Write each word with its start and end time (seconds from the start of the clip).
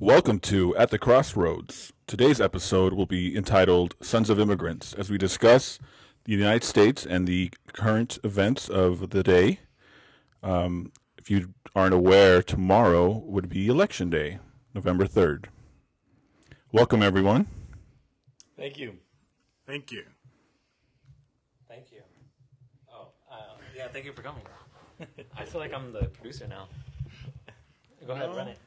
Welcome 0.00 0.38
to 0.40 0.76
At 0.76 0.90
the 0.90 0.98
Crossroads. 0.98 1.92
Today's 2.06 2.40
episode 2.40 2.92
will 2.92 3.06
be 3.06 3.36
entitled 3.36 3.96
Sons 4.00 4.30
of 4.30 4.38
Immigrants 4.38 4.94
as 4.94 5.10
we 5.10 5.18
discuss 5.18 5.78
the 6.24 6.32
United 6.32 6.62
States 6.64 7.04
and 7.04 7.26
the 7.26 7.50
current 7.72 8.18
events 8.22 8.68
of 8.68 9.10
the 9.10 9.22
day. 9.22 9.60
Um, 10.42 10.92
if 11.18 11.30
you 11.30 11.52
aren't 11.74 11.94
aware, 11.94 12.42
tomorrow 12.42 13.22
would 13.26 13.48
be 13.48 13.66
Election 13.66 14.08
Day, 14.08 14.38
November 14.74 15.06
3rd. 15.06 15.46
Welcome, 16.70 17.02
everyone. 17.02 17.46
Thank 18.56 18.78
you. 18.78 18.94
Thank 19.66 19.90
you. 19.90 20.04
Thank 21.68 21.90
you. 21.90 22.02
Oh, 22.92 23.08
uh, 23.30 23.36
yeah, 23.76 23.88
thank 23.88 24.04
you 24.04 24.12
for 24.12 24.22
coming. 24.22 24.42
I 25.36 25.44
feel 25.44 25.60
like 25.60 25.74
I'm 25.74 25.92
the 25.92 26.04
producer 26.06 26.46
now. 26.46 26.68
Go 28.06 28.12
ahead, 28.12 28.30
No. 28.30 28.36
run 28.36 28.48
it. 28.48 28.58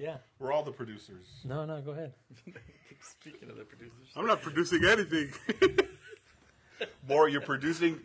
Yeah. 0.00 0.16
We're 0.38 0.50
all 0.50 0.62
the 0.62 0.72
producers. 0.72 1.26
No, 1.44 1.66
no, 1.66 1.80
go 1.82 1.90
ahead. 1.90 2.14
Speaking 3.02 3.50
of 3.50 3.56
the 3.58 3.64
producers, 3.64 4.08
I'm 4.16 4.26
not 4.26 4.40
producing 4.40 4.82
anything. 4.86 5.30
More, 7.08 7.28
you're 7.28 7.42
producing 7.42 8.00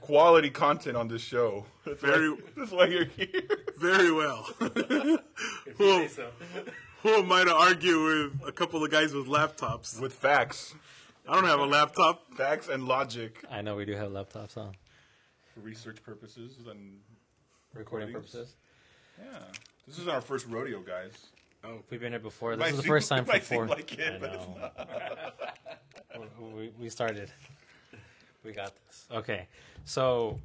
quality 0.00 0.50
content 0.50 0.96
on 0.96 1.06
this 1.06 1.22
show. 1.22 1.64
That's 1.86 2.00
Very- 2.00 2.30
why, 2.30 2.38
that's 2.56 2.70
why 2.72 2.86
you're 2.86 3.04
here. 3.04 3.42
Very 3.78 4.10
well. 4.12 4.48
if 4.60 5.76
Who, 5.78 5.84
you 5.84 6.08
say 6.08 6.08
so. 6.08 6.28
who 7.02 7.08
am 7.10 7.30
I 7.30 7.44
to 7.44 7.54
argue 7.54 8.02
with 8.04 8.48
a 8.48 8.52
couple 8.52 8.82
of 8.84 8.90
guys 8.90 9.14
with 9.14 9.26
laptops? 9.28 10.00
With 10.00 10.12
facts. 10.12 10.74
I 11.28 11.34
don't 11.34 11.44
have 11.44 11.60
a 11.60 11.66
laptop. 11.66 12.34
Facts 12.36 12.66
and 12.68 12.88
logic 12.88 13.44
I 13.48 13.62
know 13.62 13.76
we 13.76 13.84
do 13.84 13.92
have 13.92 14.10
laptops 14.10 14.56
on, 14.56 14.72
for 15.54 15.60
research 15.60 16.02
purposes 16.02 16.56
and 16.68 16.98
recording 17.74 18.08
Recordings. 18.08 18.32
purposes. 18.32 18.56
Yeah. 19.18 19.38
This 19.86 19.98
is 19.98 20.08
our 20.08 20.20
first 20.20 20.46
rodeo, 20.48 20.80
guys. 20.80 21.12
Oh, 21.64 21.82
we've 21.90 22.00
been 22.00 22.12
here 22.12 22.18
before. 22.20 22.56
This 22.56 22.60
Might 22.60 22.70
is 22.70 22.76
the 22.76 22.82
seem- 22.82 22.88
first 22.88 23.08
time 23.08 23.24
for 23.24 23.32
might 23.32 23.44
seem 23.44 23.56
four. 23.58 23.66
like 23.68 23.92
it, 23.98 24.14
I 24.14 24.18
but 24.18 24.34
it's 24.34 24.46
know. 26.18 26.26
we, 26.40 26.52
we, 26.54 26.72
we 26.80 26.88
started. 26.88 27.30
We 28.44 28.52
got 28.52 28.72
this. 28.86 29.06
Okay, 29.12 29.46
so 29.84 30.40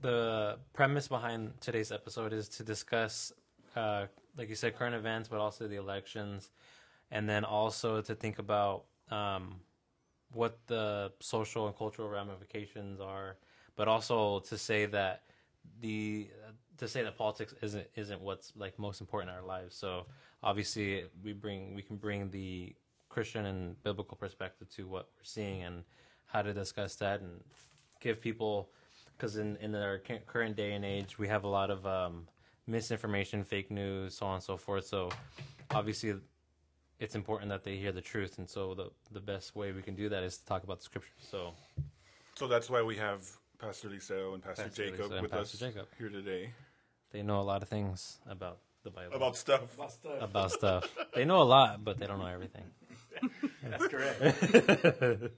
the 0.00 0.58
premise 0.72 1.08
behind 1.08 1.52
today's 1.60 1.90
episode 1.92 2.32
is 2.32 2.48
to 2.48 2.62
discuss, 2.62 3.32
uh, 3.74 4.06
like 4.36 4.48
you 4.48 4.54
said, 4.54 4.76
current 4.76 4.94
events, 4.94 5.28
but 5.28 5.40
also 5.40 5.66
the 5.66 5.76
elections, 5.76 6.50
and 7.10 7.28
then 7.28 7.44
also 7.44 8.00
to 8.00 8.14
think 8.14 8.38
about 8.38 8.84
um, 9.10 9.56
what 10.32 10.58
the 10.68 11.12
social 11.18 11.66
and 11.66 11.76
cultural 11.76 12.08
ramifications 12.08 13.00
are, 13.00 13.36
but 13.74 13.88
also 13.88 14.38
to 14.40 14.56
say 14.56 14.86
that 14.86 15.22
the 15.80 16.28
to 16.80 16.88
say 16.88 17.02
that 17.02 17.16
politics 17.16 17.54
isn't 17.60 17.86
isn't 17.94 18.20
what's 18.22 18.52
like 18.56 18.78
most 18.78 19.00
important 19.02 19.30
in 19.30 19.36
our 19.36 19.46
lives. 19.46 19.76
So 19.76 20.06
obviously 20.42 21.04
we 21.22 21.34
bring 21.34 21.74
we 21.74 21.82
can 21.82 21.96
bring 21.96 22.30
the 22.30 22.74
Christian 23.10 23.44
and 23.46 23.80
biblical 23.82 24.16
perspective 24.16 24.68
to 24.76 24.88
what 24.88 25.08
we're 25.16 25.24
seeing 25.24 25.62
and 25.62 25.84
how 26.26 26.40
to 26.40 26.54
discuss 26.54 26.96
that 26.96 27.20
and 27.20 27.42
give 28.00 28.20
people 28.20 28.70
because 29.16 29.36
in 29.36 29.56
in 29.56 29.74
our 29.74 30.00
current 30.26 30.56
day 30.56 30.72
and 30.72 30.84
age 30.84 31.18
we 31.18 31.28
have 31.28 31.44
a 31.44 31.48
lot 31.48 31.70
of 31.70 31.86
um, 31.86 32.26
misinformation, 32.66 33.44
fake 33.44 33.70
news, 33.70 34.16
so 34.16 34.24
on 34.26 34.34
and 34.36 34.42
so 34.42 34.56
forth. 34.56 34.86
So 34.86 35.10
obviously 35.72 36.14
it's 36.98 37.14
important 37.14 37.50
that 37.50 37.62
they 37.62 37.76
hear 37.76 37.92
the 37.92 38.00
truth, 38.00 38.38
and 38.38 38.48
so 38.48 38.74
the 38.74 38.90
the 39.12 39.20
best 39.20 39.54
way 39.54 39.72
we 39.72 39.82
can 39.82 39.94
do 39.94 40.08
that 40.08 40.22
is 40.22 40.38
to 40.38 40.46
talk 40.46 40.64
about 40.64 40.78
the 40.78 40.84
scriptures. 40.84 41.26
So 41.30 41.52
So 42.36 42.48
that's 42.48 42.70
why 42.70 42.80
we 42.80 42.96
have 42.96 43.20
Pastor 43.58 43.90
Eliseo 43.90 44.32
and 44.32 44.42
Pastor, 44.42 44.62
Pastor 44.62 44.90
Jacob 44.90 45.12
and 45.12 45.20
with 45.20 45.30
Pastor 45.30 45.56
us 45.56 45.60
Jacob. 45.60 45.86
here 45.98 46.08
today 46.08 46.50
they 47.10 47.22
know 47.22 47.40
a 47.40 47.42
lot 47.42 47.62
of 47.62 47.68
things 47.68 48.18
about 48.28 48.58
the 48.82 48.90
Bible. 48.90 49.14
about 49.14 49.36
stuff. 49.36 49.74
About 49.74 49.92
stuff. 49.92 50.22
about 50.22 50.52
stuff. 50.52 50.88
They 51.14 51.24
know 51.24 51.42
a 51.42 51.44
lot, 51.44 51.84
but 51.84 51.98
they 51.98 52.06
don't 52.06 52.18
know 52.18 52.26
everything. 52.26 52.64
That's 53.62 53.86
correct. 53.88 54.20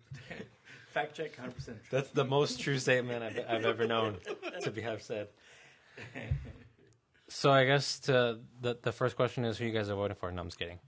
Fact 0.92 1.14
check, 1.16 1.36
100% 1.36 1.64
true. 1.64 1.74
That's 1.90 2.10
the 2.10 2.24
most 2.24 2.60
true 2.60 2.78
statement 2.78 3.22
I've, 3.22 3.40
I've 3.48 3.64
ever 3.64 3.86
known 3.86 4.18
to 4.60 4.70
be 4.70 4.82
have 4.82 5.02
said. 5.02 5.28
So 7.28 7.50
I 7.50 7.64
guess 7.64 7.98
to 8.00 8.40
the 8.60 8.76
the 8.82 8.92
first 8.92 9.16
question 9.16 9.46
is 9.46 9.56
who 9.56 9.64
you 9.64 9.72
guys 9.72 9.88
are 9.88 9.94
voting 9.94 10.16
for. 10.16 10.30
No, 10.30 10.42
I'm 10.42 10.48
just 10.48 10.58
kidding. 10.58 10.78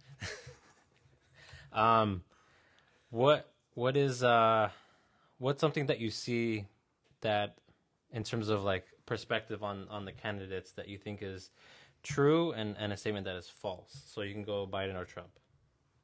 um, 1.73 2.23
what 3.09 3.51
what 3.73 3.97
is 3.97 4.23
uh 4.23 4.69
what's 5.39 5.61
something 5.61 5.87
that 5.87 6.01
you 6.01 6.11
see 6.11 6.67
that 7.23 7.57
in 8.13 8.25
terms 8.25 8.51
of 8.51 8.63
like 8.63 8.85
perspective 9.07 9.63
on 9.63 9.87
on 9.91 10.05
the 10.05 10.13
candidates 10.13 10.73
that 10.73 10.89
you 10.89 10.99
think 10.99 11.23
is 11.23 11.51
true 12.03 12.53
and 12.53 12.77
and 12.79 12.93
a 12.93 12.97
statement 12.97 13.25
that 13.27 13.37
is 13.37 13.49
false. 13.49 14.03
So 14.07 14.23
you 14.23 14.33
can 14.33 14.45
go 14.45 14.67
Biden 14.67 14.97
or 14.97 15.05
Trump. 15.05 15.31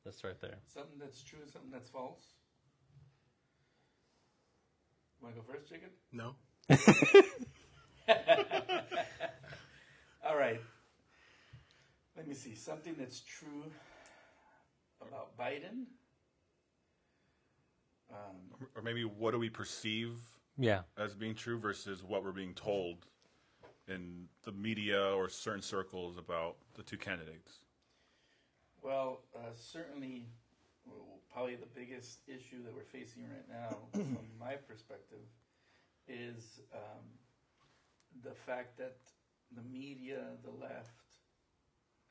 Let's 0.05 0.19
start 0.19 0.41
there. 0.41 0.57
Something 0.67 0.99
that's 0.99 1.23
true, 1.23 1.41
something 1.53 1.71
that's 1.71 1.91
false. 1.91 2.23
Want 5.23 5.35
to 5.35 5.41
go 5.43 5.47
first, 5.53 5.69
Jacob? 5.69 5.91
No. 6.13 6.35
All 10.27 10.37
right. 10.37 10.61
Let 12.17 12.27
me 12.27 12.35
see. 12.35 12.55
Something 12.55 12.95
that's 12.99 13.21
true 13.21 13.65
about 15.07 15.37
Biden. 15.39 15.85
Um, 18.11 18.37
Or 18.75 18.83
maybe 18.83 19.05
what 19.05 19.33
do 19.33 19.39
we 19.39 19.51
perceive 19.51 20.19
Yeah. 20.61 20.83
as 20.99 21.15
being 21.15 21.35
true 21.35 21.59
versus 21.59 22.05
what 22.05 22.23
we're 22.23 22.33
being 22.33 22.53
told 22.53 23.07
in 23.89 24.29
the 24.45 24.53
media 24.53 25.03
or 25.15 25.31
certain 25.31 25.63
circles 25.63 26.19
about 26.19 26.57
the 26.75 26.83
two 26.83 26.99
candidates. 26.99 27.61
Well, 28.83 29.23
uh, 29.35 29.53
certainly, 29.55 30.27
well, 30.85 31.21
probably 31.33 31.57
the 31.57 31.73
biggest 31.75 32.21
issue 32.29 32.63
that 32.65 32.75
we're 32.75 32.85
facing 32.85 33.23
right 33.23 33.49
now, 33.49 33.77
from 33.93 34.29
my 34.39 34.55
perspective, 34.55 35.25
is 36.07 36.61
um, 36.75 37.09
the 38.23 38.35
fact 38.35 38.77
that 38.77 38.99
the 39.57 39.63
media, 39.63 40.25
the 40.45 40.51
left, 40.51 41.01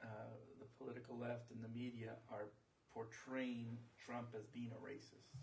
uh, 0.04 0.34
the 0.60 0.66
political 0.84 1.18
left, 1.20 1.52
and 1.52 1.64
the 1.64 1.70
media 1.70 2.14
are 2.32 2.50
portraying 2.92 3.78
Trump 4.04 4.30
as 4.36 4.48
being 4.48 4.72
a 4.74 4.84
racist. 4.84 5.38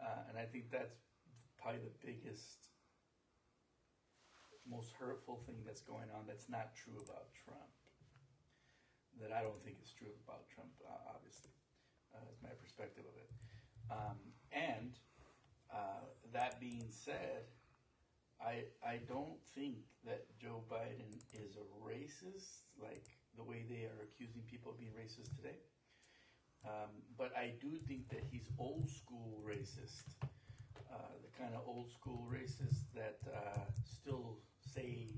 Uh, 0.00 0.28
and 0.30 0.38
I 0.38 0.44
think 0.44 0.70
that's 0.70 1.07
probably 1.60 1.80
the 1.82 1.98
biggest, 2.04 2.70
most 4.68 4.92
hurtful 4.98 5.42
thing 5.46 5.62
that's 5.64 5.80
going 5.82 6.08
on 6.14 6.26
that's 6.26 6.48
not 6.48 6.74
true 6.74 6.98
about 7.04 7.28
Trump 7.44 7.68
that 9.20 9.32
I 9.34 9.42
don't 9.42 9.58
think 9.64 9.76
is 9.82 9.90
true 9.90 10.14
about 10.26 10.46
Trump, 10.54 10.70
uh, 10.86 11.14
obviously, 11.14 11.50
uh, 12.14 12.30
my 12.42 12.54
perspective 12.54 13.04
of 13.06 13.14
it. 13.18 13.30
Um, 13.90 14.18
and 14.52 14.94
uh, 15.72 16.06
that 16.32 16.60
being 16.60 16.86
said, 16.90 17.50
I 18.40 18.70
I 18.86 19.02
don't 19.08 19.42
think 19.54 19.82
that 20.04 20.26
Joe 20.38 20.62
Biden 20.70 21.10
is 21.34 21.56
a 21.58 21.66
racist, 21.82 22.62
like 22.78 23.06
the 23.36 23.42
way 23.42 23.66
they 23.68 23.90
are 23.90 24.06
accusing 24.06 24.42
people 24.46 24.72
of 24.72 24.78
being 24.78 24.94
racist 24.94 25.34
today. 25.34 25.58
Um, 26.64 27.02
but 27.16 27.34
I 27.36 27.54
do 27.60 27.78
think 27.86 28.08
that 28.10 28.22
he's 28.30 28.48
old 28.58 28.90
school 28.90 29.42
racist, 29.46 30.18
uh, 30.92 30.96
the 31.22 31.42
kind 31.42 31.54
of 31.54 31.62
old 31.66 31.90
school 31.90 32.26
racist 32.30 32.92
that 32.94 33.18
uh, 33.34 33.60
still 33.84 34.38
say 34.60 35.08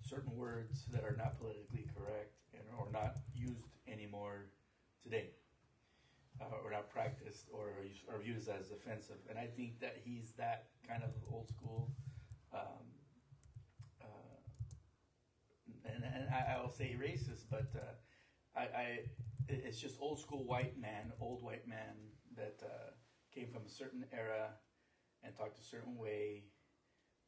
certain 0.00 0.36
words 0.36 0.84
that 0.92 1.04
are 1.04 1.16
not 1.16 1.38
politically 1.38 1.86
correct 1.96 2.34
and 2.52 2.62
or 2.78 2.88
not 2.92 3.16
used 3.34 3.78
anymore 3.88 4.46
today, 5.02 5.30
uh, 6.40 6.44
or 6.64 6.70
not 6.70 6.90
practiced, 6.90 7.48
or 7.52 7.70
are 8.12 8.22
used, 8.22 8.48
as 8.48 8.70
offensive. 8.70 9.18
And 9.28 9.38
I 9.38 9.46
think 9.46 9.80
that 9.80 9.96
he's 10.04 10.32
that 10.38 10.66
kind 10.86 11.02
of 11.02 11.10
old 11.32 11.48
school. 11.48 11.90
Um, 12.52 12.84
uh, 14.02 14.38
and 15.86 16.04
and 16.04 16.28
I, 16.28 16.60
will 16.60 16.70
say 16.70 16.96
racist, 17.00 17.44
but 17.50 17.70
uh, 17.74 18.58
I, 18.58 18.62
I 18.62 18.98
it's 19.48 19.80
just 19.80 19.96
old 20.00 20.20
school 20.20 20.44
white 20.44 20.78
man, 20.78 21.12
old 21.20 21.42
white 21.42 21.66
man 21.66 21.94
that 22.36 22.60
came 23.34 23.48
from 23.48 23.62
a 23.66 23.70
certain 23.70 24.04
era 24.12 24.50
and 25.24 25.34
talked 25.34 25.58
a 25.58 25.64
certain 25.64 25.96
way 25.96 26.44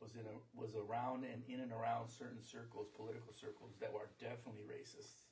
was 0.01 0.15
in 0.15 0.27
a, 0.27 0.37
was 0.53 0.75
around 0.75 1.25
and 1.25 1.43
in 1.49 1.61
and 1.61 1.73
around 1.73 2.11
certain 2.11 2.43
circles, 2.43 2.89
political 2.95 3.33
circles 3.33 3.73
that 3.81 3.93
were 3.93 4.11
definitely 4.21 4.63
racist, 4.69 5.31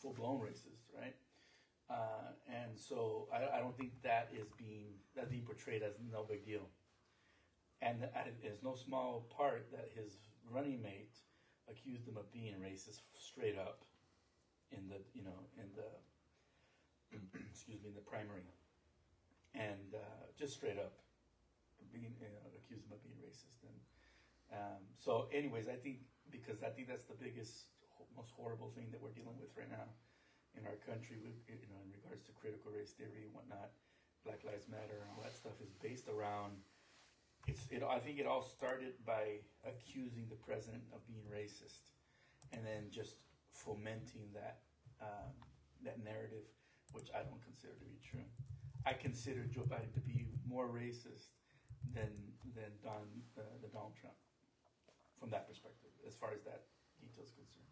full 0.00 0.12
blown 0.12 0.40
racist, 0.40 0.90
right? 0.90 1.14
Uh, 1.90 2.32
and 2.48 2.78
so 2.78 3.28
I, 3.32 3.58
I 3.58 3.60
don't 3.60 3.76
think 3.76 3.92
that 4.02 4.28
is 4.32 4.48
being 4.58 4.98
that 5.14 5.30
being 5.30 5.42
portrayed 5.42 5.82
as 5.82 5.94
no 6.10 6.24
big 6.24 6.44
deal. 6.44 6.66
And 7.82 8.06
it's 8.42 8.62
no 8.62 8.74
small 8.74 9.26
part 9.36 9.66
that 9.72 9.90
his 9.94 10.14
running 10.50 10.80
mate 10.82 11.18
accused 11.68 12.06
him 12.06 12.16
of 12.16 12.30
being 12.32 12.54
racist 12.62 13.00
straight 13.18 13.58
up 13.58 13.84
in 14.70 14.88
the 14.88 14.98
you 15.12 15.24
know 15.24 15.46
in 15.58 15.68
the 15.76 17.18
excuse 17.50 17.82
me 17.82 17.90
in 17.90 17.94
the 17.94 18.00
primary, 18.00 18.46
and 19.54 19.94
uh, 19.94 20.24
just 20.38 20.54
straight 20.54 20.78
up 20.78 20.94
being 21.92 22.16
know, 22.18 22.50
accused 22.56 22.88
him 22.88 22.92
of 22.96 23.00
being 23.04 23.20
racist 23.20 23.60
and 23.62 23.76
um, 24.52 24.82
so 24.98 25.28
anyways 25.32 25.68
I 25.68 25.76
think 25.76 26.04
because 26.28 26.64
I 26.64 26.72
think 26.72 26.88
that's 26.88 27.04
the 27.04 27.16
biggest 27.16 27.72
most 28.16 28.32
horrible 28.36 28.72
thing 28.74 28.88
that 28.92 29.00
we're 29.00 29.14
dealing 29.14 29.38
with 29.40 29.52
right 29.56 29.70
now 29.70 29.88
in 30.56 30.68
our 30.68 30.76
country, 30.84 31.16
you 31.48 31.68
know, 31.72 31.80
in 31.80 31.90
regards 31.96 32.24
to 32.28 32.32
critical 32.36 32.72
race 32.72 32.92
theory 32.92 33.24
and 33.24 33.32
whatnot, 33.32 33.72
Black 34.24 34.44
Lives 34.44 34.68
Matter 34.68 35.00
and 35.00 35.08
all 35.16 35.24
that 35.24 35.34
stuff 35.34 35.56
is 35.64 35.72
based 35.80 36.08
around. 36.08 36.60
It's 37.48 37.66
it. 37.70 37.82
I 37.82 37.98
think 37.98 38.20
it 38.20 38.26
all 38.26 38.42
started 38.42 38.94
by 39.02 39.42
accusing 39.66 40.28
the 40.30 40.38
president 40.38 40.84
of 40.94 41.02
being 41.08 41.26
racist, 41.26 41.90
and 42.52 42.62
then 42.62 42.86
just 42.92 43.18
fomenting 43.50 44.30
that 44.30 44.62
um, 45.02 45.34
that 45.82 45.98
narrative, 46.04 46.46
which 46.92 47.10
I 47.10 47.26
don't 47.26 47.42
consider 47.42 47.74
to 47.74 47.86
be 47.88 47.98
true. 47.98 48.22
I 48.86 48.92
consider 48.92 49.42
Joe 49.50 49.66
Biden 49.66 49.92
to 49.94 50.00
be 50.00 50.28
more 50.46 50.68
racist 50.68 51.34
than 51.94 52.10
than 52.54 52.70
Don 52.82 53.06
uh, 53.38 53.42
the 53.62 53.68
Donald 53.68 53.92
Trump 54.00 54.16
from 55.18 55.30
that 55.30 55.48
perspective, 55.48 55.90
as 56.06 56.14
far 56.14 56.30
as 56.34 56.42
that 56.44 56.62
detail 57.00 57.24
is 57.24 57.30
concerned. 57.30 57.66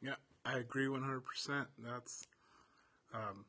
Yeah, 0.00 0.16
I 0.44 0.58
agree 0.58 0.86
100%. 0.86 1.66
That's 1.78 2.26
um, 3.12 3.44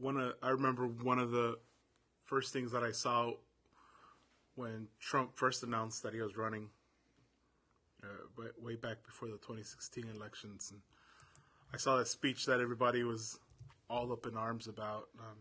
one 0.00 0.16
of 0.16 0.34
I 0.42 0.50
remember 0.50 0.86
one 0.86 1.18
of 1.18 1.30
the 1.30 1.58
first 2.24 2.52
things 2.52 2.72
that 2.72 2.82
I 2.82 2.92
saw 2.92 3.32
when 4.54 4.88
Trump 5.00 5.36
first 5.36 5.62
announced 5.62 6.02
that 6.02 6.14
he 6.14 6.20
was 6.20 6.36
running 6.36 6.68
uh, 8.02 8.42
way 8.60 8.76
back 8.76 9.04
before 9.04 9.28
the 9.28 9.34
2016 9.34 10.04
elections 10.14 10.70
and 10.70 10.80
I 11.72 11.76
saw 11.76 11.96
that 11.96 12.08
speech 12.08 12.46
that 12.46 12.60
everybody 12.60 13.02
was 13.02 13.38
all 13.90 14.12
up 14.12 14.26
in 14.26 14.36
arms 14.36 14.66
about 14.66 15.08
um, 15.18 15.36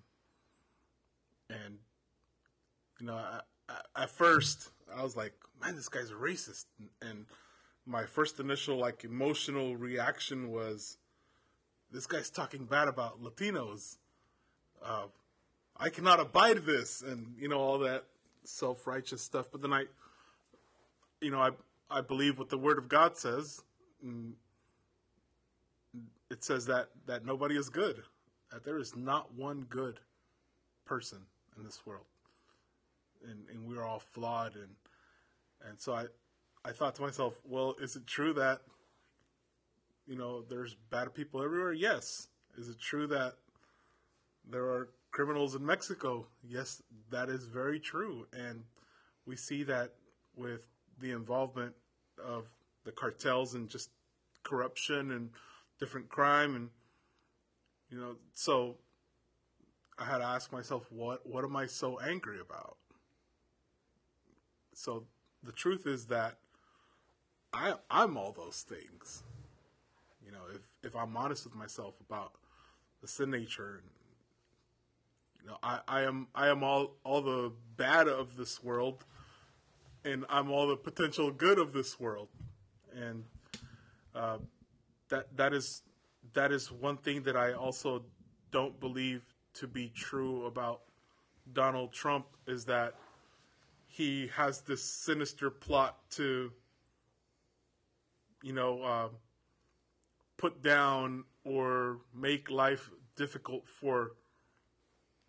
and 1.49 1.77
you 2.99 3.07
know 3.07 3.15
I, 3.15 3.41
I, 3.69 4.03
at 4.03 4.09
first 4.09 4.71
I 4.95 5.03
was 5.03 5.15
like 5.15 5.33
man 5.61 5.75
this 5.75 5.89
guy's 5.89 6.11
a 6.11 6.15
racist 6.15 6.65
and, 6.79 6.89
and 7.01 7.25
my 7.85 8.05
first 8.05 8.39
initial 8.39 8.77
like 8.77 9.03
emotional 9.03 9.75
reaction 9.75 10.51
was 10.51 10.97
this 11.91 12.05
guy's 12.05 12.29
talking 12.29 12.65
bad 12.65 12.87
about 12.87 13.23
Latinos. 13.23 13.97
Uh, 14.83 15.05
I 15.77 15.89
cannot 15.89 16.19
abide 16.19 16.65
this, 16.65 17.01
and 17.01 17.35
you 17.39 17.47
know 17.47 17.59
all 17.59 17.79
that 17.79 18.05
self-righteous 18.43 19.21
stuff. 19.21 19.47
But 19.51 19.61
then 19.61 19.73
I, 19.73 19.85
you 21.21 21.31
know, 21.31 21.39
I 21.39 21.51
I 21.89 22.01
believe 22.01 22.37
what 22.37 22.49
the 22.49 22.57
Word 22.57 22.77
of 22.77 22.89
God 22.89 23.17
says. 23.17 23.63
It 26.29 26.43
says 26.43 26.65
that 26.65 26.89
that 27.05 27.25
nobody 27.25 27.55
is 27.55 27.69
good, 27.69 28.03
that 28.51 28.63
there 28.63 28.79
is 28.79 28.95
not 28.95 29.33
one 29.33 29.65
good 29.69 29.99
person 30.85 31.19
in 31.57 31.63
this 31.63 31.85
world, 31.85 32.05
and 33.27 33.47
and 33.49 33.67
we're 33.67 33.83
all 33.83 33.99
flawed, 33.99 34.55
and 34.55 34.75
and 35.67 35.79
so 35.79 35.93
I 35.93 36.05
I 36.63 36.71
thought 36.71 36.95
to 36.95 37.01
myself, 37.01 37.39
well, 37.45 37.75
is 37.81 37.95
it 37.95 38.07
true 38.07 38.33
that 38.33 38.61
you 40.05 40.15
know 40.15 40.41
there's 40.41 40.75
bad 40.89 41.13
people 41.13 41.43
everywhere? 41.43 41.73
Yes. 41.73 42.27
Is 42.57 42.69
it 42.69 42.79
true 42.79 43.05
that 43.07 43.35
there 44.49 44.65
are 44.65 44.89
criminals 45.11 45.53
in 45.53 45.65
Mexico? 45.65 46.27
Yes, 46.43 46.81
that 47.11 47.29
is 47.29 47.45
very 47.45 47.79
true, 47.79 48.27
and 48.33 48.63
we 49.25 49.35
see 49.35 49.63
that 49.63 49.93
with 50.35 50.61
the 50.99 51.11
involvement 51.11 51.73
of 52.23 52.45
the 52.83 52.91
cartels 52.91 53.53
and 53.53 53.69
just 53.69 53.89
corruption 54.43 55.11
and 55.11 55.29
different 55.79 56.09
crime 56.09 56.55
and 56.55 56.69
you 57.89 57.99
know 57.99 58.15
so 58.33 58.77
I 59.97 60.05
had 60.05 60.19
to 60.19 60.25
ask 60.25 60.51
myself 60.51 60.91
what 60.91 61.25
what 61.25 61.43
am 61.43 61.55
I 61.55 61.65
so 61.65 61.99
angry 61.99 62.39
about? 62.39 62.77
So 64.73 65.05
the 65.43 65.51
truth 65.51 65.87
is 65.87 66.05
that 66.05 66.37
I 67.51 67.73
I'm 67.89 68.17
all 68.17 68.31
those 68.31 68.61
things. 68.61 69.23
You 70.23 70.31
know, 70.31 70.41
if 70.53 70.61
if 70.83 70.95
I'm 70.95 71.15
honest 71.17 71.45
with 71.45 71.55
myself 71.55 71.95
about 72.07 72.33
the 73.01 73.07
sin 73.07 73.31
nature, 73.31 73.81
you 75.41 75.47
know, 75.47 75.57
I, 75.63 75.79
I 75.87 76.01
am 76.03 76.27
I 76.35 76.49
am 76.49 76.63
all 76.63 76.97
all 77.03 77.21
the 77.21 77.51
bad 77.75 78.07
of 78.07 78.37
this 78.37 78.63
world, 78.63 79.03
and 80.05 80.25
I'm 80.29 80.51
all 80.51 80.67
the 80.67 80.77
potential 80.77 81.31
good 81.31 81.57
of 81.57 81.73
this 81.73 81.99
world, 81.99 82.27
and 82.95 83.23
uh, 84.13 84.37
that 85.09 85.35
that 85.37 85.53
is 85.53 85.81
that 86.33 86.51
is 86.51 86.71
one 86.71 86.97
thing 86.97 87.23
that 87.23 87.35
I 87.35 87.53
also 87.53 88.03
don't 88.51 88.79
believe 88.79 89.23
to 89.55 89.67
be 89.67 89.89
true 89.89 90.45
about 90.45 90.81
Donald 91.53 91.93
Trump 91.93 92.25
is 92.47 92.65
that 92.65 92.95
he 93.87 94.27
has 94.35 94.61
this 94.61 94.83
sinister 94.83 95.49
plot 95.49 95.97
to 96.11 96.51
you 98.41 98.53
know, 98.53 98.81
uh, 98.81 99.09
put 100.37 100.61
down 100.61 101.23
or 101.43 101.99
make 102.13 102.49
life 102.49 102.89
difficult 103.15 103.67
for 103.67 104.11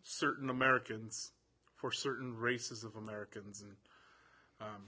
certain 0.03 0.50
Americans, 0.50 1.33
for 1.75 1.91
certain 1.91 2.37
races 2.37 2.85
of 2.85 2.97
Americans, 2.97 3.62
and 3.62 3.77
um, 4.61 4.83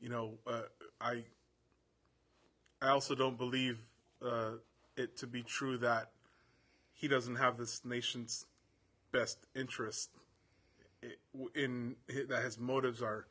you 0.00 0.08
know, 0.08 0.34
uh, 0.46 0.62
I 1.00 1.24
I 2.84 2.90
also 2.90 3.14
don't 3.14 3.38
believe 3.38 3.78
uh, 4.22 4.52
it 4.96 5.16
to 5.18 5.26
be 5.26 5.42
true 5.42 5.78
that 5.78 6.10
he 6.92 7.08
doesn't 7.08 7.36
have 7.36 7.56
this 7.56 7.82
nation's 7.84 8.44
best 9.10 9.38
interest 9.54 10.10
in, 11.54 11.96
in 12.08 12.26
that 12.28 12.44
his 12.44 12.58
motives 12.58 13.00
are 13.00 13.26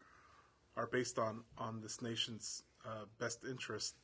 are 0.75 0.87
based 0.87 1.19
on 1.19 1.43
on 1.57 1.81
this 1.81 2.01
nation's 2.01 2.63
uh, 2.83 3.05
best 3.19 3.45
interest. 3.47 3.95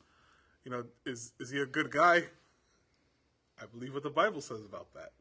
You 0.63 0.71
know, 0.71 0.83
is 1.05 1.33
is 1.39 1.49
he 1.49 1.59
a 1.59 1.65
good 1.65 1.89
guy? 1.89 2.25
I 3.61 3.65
believe 3.65 3.93
what 3.93 4.03
the 4.03 4.09
Bible 4.09 4.41
says 4.41 4.61
about 4.61 4.93
that. 4.93 5.11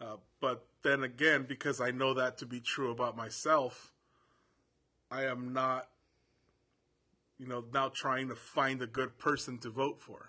Uh, 0.00 0.16
but 0.40 0.64
then 0.82 1.02
again, 1.02 1.44
because 1.46 1.80
I 1.80 1.90
know 1.90 2.14
that 2.14 2.38
to 2.38 2.46
be 2.46 2.60
true 2.60 2.90
about 2.90 3.16
myself, 3.16 3.92
I 5.10 5.24
am 5.24 5.52
not, 5.52 5.88
you 7.40 7.46
know, 7.46 7.64
now 7.72 7.90
trying 7.92 8.28
to 8.28 8.36
find 8.36 8.82
a 8.82 8.86
good 8.86 9.18
person 9.18 9.58
to 9.58 9.70
vote 9.70 10.00
for. 10.00 10.28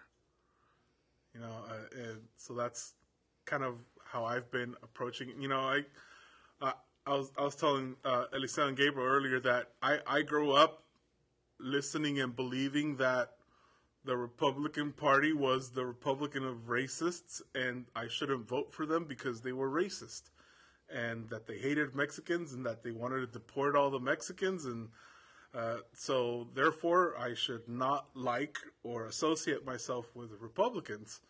You 1.35 1.41
know, 1.41 1.53
uh, 1.69 2.01
and 2.01 2.21
so 2.37 2.53
that's 2.53 2.93
kind 3.45 3.63
of 3.63 3.75
how 4.03 4.23
I've 4.23 4.49
been 4.49 4.75
approaching. 4.81 5.29
You 5.39 5.49
know, 5.49 5.59
I, 5.59 5.79
uh, 6.61 6.71
I 7.05 7.15
was 7.15 7.31
I 7.37 7.43
was 7.43 7.55
telling 7.55 7.95
uh, 8.05 8.25
Eliseo 8.33 8.67
and 8.67 8.77
Gabriel 8.77 9.07
earlier 9.07 9.39
that 9.41 9.71
I 9.81 9.99
I 10.07 10.21
grew 10.21 10.53
up 10.53 10.83
listening 11.59 12.19
and 12.19 12.35
believing 12.35 12.95
that 12.97 13.31
the 14.03 14.15
Republican 14.17 14.93
Party 14.93 15.33
was 15.33 15.71
the 15.71 15.85
Republican 15.85 16.45
of 16.45 16.67
racists, 16.67 17.41
and 17.53 17.85
I 17.95 18.07
shouldn't 18.07 18.47
vote 18.47 18.71
for 18.71 18.85
them 18.85 19.05
because 19.05 19.41
they 19.41 19.51
were 19.51 19.69
racist, 19.69 20.31
and 20.89 21.29
that 21.29 21.45
they 21.45 21.57
hated 21.57 21.93
Mexicans, 21.93 22.53
and 22.53 22.65
that 22.65 22.83
they 22.83 22.91
wanted 22.91 23.19
to 23.19 23.27
deport 23.27 23.75
all 23.75 23.91
the 23.91 23.99
Mexicans, 23.99 24.65
and 24.65 24.89
uh, 25.53 25.77
so 25.93 26.47
therefore 26.53 27.15
I 27.17 27.33
should 27.33 27.67
not 27.67 28.07
like 28.13 28.57
or 28.83 29.05
associate 29.05 29.65
myself 29.65 30.15
with 30.15 30.31
Republicans. 30.39 31.21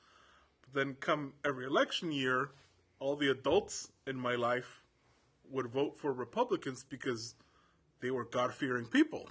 But 0.61 0.73
then, 0.79 0.95
come 0.99 1.33
every 1.43 1.65
election 1.65 2.11
year, 2.11 2.51
all 2.99 3.15
the 3.15 3.29
adults 3.29 3.91
in 4.05 4.15
my 4.15 4.35
life 4.35 4.81
would 5.49 5.67
vote 5.67 5.97
for 5.97 6.13
Republicans 6.13 6.85
because 6.87 7.35
they 7.99 8.11
were 8.11 8.25
God 8.25 8.53
fearing 8.53 8.85
people. 8.85 9.29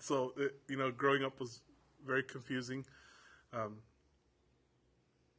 So, 0.00 0.32
it, 0.36 0.56
you 0.68 0.76
know, 0.76 0.90
growing 0.90 1.24
up 1.24 1.38
was 1.38 1.60
very 2.06 2.22
confusing 2.22 2.84
um, 3.52 3.76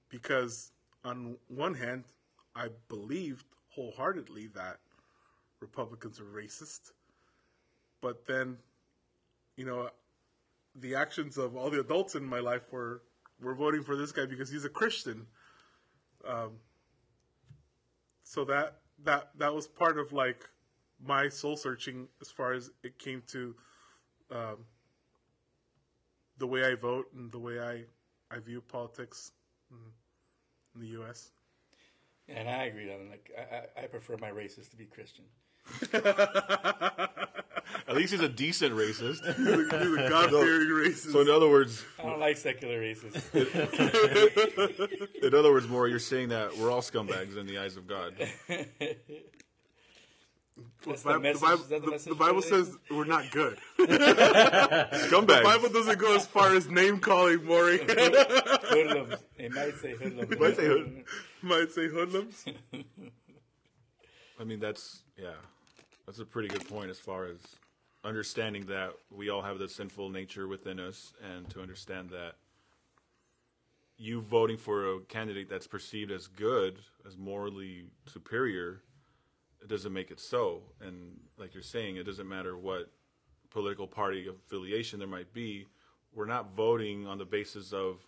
because, 0.09 0.71
on 1.03 1.37
one 1.47 1.73
hand, 1.73 2.05
I 2.55 2.69
believed 2.87 3.45
wholeheartedly 3.69 4.47
that 4.55 4.77
Republicans 5.59 6.19
are 6.19 6.23
racist. 6.23 6.91
But 8.01 8.25
then, 8.25 8.57
you 9.55 9.65
know, 9.65 9.89
the 10.75 10.95
actions 10.95 11.37
of 11.37 11.55
all 11.55 11.69
the 11.69 11.79
adults 11.79 12.15
in 12.15 12.25
my 12.25 12.39
life 12.39 12.71
were 12.71 13.01
were 13.41 13.55
voting 13.55 13.83
for 13.83 13.95
this 13.95 14.11
guy 14.11 14.25
because 14.25 14.49
he's 14.49 14.65
a 14.65 14.69
Christian. 14.69 15.27
Um, 16.27 16.53
so 18.23 18.45
that 18.45 18.77
that 19.03 19.29
that 19.37 19.53
was 19.53 19.67
part 19.67 19.97
of 19.97 20.11
like 20.11 20.49
my 21.03 21.29
soul 21.29 21.57
searching 21.57 22.07
as 22.21 22.31
far 22.31 22.53
as 22.53 22.71
it 22.83 22.97
came 22.97 23.21
to 23.27 23.55
um, 24.31 24.65
the 26.37 26.47
way 26.47 26.65
I 26.65 26.75
vote 26.75 27.07
and 27.15 27.31
the 27.31 27.39
way 27.39 27.59
I, 27.59 27.83
I 28.35 28.39
view 28.39 28.61
politics 28.61 29.31
in, 29.71 29.77
the 30.77 30.87
U.S. 30.87 31.31
And 32.27 32.49
I 32.49 32.63
agree 32.63 32.91
on 32.93 33.09
like 33.09 33.31
I, 33.77 33.83
I 33.83 33.87
prefer 33.87 34.17
my 34.17 34.27
races 34.27 34.67
to 34.69 34.75
be 34.75 34.83
Christian. 34.85 35.23
At 37.87 37.95
least 37.95 38.11
he's 38.13 38.21
a 38.21 38.29
decent 38.29 38.73
racist. 38.73 39.25
he's 39.35 39.47
a 39.47 40.09
God 40.09 40.29
fearing 40.29 40.67
racist. 40.69 41.11
So 41.11 41.21
in 41.21 41.29
other 41.29 41.49
words, 41.49 41.83
I 41.99 42.03
don't 42.03 42.19
like 42.19 42.37
secular 42.37 42.79
racists. 42.81 43.23
in 45.23 45.33
other 45.35 45.51
words, 45.51 45.67
more 45.67 45.87
you're 45.87 45.99
saying 45.99 46.29
that 46.29 46.55
we're 46.57 46.71
all 46.71 46.81
scumbags 46.81 47.37
in 47.37 47.45
the 47.47 47.57
eyes 47.57 47.75
of 47.77 47.87
God. 47.87 48.15
That's 50.87 51.01
the, 51.03 51.13
the 51.13 51.19
message- 51.19 51.41
Bible, 51.41 51.63
the 51.67 51.79
the- 51.79 51.91
message 51.91 52.09
the 52.09 52.15
Bible 52.15 52.41
today? 52.41 52.55
says 52.63 52.77
we're 52.91 53.05
not 53.05 53.29
good. 53.31 53.57
Scumbags. 53.79 55.27
The 55.27 55.41
Bible 55.43 55.69
doesn't 55.69 55.99
go 55.99 56.15
as 56.15 56.25
far 56.27 56.55
as 56.55 56.69
name 56.69 56.99
calling, 56.99 57.43
Maury. 57.43 57.79
hoodlums. 57.79 59.15
It 59.37 59.51
might 59.51 59.75
say 59.81 59.95
hoodlums. 59.95 60.39
Might 60.39 60.55
say 60.55 60.65
hood- 60.67 61.03
Might 61.41 61.71
say 61.71 61.87
hoodlums. 61.87 62.45
I 64.39 64.43
mean, 64.43 64.59
that's 64.59 65.01
yeah, 65.17 65.31
that's 66.05 66.19
a 66.19 66.25
pretty 66.25 66.47
good 66.47 66.67
point 66.67 66.89
as 66.89 66.99
far 66.99 67.25
as 67.25 67.37
understanding 68.03 68.65
that 68.67 68.91
we 69.09 69.29
all 69.29 69.41
have 69.41 69.57
the 69.57 69.67
sinful 69.67 70.09
nature 70.09 70.47
within 70.47 70.79
us, 70.79 71.13
and 71.33 71.49
to 71.49 71.61
understand 71.61 72.09
that 72.11 72.35
you 73.97 74.21
voting 74.21 74.57
for 74.57 74.95
a 74.95 74.99
candidate 75.01 75.49
that's 75.49 75.67
perceived 75.67 76.11
as 76.11 76.27
good, 76.27 76.77
as 77.07 77.17
morally 77.17 77.85
superior, 78.05 78.81
it 79.61 79.69
doesn't 79.69 79.93
make 79.93 80.11
it 80.11 80.19
so. 80.19 80.61
And 80.81 81.17
like 81.37 81.53
you're 81.53 81.63
saying, 81.63 81.95
it 81.95 82.03
doesn't 82.03 82.27
matter 82.27 82.57
what 82.57 82.91
political 83.49 83.87
party 83.87 84.27
affiliation 84.27 84.99
there 84.99 85.07
might 85.07 85.33
be. 85.33 85.65
We're 86.13 86.25
not 86.25 86.55
voting 86.55 87.07
on 87.07 87.17
the 87.17 87.25
basis 87.25 87.73
of, 87.73 88.05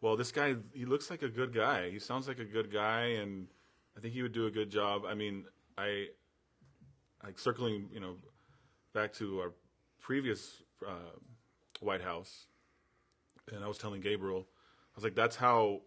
well, 0.00 0.16
this 0.16 0.32
guy 0.32 0.54
he 0.72 0.84
looks 0.84 1.10
like 1.10 1.22
a 1.22 1.28
good 1.28 1.52
guy. 1.52 1.90
He 1.90 1.98
sounds 1.98 2.28
like 2.28 2.38
a 2.38 2.44
good 2.44 2.72
guy, 2.72 3.02
and 3.20 3.48
I 3.96 4.00
think 4.00 4.14
he 4.14 4.22
would 4.22 4.32
do 4.32 4.46
a 4.46 4.50
good 4.50 4.70
job. 4.70 5.02
I 5.06 5.14
mean, 5.14 5.44
I, 5.76 6.06
like 7.24 7.38
circling, 7.38 7.88
you 7.92 8.00
know, 8.00 8.16
back 8.94 9.12
to 9.14 9.40
our 9.40 9.52
previous 10.00 10.62
uh, 10.86 11.16
White 11.80 12.02
House, 12.02 12.46
and 13.52 13.64
I 13.64 13.68
was 13.68 13.78
telling 13.78 14.00
Gabriel, 14.00 14.46
I 14.48 14.94
was 14.94 15.04
like, 15.04 15.14
that's 15.14 15.36
how, 15.36 15.82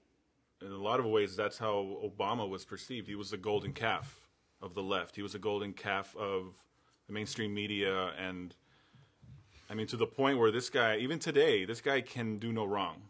in 0.61 0.71
a 0.71 0.77
lot 0.77 0.99
of 0.99 1.05
ways, 1.05 1.35
that's 1.35 1.57
how 1.57 1.97
Obama 2.03 2.47
was 2.47 2.65
perceived. 2.65 3.07
He 3.07 3.15
was 3.15 3.31
the 3.31 3.37
golden 3.37 3.73
calf 3.73 4.29
of 4.61 4.73
the 4.73 4.83
left. 4.83 5.15
He 5.15 5.21
was 5.21 5.33
the 5.33 5.39
golden 5.39 5.73
calf 5.73 6.15
of 6.15 6.55
the 7.07 7.13
mainstream 7.13 7.53
media, 7.53 8.11
and 8.17 8.55
I 9.69 9.73
mean, 9.73 9.87
to 9.87 9.97
the 9.97 10.07
point 10.07 10.37
where 10.37 10.51
this 10.51 10.69
guy, 10.69 10.97
even 10.97 11.19
today, 11.19 11.65
this 11.65 11.81
guy 11.81 12.01
can 12.01 12.37
do 12.39 12.51
no 12.51 12.65
wrong. 12.65 13.01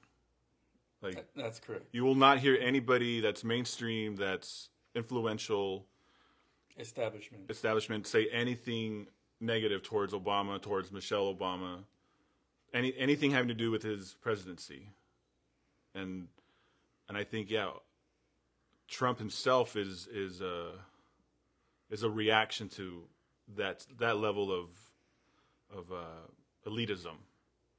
Like, 1.02 1.26
That's 1.36 1.60
correct. 1.60 1.86
you 1.92 2.04
will 2.04 2.16
not 2.16 2.38
hear 2.38 2.56
anybody 2.62 3.22
that's 3.22 3.44
mainstream, 3.44 4.16
that's 4.16 4.70
influential, 4.94 5.88
Establishment. 6.78 7.50
establishment 7.50 8.08
say 8.08 8.28
anything 8.32 9.08
negative 9.40 9.84
towards 9.84 10.14
Obama, 10.14 10.62
towards 10.62 10.92
Michelle 10.92 11.34
Obama, 11.34 11.84
any 12.74 12.94
anything 12.98 13.32
having 13.32 13.50
to 13.50 13.54
do 13.54 13.72
with 13.72 13.84
his 13.84 14.16
presidency, 14.22 14.90
and 15.94 16.28
and 17.10 17.18
I 17.18 17.24
think 17.24 17.50
yeah, 17.50 17.72
Trump 18.88 19.20
himself 19.20 19.76
is 19.76 20.08
is 20.08 20.42
a 20.42 20.72
is 21.90 22.04
a 22.04 22.10
reaction 22.10 22.70
to 22.70 23.04
that 23.58 23.86
that 24.00 24.18
level 24.18 24.52
of 24.52 24.70
of 25.76 25.92
uh, 25.92 26.70
elitism, 26.70 27.16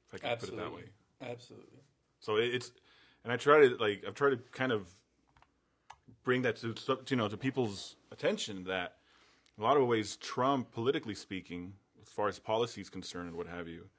if 0.07 0.15
I 0.15 0.17
can 0.17 0.37
put 0.37 0.49
it 0.49 0.57
that 0.57 0.73
way. 0.73 0.83
Absolutely. 1.21 1.29
Absolutely. 1.31 1.79
So 2.19 2.37
it's, 2.37 2.71
and 3.23 3.31
I 3.31 3.37
try 3.37 3.67
to 3.67 3.75
like 3.77 4.03
I've 4.07 4.15
tried 4.15 4.31
to 4.31 4.37
kind 4.51 4.71
of 4.71 4.87
bring 6.23 6.41
that 6.43 6.57
to 6.57 6.75
you 7.09 7.15
know 7.17 7.27
to 7.27 7.37
people's 7.37 7.95
attention 8.13 8.63
that 8.65 8.95
a 9.59 9.61
lot 9.61 9.75
of 9.75 9.87
ways 9.87 10.15
Trump, 10.15 10.71
politically 10.71 11.15
speaking, 11.15 11.73
as 12.01 12.07
far 12.07 12.27
as 12.27 12.39
policy 12.39 12.79
is 12.79 12.89
concerned 12.89 13.27
and 13.27 13.37
what 13.37 13.47
have 13.47 13.67
you, 13.67 13.89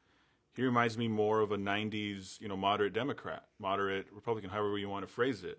he 0.54 0.62
reminds 0.62 0.96
me 0.96 1.08
more 1.08 1.40
of 1.40 1.52
a 1.52 1.56
'90s 1.56 2.40
you 2.40 2.48
know 2.48 2.56
moderate 2.56 2.92
Democrat, 2.92 3.44
moderate 3.58 4.06
Republican, 4.12 4.50
however 4.50 4.78
you 4.78 4.88
want 4.88 5.06
to 5.06 5.12
phrase 5.12 5.44
it. 5.44 5.58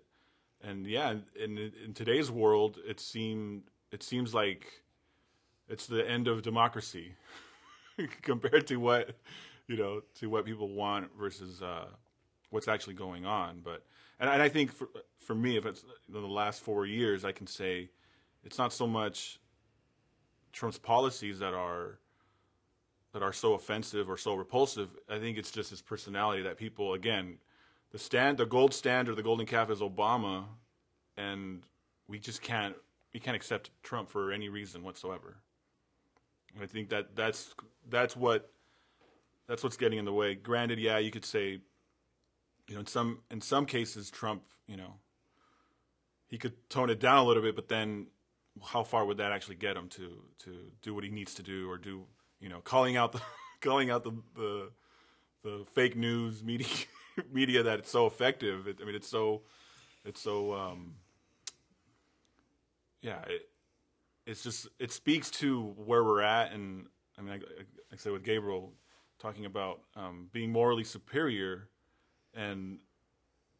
And 0.62 0.86
yeah, 0.86 1.14
in, 1.38 1.58
in 1.84 1.92
today's 1.94 2.30
world, 2.30 2.78
it 2.86 2.98
seemed 2.98 3.64
it 3.92 4.02
seems 4.02 4.34
like 4.34 4.82
it's 5.68 5.86
the 5.86 6.08
end 6.08 6.28
of 6.28 6.42
democracy 6.42 7.12
compared 8.22 8.66
to 8.68 8.76
what 8.76 9.16
you 9.68 9.76
know 9.76 10.00
to 10.16 10.30
what 10.30 10.46
people 10.46 10.68
want 10.70 11.10
versus 11.18 11.62
uh, 11.62 11.86
what's 12.50 12.68
actually 12.68 12.94
going 12.94 13.26
on. 13.26 13.60
But 13.62 13.84
and, 14.18 14.30
and 14.30 14.42
I 14.42 14.48
think 14.48 14.72
for 14.72 14.88
for 15.20 15.34
me, 15.34 15.56
if 15.58 15.66
it's 15.66 15.84
the 16.08 16.20
last 16.20 16.62
four 16.62 16.86
years, 16.86 17.24
I 17.24 17.32
can 17.32 17.46
say 17.46 17.90
it's 18.46 18.58
not 18.58 18.72
so 18.72 18.86
much 18.86 19.40
Trump's 20.52 20.78
policies 20.78 21.40
that 21.40 21.52
are 21.52 21.98
that 23.12 23.22
are 23.22 23.32
so 23.32 23.54
offensive 23.54 24.08
or 24.08 24.16
so 24.16 24.34
repulsive. 24.34 24.88
I 25.08 25.18
think 25.18 25.36
it's 25.36 25.50
just 25.50 25.70
his 25.70 25.82
personality 25.82 26.42
that 26.42 26.56
people 26.56 26.94
again 26.94 27.38
the 27.90 27.98
stand 27.98 28.38
the 28.38 28.46
gold 28.46 28.72
standard, 28.72 29.16
the 29.16 29.22
golden 29.22 29.46
calf 29.46 29.68
is 29.70 29.80
Obama, 29.80 30.44
and 31.16 31.62
we 32.08 32.18
just 32.18 32.40
can't 32.40 32.76
we 33.12 33.18
can't 33.18 33.36
accept 33.36 33.70
Trump 33.82 34.08
for 34.08 34.30
any 34.30 34.48
reason 34.48 34.82
whatsoever. 34.84 35.36
And 36.54 36.62
I 36.62 36.66
think 36.66 36.90
that 36.90 37.16
that's 37.16 37.52
that's 37.88 38.16
what 38.16 38.50
that's 39.48 39.64
what's 39.64 39.76
getting 39.76 39.98
in 39.98 40.04
the 40.04 40.12
way. 40.12 40.36
Granted, 40.36 40.78
yeah, 40.78 40.98
you 40.98 41.10
could 41.10 41.24
say, 41.24 41.60
you 42.68 42.74
know, 42.74 42.80
in 42.80 42.86
some 42.86 43.22
in 43.28 43.40
some 43.40 43.66
cases, 43.66 44.08
Trump, 44.08 44.44
you 44.68 44.76
know, 44.76 44.94
he 46.28 46.38
could 46.38 46.68
tone 46.68 46.90
it 46.90 47.00
down 47.00 47.18
a 47.18 47.24
little 47.24 47.42
bit, 47.42 47.56
but 47.56 47.68
then 47.68 48.06
how 48.64 48.82
far 48.82 49.04
would 49.04 49.18
that 49.18 49.32
actually 49.32 49.56
get 49.56 49.76
him 49.76 49.88
to 49.90 50.22
to 50.44 50.70
do 50.82 50.94
what 50.94 51.04
he 51.04 51.10
needs 51.10 51.34
to 51.34 51.42
do, 51.42 51.70
or 51.70 51.78
do 51.78 52.06
you 52.40 52.48
know, 52.48 52.60
calling 52.60 52.96
out 52.96 53.12
the 53.12 53.20
calling 53.60 53.90
out 53.90 54.04
the 54.04 54.12
the, 54.34 54.70
the 55.42 55.64
fake 55.74 55.96
news 55.96 56.42
media 56.42 56.66
media 57.32 57.62
that 57.62 57.78
it's 57.78 57.90
so 57.90 58.06
effective. 58.06 58.66
It, 58.68 58.78
I 58.80 58.84
mean, 58.84 58.94
it's 58.94 59.08
so 59.08 59.42
it's 60.04 60.20
so 60.20 60.54
um, 60.54 60.94
yeah. 63.02 63.20
It, 63.28 63.48
it's 64.26 64.42
just 64.42 64.66
it 64.80 64.90
speaks 64.90 65.30
to 65.30 65.74
where 65.76 66.02
we're 66.02 66.22
at, 66.22 66.52
and 66.52 66.86
I 67.16 67.22
mean, 67.22 67.30
like 67.30 67.42
I 67.92 67.96
said 67.96 68.12
with 68.12 68.24
Gabriel 68.24 68.72
talking 69.20 69.44
about 69.44 69.80
um, 69.94 70.28
being 70.32 70.50
morally 70.50 70.82
superior, 70.82 71.68
and 72.34 72.78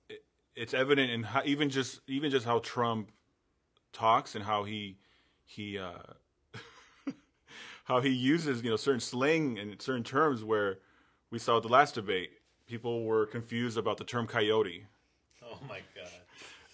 it, 0.09 0.25
it's 0.57 0.75
evident 0.75 1.13
in 1.13 1.23
how, 1.23 1.43
even 1.45 1.71
just 1.71 2.01
even 2.09 2.33
just 2.33 2.45
how 2.45 2.59
Trump 2.59 3.13
talks 3.97 4.35
and 4.35 4.45
how 4.45 4.65
he 4.65 4.97
he 5.47 5.79
uh, 5.79 5.93
how 7.85 8.01
he 8.01 8.11
uses 8.11 8.63
you 8.63 8.71
know 8.71 8.77
certain 8.77 9.01
slang 9.01 9.59
and 9.59 9.81
certain 9.81 10.05
terms 10.05 10.45
where 10.45 10.79
we 11.31 11.39
saw 11.39 11.57
at 11.57 11.63
the 11.63 11.69
last 11.69 11.95
debate 11.95 12.31
people 12.67 13.05
were 13.05 13.27
confused 13.27 13.79
about 13.79 13.97
the 13.97 14.05
term 14.05 14.27
coyote 14.27 14.85
Oh 15.43 15.59
my 15.69 15.79
god. 15.95 16.11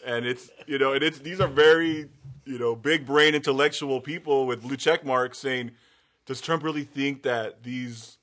and 0.05 0.26
it's 0.26 0.50
you 0.67 0.79
know 0.79 0.93
and 0.95 1.02
it's 1.05 1.19
these 1.19 1.41
are 1.41 1.47
very 1.49 2.09
you 2.45 2.59
know 2.59 2.75
big 2.75 3.07
brain 3.07 3.35
intellectual 3.35 4.00
people 4.00 4.47
with 4.47 4.62
blue 4.62 4.76
check 4.76 5.05
marks 5.05 5.38
saying 5.38 5.71
does 6.26 6.41
trump 6.41 6.62
really 6.64 6.85
think 6.85 7.23
that 7.23 7.62
these 7.62 8.17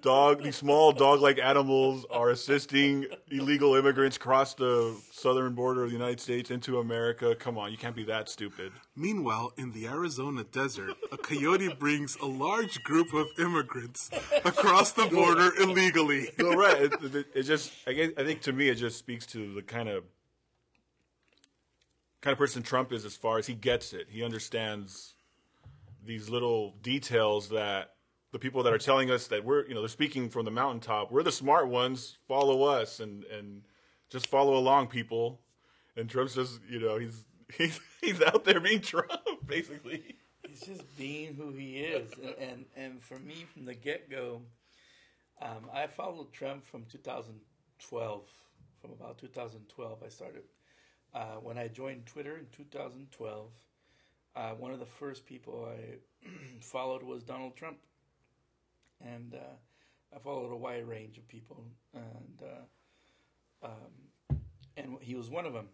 dog 0.00 0.42
these 0.42 0.56
small 0.56 0.92
dog 0.92 1.20
like 1.20 1.38
animals 1.38 2.04
are 2.10 2.30
assisting 2.30 3.06
illegal 3.30 3.74
immigrants 3.74 4.18
cross 4.18 4.54
the 4.54 4.94
southern 5.10 5.54
border 5.54 5.84
of 5.84 5.90
the 5.90 5.94
united 5.96 6.20
states 6.20 6.50
into 6.50 6.78
america. 6.78 7.34
Come 7.34 7.58
on 7.58 7.70
you 7.70 7.78
can't 7.78 7.96
be 7.96 8.04
that 8.04 8.28
stupid. 8.28 8.72
Meanwhile, 8.96 9.52
in 9.56 9.72
the 9.72 9.86
Arizona 9.88 10.44
desert, 10.44 10.94
a 11.10 11.16
coyote 11.16 11.74
brings 11.74 12.16
a 12.16 12.26
large 12.26 12.82
group 12.84 13.12
of 13.12 13.26
immigrants 13.38 14.10
across 14.44 14.92
the 14.92 15.06
border 15.06 15.50
illegally. 15.60 16.30
no 16.38 16.52
right 16.52 16.82
it, 16.82 16.92
it, 17.14 17.26
it 17.34 17.42
just 17.42 17.72
I, 17.86 17.92
guess, 17.92 18.10
I 18.16 18.24
think 18.24 18.42
to 18.42 18.52
me 18.52 18.68
it 18.68 18.76
just 18.76 18.98
speaks 18.98 19.26
to 19.26 19.54
the 19.54 19.62
kind 19.62 19.88
of 19.88 20.04
kind 22.20 22.32
of 22.32 22.38
person 22.38 22.62
trump 22.62 22.92
is 22.92 23.04
as 23.04 23.16
far 23.16 23.38
as 23.38 23.46
he 23.46 23.54
gets 23.54 23.92
it. 23.92 24.06
He 24.10 24.22
understands 24.22 25.14
these 26.04 26.28
little 26.28 26.74
details 26.82 27.48
that 27.50 27.93
the 28.34 28.38
people 28.40 28.64
that 28.64 28.72
are 28.72 28.78
telling 28.78 29.12
us 29.12 29.28
that 29.28 29.44
we're 29.44 29.64
you 29.68 29.74
know 29.74 29.80
they're 29.80 29.88
speaking 29.88 30.28
from 30.28 30.44
the 30.44 30.50
mountaintop. 30.50 31.12
We're 31.12 31.22
the 31.22 31.30
smart 31.30 31.68
ones. 31.68 32.18
Follow 32.26 32.64
us 32.64 32.98
and 32.98 33.22
and 33.26 33.62
just 34.10 34.26
follow 34.26 34.56
along 34.56 34.88
people. 34.88 35.40
And 35.96 36.10
trump's 36.10 36.34
just 36.34 36.58
you 36.68 36.80
know 36.80 36.98
he's 36.98 37.24
he's 37.56 37.78
he's 38.00 38.20
out 38.20 38.44
there 38.44 38.58
being 38.58 38.80
trump 38.80 39.12
basically. 39.46 40.16
He's 40.48 40.62
just 40.62 40.96
being 40.98 41.34
who 41.36 41.52
he 41.52 41.76
is, 41.76 42.10
and 42.18 42.34
and, 42.40 42.64
and 42.76 43.02
for 43.02 43.20
me 43.20 43.46
from 43.52 43.66
the 43.66 43.74
get 43.74 44.10
go, 44.10 44.42
um, 45.40 45.70
I 45.72 45.86
followed 45.86 46.32
Trump 46.32 46.64
from 46.64 46.86
2012. 46.90 48.22
From 48.80 48.90
about 48.90 49.16
2012, 49.18 50.02
I 50.04 50.08
started. 50.08 50.42
Uh, 51.14 51.36
when 51.40 51.56
I 51.56 51.68
joined 51.68 52.04
Twitter 52.04 52.36
in 52.36 52.46
2012, 52.50 53.46
uh, 54.34 54.50
one 54.58 54.72
of 54.72 54.80
the 54.80 54.86
first 54.86 55.24
people 55.24 55.72
I 55.72 56.28
followed 56.60 57.04
was 57.04 57.22
Donald 57.22 57.56
Trump, 57.56 57.78
and 59.04 59.34
uh, 59.34 59.56
I 60.14 60.18
followed 60.18 60.52
a 60.52 60.56
wide 60.56 60.86
range 60.86 61.18
of 61.18 61.28
people, 61.28 61.64
and 61.92 62.42
uh, 62.42 63.66
um, 63.66 64.38
and 64.76 64.96
he 65.00 65.14
was 65.14 65.30
one 65.30 65.46
of 65.46 65.52
them. 65.52 65.68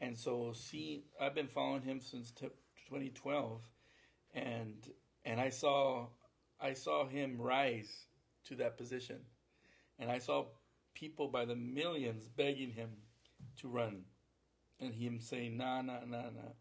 And 0.00 0.18
so, 0.18 0.52
see, 0.52 1.04
I've 1.20 1.34
been 1.34 1.48
following 1.48 1.82
him 1.82 2.00
since 2.00 2.32
t- 2.32 2.46
2012, 2.88 3.60
and 4.34 4.74
and 5.24 5.40
I 5.40 5.50
saw 5.50 6.06
I 6.60 6.72
saw 6.74 7.06
him 7.06 7.40
rise 7.40 7.90
to 8.46 8.56
that 8.56 8.76
position, 8.76 9.20
and 9.98 10.10
I 10.10 10.18
saw 10.18 10.46
people 10.94 11.28
by 11.28 11.44
the 11.44 11.56
millions 11.56 12.28
begging 12.28 12.72
him 12.72 12.90
to 13.58 13.68
run, 13.68 14.02
and 14.80 14.94
him 14.94 15.20
saying 15.20 15.56
nah 15.56 15.82
nah 15.82 16.00
nah 16.06 16.22
nah, 16.22 16.52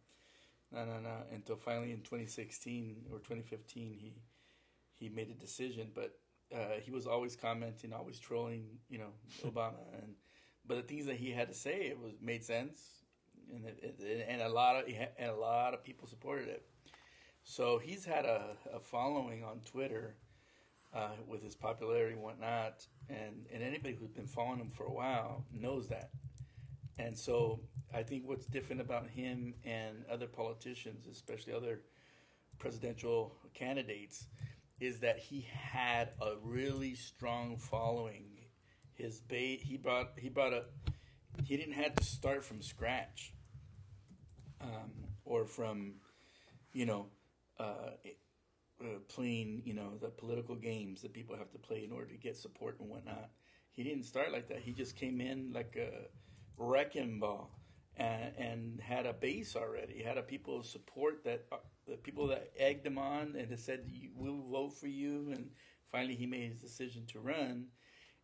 no, 0.71 0.85
no, 0.85 0.99
no. 0.99 1.15
Until 1.33 1.55
finally 1.55 1.91
in 1.91 2.01
2016 2.01 3.05
or 3.11 3.19
2015, 3.19 3.97
he 3.99 4.13
he 5.01 5.09
made 5.09 5.29
a 5.29 5.33
decision. 5.33 5.89
But 5.93 6.13
uh, 6.53 6.79
he 6.81 6.91
was 6.91 7.07
always 7.07 7.35
commenting, 7.35 7.91
always 7.91 8.19
trolling, 8.19 8.65
you 8.89 8.99
know, 8.99 9.11
Obama. 9.45 9.81
And 10.01 10.13
but 10.65 10.75
the 10.75 10.83
things 10.83 11.07
that 11.07 11.17
he 11.17 11.31
had 11.31 11.47
to 11.49 11.55
say, 11.55 11.87
it 11.87 11.99
was 11.99 12.13
made 12.21 12.43
sense, 12.43 12.81
and 13.53 13.65
it, 13.65 13.95
it, 13.99 14.25
and 14.29 14.41
a 14.41 14.49
lot 14.49 14.75
of 14.75 14.83
and 15.17 15.29
a 15.29 15.35
lot 15.35 15.73
of 15.73 15.83
people 15.83 16.07
supported 16.07 16.47
it. 16.47 16.63
So 17.43 17.79
he's 17.79 18.05
had 18.05 18.25
a, 18.25 18.55
a 18.71 18.79
following 18.79 19.43
on 19.43 19.61
Twitter 19.65 20.15
uh, 20.93 21.09
with 21.27 21.43
his 21.43 21.55
popularity 21.55 22.13
and 22.13 22.21
whatnot, 22.21 22.85
and 23.09 23.47
and 23.51 23.63
anybody 23.63 23.95
who's 23.99 24.11
been 24.11 24.27
following 24.27 24.59
him 24.59 24.69
for 24.69 24.85
a 24.85 24.93
while 24.93 25.45
knows 25.51 25.87
that. 25.89 26.11
And 26.99 27.17
so 27.17 27.61
I 27.93 28.03
think 28.03 28.27
what's 28.27 28.45
different 28.45 28.81
about 28.81 29.07
him 29.09 29.55
and 29.65 30.05
other 30.11 30.27
politicians, 30.27 31.07
especially 31.11 31.53
other 31.53 31.79
presidential 32.59 33.35
candidates, 33.55 34.27
is 34.81 34.99
that 34.99 35.19
he 35.19 35.47
had 35.53 36.09
a 36.19 36.33
really 36.41 36.95
strong 36.95 37.55
following. 37.55 38.25
His 38.93 39.19
bait 39.21 39.61
he 39.63 39.77
brought 39.77 40.09
he 40.17 40.27
brought 40.29 40.53
a 40.53 40.63
he 41.43 41.55
didn't 41.55 41.73
have 41.73 41.95
to 41.95 42.03
start 42.03 42.43
from 42.43 42.61
scratch 42.61 43.33
um, 44.59 44.91
or 45.23 45.45
from 45.45 45.93
you 46.73 46.85
know 46.85 47.05
uh, 47.59 47.91
uh, 48.81 48.99
playing 49.07 49.61
you 49.65 49.73
know 49.73 49.97
the 50.01 50.09
political 50.09 50.55
games 50.55 51.01
that 51.03 51.13
people 51.13 51.35
have 51.35 51.51
to 51.51 51.59
play 51.59 51.83
in 51.83 51.91
order 51.91 52.07
to 52.07 52.17
get 52.17 52.35
support 52.35 52.79
and 52.79 52.89
whatnot. 52.89 53.29
He 53.71 53.83
didn't 53.83 54.03
start 54.03 54.31
like 54.31 54.49
that. 54.49 54.59
He 54.59 54.73
just 54.73 54.95
came 54.95 55.21
in 55.21 55.53
like 55.53 55.77
a 55.77 56.07
wrecking 56.57 57.19
ball 57.19 57.60
and, 57.97 58.33
and 58.37 58.81
had 58.81 59.05
a 59.05 59.13
base 59.13 59.55
already. 59.55 60.01
Had 60.01 60.17
a 60.17 60.23
people 60.23 60.63
support 60.63 61.23
that 61.23 61.45
uh, 61.51 61.57
the 61.87 61.97
people 61.97 62.27
that 62.27 62.51
egged 62.57 62.85
him 62.85 62.97
on 62.97 63.35
and 63.37 63.57
said 63.59 63.89
we'll 64.15 64.41
vote 64.41 64.73
for 64.73 64.87
you. 64.87 65.31
And 65.33 65.49
finally, 65.91 66.15
he 66.15 66.25
made 66.25 66.51
his 66.51 66.61
decision 66.61 67.05
to 67.07 67.19
run. 67.19 67.67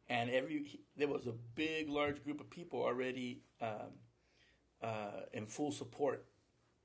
And 0.10 0.30
every 0.30 0.64
he, 0.64 0.82
there 0.96 1.08
was 1.08 1.28
a 1.28 1.34
big, 1.56 1.90
large 1.90 2.24
group 2.24 2.40
of 2.40 2.50
people 2.50 2.82
already 2.82 3.42
um, 3.62 4.00
uh, 4.82 5.22
in 5.34 5.46
full 5.46 5.72
support, 5.72 6.26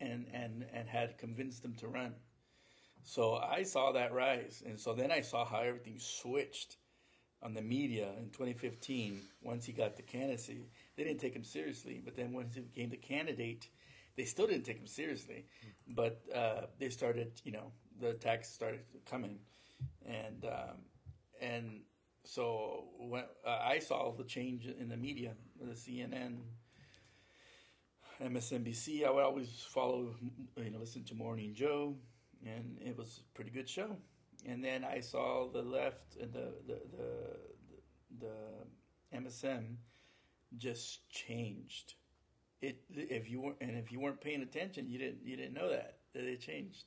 and 0.01 0.27
and 0.33 0.67
and 0.73 0.89
had 0.89 1.19
convinced 1.19 1.65
him 1.65 1.75
to 1.75 1.87
run. 1.87 2.15
So 3.05 3.35
I 3.37 3.62
saw 3.62 3.93
that 3.93 4.12
rise, 4.12 4.62
and 4.67 4.79
so 4.79 4.93
then 4.93 5.12
I 5.12 5.21
saw 5.21 5.45
how 5.45 5.61
everything 5.61 5.99
switched 5.99 6.79
on 7.43 7.55
the 7.55 7.62
media 7.62 8.09
in 8.19 8.31
2015 8.31 9.21
once 9.43 9.65
he 9.65 9.73
got 9.73 9.97
the 9.97 10.03
candidacy. 10.03 10.69
They 10.96 11.04
didn't 11.04 11.20
take 11.20 11.34
him 11.34 11.44
seriously, 11.44 12.02
but 12.04 12.16
then 12.16 12.32
once 12.32 12.54
he 12.54 12.61
became 12.61 12.90
the 12.90 12.96
candidate, 12.96 13.68
they 14.16 14.25
still 14.25 14.46
didn't 14.46 14.64
take 14.64 14.78
him 14.78 14.87
seriously. 14.87 15.46
But 15.88 16.22
uh, 16.34 16.66
they 16.78 16.90
started, 16.90 17.40
you 17.44 17.52
know, 17.52 17.72
the 18.00 18.11
attacks 18.11 18.50
started 18.50 18.80
coming, 19.06 19.38
and 20.06 20.44
um, 20.44 20.76
and 21.40 21.80
so 22.25 22.84
when 22.99 23.25
uh, 23.46 23.58
I 23.64 23.78
saw 23.78 24.12
the 24.12 24.25
change 24.25 24.66
in 24.66 24.88
the 24.88 24.96
media, 24.96 25.32
the 25.61 25.75
CNN, 25.75 26.38
MSNBC, 28.22 29.04
I 29.04 29.11
would 29.11 29.25
always 29.25 29.66
follow, 29.68 30.14
you 30.56 30.70
know, 30.70 30.78
listen 30.78 31.04
to 31.04 31.14
Morning 31.14 31.54
Joe, 31.54 31.96
and 32.44 32.78
it 32.80 32.96
was 32.96 33.20
a 33.20 33.34
pretty 33.34 33.50
good 33.50 33.68
show. 33.68 33.96
And 34.46 34.62
then 34.64 34.84
I 34.84 35.00
saw 35.00 35.49
the 35.50 35.62
left 35.62 36.16
and 36.20 36.32
the 36.32 36.52
the 36.66 36.80
the, 36.96 38.26
the 38.26 39.18
MSM 39.18 39.76
just 40.56 41.09
changed. 41.11 41.94
It 42.61 42.80
if 42.94 43.28
you 43.28 43.40
weren't 43.40 43.56
and 43.61 43.76
if 43.76 43.90
you 43.90 44.00
weren't 44.00 44.21
paying 44.21 44.42
attention, 44.42 44.88
you 44.88 44.99
didn't 44.99 45.25
you 45.25 45.37
didn't 45.37 45.54
know 45.54 45.68
that 45.71 45.99
that 46.14 46.25
it 46.25 46.40
changed, 46.40 46.85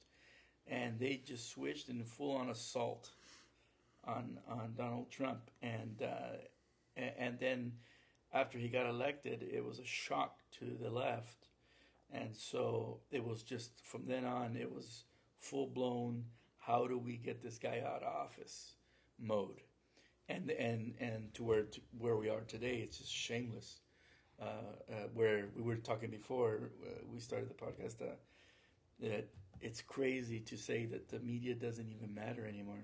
and 0.67 0.99
they 0.99 1.21
just 1.25 1.49
switched 1.49 1.89
in 1.89 2.03
full 2.03 2.35
on 2.35 2.49
assault 2.49 3.09
on 4.05 4.39
on 4.47 4.73
Donald 4.77 5.11
Trump, 5.11 5.51
and 5.61 6.01
uh, 6.01 6.37
and 6.95 7.37
then 7.39 7.73
after 8.33 8.57
he 8.57 8.67
got 8.67 8.85
elected, 8.85 9.43
it 9.43 9.63
was 9.63 9.79
a 9.79 9.85
shock 9.85 10.39
to 10.59 10.77
the 10.81 10.89
left, 10.89 11.47
and 12.11 12.35
so 12.35 12.99
it 13.11 13.23
was 13.23 13.43
just 13.43 13.71
from 13.83 14.05
then 14.05 14.25
on 14.25 14.55
it 14.55 14.71
was 14.71 15.03
full 15.39 15.67
blown. 15.67 16.23
How 16.57 16.87
do 16.87 16.97
we 16.97 17.17
get 17.17 17.43
this 17.43 17.59
guy 17.59 17.83
out 17.85 18.01
of 18.01 18.07
office 18.07 18.73
mode? 19.19 19.61
And 20.29 20.49
and 20.51 20.93
and 20.99 21.33
to 21.35 21.43
where 21.43 21.63
to 21.63 21.81
where 21.97 22.15
we 22.17 22.29
are 22.29 22.41
today, 22.41 22.77
it's 22.83 22.97
just 22.97 23.11
shameless. 23.13 23.79
Uh, 24.41 24.45
uh, 24.91 24.95
where 25.13 25.45
we 25.55 25.63
were 25.63 25.77
talking 25.77 26.09
before 26.09 26.71
uh, 26.85 26.89
we 27.09 27.21
started 27.21 27.49
the 27.49 27.53
podcast, 27.53 28.01
uh, 28.01 28.13
that 28.99 29.29
it's 29.61 29.81
crazy 29.81 30.41
to 30.41 30.57
say 30.57 30.85
that 30.85 31.07
the 31.07 31.19
media 31.19 31.55
doesn't 31.55 31.89
even 31.89 32.13
matter 32.13 32.45
anymore. 32.45 32.83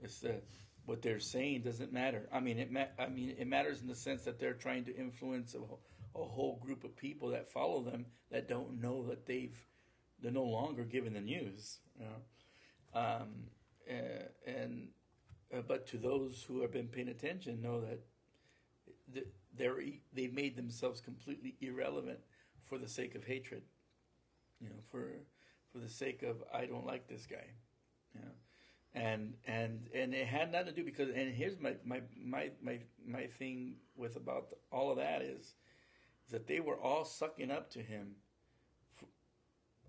It's 0.00 0.20
that 0.20 0.44
what 0.84 1.00
they're 1.00 1.20
saying 1.20 1.62
doesn't 1.62 1.92
matter. 1.92 2.28
I 2.32 2.40
mean, 2.40 2.58
it 2.58 2.70
ma- 2.70 2.92
I 2.98 3.08
mean, 3.08 3.34
it 3.38 3.46
matters 3.46 3.80
in 3.80 3.88
the 3.88 3.94
sense 3.94 4.24
that 4.24 4.38
they're 4.38 4.52
trying 4.52 4.84
to 4.84 4.96
influence 4.96 5.54
a, 5.54 5.58
whole- 5.60 5.80
a 6.14 6.24
whole 6.24 6.58
group 6.62 6.84
of 6.84 6.96
people 6.96 7.28
that 7.30 7.50
follow 7.50 7.82
them 7.82 8.04
that 8.30 8.48
don't 8.48 8.80
know 8.80 9.06
that 9.06 9.24
they've 9.26 9.56
they're 10.20 10.32
no 10.32 10.44
longer 10.44 10.84
given 10.84 11.14
the 11.14 11.20
news. 11.20 11.78
You 11.98 12.04
know? 12.04 13.00
um, 13.00 13.28
and 14.46 14.88
uh, 15.52 15.62
but 15.66 15.86
to 15.88 15.98
those 15.98 16.44
who 16.48 16.62
have 16.62 16.72
been 16.72 16.88
paying 16.88 17.08
attention, 17.08 17.60
know 17.62 17.80
that 17.80 18.00
they're 19.56 19.78
they've 20.12 20.32
made 20.32 20.56
themselves 20.56 21.00
completely 21.00 21.56
irrelevant 21.60 22.18
for 22.64 22.78
the 22.78 22.88
sake 22.88 23.14
of 23.14 23.24
hatred. 23.24 23.62
You 24.60 24.68
know, 24.68 24.82
for 24.90 25.12
for 25.72 25.78
the 25.78 25.88
sake 25.88 26.22
of 26.22 26.42
I 26.52 26.66
don't 26.66 26.86
like 26.86 27.08
this 27.08 27.26
guy. 27.26 27.46
You 28.14 28.22
know, 28.22 28.32
and 28.94 29.34
and 29.46 29.88
and 29.94 30.14
it 30.14 30.26
had 30.26 30.52
nothing 30.52 30.68
to 30.68 30.72
do 30.72 30.84
because 30.84 31.10
and 31.10 31.34
here's 31.34 31.58
my 31.60 31.76
my 31.84 32.02
my 32.22 32.50
my 32.62 32.80
my 33.06 33.26
thing 33.26 33.76
with 33.96 34.16
about 34.16 34.48
all 34.72 34.90
of 34.90 34.98
that 34.98 35.22
is, 35.22 35.54
that 36.30 36.46
they 36.48 36.60
were 36.60 36.78
all 36.80 37.04
sucking 37.04 37.50
up 37.50 37.70
to 37.72 37.82
him 37.82 38.16
f- 39.00 39.08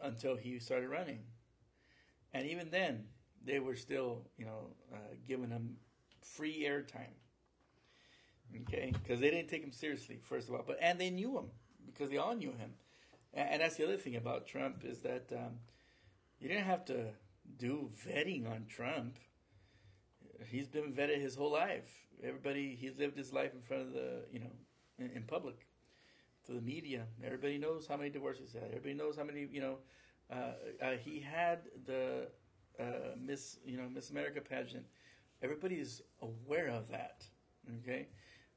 until 0.02 0.36
he 0.36 0.60
started 0.60 0.89
running, 0.89 1.23
and 2.34 2.47
even 2.47 2.69
then 2.71 3.06
they 3.44 3.60
were 3.60 3.76
still, 3.76 4.22
you 4.38 4.46
know, 4.46 4.68
uh, 4.94 5.16
giving 5.28 5.50
him 5.50 5.78
free 6.22 6.66
airtime. 6.68 7.14
Okay, 8.62 8.94
because 8.94 9.20
they 9.20 9.32
didn't 9.32 9.50
take 9.50 9.64
him 9.64 9.72
seriously, 9.72 10.20
first 10.22 10.48
of 10.48 10.54
all, 10.54 10.64
but 10.66 10.78
and 10.80 11.00
they 11.00 11.10
knew 11.10 11.38
him 11.38 11.46
because 11.88 12.10
they 12.10 12.18
all 12.18 12.36
knew 12.36 12.52
him, 12.52 12.74
and, 13.34 13.50
and 13.50 13.62
that's 13.62 13.78
the 13.78 13.84
other 13.84 13.98
thing 13.98 14.16
about 14.16 14.46
Trump 14.46 14.84
is 14.86 15.00
that 15.00 15.26
um, 15.32 15.60
you 16.40 16.48
didn't 16.48 16.66
have 16.66 16.86
to 16.86 17.08
do 17.58 17.90
vetting 18.08 18.50
on 18.50 18.66
Trump. 18.70 19.18
He's 20.50 20.68
been 20.68 20.94
vetted 20.94 21.20
his 21.20 21.36
whole 21.36 21.52
life. 21.52 21.90
Everybody, 22.24 22.78
he's 22.80 22.98
lived 22.98 23.18
his 23.18 23.34
life 23.34 23.54
in 23.54 23.62
front 23.62 23.84
of 23.84 23.94
the, 23.94 24.26
you 24.32 24.40
know, 24.40 24.52
in, 25.00 25.10
in 25.16 25.24
public, 25.24 25.66
to 26.46 26.54
the 26.54 26.62
media. 26.62 27.06
Everybody 27.24 27.58
knows 27.58 27.88
how 27.88 27.98
many 27.98 28.10
divorces 28.10 28.52
he 28.52 28.60
had. 28.60 28.68
Everybody 28.68 28.94
knows 28.94 29.18
how 29.18 29.24
many, 29.24 29.48
you 29.52 29.62
know, 29.62 29.78
uh, 30.32 30.54
uh, 30.82 30.92
he 31.04 31.20
had 31.20 31.60
the 31.86 32.28
uh, 32.80 33.16
Miss, 33.20 33.58
you 33.66 33.78
know, 33.78 33.90
Miss 33.90 34.10
America 34.10 34.42
pageant. 34.42 34.86
Everybody's 35.42 36.02
aware 36.22 36.68
of 36.68 36.90
that. 36.90 37.26
Okay, 37.82 38.08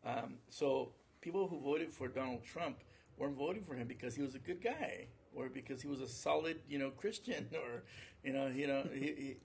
um, 0.05 0.35
so 0.49 0.93
people 1.21 1.49
who 1.49 1.61
voted 1.61 1.93
for 1.93 2.09
Donald 2.09 2.45
Trump 2.45 2.79
weren't 3.17 3.37
voting 3.37 3.65
for 3.65 3.75
him 3.75 3.87
because 3.87 4.15
he 4.15 4.23
was 4.23 4.35
a 4.35 4.39
good 4.39 4.63
guy, 4.63 5.07
or 5.35 5.49
because 5.49 5.81
he 5.81 5.89
was 5.89 6.01
a 6.01 6.09
solid, 6.09 6.61
you 6.69 6.79
know, 6.79 6.91
Christian, 6.91 7.49
or 7.55 7.85
you 8.23 8.33
know, 8.33 8.49
you 8.49 8.67
know, 8.67 8.85
he, 8.93 9.01
he, 9.01 9.37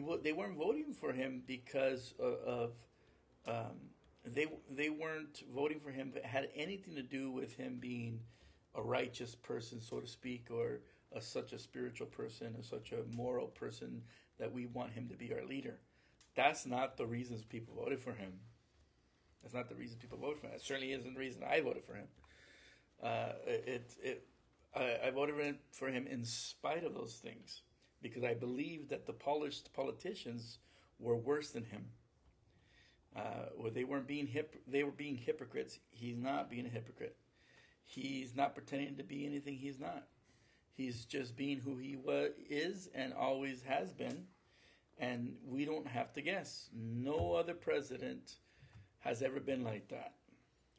he 0.00 0.04
they 0.22 0.32
weren't 0.32 0.56
voting 0.56 0.92
for 0.92 1.12
him 1.12 1.42
because 1.46 2.14
of, 2.18 2.34
of 2.46 2.70
um, 3.46 3.76
they 4.24 4.46
they 4.70 4.90
weren't 4.90 5.42
voting 5.54 5.80
for 5.80 5.90
him. 5.90 6.12
That 6.14 6.24
had 6.24 6.48
anything 6.54 6.94
to 6.96 7.02
do 7.02 7.30
with 7.30 7.56
him 7.56 7.78
being 7.80 8.20
a 8.74 8.82
righteous 8.82 9.34
person, 9.34 9.80
so 9.80 10.00
to 10.00 10.06
speak, 10.06 10.48
or 10.50 10.80
a, 11.14 11.20
such 11.20 11.52
a 11.52 11.58
spiritual 11.58 12.06
person, 12.06 12.62
such 12.62 12.92
a 12.92 13.16
moral 13.16 13.46
person 13.48 14.02
that 14.38 14.52
we 14.52 14.66
want 14.66 14.92
him 14.92 15.08
to 15.08 15.16
be 15.16 15.32
our 15.32 15.44
leader. 15.44 15.78
That's 16.34 16.66
not 16.66 16.96
the 16.96 17.06
reasons 17.06 17.44
people 17.44 17.74
voted 17.74 18.00
for 18.00 18.12
him. 18.12 18.32
That's 19.42 19.54
not 19.54 19.68
the 19.68 19.74
reason 19.74 19.98
people 19.98 20.18
voted 20.18 20.38
for 20.38 20.46
him. 20.46 20.52
That 20.52 20.60
certainly 20.60 20.92
isn't 20.92 21.14
the 21.14 21.20
reason 21.20 21.42
I 21.48 21.60
voted 21.60 21.84
for 21.84 21.94
him. 21.94 22.06
Uh, 23.02 23.32
it, 23.46 23.94
it, 24.02 24.26
I, 24.74 25.06
I 25.06 25.10
voted 25.10 25.56
for 25.72 25.88
him 25.88 26.06
in 26.06 26.24
spite 26.24 26.84
of 26.84 26.94
those 26.94 27.14
things 27.14 27.62
because 28.02 28.24
I 28.24 28.34
believe 28.34 28.88
that 28.88 29.06
the 29.06 29.12
polished 29.12 29.72
politicians 29.72 30.58
were 30.98 31.16
worse 31.16 31.50
than 31.50 31.64
him. 31.64 31.86
Uh, 33.16 33.46
well, 33.56 33.72
they 33.72 33.84
weren't 33.84 34.06
being 34.06 34.26
hip. 34.26 34.62
They 34.66 34.84
were 34.84 34.92
being 34.92 35.16
hypocrites. 35.16 35.78
He's 35.90 36.18
not 36.18 36.50
being 36.50 36.66
a 36.66 36.70
hypocrite. 36.70 37.16
He's 37.82 38.36
not 38.36 38.54
pretending 38.54 38.96
to 38.96 39.02
be 39.02 39.26
anything 39.26 39.56
he's 39.56 39.80
not. 39.80 40.04
He's 40.78 41.04
just 41.04 41.36
being 41.36 41.58
who 41.58 41.76
he 41.76 41.96
was, 41.96 42.30
is 42.48 42.88
and 42.94 43.12
always 43.12 43.62
has 43.64 43.92
been, 43.92 44.26
and 44.96 45.34
we 45.44 45.64
don't 45.64 45.88
have 45.88 46.12
to 46.14 46.22
guess. 46.22 46.70
No 46.72 47.34
other 47.34 47.52
president 47.52 48.36
has 49.00 49.20
ever 49.22 49.40
been 49.40 49.64
like 49.64 49.88
that. 49.88 50.12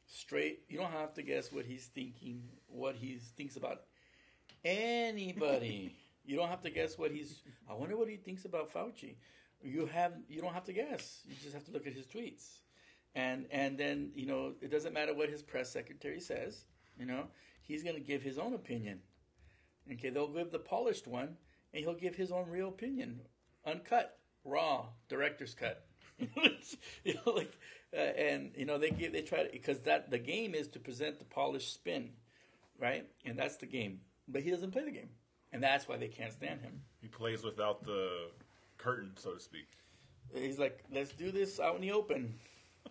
Straight, 0.06 0.62
you 0.70 0.78
don't 0.78 0.90
have 0.90 1.12
to 1.14 1.22
guess 1.22 1.52
what 1.52 1.66
he's 1.66 1.84
thinking, 1.84 2.44
what 2.66 2.96
he 2.96 3.18
thinks 3.36 3.56
about 3.56 3.82
Anybody. 4.64 5.94
you 6.24 6.36
don't 6.36 6.48
have 6.48 6.62
to 6.62 6.70
guess 6.70 6.98
what 6.98 7.10
he's. 7.10 7.42
I 7.68 7.74
wonder 7.74 7.96
what 7.96 8.08
he 8.08 8.16
thinks 8.16 8.46
about 8.46 8.72
Fauci. 8.72 9.16
You 9.62 9.86
have. 9.86 10.14
You 10.28 10.40
don't 10.40 10.54
have 10.54 10.64
to 10.64 10.72
guess. 10.72 11.20
You 11.28 11.34
just 11.42 11.54
have 11.54 11.64
to 11.64 11.72
look 11.72 11.86
at 11.86 11.92
his 11.92 12.06
tweets, 12.06 12.60
and 13.14 13.46
and 13.50 13.78
then 13.78 14.12
you 14.14 14.26
know 14.26 14.52
it 14.62 14.70
doesn't 14.70 14.92
matter 14.92 15.14
what 15.14 15.28
his 15.28 15.42
press 15.42 15.70
secretary 15.70 16.20
says. 16.20 16.64
You 16.98 17.06
know 17.06 17.24
he's 17.62 17.82
going 17.82 17.96
to 17.96 18.00
give 18.00 18.22
his 18.22 18.38
own 18.38 18.54
opinion. 18.54 19.00
Okay, 19.92 20.10
they'll 20.10 20.28
give 20.28 20.50
the 20.50 20.58
polished 20.58 21.06
one, 21.06 21.36
and 21.72 21.84
he'll 21.84 21.94
give 21.94 22.14
his 22.14 22.30
own 22.30 22.48
real 22.48 22.68
opinion, 22.68 23.20
uncut, 23.66 24.18
raw, 24.44 24.86
director's 25.08 25.54
cut. 25.54 25.84
you 27.04 27.14
know, 27.14 27.32
like, 27.32 27.56
uh, 27.96 28.00
and 28.00 28.52
you 28.56 28.66
know 28.66 28.78
they 28.78 28.90
give 28.90 29.12
they 29.12 29.22
try 29.22 29.42
to 29.42 29.50
because 29.50 29.80
that 29.80 30.10
the 30.10 30.18
game 30.18 30.54
is 30.54 30.68
to 30.68 30.78
present 30.78 31.18
the 31.18 31.24
polished 31.24 31.72
spin, 31.72 32.10
right? 32.78 33.06
And 33.24 33.38
that's 33.38 33.56
the 33.56 33.66
game. 33.66 34.00
But 34.28 34.42
he 34.42 34.50
doesn't 34.50 34.70
play 34.70 34.84
the 34.84 34.90
game, 34.90 35.08
and 35.52 35.62
that's 35.62 35.88
why 35.88 35.96
they 35.96 36.08
can't 36.08 36.32
stand 36.32 36.60
him. 36.60 36.82
He 37.00 37.08
plays 37.08 37.42
without 37.42 37.84
the 37.84 38.28
curtain, 38.78 39.12
so 39.16 39.32
to 39.32 39.40
speak. 39.40 39.66
He's 40.34 40.58
like, 40.58 40.84
let's 40.92 41.12
do 41.12 41.32
this 41.32 41.58
out 41.58 41.74
in 41.76 41.80
the 41.80 41.92
open. 41.92 42.34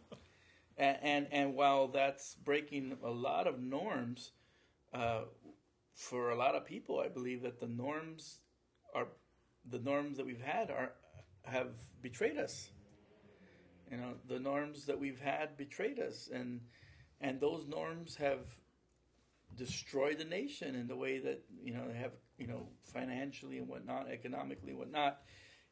and, 0.77 0.97
and 1.01 1.27
and 1.31 1.55
while 1.55 1.87
that's 1.87 2.35
breaking 2.35 2.97
a 3.03 3.09
lot 3.09 3.47
of 3.47 3.59
norms, 3.59 4.31
uh, 4.93 5.21
for 5.99 6.29
a 6.29 6.35
lot 6.35 6.55
of 6.55 6.65
people, 6.65 7.01
I 7.01 7.09
believe 7.09 7.41
that 7.41 7.59
the 7.59 7.67
norms 7.67 8.39
are 8.95 9.07
the 9.69 9.79
norms 9.79 10.15
that 10.15 10.25
we've 10.25 10.41
had 10.41 10.71
are 10.71 10.93
have 11.43 11.71
betrayed 12.01 12.37
us. 12.37 12.69
You 13.91 13.97
know, 13.97 14.13
the 14.27 14.39
norms 14.39 14.85
that 14.85 14.97
we've 14.97 15.19
had 15.19 15.57
betrayed 15.57 15.99
us, 15.99 16.29
and 16.33 16.61
and 17.19 17.41
those 17.41 17.67
norms 17.67 18.15
have 18.15 18.39
destroyed 19.57 20.19
the 20.19 20.23
nation 20.23 20.73
in 20.75 20.87
the 20.87 20.95
way 20.95 21.19
that 21.19 21.43
you 21.61 21.73
know 21.73 21.85
they 21.89 21.97
have 21.97 22.13
you 22.37 22.47
know 22.47 22.69
financially 22.93 23.57
and 23.57 23.67
whatnot, 23.67 24.07
economically 24.09 24.69
and 24.69 24.79
whatnot. 24.79 25.19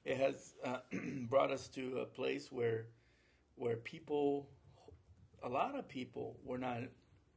It 0.04 0.18
has 0.18 0.56
uh, 0.62 0.80
brought 1.30 1.52
us 1.52 1.70
to 1.70 2.00
a 2.00 2.06
place 2.06 2.52
where 2.52 2.88
where 3.56 3.78
people, 3.78 4.50
a 5.42 5.48
lot 5.48 5.74
of 5.80 5.88
people, 5.88 6.38
were 6.44 6.58
not 6.58 6.82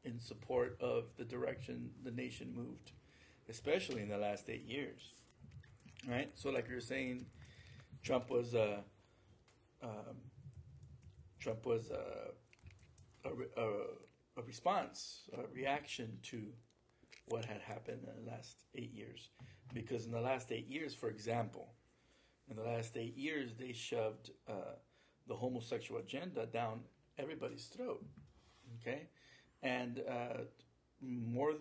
in 0.05 0.19
support 0.19 0.79
of 0.81 1.05
the 1.17 1.25
direction 1.25 1.91
the 2.05 2.11
nation 2.11 2.53
moved, 2.55 2.93
especially 3.49 4.03
in 4.03 4.09
the 4.09 4.19
last 4.19 4.49
eight 4.49 4.65
years. 4.67 5.13
Right. 6.09 6.31
So, 6.35 6.51
like 6.51 6.69
you're 6.69 6.81
saying, 6.81 7.27
Trump 8.03 8.31
was 8.31 8.55
a. 8.55 8.85
Um, 9.83 10.17
Trump 11.39 11.65
was 11.65 11.91
a, 11.91 13.29
a, 13.29 13.31
a, 13.61 13.69
a 14.37 14.43
response, 14.43 15.23
a 15.33 15.47
reaction 15.55 16.19
to 16.25 16.43
what 17.29 17.47
had 17.47 17.63
happened 17.63 18.07
in 18.07 18.25
the 18.25 18.31
last 18.31 18.65
eight 18.75 18.93
years. 18.93 19.31
Because 19.73 20.05
in 20.05 20.13
the 20.13 20.21
last 20.21 20.53
eight 20.53 20.69
years, 20.69 20.95
for 20.95 21.09
example, 21.09 21.73
in 22.51 22.57
the 22.57 22.63
last 22.63 22.97
eight 22.97 23.17
years, 23.17 23.55
they 23.59 23.73
shoved 23.73 24.33
uh, 24.49 24.75
the 25.29 25.35
homosexual 25.35 26.01
agenda 26.01 26.45
down 26.47 26.81
everybody's 27.19 27.67
throat. 27.67 28.05
Okay, 28.81 29.09
and 29.63 30.03
uh, 30.09 30.39
more 31.01 31.55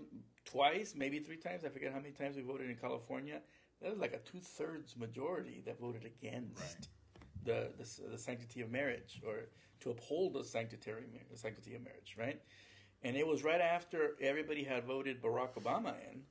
twice, 0.46 0.94
maybe 0.96 1.20
three 1.20 1.38
times. 1.38 1.64
I 1.66 1.70
forget 1.70 1.92
how 1.92 2.00
many 2.00 2.12
times 2.12 2.36
we 2.36 2.42
voted 2.42 2.70
in 2.70 2.76
California. 2.76 3.40
There 3.82 3.90
was 3.92 4.00
like 4.00 4.14
a 4.14 4.20
two 4.30 4.40
thirds 4.40 4.98
majority 4.98 5.62
that 5.66 5.80
voted 5.80 6.06
against 6.06 6.60
Right. 6.60 6.88
the, 7.46 7.84
the 7.84 8.10
the 8.12 8.18
sanctity 8.18 8.62
of 8.62 8.72
marriage 8.72 9.22
or 9.26 9.48
to 9.82 9.92
uphold 9.92 10.34
the 10.34 10.44
sanctity 10.44 10.92
the 11.32 11.38
sanctity 11.38 11.76
of 11.76 11.84
marriage, 11.84 12.16
right? 12.18 12.42
And 13.04 13.16
it 13.16 13.26
was 13.26 13.44
right 13.44 13.62
after 13.62 14.16
everybody 14.22 14.64
had 14.64 14.84
voted 14.86 15.22
Barack 15.22 15.54
Obama 15.54 15.94
in, 16.12 16.24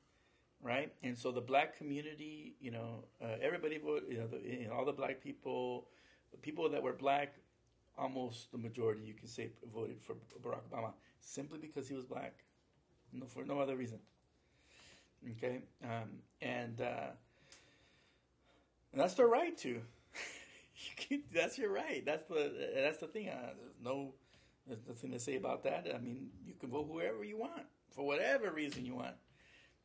right? 0.62 0.92
And 1.02 1.16
so 1.16 1.32
the 1.32 1.40
black 1.40 1.76
community, 1.78 2.56
you 2.60 2.70
know, 2.70 3.04
uh, 3.22 3.36
everybody 3.40 3.78
voted, 3.78 4.10
you 4.12 4.18
know, 4.18 4.26
the, 4.26 4.38
you 4.40 4.66
know, 4.68 4.74
all 4.74 4.84
the 4.84 4.92
black 4.92 5.22
people, 5.22 5.88
the 6.30 6.36
people 6.36 6.68
that 6.68 6.82
were 6.82 6.92
black, 6.92 7.36
almost 7.96 8.52
the 8.52 8.58
majority, 8.58 9.00
you 9.00 9.14
can 9.14 9.28
say, 9.28 9.50
voted 9.74 9.98
for 10.02 10.14
Barack 10.42 10.60
Obama 10.70 10.92
simply 11.20 11.58
because 11.58 11.88
he 11.88 11.94
was 11.94 12.04
black, 12.06 12.44
no, 13.12 13.26
for 13.26 13.44
no 13.44 13.60
other 13.60 13.76
reason. 13.76 14.00
Okay, 15.30 15.62
um, 15.84 16.22
and 16.40 16.80
uh, 16.80 17.10
and 18.92 19.00
that's 19.00 19.14
their 19.14 19.28
right 19.28 19.56
to. 19.58 19.68
you 19.70 20.92
can, 20.96 21.22
that's 21.32 21.58
your 21.58 21.72
right. 21.72 22.04
That's 22.04 22.24
the 22.24 22.70
that's 22.74 22.98
the 22.98 23.06
thing. 23.06 23.28
Uh, 23.28 23.52
there's 23.58 23.76
no 23.82 24.14
there's 24.66 24.80
nothing 24.86 25.10
to 25.12 25.18
say 25.18 25.36
about 25.36 25.64
that. 25.64 25.88
I 25.94 25.98
mean, 25.98 26.28
you 26.44 26.54
can 26.54 26.70
vote 26.70 26.88
whoever 26.90 27.24
you 27.24 27.38
want 27.38 27.62
for 27.94 28.06
whatever 28.06 28.50
reason 28.52 28.84
you 28.84 28.94
want. 28.96 29.14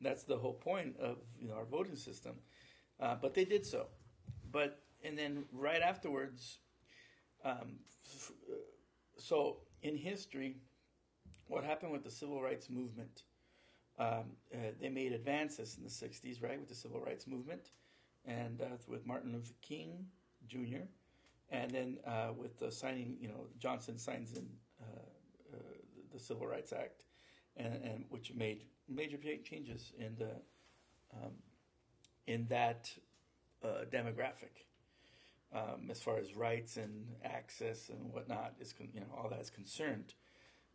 That's 0.01 0.23
the 0.23 0.37
whole 0.37 0.53
point 0.53 0.97
of 0.99 1.17
you 1.39 1.49
know 1.49 1.55
our 1.55 1.65
voting 1.65 1.95
system. 1.95 2.35
Uh, 2.99 3.15
but 3.21 3.33
they 3.33 3.45
did 3.45 3.65
so. 3.65 3.87
But 4.51 4.79
and 5.03 5.17
then 5.17 5.45
right 5.51 5.81
afterwards, 5.81 6.59
um, 7.43 7.79
uh, 8.51 8.55
so 9.17 9.57
in 9.81 9.97
history, 9.97 10.57
what 11.47 11.63
happened 11.63 11.91
with 11.91 12.03
the 12.03 12.11
civil 12.11 12.41
rights 12.41 12.69
movement? 12.69 13.23
Um, 13.99 14.37
uh, 14.53 14.57
they 14.81 14.89
made 14.89 15.13
advances 15.13 15.77
in 15.77 15.83
the 15.83 15.89
'60s, 15.89 16.41
right, 16.41 16.59
with 16.59 16.69
the 16.69 16.75
civil 16.75 16.99
rights 16.99 17.27
movement, 17.27 17.71
and 18.25 18.61
uh, 18.61 18.65
with 18.87 19.05
Martin 19.05 19.33
Luther 19.33 19.53
King 19.61 20.05
Jr. 20.47 20.85
And 21.49 21.69
then 21.69 21.97
uh, 22.07 22.29
with 22.35 22.57
the 22.57 22.71
signing, 22.71 23.17
you 23.19 23.27
know, 23.27 23.47
Johnson 23.59 23.97
signs 23.97 24.33
in 24.33 24.47
uh, 24.81 24.85
uh, 25.53 25.57
the 26.11 26.19
Civil 26.19 26.47
Rights 26.47 26.73
Act, 26.73 27.03
and, 27.57 27.75
and 27.83 28.05
which 28.09 28.33
made 28.33 28.63
major 28.89 29.17
changes 29.43 29.91
in 29.99 30.15
the 30.17 30.31
um, 31.13 31.33
in 32.25 32.47
that 32.47 32.91
uh, 33.63 33.85
demographic, 33.91 34.65
um, 35.53 35.89
as 35.89 36.01
far 36.01 36.17
as 36.17 36.35
rights 36.35 36.77
and 36.77 37.05
access 37.23 37.89
and 37.89 38.11
whatnot 38.11 38.53
is, 38.59 38.73
con- 38.73 38.89
you 38.93 39.01
know, 39.01 39.07
all 39.15 39.29
that 39.29 39.39
is 39.39 39.49
concerned. 39.49 40.13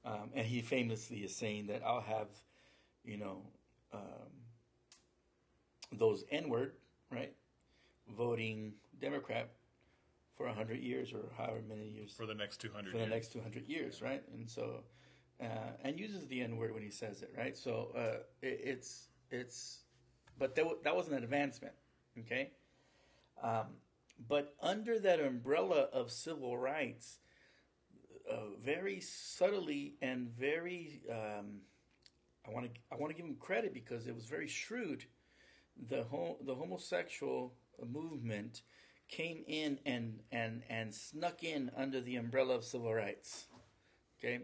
Um, 0.09 0.31
and 0.35 0.47
he 0.47 0.63
famously 0.63 1.19
is 1.19 1.37
saying 1.37 1.67
that 1.67 1.83
I'll 1.85 2.01
have, 2.01 2.29
you 3.05 3.19
know, 3.19 3.43
um, 3.93 4.01
those 5.93 6.25
N 6.31 6.49
word, 6.49 6.73
right, 7.11 7.35
voting 8.17 8.73
Democrat 9.01 9.51
for 10.37 10.47
100 10.47 10.79
years 10.81 11.13
or 11.13 11.31
however 11.37 11.61
many 11.69 11.89
years 11.89 12.15
For 12.17 12.25
the 12.27 12.35
next 12.35 12.61
200 12.61 12.91
for 12.91 12.97
the 12.97 13.03
years. 13.05 13.11
next 13.13 13.33
200 13.33 13.69
years, 13.69 14.01
right? 14.01 14.23
And 14.33 14.49
so, 14.49 14.85
uh, 15.43 15.73
and 15.85 15.99
uses 16.01 16.27
the 16.29 16.41
N 16.41 16.57
word 16.57 16.73
when 16.73 16.83
he 16.83 16.91
says 16.91 17.21
it, 17.23 17.33
right? 17.37 17.57
So 17.57 17.91
uh, 17.97 18.23
it, 18.41 18.61
it's 18.65 19.09
it's, 19.31 19.81
but 20.39 20.55
that, 20.55 20.63
w- 20.63 20.79
that 20.85 20.97
was 20.97 21.09
an 21.09 21.15
advancement, 21.23 21.75
okay? 22.21 22.53
Um, 23.43 23.67
but 24.27 24.55
under 24.63 24.99
that 25.01 25.21
umbrella 25.21 25.89
of 25.93 26.11
civil 26.11 26.57
rights, 26.57 27.19
uh, 28.31 28.57
very 28.63 29.01
subtly 29.01 29.95
and 30.03 30.29
very, 30.29 31.03
um, 31.11 31.61
I 32.47 32.51
want 32.51 32.73
to 32.73 32.81
I 32.93 32.97
want 32.97 33.11
to 33.11 33.17
give 33.17 33.27
him 33.27 33.37
credit 33.37 33.75
because 33.75 34.07
it 34.07 34.15
was 34.15 34.25
very 34.25 34.49
shrewd. 34.49 35.05
The 35.89 36.05
ho- 36.05 36.39
the 36.45 36.55
homosexual 36.55 37.55
movement 37.87 38.63
came 39.09 39.45
in 39.47 39.79
and 39.87 40.21
and 40.33 40.63
and 40.69 40.95
snuck 40.95 41.43
in 41.43 41.71
under 41.77 42.01
the 42.01 42.17
umbrella 42.17 42.55
of 42.55 42.65
civil 42.65 42.93
rights. 42.93 43.47
Okay, 44.19 44.41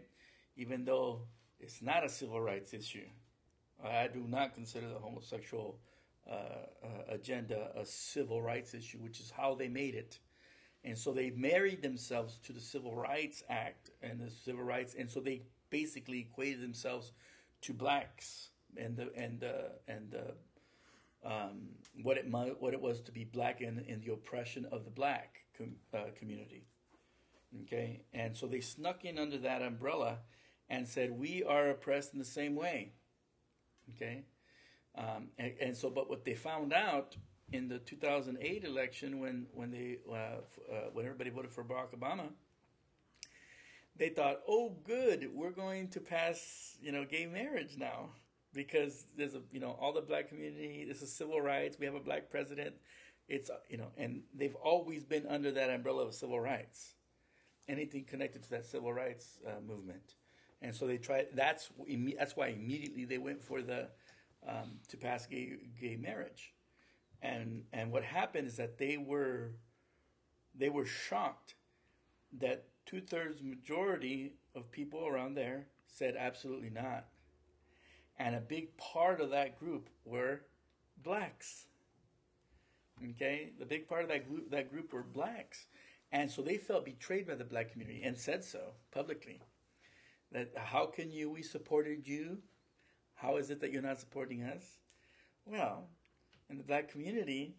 even 0.55 0.85
though 0.85 1.21
it's 1.59 1.81
not 1.81 2.05
a 2.05 2.09
civil 2.09 2.39
rights 2.41 2.73
issue, 2.73 3.07
I 3.83 4.07
do 4.07 4.25
not 4.27 4.53
consider 4.53 4.87
the 4.87 4.99
homosexual 4.99 5.79
uh, 6.29 6.33
uh, 6.33 6.87
agenda 7.09 7.71
a 7.75 7.85
civil 7.85 8.41
rights 8.41 8.73
issue, 8.73 8.97
which 8.99 9.19
is 9.19 9.31
how 9.31 9.55
they 9.55 9.67
made 9.67 9.95
it. 9.95 10.19
And 10.85 10.95
so 10.95 11.11
they 11.11 11.31
married 11.31 11.81
themselves 11.81 12.37
to 12.45 12.53
the 12.53 12.59
Civil 12.59 12.95
Rights 12.95 13.43
Act 13.49 13.89
and 14.03 14.19
the 14.19 14.29
civil 14.29 14.63
rights, 14.63 14.95
and 14.97 15.09
so 15.09 15.19
they 15.19 15.41
basically 15.71 16.19
equated 16.19 16.61
themselves 16.61 17.11
to 17.61 17.73
blacks 17.73 18.49
and 18.77 18.95
the 18.95 19.11
and 19.15 19.39
the 19.39 19.71
and 19.87 20.11
the 20.11 20.35
um, 21.27 21.69
what 22.03 22.17
it 22.17 22.25
what 22.29 22.73
it 22.73 22.81
was 22.81 23.01
to 23.01 23.11
be 23.11 23.23
black 23.23 23.61
in, 23.61 23.79
in 23.87 23.99
the 24.01 24.13
oppression 24.13 24.67
of 24.71 24.85
the 24.85 24.91
black 24.91 25.39
com- 25.57 25.77
uh, 25.91 26.11
community. 26.17 26.67
Okay, 27.63 28.03
and 28.13 28.35
so 28.37 28.45
they 28.45 28.59
snuck 28.59 29.05
in 29.05 29.17
under 29.17 29.39
that 29.39 29.63
umbrella 29.63 30.19
and 30.69 30.87
said 30.87 31.17
we 31.17 31.43
are 31.43 31.69
oppressed 31.69 32.13
in 32.13 32.19
the 32.19 32.25
same 32.25 32.53
way. 32.53 32.91
Okay, 33.95 34.25
um, 34.95 35.29
and, 35.39 35.53
and 35.59 35.75
so 35.75 35.89
but 35.89 36.09
what 36.09 36.25
they 36.25 36.35
found 36.35 36.73
out 36.73 37.15
in 37.51 37.67
the 37.67 37.79
2008 37.79 38.63
election 38.63 39.19
when 39.19 39.47
when 39.53 39.71
they 39.71 39.97
uh, 40.09 40.13
uh, 40.15 40.89
when 40.93 41.05
everybody 41.05 41.29
voted 41.29 41.51
for 41.51 41.63
Barack 41.63 41.97
Obama. 41.97 42.29
They 43.97 44.09
thought, 44.09 44.41
"Oh, 44.47 44.75
good, 44.83 45.29
we're 45.33 45.51
going 45.51 45.87
to 45.89 46.01
pass, 46.01 46.75
you 46.81 46.91
know, 46.91 47.05
gay 47.05 47.25
marriage 47.25 47.77
now." 47.77 48.09
because 48.53 49.05
there's 49.17 49.35
a 49.35 49.41
you 49.51 49.59
know 49.59 49.77
all 49.81 49.91
the 49.91 49.99
black 49.99 50.29
community 50.29 50.85
this 50.87 51.01
is 51.01 51.11
civil 51.11 51.41
rights 51.41 51.77
we 51.77 51.85
have 51.85 51.93
a 51.93 51.99
black 51.99 52.29
president 52.31 52.73
it's 53.27 53.49
uh, 53.49 53.55
you 53.69 53.75
know 53.77 53.87
and 53.97 54.21
they've 54.33 54.55
always 54.55 55.03
been 55.03 55.27
under 55.27 55.51
that 55.51 55.69
umbrella 55.69 56.05
of 56.05 56.13
civil 56.13 56.39
rights 56.39 56.93
anything 57.67 58.05
connected 58.05 58.41
to 58.41 58.49
that 58.49 58.65
civil 58.65 58.93
rights 58.93 59.39
uh, 59.45 59.59
movement 59.67 60.13
and 60.61 60.73
so 60.73 60.87
they 60.87 60.97
tried 60.97 61.27
that's 61.33 61.69
that's 62.17 62.37
why 62.37 62.47
immediately 62.47 63.03
they 63.03 63.17
went 63.17 63.43
for 63.43 63.61
the 63.61 63.89
um, 64.47 64.79
to 64.89 64.97
pass 64.97 65.25
gay 65.25 65.53
gay 65.79 65.95
marriage, 65.95 66.53
and 67.21 67.63
and 67.73 67.91
what 67.91 68.03
happened 68.03 68.47
is 68.47 68.57
that 68.57 68.77
they 68.77 68.97
were 68.97 69.51
they 70.53 70.69
were 70.69 70.85
shocked 70.85 71.55
that 72.39 72.65
two 72.85 73.01
thirds 73.01 73.41
majority 73.41 74.33
of 74.55 74.71
people 74.71 75.05
around 75.05 75.35
there 75.35 75.67
said 75.87 76.15
absolutely 76.17 76.69
not, 76.69 77.05
and 78.19 78.35
a 78.35 78.41
big 78.41 78.75
part 78.77 79.21
of 79.21 79.29
that 79.31 79.59
group 79.59 79.89
were 80.03 80.41
blacks. 81.03 81.67
Okay, 83.03 83.51
the 83.59 83.65
big 83.65 83.87
part 83.87 84.03
of 84.03 84.09
that 84.09 84.27
group 84.27 84.49
that 84.51 84.71
group 84.71 84.93
were 84.93 85.03
blacks, 85.03 85.67
and 86.11 86.29
so 86.31 86.41
they 86.41 86.57
felt 86.57 86.85
betrayed 86.85 87.27
by 87.27 87.35
the 87.35 87.43
black 87.43 87.71
community 87.71 88.01
and 88.03 88.17
said 88.17 88.43
so 88.43 88.71
publicly. 88.91 89.41
That 90.31 90.51
how 90.55 90.85
can 90.85 91.11
you? 91.11 91.29
We 91.29 91.43
supported 91.43 92.07
you. 92.07 92.39
How 93.15 93.37
is 93.37 93.49
it 93.49 93.61
that 93.61 93.71
you're 93.71 93.81
not 93.81 93.99
supporting 93.99 94.43
us? 94.43 94.79
Well, 95.45 95.89
in 96.49 96.57
the 96.57 96.63
black 96.63 96.89
community, 96.89 97.55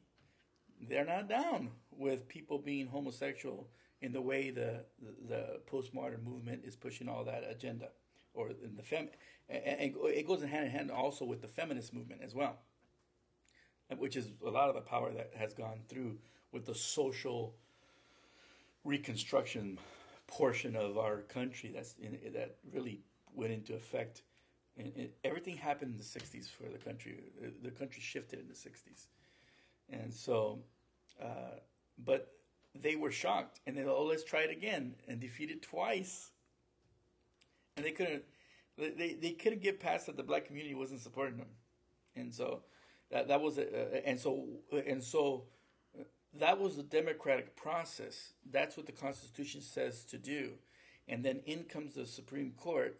they're 0.88 1.04
not 1.04 1.28
down 1.28 1.70
with 1.90 2.28
people 2.28 2.58
being 2.58 2.86
homosexual 2.86 3.68
in 4.02 4.12
the 4.12 4.20
way 4.20 4.50
the 4.50 4.84
the, 5.02 5.28
the 5.28 5.60
postmodern 5.70 6.22
movement 6.22 6.62
is 6.64 6.76
pushing 6.76 7.08
all 7.08 7.24
that 7.24 7.44
agenda, 7.48 7.88
or 8.34 8.50
in 8.50 8.76
the 8.76 8.82
fem, 8.82 9.08
and, 9.48 9.94
it 9.94 10.26
goes 10.26 10.42
hand 10.42 10.66
in 10.66 10.70
hand 10.70 10.90
also 10.90 11.24
with 11.24 11.40
the 11.40 11.48
feminist 11.48 11.94
movement 11.94 12.20
as 12.22 12.34
well 12.34 12.58
which 13.98 14.16
is 14.16 14.28
a 14.44 14.50
lot 14.50 14.68
of 14.68 14.74
the 14.74 14.80
power 14.80 15.12
that 15.12 15.32
has 15.36 15.54
gone 15.54 15.80
through 15.88 16.18
with 16.52 16.66
the 16.66 16.74
social 16.74 17.54
reconstruction 18.84 19.78
portion 20.26 20.74
of 20.74 20.98
our 20.98 21.18
country 21.22 21.70
that's 21.72 21.94
in, 22.00 22.18
that 22.32 22.56
really 22.72 23.00
went 23.34 23.52
into 23.52 23.74
effect. 23.74 24.22
And 24.78 24.92
it, 24.96 25.16
everything 25.24 25.56
happened 25.56 25.92
in 25.92 25.96
the 25.96 26.02
60s 26.02 26.48
for 26.50 26.64
the 26.70 26.78
country. 26.78 27.18
The 27.62 27.70
country 27.70 28.00
shifted 28.00 28.40
in 28.40 28.48
the 28.48 28.54
60s. 28.54 29.06
And 29.90 30.12
so, 30.12 30.60
uh, 31.22 31.60
but 32.04 32.32
they 32.74 32.96
were 32.96 33.10
shocked 33.10 33.60
and 33.66 33.76
they 33.76 33.84
oh, 33.84 34.04
let's 34.04 34.24
try 34.24 34.40
it 34.40 34.50
again 34.50 34.96
and 35.08 35.20
defeated 35.20 35.62
twice. 35.62 36.30
And 37.76 37.84
they 37.86 37.92
couldn't, 37.92 38.24
they, 38.76 39.16
they 39.20 39.30
couldn't 39.30 39.62
get 39.62 39.80
past 39.80 40.06
that 40.06 40.16
the 40.16 40.22
black 40.22 40.46
community 40.46 40.74
wasn't 40.74 41.00
supporting 41.00 41.38
them. 41.38 41.48
And 42.14 42.34
so, 42.34 42.62
that 43.10 43.28
that 43.28 43.40
was 43.40 43.58
a, 43.58 44.08
and 44.08 44.18
so 44.18 44.44
and 44.86 45.02
so 45.02 45.44
that 46.34 46.58
was 46.58 46.76
the 46.76 46.82
democratic 46.82 47.56
process. 47.56 48.32
That's 48.50 48.76
what 48.76 48.86
the 48.86 48.92
Constitution 48.92 49.60
says 49.60 50.04
to 50.06 50.18
do, 50.18 50.52
and 51.08 51.24
then 51.24 51.40
in 51.46 51.64
comes 51.64 51.94
the 51.94 52.06
Supreme 52.06 52.52
Court 52.56 52.98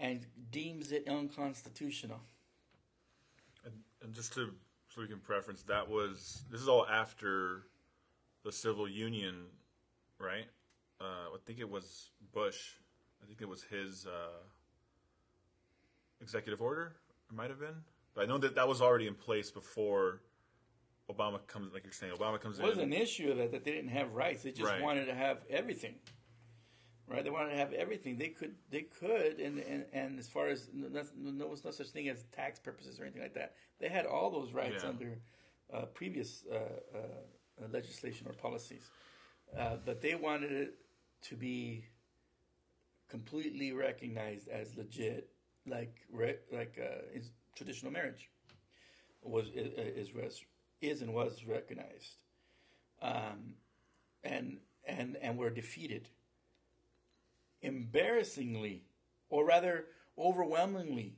and 0.00 0.26
deems 0.50 0.90
it 0.90 1.06
unconstitutional. 1.06 2.18
And, 3.64 3.74
and 4.02 4.12
just 4.14 4.32
to 4.34 4.50
so 4.88 5.02
we 5.02 5.06
can 5.06 5.18
preference 5.20 5.62
that 5.64 5.88
was 5.88 6.42
this 6.50 6.60
is 6.60 6.66
all 6.68 6.86
after 6.88 7.66
the 8.42 8.50
civil 8.50 8.88
union, 8.88 9.44
right? 10.18 10.46
Uh, 11.00 11.04
I 11.04 11.36
think 11.46 11.60
it 11.60 11.68
was 11.70 12.10
Bush. 12.32 12.72
I 13.22 13.26
think 13.26 13.40
it 13.42 13.48
was 13.48 13.62
his 13.62 14.06
uh, 14.06 14.38
executive 16.20 16.60
order. 16.60 16.94
It 17.30 17.36
might 17.36 17.50
have 17.50 17.60
been. 17.60 17.76
But 18.14 18.22
I 18.22 18.26
know 18.26 18.38
that 18.38 18.56
that 18.56 18.66
was 18.66 18.82
already 18.82 19.06
in 19.06 19.14
place 19.14 19.50
before 19.50 20.22
Obama 21.10 21.46
comes. 21.46 21.72
Like 21.72 21.84
you're 21.84 21.92
saying, 21.92 22.12
Obama 22.12 22.40
comes 22.40 22.58
in. 22.58 22.64
it 22.64 22.68
was 22.68 22.78
an 22.78 22.92
issue 22.92 23.34
that 23.34 23.52
that 23.52 23.64
they 23.64 23.72
didn't 23.72 23.90
have 23.90 24.14
rights. 24.14 24.42
They 24.42 24.50
just 24.50 24.70
Right. 24.70 24.82
wanted 24.82 25.04
to 25.06 25.14
have 25.14 25.38
everything. 25.48 25.94
Right? 27.10 27.24
They 27.24 27.30
wanted 27.30 27.50
to 27.50 27.56
have 27.56 27.72
everything. 27.72 28.16
They 28.18 28.28
could. 28.28 28.54
They 28.70 28.82
could. 28.82 29.40
And 29.40 29.58
and, 29.58 29.84
and 29.92 30.18
as 30.18 30.28
far 30.28 30.46
as 30.46 30.68
no, 30.72 31.02
no 31.16 31.46
was 31.48 31.64
no 31.64 31.72
such 31.72 31.88
thing 31.88 32.08
as 32.08 32.24
tax 32.32 32.60
purposes 32.60 33.00
or 33.00 33.02
anything 33.02 33.22
like 33.22 33.34
that. 33.34 33.56
They 33.80 33.88
had 33.88 34.06
all 34.06 34.30
those 34.30 34.52
rights 34.52 34.82
Yeah. 34.84 34.90
under 34.90 35.18
uh, 35.72 35.86
previous 35.86 36.44
uh, 36.50 36.56
uh, 36.96 37.66
legislation 37.72 38.26
or 38.28 38.32
policies, 38.32 38.90
uh, 39.58 39.76
but 39.84 40.00
they 40.00 40.14
wanted 40.14 40.52
it 40.52 40.74
to 41.22 41.36
be 41.36 41.84
completely 43.08 43.72
recognized 43.72 44.48
as 44.48 44.76
legit, 44.76 45.30
like 45.66 45.96
re, 46.12 46.36
like 46.52 46.78
uh, 46.80 47.02
is 47.12 47.32
traditional 47.56 47.90
marriage 47.92 48.30
was 49.22 49.48
is 49.54 50.10
is, 50.12 50.44
is 50.80 51.02
and 51.02 51.12
was 51.12 51.44
recognized, 51.44 52.16
um, 53.02 53.54
and 54.24 54.58
and 54.86 55.16
and 55.20 55.38
were 55.38 55.50
defeated. 55.50 56.08
Embarrassingly, 57.62 58.84
or 59.28 59.44
rather, 59.44 59.86
overwhelmingly 60.18 61.16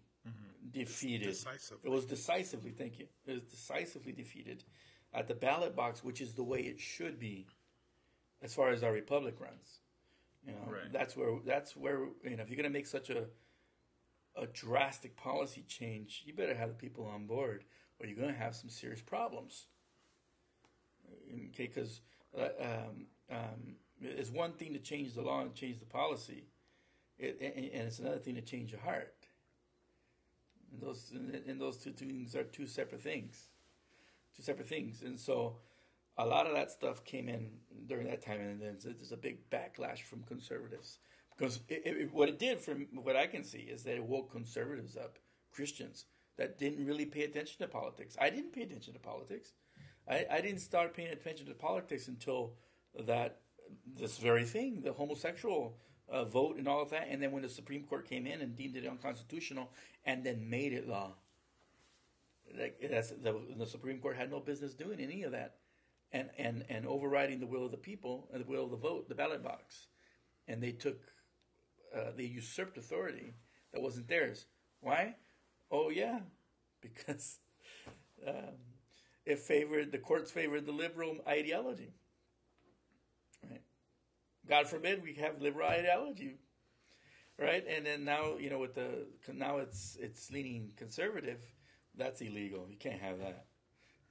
defeated. 0.70 1.28
Decisively. 1.28 1.80
It 1.84 1.90
was 1.90 2.04
decisively. 2.06 2.70
Thank 2.70 2.98
you. 2.98 3.06
It 3.26 3.32
was 3.34 3.42
decisively 3.44 4.12
defeated 4.12 4.64
at 5.12 5.28
the 5.28 5.34
ballot 5.34 5.76
box, 5.76 6.02
which 6.02 6.20
is 6.20 6.34
the 6.34 6.42
way 6.44 6.60
it 6.60 6.80
should 6.80 7.18
be, 7.18 7.46
as 8.42 8.54
far 8.54 8.70
as 8.70 8.82
our 8.82 8.92
republic 8.92 9.36
runs. 9.40 9.80
You 10.46 10.52
know, 10.52 10.72
Right. 10.72 10.90
that's 10.92 11.16
where 11.16 11.38
that's 11.44 11.76
where 11.76 12.08
you 12.24 12.36
know 12.36 12.42
if 12.42 12.48
you're 12.48 12.56
going 12.56 12.64
to 12.64 12.70
make 12.70 12.86
such 12.86 13.10
a 13.10 13.26
a 14.34 14.46
drastic 14.46 15.14
policy 15.16 15.62
change, 15.68 16.22
you 16.24 16.32
better 16.32 16.54
have 16.54 16.70
the 16.70 16.74
people 16.74 17.04
on 17.06 17.26
board, 17.26 17.64
or 18.00 18.06
you're 18.06 18.16
going 18.16 18.32
to 18.32 18.38
have 18.38 18.56
some 18.56 18.70
serious 18.70 19.02
problems. 19.02 19.66
Okay, 21.30 21.66
because 21.66 22.00
uh, 22.36 22.48
um, 22.60 23.06
um, 23.30 23.76
it's 24.02 24.30
one 24.30 24.52
thing 24.52 24.72
to 24.72 24.78
change 24.78 25.14
the 25.14 25.22
law 25.22 25.40
and 25.40 25.54
change 25.54 25.78
the 25.78 25.86
policy, 25.86 26.44
it, 27.18 27.38
and, 27.40 27.64
and 27.64 27.88
it's 27.88 27.98
another 27.98 28.18
thing 28.18 28.34
to 28.34 28.40
change 28.40 28.72
your 28.72 28.80
heart. 28.80 29.14
And 30.72 30.80
those 30.80 31.12
and 31.12 31.60
those 31.60 31.76
two 31.76 31.92
things 31.92 32.34
are 32.34 32.44
two 32.44 32.66
separate 32.66 33.02
things, 33.02 33.48
two 34.36 34.42
separate 34.42 34.68
things. 34.68 35.02
And 35.02 35.18
so, 35.18 35.56
a 36.16 36.26
lot 36.26 36.46
of 36.46 36.54
that 36.54 36.70
stuff 36.70 37.04
came 37.04 37.28
in 37.28 37.50
during 37.86 38.06
that 38.08 38.24
time, 38.24 38.40
and 38.40 38.60
then 38.60 38.78
there's 38.82 39.12
a 39.12 39.16
big 39.16 39.50
backlash 39.50 40.02
from 40.02 40.22
conservatives 40.22 40.98
because 41.36 41.60
it, 41.68 41.82
it, 41.84 42.12
what 42.12 42.28
it 42.28 42.38
did, 42.38 42.60
from 42.60 42.86
what 42.92 43.16
I 43.16 43.26
can 43.26 43.44
see, 43.44 43.58
is 43.58 43.82
that 43.84 43.96
it 43.96 44.04
woke 44.04 44.30
conservatives 44.32 44.96
up, 44.96 45.18
Christians 45.52 46.06
that 46.38 46.58
didn't 46.58 46.86
really 46.86 47.04
pay 47.04 47.24
attention 47.24 47.58
to 47.60 47.68
politics. 47.68 48.16
I 48.20 48.30
didn't 48.30 48.52
pay 48.52 48.62
attention 48.62 48.94
to 48.94 48.98
politics. 48.98 49.52
I, 50.08 50.26
I 50.30 50.40
didn't 50.40 50.60
start 50.60 50.94
paying 50.94 51.12
attention 51.12 51.46
to 51.46 51.54
politics 51.54 52.08
until 52.08 52.54
that 53.06 53.41
this 53.98 54.18
very 54.18 54.44
thing, 54.44 54.82
the 54.82 54.92
homosexual 54.92 55.76
uh, 56.08 56.24
vote 56.24 56.56
and 56.56 56.68
all 56.68 56.82
of 56.82 56.90
that, 56.90 57.08
and 57.08 57.22
then 57.22 57.32
when 57.32 57.42
the 57.42 57.48
Supreme 57.48 57.84
Court 57.84 58.08
came 58.08 58.26
in 58.26 58.40
and 58.40 58.56
deemed 58.56 58.76
it 58.76 58.86
unconstitutional, 58.86 59.70
and 60.04 60.24
then 60.24 60.48
made 60.48 60.72
it 60.72 60.88
law. 60.88 61.12
Like 62.58 62.78
that's 62.90 63.10
the, 63.10 63.40
the 63.56 63.66
Supreme 63.66 63.98
Court 63.98 64.16
had 64.16 64.30
no 64.30 64.40
business 64.40 64.74
doing 64.74 65.00
any 65.00 65.22
of 65.22 65.32
that, 65.32 65.56
and 66.12 66.28
and 66.38 66.64
and 66.68 66.86
overriding 66.86 67.40
the 67.40 67.46
will 67.46 67.64
of 67.64 67.70
the 67.70 67.78
people 67.78 68.28
and 68.32 68.44
the 68.44 68.48
will 68.48 68.64
of 68.64 68.70
the 68.70 68.76
vote, 68.76 69.08
the 69.08 69.14
ballot 69.14 69.42
box, 69.42 69.86
and 70.46 70.62
they 70.62 70.72
took, 70.72 70.98
uh, 71.96 72.10
they 72.16 72.24
usurped 72.24 72.76
authority 72.76 73.34
that 73.72 73.80
wasn't 73.80 74.08
theirs. 74.08 74.46
Why? 74.80 75.16
Oh 75.70 75.88
yeah, 75.88 76.20
because 76.82 77.38
um, 78.26 78.58
it 79.24 79.38
favored 79.38 79.92
the 79.92 79.98
courts 79.98 80.30
favored 80.30 80.66
the 80.66 80.72
liberal 80.72 81.18
ideology. 81.26 81.94
Right. 84.48 84.62
God 84.62 84.68
forbid 84.68 85.02
we 85.02 85.14
have 85.14 85.40
liberal 85.40 85.68
ideology, 85.68 86.38
right? 87.38 87.64
And 87.68 87.86
then 87.86 88.04
now 88.04 88.36
you 88.38 88.50
know 88.50 88.58
with 88.58 88.74
the 88.74 89.06
now 89.32 89.58
it's 89.58 89.96
it's 90.00 90.30
leaning 90.30 90.72
conservative. 90.76 91.40
That's 91.96 92.20
illegal. 92.20 92.66
You 92.70 92.76
can't 92.76 93.00
have 93.00 93.18
that. 93.18 93.46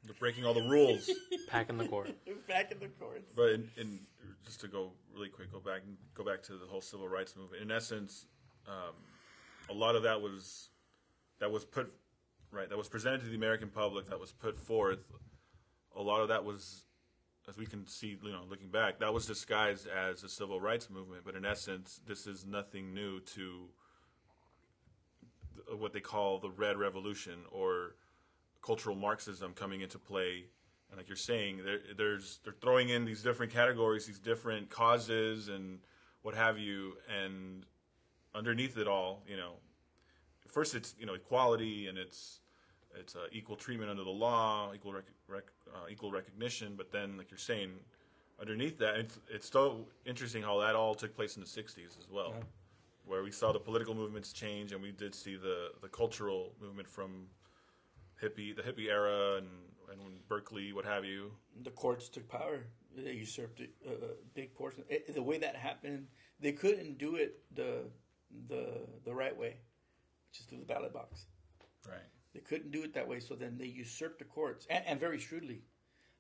They're 0.04 0.16
breaking 0.16 0.46
all 0.46 0.54
the 0.54 0.68
rules. 0.68 1.10
Packing 1.48 1.78
the 1.78 1.88
court. 1.88 2.10
Back 2.48 2.72
in 2.72 2.80
the 2.80 2.88
courts. 2.88 3.34
But 3.36 3.52
in, 3.52 3.70
in 3.78 4.00
just 4.44 4.62
to 4.62 4.68
go 4.68 4.94
really 5.14 5.30
quick, 5.30 5.52
go 5.52 5.60
back 5.60 5.82
and 5.86 5.96
go 6.16 6.24
back 6.24 6.42
to 6.44 6.54
the 6.54 6.66
whole 6.66 6.82
civil 6.82 7.08
rights 7.08 7.36
movement. 7.36 7.62
In 7.62 7.72
essence, 7.72 8.26
um, 8.68 8.96
a 9.70 9.74
lot 9.74 9.96
of 9.96 10.04
that 10.04 10.22
was 10.22 10.70
that 11.40 11.52
was 11.52 11.66
put 11.66 11.92
right 12.52 12.70
that 12.70 12.78
was 12.78 12.90
presented 12.90 13.22
to 13.22 13.28
the 13.28 13.36
American 13.36 13.70
public 13.70 14.08
that 14.10 14.20
was 14.20 14.32
put 14.32 14.60
forth. 14.60 15.00
A 15.96 16.02
lot 16.02 16.22
of 16.22 16.30
that 16.30 16.46
was, 16.46 16.86
as 17.50 17.58
we 17.58 17.66
can 17.66 17.88
see, 17.88 18.18
you 18.22 18.32
know, 18.32 18.44
looking 18.50 18.70
back, 18.70 19.00
that 19.00 19.14
was 19.14 19.26
disguised 19.26 19.88
as 19.88 20.24
a 20.24 20.30
civil 20.30 20.60
rights 20.60 20.90
movement. 20.90 21.24
But 21.26 21.36
in 21.36 21.46
essence, 21.46 22.00
this 22.08 22.28
is 22.28 22.46
nothing 22.46 22.94
new 22.94 23.20
to 23.20 23.70
th- 25.56 25.68
uh, 25.72 25.78
what 25.78 25.94
they 25.94 26.00
call 26.00 26.40
the 26.40 26.50
Red 26.50 26.78
Revolution 26.78 27.40
or 27.52 27.96
cultural 28.62 28.96
Marxism 28.96 29.54
coming 29.54 29.82
into 29.82 29.98
play. 29.98 30.46
And 30.90 30.98
like 30.98 31.08
you're 31.08 31.16
saying, 31.16 31.62
there's 31.98 32.40
they're 32.44 32.54
throwing 32.62 32.90
in 32.90 33.06
these 33.06 33.24
different 33.24 33.52
categories, 33.52 34.06
these 34.06 34.20
different 34.20 34.70
causes, 34.70 35.48
and 35.48 35.80
what 36.22 36.36
have 36.36 36.60
you. 36.60 36.98
And 37.10 37.66
underneath 38.36 38.78
it 38.78 38.88
all, 38.88 39.24
you 39.28 39.38
know, 39.38 39.54
first 40.52 40.76
it's 40.76 40.94
you 41.00 41.06
know 41.06 41.14
equality 41.14 41.88
and 41.88 41.98
it's 41.98 42.41
it's 43.00 43.16
uh, 43.16 43.28
equal 43.32 43.56
treatment 43.56 43.90
under 43.90 44.04
the 44.04 44.10
law, 44.10 44.72
equal 44.74 44.94
rec- 44.94 45.06
rec- 45.28 45.52
uh, 45.74 45.88
equal 45.90 46.12
recognition. 46.12 46.74
But 46.76 46.92
then, 46.92 47.18
like 47.18 47.32
you're 47.32 47.38
saying, 47.38 47.72
underneath 48.40 48.78
that, 48.80 48.96
it's 48.96 49.20
it's 49.30 49.50
so 49.50 49.88
interesting 50.06 50.44
how 50.44 50.60
that 50.60 50.76
all 50.76 50.96
took 50.96 51.16
place 51.16 51.36
in 51.36 51.42
the 51.42 51.48
'60s 51.48 51.98
as 52.00 52.10
well, 52.10 52.36
where 53.06 53.24
we 53.24 53.32
saw 53.32 53.52
the 53.52 53.60
political 53.60 53.94
movements 53.96 54.34
change, 54.34 54.72
and 54.72 54.82
we 54.82 54.92
did 54.92 55.14
see 55.16 55.36
the 55.36 55.70
the 55.82 55.88
cultural 55.88 56.54
movement 56.62 56.88
from 56.90 57.28
hippie, 58.22 58.56
the 58.56 58.62
hippie 58.62 58.90
era, 58.90 59.38
and 59.38 59.48
and 59.92 60.28
Berkeley, 60.28 60.72
what 60.72 60.86
have 60.86 61.04
you. 61.04 61.32
the 61.64 61.72
courts 61.72 62.08
took 62.10 62.28
power. 62.30 62.66
They 62.96 63.12
usurped 63.14 63.60
a, 63.62 63.90
a 63.90 63.96
big 64.34 64.54
portion. 64.54 64.84
It, 64.90 65.14
the 65.14 65.22
way 65.24 65.38
that 65.38 65.56
happened, 65.56 66.08
they 66.40 66.52
couldn't 66.54 66.98
do 66.98 67.16
it 67.16 67.40
the 67.54 67.86
the 68.48 68.88
the 69.06 69.14
right 69.14 69.36
way, 69.38 69.58
which 70.30 70.40
is 70.40 70.46
through 70.46 70.60
the 70.60 70.66
ballot 70.66 70.94
box. 70.94 71.26
Right. 71.88 72.00
They 72.34 72.40
couldn't 72.40 72.72
do 72.72 72.84
it 72.84 72.94
that 72.94 73.08
way, 73.08 73.20
so 73.20 73.36
then 73.36 73.58
they 73.58 73.66
usurped 73.66 74.20
the 74.20 74.26
courts, 74.26 74.66
and, 74.70 74.84
and 74.88 75.00
very 75.00 75.20
shrewdly. 75.20 75.64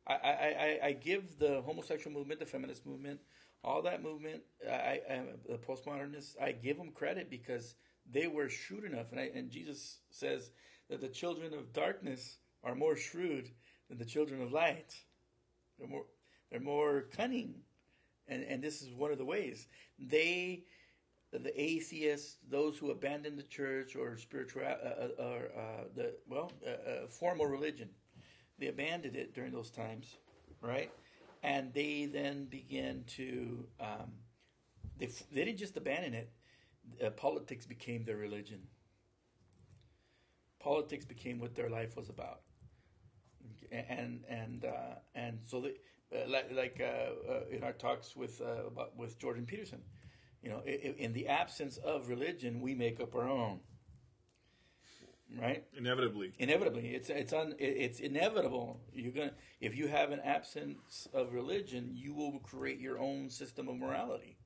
I, 0.08 0.14
I, 0.14 0.80
I, 0.88 0.92
give 0.94 1.38
the 1.38 1.62
homosexual 1.62 2.16
movement, 2.16 2.40
the 2.40 2.46
feminist 2.46 2.86
movement, 2.86 3.20
all 3.64 3.84
that 3.84 4.02
movement, 4.02 4.42
I, 4.68 5.00
I 5.10 5.22
the 5.48 5.58
postmodernists, 5.58 6.42
I 6.42 6.54
give 6.54 6.78
them 6.78 6.92
credit 6.92 7.30
because 7.30 7.76
they 8.12 8.28
were 8.28 8.50
shrewd 8.50 8.84
enough, 8.84 9.12
and, 9.12 9.20
I, 9.20 9.30
and 9.34 9.52
Jesus 9.52 10.00
says 10.10 10.50
that 10.90 11.02
the 11.02 11.08
children 11.08 11.54
of 11.54 11.72
darkness 11.72 12.38
are 12.64 12.76
more 12.76 12.96
shrewd 12.98 13.52
than 13.90 14.00
the 14.00 14.06
children 14.06 14.42
of 14.42 14.52
light. 14.52 14.96
They're 15.78 15.88
more, 15.88 16.06
they're 16.50 16.60
more 16.60 17.06
cunning, 17.16 17.56
and 18.28 18.44
and 18.44 18.64
this 18.64 18.82
is 18.82 18.92
one 18.94 19.12
of 19.12 19.18
the 19.18 19.26
ways 19.26 19.68
they 20.00 20.64
the 21.32 21.62
atheists, 21.62 22.38
those 22.50 22.78
who 22.78 22.92
abandon 22.92 23.38
the 23.38 23.44
church 23.44 23.96
or 23.96 24.18
spiritual, 24.18 24.64
uh, 24.64 24.66
uh, 24.66 25.08
or 25.18 25.50
uh, 25.58 25.84
the 25.96 26.14
well, 26.28 26.52
uh, 26.66 26.70
uh, 26.70 27.08
formal 27.08 27.46
religion, 27.46 27.90
they 28.60 28.68
abandoned 28.68 29.16
it 29.16 29.34
during 29.34 29.52
those 29.52 29.72
times, 29.72 30.18
right? 30.62 30.92
And 31.42 31.74
they 31.74 32.06
then 32.06 32.46
began 32.46 33.06
to, 33.16 33.66
um, 33.80 34.12
they 34.98 35.08
they 35.32 35.46
didn't 35.46 35.58
just 35.58 35.78
abandon 35.78 36.14
it. 36.14 36.32
Uh, 37.04 37.10
politics 37.12 37.66
became 37.66 38.04
their 38.04 38.18
religion. 38.18 38.60
Politics 40.60 41.06
became 41.06 41.40
what 41.40 41.56
their 41.56 41.70
life 41.70 41.96
was 41.96 42.10
about, 42.10 42.42
and 43.72 44.24
and 44.28 44.66
and 45.16 45.40
so 45.46 45.66
like 46.28 46.52
like 46.52 46.80
in 47.50 47.64
our 47.64 47.74
talks 47.74 48.16
with 48.16 48.42
about, 48.42 48.96
with 48.96 49.18
Jordan 49.18 49.46
Peterson, 49.46 49.82
you 50.42 50.50
know, 50.50 50.62
in 50.64 51.14
the 51.14 51.28
absence 51.28 51.78
of 51.78 52.10
religion, 52.10 52.62
we 52.62 52.74
make 52.74 53.00
up 53.00 53.16
our 53.16 53.30
own. 53.30 53.60
Right? 55.40 55.64
Inevitably. 55.78 56.34
Inevitably, 56.40 56.90
it's 56.90 57.10
it's 57.10 57.32
un, 57.32 57.56
it's 57.58 58.00
inevitable. 58.02 58.82
You're 58.94 59.14
gonna 59.14 59.32
if 59.62 59.78
you 59.78 59.88
have 59.88 60.12
an 60.12 60.20
absence 60.20 61.08
of 61.14 61.32
religion, 61.32 61.92
you 61.94 62.14
will 62.14 62.40
create 62.40 62.80
your 62.80 63.00
own 63.00 63.30
system 63.30 63.70
of 63.70 63.78
morality. 63.78 64.38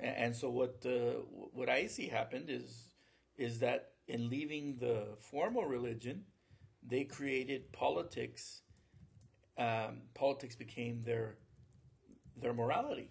And 0.00 0.34
so 0.34 0.48
what 0.48 0.86
uh, 0.86 1.20
what 1.52 1.68
I 1.68 1.86
see 1.86 2.08
happened 2.08 2.46
is 2.48 2.94
is 3.36 3.58
that 3.58 3.92
in 4.06 4.30
leaving 4.30 4.76
the 4.78 5.16
formal 5.20 5.66
religion, 5.66 6.24
they 6.86 7.04
created 7.04 7.70
politics. 7.72 8.62
Um, 9.58 10.02
politics 10.14 10.56
became 10.56 11.02
their 11.02 11.36
their 12.40 12.54
morality, 12.54 13.10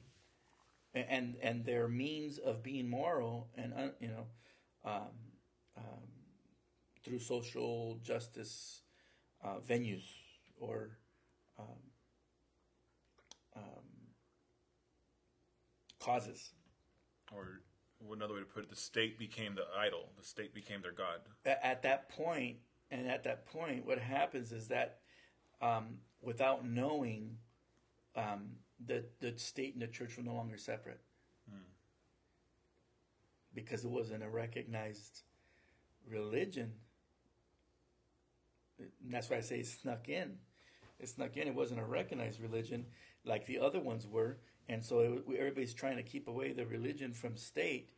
and 0.93 1.36
and 1.41 1.65
their 1.65 1.88
means 1.88 2.38
of 2.38 2.63
being 2.63 2.89
moral 2.89 3.50
and 3.56 3.73
uh, 3.73 3.88
you 4.00 4.08
know. 4.08 4.26
Um, 4.86 5.10
um, 5.78 6.08
through 7.04 7.19
social 7.19 8.00
justice 8.04 8.82
uh, 9.43 9.60
venues 9.67 10.04
or 10.60 10.97
um, 11.58 11.65
um, 13.56 13.84
causes. 16.00 16.52
Or 17.34 17.62
another 18.12 18.34
way 18.34 18.39
to 18.41 18.45
put 18.45 18.63
it, 18.63 18.69
the 18.69 18.76
state 18.76 19.17
became 19.17 19.56
the 19.56 19.65
idol. 19.78 20.10
The 20.17 20.26
state 20.26 20.54
became 20.54 20.82
their 20.82 20.91
god. 20.91 21.19
At 21.45 21.82
that 21.84 22.10
point, 22.10 22.58
and 22.91 23.08
at 23.08 23.23
that 23.23 23.45
point, 23.45 23.86
what 23.86 24.00
happens 24.00 24.52
is 24.52 24.67
that 24.67 25.00
um, 25.62 26.00
without 26.21 26.65
knowing, 26.65 27.38
um, 28.15 28.52
the 28.86 29.06
the 29.20 29.38
state 29.38 29.74
and 29.74 29.82
the 29.82 29.88
church 29.88 30.18
were 30.18 30.24
no 30.24 30.34
longer 30.34 30.58
separate 30.58 31.02
because 33.58 33.84
it 33.84 33.90
wasn't 33.90 34.24
a 34.24 34.30
recognized 34.30 35.24
religion. 36.08 36.74
And 38.80 39.12
that's 39.12 39.30
why 39.32 39.38
I 39.38 39.42
say 39.42 39.60
it 39.60 39.66
snuck 39.66 40.10
in. 40.10 40.38
It 41.00 41.10
snuck 41.10 41.36
in. 41.38 41.48
It 41.48 41.56
wasn't 41.56 41.80
a 41.80 41.86
recognized 41.86 42.40
religion 42.40 42.86
like 43.26 43.48
the 43.48 43.60
other 43.60 43.80
ones 43.80 44.06
were, 44.08 44.38
and 44.70 44.84
so 44.84 45.00
it, 45.00 45.40
everybody's 45.40 45.74
trying 45.74 45.98
to 45.98 46.04
keep 46.04 46.28
away 46.28 46.54
the 46.54 46.66
religion 46.66 47.13
from 47.13 47.36
state, 47.36 47.92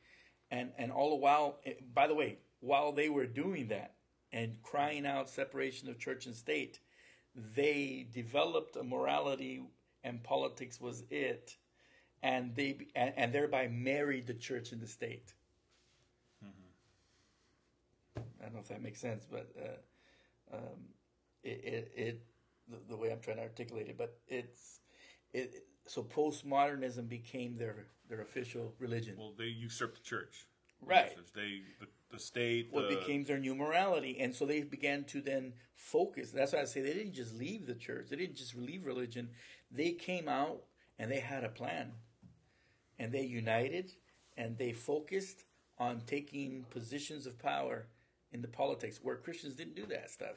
and 0.49 0.71
and 0.77 0.91
all 0.91 1.09
the 1.09 1.15
while, 1.17 1.59
eh, 1.65 1.73
by 1.93 2.07
the 2.07 2.15
way, 2.15 2.37
while 2.61 2.91
they 2.91 3.09
were 3.09 3.25
doing 3.25 3.67
that 3.67 3.95
and 4.31 4.61
crying 4.63 5.05
out 5.05 5.29
separation 5.29 5.89
of 5.89 5.99
church 5.99 6.25
and 6.25 6.35
state, 6.35 6.79
they 7.55 8.07
developed 8.13 8.75
a 8.75 8.83
morality, 8.83 9.61
and 10.03 10.23
politics 10.23 10.79
was 10.79 11.03
it, 11.09 11.55
and 12.21 12.55
they 12.55 12.87
and, 12.95 13.13
and 13.17 13.33
thereby 13.33 13.67
married 13.67 14.27
the 14.27 14.33
church 14.33 14.71
and 14.71 14.81
the 14.81 14.87
state. 14.87 15.33
I 18.39 18.45
don't 18.45 18.53
know 18.53 18.59
if 18.59 18.67
that 18.69 18.81
makes 18.81 18.99
sense, 18.99 19.25
but 19.29 19.51
uh, 19.61 20.55
um, 20.55 20.79
it, 21.43 21.61
it, 21.63 21.91
it 21.95 22.21
the, 22.69 22.77
the 22.89 22.97
way 22.97 23.11
I'm 23.11 23.19
trying 23.19 23.37
to 23.37 23.43
articulate 23.43 23.87
it, 23.87 23.97
but 23.97 24.17
it's 24.27 24.79
it. 25.33 25.65
So 25.87 26.03
postmodernism 26.03 27.09
became 27.09 27.57
their 27.57 27.87
their 28.07 28.21
official 28.21 28.73
religion. 28.79 29.15
Well, 29.17 29.33
they 29.37 29.45
usurped 29.45 29.95
the 29.95 30.03
church. 30.03 30.45
Right. 30.85 31.15
They 31.35 31.61
the, 31.79 31.87
the 32.11 32.19
state. 32.19 32.69
what 32.71 32.89
the, 32.89 32.95
became 32.95 33.25
their 33.25 33.39
new 33.39 33.55
morality, 33.55 34.17
and 34.19 34.33
so 34.33 34.45
they 34.45 34.61
began 34.61 35.03
to 35.05 35.21
then 35.21 35.53
focus. 35.75 36.31
That's 36.31 36.53
why 36.53 36.61
I 36.61 36.65
say 36.65 36.81
they 36.81 36.93
didn't 36.93 37.13
just 37.13 37.35
leave 37.35 37.67
the 37.67 37.75
church; 37.75 38.07
they 38.09 38.15
didn't 38.15 38.37
just 38.37 38.55
leave 38.55 38.85
religion. 38.85 39.29
They 39.71 39.91
came 39.91 40.27
out 40.27 40.63
and 40.97 41.11
they 41.11 41.19
had 41.19 41.43
a 41.43 41.49
plan, 41.49 41.91
and 42.97 43.11
they 43.11 43.21
united 43.21 43.93
and 44.39 44.57
they 44.57 44.71
focused 44.71 45.43
on 45.77 46.01
taking 46.07 46.65
positions 46.69 47.25
of 47.25 47.37
power 47.37 47.87
in 48.31 48.41
the 48.41 48.47
politics 48.47 48.99
where 49.01 49.17
Christians 49.17 49.55
didn't 49.55 49.75
do 49.75 49.85
that 49.87 50.09
stuff. 50.09 50.35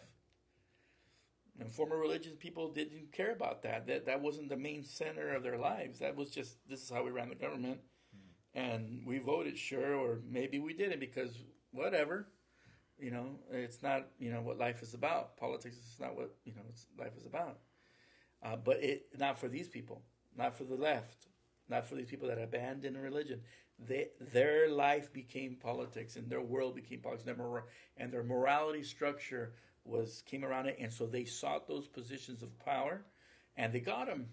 And 1.58 1.70
former 1.70 1.96
religious 1.96 2.34
people 2.38 2.72
didn't 2.72 3.12
care 3.12 3.32
about 3.32 3.62
that. 3.62 3.86
That 3.86 4.06
that 4.06 4.22
wasn't 4.22 4.48
the 4.48 4.56
main 4.56 4.84
center 4.84 5.34
of 5.34 5.42
their 5.42 5.58
lives. 5.58 5.98
That 5.98 6.16
was 6.16 6.30
just 6.30 6.56
this 6.68 6.82
is 6.82 6.90
how 6.90 7.04
we 7.04 7.10
ran 7.10 7.28
the 7.28 7.34
government, 7.34 7.78
hmm. 8.12 8.58
and 8.58 9.02
we 9.06 9.18
voted 9.18 9.58
sure, 9.58 9.94
or 9.94 10.20
maybe 10.28 10.58
we 10.58 10.72
didn't 10.72 11.00
because 11.00 11.36
whatever. 11.70 12.28
You 12.98 13.10
know, 13.10 13.26
it's 13.50 13.82
not 13.82 14.06
you 14.18 14.32
know 14.32 14.40
what 14.40 14.58
life 14.58 14.82
is 14.82 14.94
about. 14.94 15.36
Politics 15.36 15.76
is 15.76 16.00
not 16.00 16.16
what 16.16 16.34
you 16.44 16.54
know 16.54 16.62
life 16.98 17.16
is 17.18 17.26
about. 17.26 17.58
Uh, 18.42 18.56
but 18.56 18.82
it 18.82 19.06
not 19.18 19.38
for 19.38 19.48
these 19.48 19.68
people, 19.68 20.02
not 20.36 20.56
for 20.56 20.64
the 20.64 20.74
left, 20.74 21.28
not 21.68 21.86
for 21.86 21.94
these 21.94 22.08
people 22.08 22.28
that 22.28 22.38
abandoned 22.38 23.00
religion. 23.00 23.40
They, 23.78 24.08
their 24.32 24.68
life 24.68 25.12
became 25.12 25.56
politics, 25.56 26.16
and 26.16 26.28
their 26.28 26.40
world 26.40 26.74
became 26.74 27.00
politics, 27.00 27.26
and 27.26 27.38
their, 27.38 27.46
mor- 27.46 27.66
and 27.96 28.12
their 28.12 28.22
morality 28.22 28.84
structure 28.84 29.54
was 29.84 30.22
came 30.26 30.44
around 30.44 30.66
it, 30.66 30.76
and 30.80 30.92
so 30.92 31.06
they 31.06 31.24
sought 31.24 31.66
those 31.66 31.88
positions 31.88 32.42
of 32.42 32.56
power, 32.64 33.02
and 33.56 33.72
they 33.72 33.80
got 33.80 34.06
them, 34.06 34.26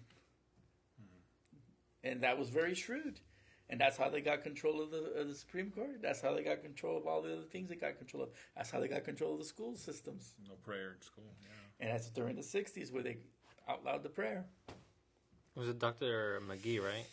and 2.04 2.22
that 2.22 2.38
was 2.38 2.50
very 2.50 2.74
shrewd, 2.74 3.20
and 3.68 3.80
that's 3.80 3.96
how 3.96 4.08
they 4.08 4.20
got 4.20 4.42
control 4.42 4.80
of 4.80 4.90
the, 4.90 5.12
of 5.14 5.28
the 5.28 5.34
Supreme 5.34 5.70
Court. 5.70 6.00
That's 6.02 6.20
how 6.20 6.34
they 6.34 6.42
got 6.42 6.62
control 6.62 6.96
of 6.96 7.06
all 7.06 7.22
the 7.22 7.32
other 7.32 7.42
things 7.42 7.68
they 7.68 7.76
got 7.76 7.98
control 7.98 8.24
of. 8.24 8.30
That's 8.56 8.70
how 8.70 8.80
they 8.80 8.88
got 8.88 9.04
control 9.04 9.32
of 9.32 9.38
the 9.40 9.44
school 9.44 9.76
systems, 9.76 10.34
no 10.46 10.54
prayer 10.54 10.96
in 10.96 11.02
school. 11.02 11.34
Yeah. 11.40 11.86
and 11.86 11.94
that's 11.94 12.10
during 12.10 12.36
the 12.36 12.42
'60s 12.42 12.92
where 12.92 13.02
they 13.02 13.18
outlawed 13.70 14.02
the 14.02 14.08
prayer. 14.08 14.44
Was 15.54 15.68
it 15.68 15.78
Dr. 15.78 16.40
McGee, 16.48 16.82
right? 16.82 17.06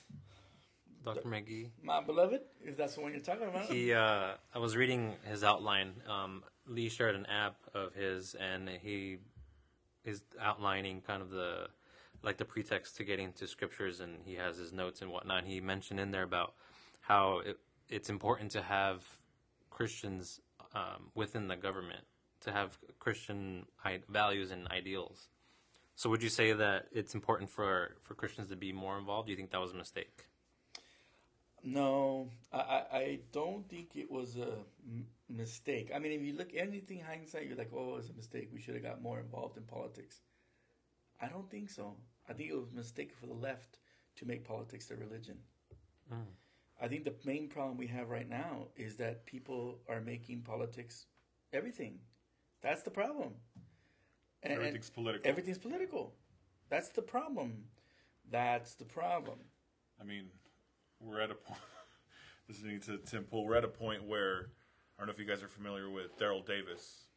Dr. 1.04 1.28
McGee. 1.28 1.70
My 1.82 2.02
beloved, 2.02 2.42
if 2.64 2.76
that's 2.76 2.96
the 2.96 3.02
one 3.02 3.14
you're 3.14 3.22
talking 3.22 3.48
about. 3.48 3.66
He, 3.66 3.94
uh, 3.94 4.32
I 4.54 4.60
was 4.60 4.76
reading 4.76 5.14
his 5.24 5.44
outline. 5.44 5.94
Um, 6.08 6.44
Lee 6.66 6.90
shared 6.90 7.16
an 7.16 7.26
app 7.28 7.56
of 7.74 7.94
his, 7.94 8.36
and 8.36 8.70
he 8.70 9.18
is 10.04 10.24
outlining 10.42 11.02
kind 11.02 11.22
of 11.22 11.30
the 11.30 11.68
like 12.24 12.38
the 12.38 12.46
pretext 12.46 12.98
to 12.98 13.04
getting 13.04 13.32
to 13.34 13.48
scriptures, 13.48 14.00
and 14.00 14.18
he 14.26 14.34
has 14.36 14.58
his 14.58 14.74
notes 14.74 15.02
and 15.02 15.12
whatnot. 15.12 15.46
He 15.46 15.62
mentioned 15.62 16.00
in 16.00 16.12
there 16.12 16.24
about 16.24 16.56
how 17.02 17.40
it, 17.46 17.58
it's 17.90 18.10
important 18.10 18.52
to 18.52 18.62
have 18.62 19.04
Christians 19.70 20.42
um, 20.76 21.12
within 21.16 21.48
the 21.48 21.56
government 21.56 22.04
to 22.42 22.52
have 22.52 22.78
Christian 23.00 23.66
values 24.10 24.52
and 24.52 24.68
ideals. 24.70 25.30
So, 25.98 26.12
would 26.12 26.22
you 26.22 26.30
say 26.30 26.54
that 26.54 26.90
it's 26.92 27.16
important 27.16 27.50
for 27.50 27.96
for 28.04 28.14
Christians 28.14 28.50
to 28.50 28.56
be 28.56 28.72
more 28.72 29.00
involved? 29.00 29.26
Do 29.26 29.32
you 29.32 29.38
think 29.38 29.50
that 29.50 29.60
was 29.60 29.74
a 29.74 29.78
mistake? 29.78 30.26
No, 31.64 32.30
I, 32.54 32.84
I, 33.02 33.20
don't 33.32 33.68
think 33.68 33.96
it 33.96 34.10
was 34.10 34.38
a 34.38 34.54
m- 34.88 35.08
mistake. 35.28 35.92
I 35.94 35.98
mean, 35.98 36.12
if 36.12 36.22
you 36.22 36.34
look 36.34 36.52
anything 36.56 37.02
hindsight, 37.02 37.48
you're 37.48 37.58
like, 37.58 37.72
oh, 37.76 37.96
it 37.96 37.98
was 37.98 38.10
a 38.12 38.14
mistake. 38.14 38.50
We 38.54 38.62
should 38.62 38.76
have 38.76 38.84
got 38.84 39.02
more 39.02 39.20
involved 39.20 39.58
in 39.58 39.64
politics. 39.64 40.22
I 41.20 41.28
don't 41.28 41.50
think 41.50 41.72
so. 41.72 41.96
I 42.30 42.34
think 42.34 42.52
it 42.52 42.56
was 42.56 42.70
a 42.72 42.76
mistake 42.76 43.12
for 43.12 43.26
the 43.26 43.34
left 43.34 43.80
to 44.18 44.26
make 44.26 44.46
politics 44.48 44.86
their 44.86 44.98
religion. 44.98 45.40
Mm. 46.14 46.28
I 46.80 46.88
think 46.88 47.06
the 47.06 47.16
main 47.26 47.50
problem 47.50 47.76
we 47.76 47.88
have 47.88 48.10
right 48.10 48.30
now 48.30 48.68
is 48.76 48.96
that 48.98 49.26
people 49.26 49.80
are 49.90 50.00
making 50.00 50.44
politics 50.44 51.08
everything. 51.52 52.00
That's 52.62 52.84
the 52.84 52.92
problem. 52.92 53.34
And, 54.44 54.54
Everything's 54.54 54.90
political. 54.90 55.30
Everything's 55.30 55.58
political. 55.58 56.14
That's 56.70 56.90
the 56.90 57.02
problem. 57.02 57.64
That's 58.30 58.76
the 58.76 58.86
problem. 58.86 59.40
I 60.00 60.04
mean, 60.04 60.26
we're 61.00 61.22
at 61.22 61.32
a 61.32 61.36
point. 61.36 61.60
listening 62.48 62.80
to 62.88 62.98
Tim 62.98 63.24
Pool, 63.24 63.46
we're 63.46 63.56
at 63.56 63.64
a 63.64 63.70
point 63.70 64.04
where 64.04 64.50
I 64.98 65.02
don't 65.02 65.08
know 65.08 65.14
if 65.14 65.20
you 65.20 65.26
guys 65.26 65.44
are 65.44 65.48
familiar 65.48 65.90
with 65.90 66.18
Daryl 66.20 66.46
Davis. 66.46 67.08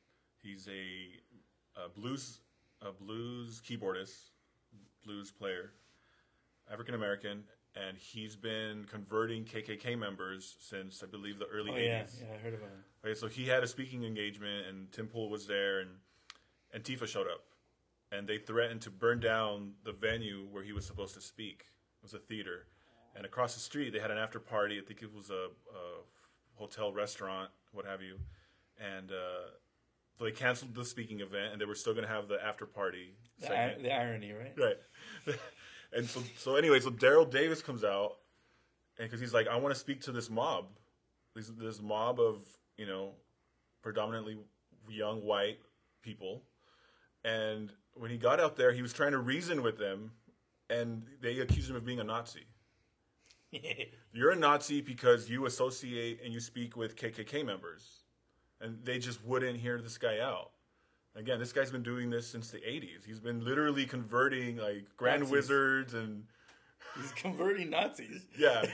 He's 0.43 0.69
a, 0.69 1.81
a 1.85 1.89
blues 1.89 2.41
a 2.83 2.93
blues 2.93 3.61
keyboardist, 3.69 4.31
blues 5.05 5.31
player, 5.31 5.73
African 6.73 6.95
American, 6.95 7.45
and 7.77 7.97
he's 7.97 8.37
been 8.37 8.85
converting 8.91 9.45
KKK 9.45 9.99
members 9.99 10.57
since 10.61 11.03
I 11.03 11.07
believe 11.07 11.39
the 11.39 11.47
early 11.47 11.71
Oh 11.73 11.75
80s. 11.75 11.85
yeah, 11.85 12.05
yeah, 12.21 12.35
I 12.35 12.39
heard 12.39 12.55
about 12.55 12.69
it. 12.71 13.07
Okay, 13.09 13.15
so 13.19 13.29
he 13.29 13.47
had 13.47 13.63
a 13.63 13.67
speaking 13.67 14.05
engagement, 14.05 14.67
and 14.69 14.91
Tim 14.93 15.07
Pool 15.09 15.29
was 15.29 15.47
there, 15.47 15.81
and 15.81 15.91
Antifa 16.77 17.07
showed 17.07 17.27
up, 17.27 17.45
and 18.13 18.29
they 18.29 18.39
threatened 18.39 18.83
to 18.83 18.91
burn 18.91 19.21
down 19.21 19.73
the 19.85 19.93
venue 19.93 20.47
where 20.51 20.63
he 20.63 20.73
was 20.73 20.87
supposed 20.87 21.15
to 21.15 21.21
speak. 21.21 21.65
It 22.01 22.03
was 22.03 22.15
a 22.15 22.19
theater, 22.19 22.67
and 23.17 23.25
across 23.25 23.55
the 23.55 23.61
street 23.61 23.93
they 23.93 23.99
had 23.99 24.11
an 24.11 24.19
after 24.19 24.39
party. 24.39 24.79
I 24.79 24.85
think 24.87 25.03
it 25.03 25.15
was 25.15 25.31
a, 25.31 25.49
a 25.75 26.03
hotel, 26.55 26.93
restaurant, 26.93 27.51
what 27.73 27.87
have 27.87 28.03
you, 28.03 28.19
and 28.79 29.11
uh, 29.11 29.51
so 30.19 30.25
they 30.25 30.33
canceled 30.33 30.75
the 30.75 30.85
speaking 30.85 31.21
event, 31.21 31.53
and 31.53 31.61
they 31.61 31.67
were 31.67 31.75
still 31.75 31.95
going 31.95 32.07
to 32.07 32.13
have 32.13 32.29
the 32.29 32.43
after 32.45 32.67
party. 32.67 33.15
The, 33.41 33.53
ir- 33.53 33.77
the 33.83 33.93
irony, 33.93 34.33
right? 34.33 34.55
Right. 34.57 35.37
and 35.97 36.07
so, 36.07 36.23
so 36.37 36.57
anyway, 36.57 36.81
so 36.81 36.91
Daryl 36.91 37.31
Davis 37.31 37.63
comes 37.63 37.85
out, 37.85 38.17
and 38.99 39.09
because 39.09 39.21
he's 39.21 39.35
like, 39.35 39.49
I 39.49 39.57
want 39.57 39.75
to 39.75 39.81
speak 39.81 40.03
to 40.03 40.13
this 40.13 40.31
mob, 40.31 40.67
this 41.35 41.51
this 41.59 41.81
mob 41.81 42.21
of 42.21 42.43
you 42.81 42.87
know, 42.87 43.11
predominantly 43.83 44.39
young 44.89 45.23
white 45.23 45.59
people, 46.01 46.43
and 47.25 47.73
when 47.95 48.11
he 48.11 48.17
got 48.17 48.41
out 48.41 48.57
there, 48.57 48.73
he 48.73 48.83
was 48.83 48.93
trying 48.93 49.13
to 49.13 49.19
reason 49.19 49.63
with 49.63 49.79
them, 49.79 50.13
and 50.69 51.05
they 51.21 51.39
accused 51.41 51.71
him 51.71 51.77
of 51.77 51.85
being 51.85 52.01
a 52.01 52.05
Nazi. 52.05 52.47
You're 54.13 54.31
a 54.31 54.37
Nazi 54.37 54.81
because 54.81 55.29
you 55.29 55.47
associate 55.47 56.21
and 56.25 56.33
you 56.33 56.41
speak 56.41 56.77
with 56.77 56.97
KKK 56.97 57.45
members, 57.45 58.05
and 58.61 58.79
they 58.85 58.99
just 58.99 59.25
wouldn't 59.25 59.59
hear 59.59 59.81
this 59.81 59.99
guy 59.99 60.21
out. 60.21 60.53
Again, 61.17 61.41
this 61.41 61.53
guy's 61.53 61.73
been 61.73 61.83
doing 61.83 62.09
this 62.09 62.27
since 62.27 62.51
the 62.51 62.59
'80s. 62.59 63.05
He's 63.05 63.21
been 63.21 63.45
literally 63.45 63.85
converting 63.85 64.57
like 64.57 64.87
grand 64.97 65.23
Nazis. 65.23 65.33
wizards 65.33 65.95
and 65.95 66.25
He's 66.97 67.13
converting 67.13 67.71
Nazis. 67.71 68.27
yeah, 68.39 68.65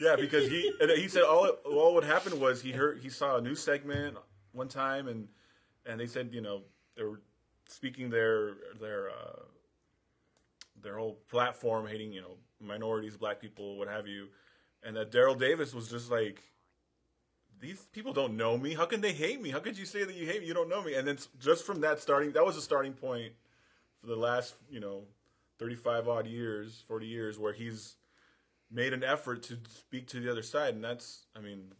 yeah. 0.00 0.16
Because 0.16 0.48
he 0.48 0.72
and 0.80 0.90
he 0.90 1.08
said 1.08 1.22
all 1.22 1.46
all 1.64 1.94
what 1.94 2.04
happened 2.04 2.40
was 2.40 2.62
he 2.62 2.72
heard 2.72 3.00
he 3.00 3.08
saw 3.08 3.36
a 3.36 3.40
news 3.40 3.62
segment 3.62 4.16
one 4.52 4.68
time 4.68 5.08
and 5.08 5.28
and 5.84 6.00
they 6.00 6.06
said 6.06 6.30
you 6.32 6.40
know 6.40 6.62
there 6.96 7.08
were 7.10 7.20
speaking 7.68 8.10
their 8.10 8.52
their 8.80 9.10
uh, 9.10 9.42
their 10.82 10.98
whole 10.98 11.18
platform 11.30 11.86
hating 11.86 12.12
you 12.12 12.20
know 12.20 12.36
minorities, 12.60 13.16
black 13.16 13.40
people, 13.40 13.76
what 13.76 13.88
have 13.88 14.06
you, 14.06 14.28
and 14.82 14.96
that 14.96 15.10
Daryl 15.10 15.38
Davis 15.38 15.74
was 15.74 15.88
just 15.88 16.10
like. 16.10 16.42
These 17.58 17.86
people 17.90 18.12
don't 18.12 18.36
know 18.36 18.58
me. 18.58 18.74
How 18.74 18.84
can 18.84 19.00
they 19.00 19.14
hate 19.14 19.40
me? 19.40 19.48
How 19.48 19.60
could 19.60 19.78
you 19.78 19.86
say 19.86 20.04
that 20.04 20.14
you 20.14 20.26
hate 20.26 20.42
me? 20.42 20.46
You 20.46 20.52
don't 20.52 20.68
know 20.68 20.82
me. 20.82 20.92
And 20.92 21.08
then 21.08 21.16
just 21.40 21.64
from 21.64 21.80
that 21.80 21.98
starting, 22.00 22.32
that 22.32 22.44
was 22.44 22.58
a 22.58 22.60
starting 22.60 22.92
point 22.92 23.32
for 23.98 24.08
the 24.08 24.14
last, 24.14 24.56
you 24.70 24.78
know, 24.78 25.04
35 25.58 26.06
odd 26.06 26.26
years, 26.26 26.84
40 26.86 27.06
years, 27.06 27.38
where 27.38 27.54
he's 27.54 27.96
made 28.70 28.92
an 28.92 29.04
effort 29.04 29.42
to 29.44 29.58
speak 29.68 30.06
to 30.08 30.20
the 30.20 30.30
other 30.30 30.42
side, 30.42 30.74
and 30.74 30.82
that's, 30.82 31.26
I 31.36 31.40
mean, 31.40 31.72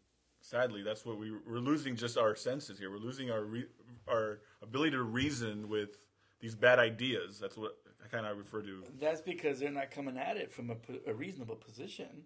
sadly, 0.47 0.82
that's 0.82 1.05
what 1.05 1.18
we 1.18 1.32
we're 1.47 1.59
losing 1.59 1.97
just 1.97 2.16
our 2.16 2.36
senses 2.36 2.78
here. 2.78 2.90
We're 2.90 2.99
losing 2.99 3.30
our 3.30 3.42
re, 3.42 3.64
our 4.09 4.40
ability 4.62 4.92
to 4.92 5.03
reason 5.03 5.68
with 5.68 5.99
these 6.40 6.55
bad 6.55 6.78
ideas. 6.78 7.38
That's 7.40 7.57
what 7.57 7.76
I 8.05 8.09
kind 8.09 8.26
of 8.26 8.38
refer 8.38 8.62
to. 8.62 8.84
That's 9.01 9.20
because 9.20 9.59
they're 9.59 9.70
not 9.70 9.90
coming 9.90 10.16
at 10.16 10.36
it 10.36 10.53
from 10.53 10.70
a, 10.70 10.76
a 11.11 11.14
reasonable 11.14 11.57
position. 11.57 12.24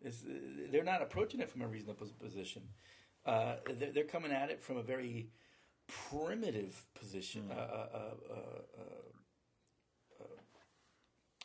It's, 0.00 0.22
they're 0.70 0.84
not 0.84 1.02
approaching 1.02 1.40
it 1.40 1.50
from 1.50 1.62
a 1.62 1.66
reasonable 1.66 2.06
position. 2.20 2.62
Uh, 3.24 3.56
they're, 3.78 3.92
they're 3.92 4.04
coming 4.04 4.30
at 4.30 4.50
it 4.50 4.62
from 4.62 4.76
a 4.76 4.82
very 4.82 5.30
primitive 5.88 6.86
position 6.94 7.50
uh, 7.50 7.54
uh, 7.54 7.88
uh, 7.94 8.36
uh, 8.36 8.82
uh, 10.20 10.24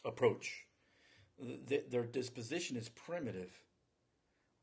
approach. 0.10 0.66
Th- 1.68 1.86
their 1.90 2.06
disposition 2.06 2.78
is 2.78 2.90
primitive, 2.90 3.52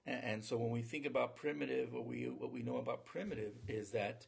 and, 0.08 0.44
so 0.44 0.56
when 0.56 0.70
we 0.70 0.82
think 0.82 1.06
about 1.06 1.36
primitive, 1.36 1.92
what 1.92 2.06
we 2.06 2.24
what 2.24 2.52
we 2.52 2.62
know 2.62 2.76
about 2.76 3.04
primitive 3.04 3.54
is 3.68 3.90
that 3.92 4.26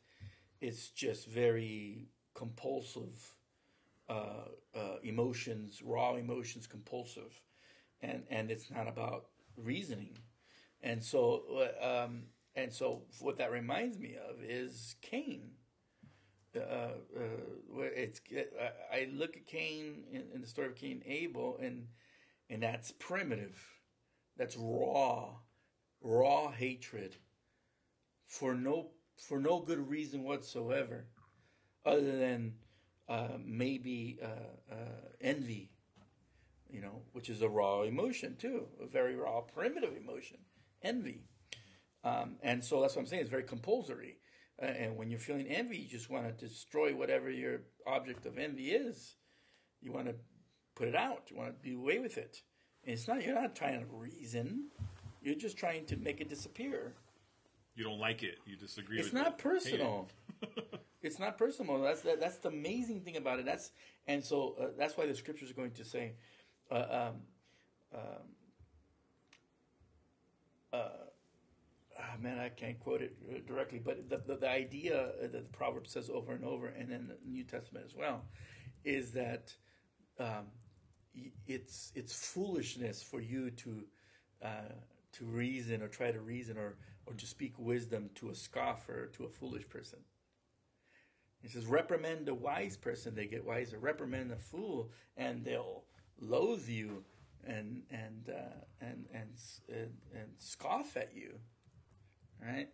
it's 0.60 0.90
just 0.90 1.26
very 1.26 2.08
compulsive 2.34 3.34
uh, 4.08 4.48
uh, 4.74 4.96
emotions, 5.02 5.82
raw 5.84 6.16
emotions, 6.16 6.66
compulsive, 6.66 7.40
and 8.02 8.24
and 8.30 8.50
it's 8.50 8.70
not 8.70 8.88
about 8.88 9.26
reasoning, 9.56 10.18
and 10.82 11.02
so 11.02 11.42
uh, 11.82 12.04
um, 12.04 12.24
and 12.54 12.72
so 12.72 13.02
what 13.20 13.36
that 13.38 13.52
reminds 13.52 13.98
me 13.98 14.16
of 14.28 14.42
is 14.42 14.96
Cain. 15.00 15.52
Uh, 16.56 16.60
uh, 16.60 17.82
it's 17.94 18.20
I, 18.92 18.96
I 18.96 19.08
look 19.12 19.36
at 19.36 19.46
Cain 19.46 20.02
in, 20.10 20.24
in 20.34 20.40
the 20.40 20.46
story 20.48 20.66
of 20.66 20.74
Cain 20.74 21.02
and 21.04 21.12
Abel, 21.12 21.58
and 21.62 21.86
and 22.50 22.62
that's 22.62 22.90
primitive, 22.98 23.64
that's 24.36 24.56
raw, 24.56 25.36
raw 26.02 26.50
hatred 26.50 27.16
for 28.26 28.54
no 28.54 28.90
for 29.16 29.38
no 29.38 29.60
good 29.60 29.88
reason 29.88 30.22
whatsoever, 30.22 31.06
other 31.84 32.16
than 32.16 32.54
uh, 33.08 33.36
maybe 33.44 34.18
uh, 34.22 34.72
uh, 34.72 35.08
envy, 35.20 35.72
you 36.70 36.80
know, 36.80 37.02
which 37.12 37.28
is 37.28 37.42
a 37.42 37.48
raw 37.48 37.82
emotion 37.82 38.36
too, 38.36 38.66
a 38.82 38.86
very 38.86 39.14
raw, 39.14 39.40
primitive 39.40 39.96
emotion, 39.96 40.38
envy. 40.82 41.24
Um, 42.02 42.36
and 42.42 42.64
so 42.64 42.80
that's 42.80 42.96
what 42.96 43.02
I'm 43.02 43.08
saying. 43.08 43.22
It's 43.22 43.30
very 43.30 43.42
compulsory. 43.42 44.18
Uh, 44.60 44.66
and 44.66 44.96
when 44.96 45.10
you're 45.10 45.20
feeling 45.20 45.48
envy, 45.48 45.78
you 45.78 45.88
just 45.88 46.08
want 46.08 46.26
to 46.26 46.46
destroy 46.46 46.94
whatever 46.94 47.30
your 47.30 47.62
object 47.86 48.24
of 48.26 48.38
envy 48.38 48.70
is. 48.70 49.16
You 49.80 49.92
want 49.92 50.06
to 50.06 50.14
put 50.74 50.88
it 50.88 50.94
out. 50.94 51.24
You 51.30 51.36
want 51.36 51.48
to 51.56 51.62
be 51.62 51.74
away 51.74 51.98
with 51.98 52.16
it. 52.16 52.38
And 52.84 52.94
it's 52.94 53.08
not. 53.08 53.24
You're 53.24 53.40
not 53.40 53.54
trying 53.54 53.80
to 53.80 53.86
reason. 53.86 54.68
You're 55.22 55.34
just 55.34 55.56
trying 55.56 55.86
to 55.86 55.96
make 55.96 56.20
it 56.20 56.28
disappear. 56.28 56.94
You 57.74 57.84
don't 57.84 57.98
like 57.98 58.22
it. 58.22 58.38
You 58.46 58.56
disagree. 58.56 58.98
It's 58.98 59.12
not 59.12 59.26
it. 59.28 59.38
personal. 59.38 60.08
it's 61.02 61.18
not 61.18 61.38
personal. 61.38 61.80
That's 61.82 62.02
that, 62.02 62.20
that's 62.20 62.38
the 62.38 62.48
amazing 62.48 63.00
thing 63.00 63.16
about 63.16 63.38
it. 63.38 63.46
That's 63.46 63.70
and 64.06 64.24
so 64.24 64.56
uh, 64.60 64.66
that's 64.78 64.96
why 64.96 65.06
the 65.06 65.14
scriptures 65.14 65.50
are 65.50 65.54
going 65.54 65.72
to 65.72 65.84
say, 65.84 66.14
uh, 66.70 66.74
um, 66.90 67.14
um, 67.94 68.00
uh, 70.72 70.88
ah, 71.98 72.16
man, 72.20 72.38
I 72.38 72.48
can't 72.48 72.78
quote 72.80 73.02
it 73.02 73.16
uh, 73.30 73.38
directly, 73.46 73.78
but 73.78 74.08
the 74.08 74.18
the, 74.18 74.36
the 74.36 74.50
idea 74.50 75.12
that 75.20 75.32
the 75.32 75.40
proverb 75.52 75.86
says 75.86 76.10
over 76.10 76.32
and 76.32 76.44
over, 76.44 76.68
and 76.68 76.90
in 76.90 77.08
the 77.08 77.16
New 77.26 77.44
Testament 77.44 77.84
as 77.86 77.94
well, 77.94 78.24
is 78.84 79.12
that 79.12 79.54
um, 80.18 80.46
it's 81.46 81.92
it's 81.94 82.14
foolishness 82.14 83.02
for 83.02 83.20
you 83.20 83.50
to 83.50 83.84
uh, 84.42 84.72
to 85.12 85.24
reason 85.24 85.82
or 85.82 85.88
try 85.88 86.10
to 86.10 86.20
reason 86.20 86.56
or 86.58 86.76
or 87.06 87.14
to 87.14 87.26
speak 87.26 87.58
wisdom 87.58 88.10
to 88.14 88.30
a 88.30 88.34
scoffer 88.34 89.06
to 89.14 89.24
a 89.24 89.28
foolish 89.28 89.68
person. 89.68 89.98
He 91.42 91.48
says, 91.48 91.66
reprimand 91.66 92.28
a 92.28 92.34
wise 92.34 92.76
person, 92.76 93.14
they 93.14 93.26
get 93.26 93.44
wiser. 93.44 93.78
Reprimand 93.78 94.30
a 94.30 94.36
fool, 94.36 94.90
and 95.16 95.44
they'll 95.44 95.84
loathe 96.20 96.68
you 96.68 97.04
and 97.46 97.82
and 97.90 98.28
uh, 98.28 98.64
and, 98.80 99.06
and 99.14 99.30
and 99.68 99.92
and 100.14 100.28
scoff 100.38 100.96
at 100.96 101.16
you. 101.16 101.38
Right? 102.42 102.68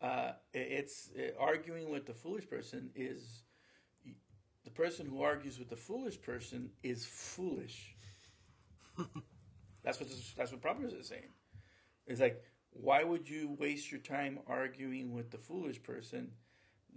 Uh, 0.00 0.32
it's 0.52 1.10
uh, 1.18 1.30
arguing 1.40 1.90
with 1.90 2.06
the 2.06 2.14
foolish 2.14 2.48
person 2.48 2.90
is 2.94 3.42
the 4.64 4.70
person 4.70 5.06
who 5.06 5.22
argues 5.22 5.58
with 5.58 5.68
the 5.68 5.76
foolish 5.76 6.20
person 6.20 6.70
is 6.82 7.04
foolish. 7.04 7.94
that's 9.84 9.98
what 10.00 10.08
this, 10.08 10.34
that's 10.36 10.52
what 10.52 10.60
Proverbs 10.60 10.92
is 10.92 11.08
saying. 11.08 11.30
It's 12.08 12.20
like, 12.20 12.42
why 12.70 13.04
would 13.04 13.28
you 13.28 13.56
waste 13.58 13.92
your 13.92 14.00
time 14.00 14.40
arguing 14.46 15.12
with 15.12 15.30
the 15.30 15.38
foolish 15.38 15.82
person? 15.82 16.32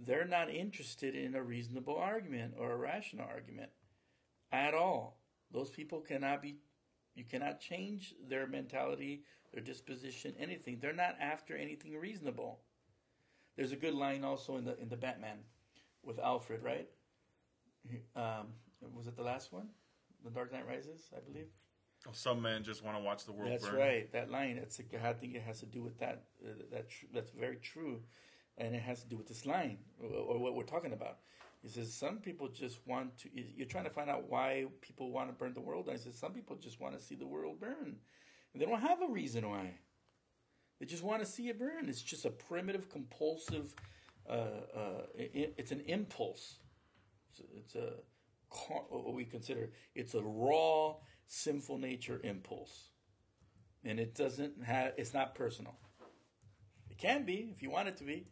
They're 0.04 0.24
not 0.24 0.50
interested 0.50 1.14
in 1.14 1.34
a 1.34 1.42
reasonable 1.42 1.96
argument 1.96 2.54
or 2.58 2.72
a 2.72 2.76
rational 2.76 3.26
argument 3.28 3.70
at 4.50 4.74
all. 4.74 5.20
Those 5.52 5.70
people 5.70 6.00
cannot 6.00 6.42
be, 6.42 6.56
you 7.14 7.24
cannot 7.24 7.60
change 7.60 8.14
their 8.26 8.46
mentality, 8.46 9.24
their 9.52 9.62
disposition, 9.62 10.34
anything. 10.40 10.78
They're 10.80 10.94
not 10.94 11.16
after 11.20 11.56
anything 11.56 11.94
reasonable. 11.94 12.60
There's 13.56 13.72
a 13.72 13.76
good 13.76 13.94
line 13.94 14.24
also 14.24 14.56
in 14.56 14.64
the 14.64 14.78
in 14.80 14.88
the 14.88 14.96
Batman 14.96 15.38
with 16.02 16.18
Alfred, 16.18 16.62
right? 16.62 16.88
Um, 18.16 18.48
was 18.94 19.06
it 19.06 19.16
the 19.16 19.22
last 19.22 19.52
one? 19.52 19.68
The 20.24 20.30
Dark 20.30 20.52
Knight 20.52 20.66
Rises, 20.66 21.10
I 21.14 21.20
believe. 21.20 21.48
Oh, 22.08 22.10
some 22.12 22.42
men 22.42 22.64
just 22.64 22.84
want 22.84 22.96
to 22.96 23.02
watch 23.02 23.24
the 23.26 23.32
world 23.32 23.44
burn. 23.44 23.52
That's 23.52 23.68
burn. 23.68 23.78
right. 23.78 24.12
That 24.12 24.30
line. 24.30 24.56
That's. 24.56 24.80
I 25.04 25.12
think 25.12 25.34
it 25.34 25.42
has 25.42 25.60
to 25.60 25.66
do 25.66 25.82
with 25.82 25.98
that. 26.00 26.24
Uh, 26.44 26.50
that 26.72 26.90
tr- 26.90 27.06
that's 27.14 27.30
very 27.30 27.56
true. 27.56 28.00
and 28.58 28.74
it 28.74 28.82
has 28.82 29.02
to 29.02 29.08
do 29.08 29.16
with 29.16 29.28
this 29.28 29.46
line 29.46 29.78
or, 30.02 30.10
or 30.10 30.38
what 30.38 30.54
we're 30.54 30.64
talking 30.64 30.92
about. 30.92 31.18
He 31.62 31.68
says 31.68 31.94
some 31.94 32.18
people 32.18 32.48
just 32.48 32.80
want 32.86 33.16
to. 33.18 33.28
You're 33.34 33.68
trying 33.68 33.84
to 33.84 33.90
find 33.90 34.10
out 34.10 34.28
why 34.28 34.66
people 34.80 35.12
want 35.12 35.28
to 35.28 35.32
burn 35.32 35.54
the 35.54 35.60
world. 35.60 35.88
I 35.92 35.96
said 35.96 36.14
some 36.14 36.32
people 36.32 36.56
just 36.56 36.80
want 36.80 36.98
to 36.98 37.02
see 37.04 37.14
the 37.14 37.26
world 37.26 37.60
burn, 37.60 37.96
and 38.52 38.60
they 38.60 38.66
don't 38.66 38.80
have 38.80 39.00
a 39.02 39.06
reason 39.06 39.48
why. 39.48 39.74
They 40.80 40.86
just 40.86 41.04
want 41.04 41.20
to 41.22 41.26
see 41.26 41.48
it 41.48 41.58
burn. 41.58 41.88
It's 41.88 42.02
just 42.02 42.24
a 42.24 42.30
primitive, 42.30 42.88
compulsive. 42.90 43.74
Uh, 44.28 44.32
uh, 44.76 45.02
it, 45.14 45.54
it's 45.56 45.70
an 45.70 45.80
impulse. 45.86 46.56
It's 47.30 47.40
a, 47.40 47.44
it's 47.56 47.74
a 47.76 47.92
what 48.90 49.14
we 49.14 49.24
consider 49.24 49.70
it's 49.94 50.14
a 50.14 50.20
raw, 50.20 50.96
sinful 51.26 51.78
nature 51.78 52.20
impulse, 52.22 52.90
and 53.84 53.98
it 53.98 54.14
doesn't 54.14 54.64
have. 54.64 54.92
It's 54.96 55.14
not 55.14 55.34
personal. 55.34 55.74
It 56.90 56.98
can 56.98 57.24
be 57.24 57.50
if 57.54 57.62
you 57.62 57.70
want 57.70 57.88
it 57.88 57.96
to 57.98 58.04
be. 58.04 58.26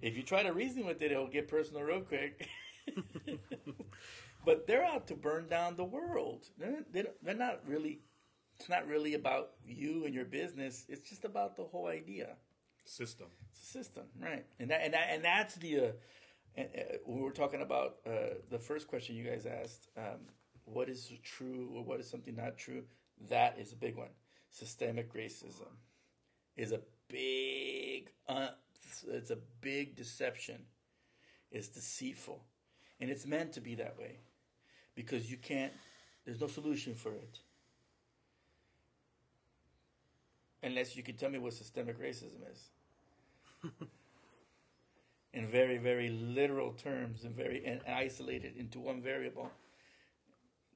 If 0.00 0.16
you 0.16 0.22
try 0.22 0.42
to 0.42 0.52
reason 0.52 0.86
with 0.86 1.02
it, 1.02 1.10
it'll 1.10 1.26
get 1.26 1.48
personal 1.48 1.82
real 1.82 2.02
quick. 2.02 2.48
but 4.44 4.66
they're 4.66 4.84
out 4.84 5.08
to 5.08 5.14
burn 5.14 5.48
down 5.48 5.74
the 5.74 5.84
world. 5.84 6.46
They're, 6.56 6.84
they're, 6.92 7.34
not 7.34 7.60
really. 7.66 8.02
It's 8.60 8.68
not 8.68 8.86
really 8.86 9.14
about 9.14 9.50
you 9.64 10.04
and 10.04 10.14
your 10.14 10.24
business. 10.24 10.84
It's 10.88 11.08
just 11.08 11.24
about 11.24 11.56
the 11.56 11.64
whole 11.64 11.86
idea 11.86 12.36
System. 12.88 13.26
It's 13.50 13.62
a 13.62 13.66
system, 13.66 14.04
right? 14.18 14.46
And 14.58 14.70
that 14.70 14.80
and 14.82 14.94
that, 14.94 15.08
and 15.10 15.22
that's 15.22 15.56
the. 15.56 15.78
Uh, 15.78 15.90
and, 16.54 16.68
uh, 16.74 16.96
we 17.06 17.20
were 17.20 17.32
talking 17.32 17.60
about 17.60 17.96
uh, 18.06 18.36
the 18.50 18.58
first 18.58 18.88
question 18.88 19.14
you 19.14 19.24
guys 19.24 19.44
asked. 19.44 19.88
Um, 19.94 20.20
what 20.72 20.88
is 20.88 21.10
true 21.22 21.70
or 21.74 21.82
what 21.82 22.00
is 22.00 22.08
something 22.08 22.36
not 22.36 22.56
true? 22.56 22.82
That 23.28 23.58
is 23.58 23.72
a 23.72 23.76
big 23.76 23.96
one. 23.96 24.10
Systemic 24.50 25.12
racism 25.14 25.72
is 26.56 26.72
a 26.72 26.80
big. 27.08 28.10
Uh, 28.28 28.48
it's 29.08 29.30
a 29.30 29.38
big 29.60 29.96
deception. 29.96 30.56
It's 31.50 31.68
deceitful, 31.68 32.42
and 33.00 33.10
it's 33.10 33.26
meant 33.26 33.52
to 33.54 33.60
be 33.60 33.74
that 33.76 33.98
way, 33.98 34.18
because 34.94 35.30
you 35.30 35.36
can't. 35.38 35.72
There's 36.24 36.40
no 36.40 36.46
solution 36.46 36.94
for 36.94 37.12
it. 37.14 37.38
Unless 40.62 40.96
you 40.96 41.02
can 41.02 41.16
tell 41.16 41.30
me 41.30 41.38
what 41.38 41.52
systemic 41.54 42.00
racism 42.00 42.42
is 42.52 43.70
in 45.32 45.46
very, 45.46 45.78
very 45.78 46.10
literal 46.10 46.72
terms 46.72 47.24
and 47.24 47.34
very 47.34 47.64
and 47.64 47.80
isolated 47.86 48.56
into 48.56 48.80
one 48.80 49.00
variable, 49.00 49.50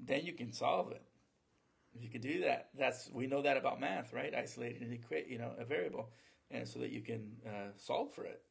then 0.05 0.24
you 0.24 0.32
can 0.32 0.53
solve 0.53 0.90
it. 0.92 1.03
If 1.94 2.03
you 2.03 2.09
can 2.11 2.20
do 2.20 2.40
that, 2.42 2.68
that's 2.78 3.11
we 3.12 3.26
know 3.26 3.42
that 3.42 3.57
about 3.57 3.80
math, 3.80 4.12
right? 4.12 4.34
Isolated 4.34 4.82
and 4.82 4.92
equate, 4.92 5.28
you 5.28 5.38
know, 5.38 5.53
a 5.59 5.64
variable, 5.64 6.11
and 6.50 6.66
so 6.66 6.78
that 6.80 6.90
you 6.90 7.03
can 7.03 7.32
uh, 7.46 7.70
solve 7.76 8.12
for 8.14 8.24
it. 8.24 8.42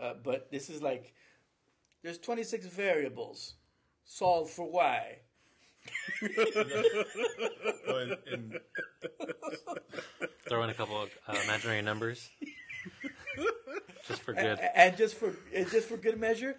Uh, 0.00 0.14
but 0.22 0.50
this 0.50 0.68
is 0.70 0.82
like 0.82 1.14
there's 2.02 2.18
26 2.18 2.66
variables. 2.66 3.54
Solve 4.04 4.50
for 4.50 4.70
y. 4.70 5.18
Well, 7.86 7.98
in, 7.98 8.16
in, 8.32 8.60
Throw 10.48 10.62
in 10.64 10.70
a 10.70 10.74
couple 10.74 11.00
of 11.00 11.10
uh, 11.28 11.36
imaginary 11.44 11.82
numbers. 11.82 12.28
Just 14.08 14.22
for 14.22 14.32
good. 14.34 14.58
A- 14.58 14.78
And 14.78 14.96
just 14.96 15.14
for 15.14 15.34
and 15.54 15.70
just 15.70 15.88
for 15.88 15.96
good 15.96 16.18
measure, 16.18 16.56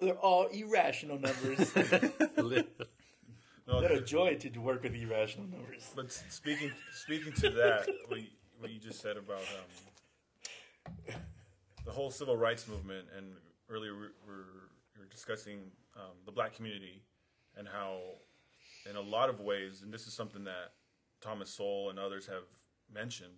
they're 0.00 0.14
all 0.14 0.46
irrational 0.46 1.18
numbers. 1.18 1.72
No, 3.66 3.80
what 3.82 3.90
a 3.90 4.00
joy 4.00 4.36
to 4.36 4.58
work 4.58 4.82
with 4.82 4.94
irrational 4.94 5.46
numbers. 5.48 5.90
But 5.94 6.12
speaking 6.12 6.70
speaking 6.94 7.32
to 7.34 7.50
that, 7.50 7.88
what 8.08 8.20
you, 8.20 8.28
what 8.58 8.70
you 8.70 8.78
just 8.78 9.00
said 9.00 9.16
about 9.16 9.42
um, 11.08 11.14
the 11.84 11.90
whole 11.90 12.10
civil 12.10 12.36
rights 12.36 12.68
movement, 12.68 13.06
and 13.16 13.26
earlier 13.68 13.94
we 13.94 14.00
were, 14.00 14.12
we 14.94 15.00
were 15.00 15.08
discussing 15.10 15.58
um, 15.96 16.12
the 16.24 16.32
black 16.32 16.54
community 16.54 17.02
and 17.56 17.66
how, 17.66 17.98
in 18.88 18.96
a 18.96 19.00
lot 19.00 19.30
of 19.30 19.40
ways, 19.40 19.82
and 19.82 19.92
this 19.92 20.06
is 20.06 20.12
something 20.12 20.44
that 20.44 20.72
Thomas 21.20 21.50
Sowell 21.50 21.90
and 21.90 21.98
others 21.98 22.26
have 22.26 22.44
mentioned. 22.92 23.32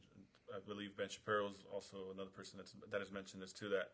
I 0.54 0.58
believe 0.66 0.96
Ben 0.96 1.08
Shapiro 1.08 1.48
is 1.48 1.64
also 1.72 1.96
another 2.12 2.30
person 2.30 2.56
that's, 2.56 2.74
that 2.90 3.00
has 3.00 3.12
mentioned 3.12 3.42
this 3.42 3.52
too. 3.52 3.68
That 3.68 3.90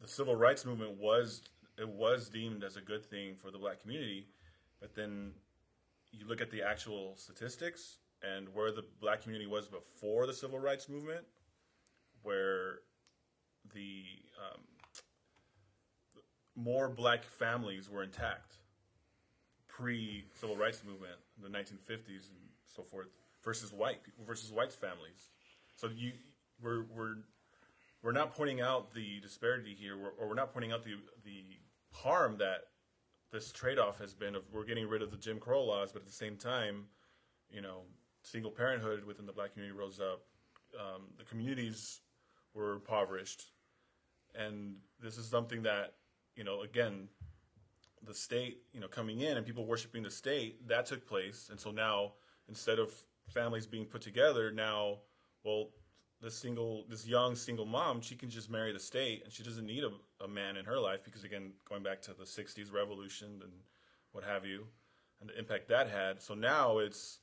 the 0.00 0.08
civil 0.08 0.34
rights 0.34 0.64
movement 0.64 0.98
was 0.98 1.42
it 1.78 1.88
was 1.88 2.28
deemed 2.28 2.64
as 2.64 2.76
a 2.76 2.80
good 2.80 3.04
thing 3.04 3.34
for 3.34 3.50
the 3.50 3.58
black 3.58 3.80
community, 3.80 4.26
but 4.80 4.94
then 4.94 5.32
you 6.12 6.26
look 6.26 6.40
at 6.40 6.50
the 6.50 6.62
actual 6.62 7.14
statistics 7.16 7.98
and 8.22 8.48
where 8.52 8.72
the 8.72 8.84
black 9.00 9.22
community 9.22 9.48
was 9.48 9.66
before 9.66 10.26
the 10.26 10.32
civil 10.32 10.58
rights 10.58 10.88
movement, 10.88 11.24
where 12.22 12.80
the 13.74 14.02
um, 14.38 14.60
more 16.56 16.88
black 16.88 17.24
families 17.24 17.88
were 17.88 18.02
intact 18.02 18.56
pre 19.68 20.24
civil 20.34 20.56
rights 20.56 20.82
movement 20.84 21.18
in 21.36 21.50
the 21.50 21.58
1950s 21.58 22.28
and 22.28 22.38
so 22.66 22.82
forth 22.82 23.08
versus 23.42 23.72
white 23.72 24.00
versus 24.26 24.52
white 24.52 24.72
families. 24.72 25.28
So 25.76 25.88
you 25.94 26.12
we're 26.62 26.84
we're 26.94 27.16
we're 28.02 28.12
not 28.12 28.34
pointing 28.34 28.60
out 28.60 28.94
the 28.94 29.20
disparity 29.20 29.76
here, 29.78 29.96
or 30.18 30.28
we're 30.28 30.34
not 30.34 30.52
pointing 30.52 30.72
out 30.72 30.84
the 30.84 30.96
the 31.24 31.44
harm 31.92 32.36
that 32.38 32.69
this 33.32 33.52
trade-off 33.52 33.98
has 33.98 34.14
been 34.14 34.34
of 34.34 34.42
we're 34.52 34.64
getting 34.64 34.88
rid 34.88 35.02
of 35.02 35.10
the 35.10 35.16
Jim 35.16 35.38
Crow 35.38 35.64
laws, 35.64 35.92
but 35.92 36.02
at 36.02 36.06
the 36.06 36.12
same 36.12 36.36
time, 36.36 36.84
you 37.50 37.60
know, 37.60 37.82
single 38.22 38.50
parenthood 38.50 39.04
within 39.04 39.26
the 39.26 39.32
black 39.32 39.52
community 39.52 39.76
rose 39.76 40.00
up. 40.00 40.22
Um, 40.78 41.02
the 41.18 41.24
communities 41.24 42.00
were 42.54 42.74
impoverished, 42.74 43.52
and 44.34 44.76
this 45.02 45.16
is 45.18 45.26
something 45.26 45.62
that 45.62 45.94
you 46.36 46.44
know 46.44 46.62
again, 46.62 47.08
the 48.06 48.14
state 48.14 48.62
you 48.72 48.80
know 48.80 48.88
coming 48.88 49.20
in 49.20 49.36
and 49.36 49.46
people 49.46 49.64
worshiping 49.64 50.02
the 50.02 50.10
state 50.10 50.66
that 50.68 50.86
took 50.86 51.06
place, 51.06 51.48
and 51.50 51.58
so 51.58 51.70
now 51.70 52.12
instead 52.48 52.78
of 52.78 52.92
families 53.28 53.66
being 53.66 53.84
put 53.84 54.02
together, 54.02 54.50
now 54.50 54.98
well 55.44 55.68
this 56.20 56.34
single 56.34 56.84
this 56.88 57.06
young 57.06 57.34
single 57.34 57.64
mom 57.64 58.00
she 58.00 58.14
can 58.14 58.28
just 58.28 58.50
marry 58.50 58.72
the 58.72 58.78
state 58.78 59.22
and 59.24 59.32
she 59.32 59.42
doesn't 59.42 59.66
need 59.66 59.82
a, 59.84 59.90
a 60.20 60.28
man 60.28 60.56
in 60.56 60.64
her 60.64 60.78
life 60.78 61.00
because 61.04 61.24
again 61.24 61.52
going 61.68 61.82
back 61.82 62.00
to 62.02 62.12
the 62.12 62.24
60s 62.24 62.72
revolution 62.72 63.40
and 63.42 63.52
what 64.12 64.24
have 64.24 64.44
you 64.44 64.66
and 65.20 65.30
the 65.30 65.38
impact 65.38 65.68
that 65.68 65.88
had 65.88 66.20
so 66.20 66.34
now 66.34 66.78
it's 66.78 67.20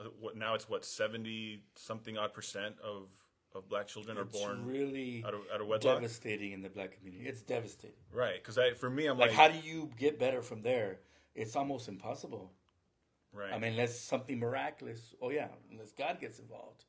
uh, 0.00 0.04
what 0.18 0.36
now 0.36 0.54
it's 0.54 0.68
what 0.68 0.84
70 0.84 1.62
something 1.76 2.16
odd 2.16 2.32
percent 2.32 2.76
of 2.82 3.08
of 3.54 3.68
black 3.68 3.88
children 3.88 4.16
are 4.16 4.24
born 4.24 4.64
really 4.64 5.22
out 5.26 5.34
of 5.34 5.40
out 5.52 5.60
of 5.60 5.66
wedlock 5.66 5.96
devastating 5.96 6.52
in 6.52 6.62
the 6.62 6.68
black 6.70 6.96
community. 6.96 7.28
It's 7.28 7.42
devastating. 7.42 7.96
right 8.12 8.36
because 8.40 8.56
i 8.58 8.72
for 8.74 8.88
me 8.88 9.06
i'm 9.06 9.18
Like, 9.18 9.30
like, 9.30 9.36
how 9.36 9.48
do 9.48 9.58
you 9.58 9.90
get 9.98 10.18
better 10.18 10.40
from 10.40 10.62
there? 10.62 11.00
It's 11.34 11.56
almost 11.56 11.88
impossible. 11.88 12.52
right 13.32 13.52
I 13.52 13.58
mean, 13.58 13.72
unless 13.72 13.98
something 14.00 14.38
miraculous. 14.38 15.14
Oh 15.20 15.30
yeah, 15.30 15.48
unless 15.70 15.92
God 15.92 16.20
gets 16.20 16.38
involved, 16.38 16.84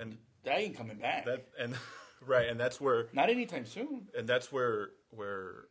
and 0.00 0.16
that 0.44 0.58
ain't 0.58 0.76
coming 0.76 0.98
back. 0.98 1.24
that 1.26 1.46
and 1.58 1.74
right 2.26 2.48
and 2.48 2.58
that's 2.58 2.80
where 2.80 3.06
Not 3.12 3.30
anytime 3.30 3.66
soon. 3.66 4.08
and 4.16 4.28
that's 4.28 4.52
where 4.52 4.90
where 5.10 5.64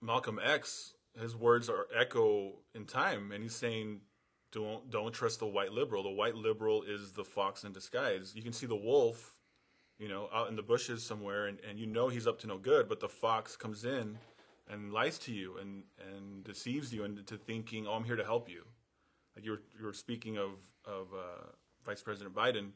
Malcolm 0.00 0.38
X 0.42 0.94
his 1.20 1.36
words 1.36 1.68
are 1.68 1.86
echo 1.94 2.52
in 2.74 2.86
time, 2.86 3.32
and 3.32 3.42
he's 3.42 3.54
saying, 3.54 4.00
"Don't 4.50 4.90
don't 4.90 5.12
trust 5.12 5.40
the 5.40 5.46
white 5.46 5.72
liberal. 5.72 6.02
The 6.02 6.10
white 6.10 6.34
liberal 6.34 6.82
is 6.82 7.12
the 7.12 7.24
fox 7.24 7.64
in 7.64 7.72
disguise. 7.72 8.32
You 8.34 8.42
can 8.42 8.52
see 8.54 8.64
the 8.66 8.74
wolf, 8.76 9.36
you 9.98 10.08
know, 10.08 10.28
out 10.32 10.48
in 10.48 10.56
the 10.56 10.62
bushes 10.62 11.04
somewhere, 11.04 11.46
and, 11.48 11.58
and 11.68 11.78
you 11.78 11.86
know 11.86 12.08
he's 12.08 12.26
up 12.26 12.38
to 12.40 12.46
no 12.46 12.56
good. 12.56 12.88
But 12.88 13.00
the 13.00 13.10
fox 13.10 13.56
comes 13.56 13.84
in 13.84 14.18
and 14.70 14.92
lies 14.92 15.18
to 15.20 15.32
you 15.32 15.58
and 15.58 15.82
and 16.14 16.42
deceives 16.44 16.94
you 16.94 17.04
into 17.04 17.36
thinking, 17.36 17.86
oh, 17.86 17.92
I'm 17.92 18.04
here 18.04 18.16
to 18.16 18.24
help 18.24 18.48
you. 18.48 18.64
Like 19.36 19.44
you 19.44 19.50
were 19.52 19.62
you 19.78 19.84
were 19.84 19.92
speaking 19.92 20.38
of 20.38 20.52
of 20.86 21.08
uh, 21.12 21.46
Vice 21.84 22.02
President 22.02 22.34
Biden 22.34 22.70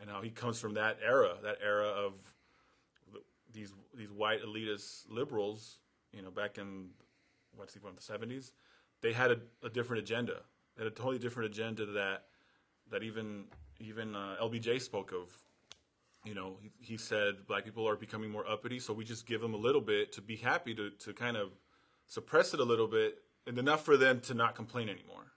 and 0.00 0.10
how 0.10 0.22
he 0.22 0.30
comes 0.30 0.60
from 0.60 0.74
that 0.74 0.98
era, 1.04 1.36
that 1.42 1.58
era 1.64 1.86
of 1.86 2.14
these 3.56 3.72
these 3.94 4.12
white 4.12 4.42
elitist 4.44 5.06
liberals, 5.08 5.78
you 6.12 6.22
know, 6.22 6.30
back 6.30 6.58
in 6.58 6.90
what's 7.56 7.74
he 7.74 7.80
from 7.80 7.96
the 7.96 8.02
seventies, 8.02 8.52
they 9.00 9.12
had 9.12 9.30
a, 9.32 9.38
a 9.64 9.70
different 9.70 10.02
agenda. 10.02 10.42
They 10.76 10.84
had 10.84 10.92
a 10.92 10.94
totally 10.94 11.18
different 11.18 11.50
agenda 11.50 11.86
that 11.86 12.24
that 12.90 13.02
even 13.02 13.44
even 13.80 14.14
uh, 14.14 14.36
LBJ 14.40 14.80
spoke 14.80 15.12
of. 15.12 15.32
You 16.24 16.34
know, 16.34 16.56
he, 16.60 16.72
he 16.80 16.96
said 16.96 17.46
black 17.46 17.64
people 17.64 17.88
are 17.88 17.96
becoming 17.96 18.30
more 18.30 18.48
uppity, 18.48 18.78
so 18.80 18.92
we 18.92 19.04
just 19.04 19.26
give 19.26 19.40
them 19.40 19.54
a 19.54 19.56
little 19.56 19.80
bit 19.80 20.12
to 20.12 20.20
be 20.20 20.36
happy 20.36 20.74
to 20.74 20.90
to 20.90 21.12
kind 21.12 21.36
of 21.36 21.50
suppress 22.06 22.52
it 22.52 22.60
a 22.60 22.64
little 22.64 22.88
bit, 22.88 23.22
and 23.46 23.58
enough 23.58 23.84
for 23.84 23.96
them 23.96 24.20
to 24.20 24.34
not 24.34 24.54
complain 24.54 24.88
anymore. 24.88 25.32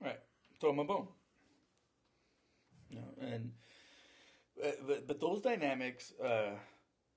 Right. 0.00 0.20
Throw 0.60 0.70
him 0.70 0.80
a 0.80 0.84
bone. 0.84 1.08
No, 2.90 3.00
and 3.20 3.52
but, 4.86 5.06
but 5.06 5.20
those 5.20 5.40
dynamics. 5.40 6.12
Uh, 6.22 6.50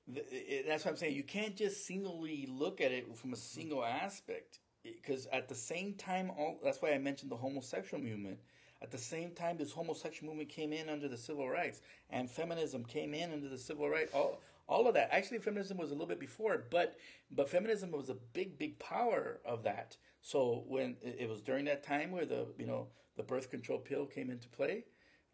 that's 0.07 0.85
what 0.85 0.91
I'm 0.91 0.97
saying. 0.97 1.15
You 1.15 1.23
can't 1.23 1.55
just 1.55 1.85
singly 1.85 2.47
look 2.49 2.81
at 2.81 2.91
it 2.91 3.15
from 3.17 3.33
a 3.33 3.37
single 3.37 3.83
aspect 3.83 4.59
because 4.83 5.25
at 5.27 5.47
the 5.47 5.55
same 5.55 5.93
time, 5.93 6.31
all 6.37 6.59
that's 6.63 6.81
why 6.81 6.91
I 6.91 6.97
mentioned 6.97 7.31
the 7.31 7.37
homosexual 7.37 8.01
movement. 8.03 8.39
At 8.81 8.91
the 8.91 8.97
same 8.97 9.31
time, 9.31 9.57
this 9.57 9.71
homosexual 9.71 10.29
movement 10.29 10.49
came 10.49 10.71
in 10.73 10.89
under 10.89 11.07
the 11.07 11.17
civil 11.17 11.49
rights, 11.49 11.81
and 12.09 12.29
feminism 12.29 12.83
came 12.83 13.13
in 13.13 13.31
under 13.31 13.49
the 13.49 13.57
civil 13.57 13.89
rights. 13.89 14.13
All, 14.13 14.41
all 14.67 14.87
of 14.87 14.93
that. 14.93 15.09
Actually, 15.11 15.39
feminism 15.39 15.77
was 15.77 15.89
a 15.89 15.93
little 15.93 16.07
bit 16.07 16.19
before, 16.19 16.65
but 16.69 16.97
but 17.31 17.49
feminism 17.49 17.91
was 17.91 18.09
a 18.09 18.15
big, 18.33 18.57
big 18.57 18.77
power 18.79 19.39
of 19.45 19.63
that. 19.63 19.97
So 20.21 20.65
when 20.67 20.97
it 21.01 21.29
was 21.29 21.41
during 21.41 21.65
that 21.65 21.83
time 21.83 22.11
where 22.11 22.25
the 22.25 22.47
you 22.57 22.67
know 22.67 22.87
the 23.17 23.23
birth 23.23 23.49
control 23.49 23.79
pill 23.79 24.05
came 24.05 24.29
into 24.29 24.49
play, 24.49 24.85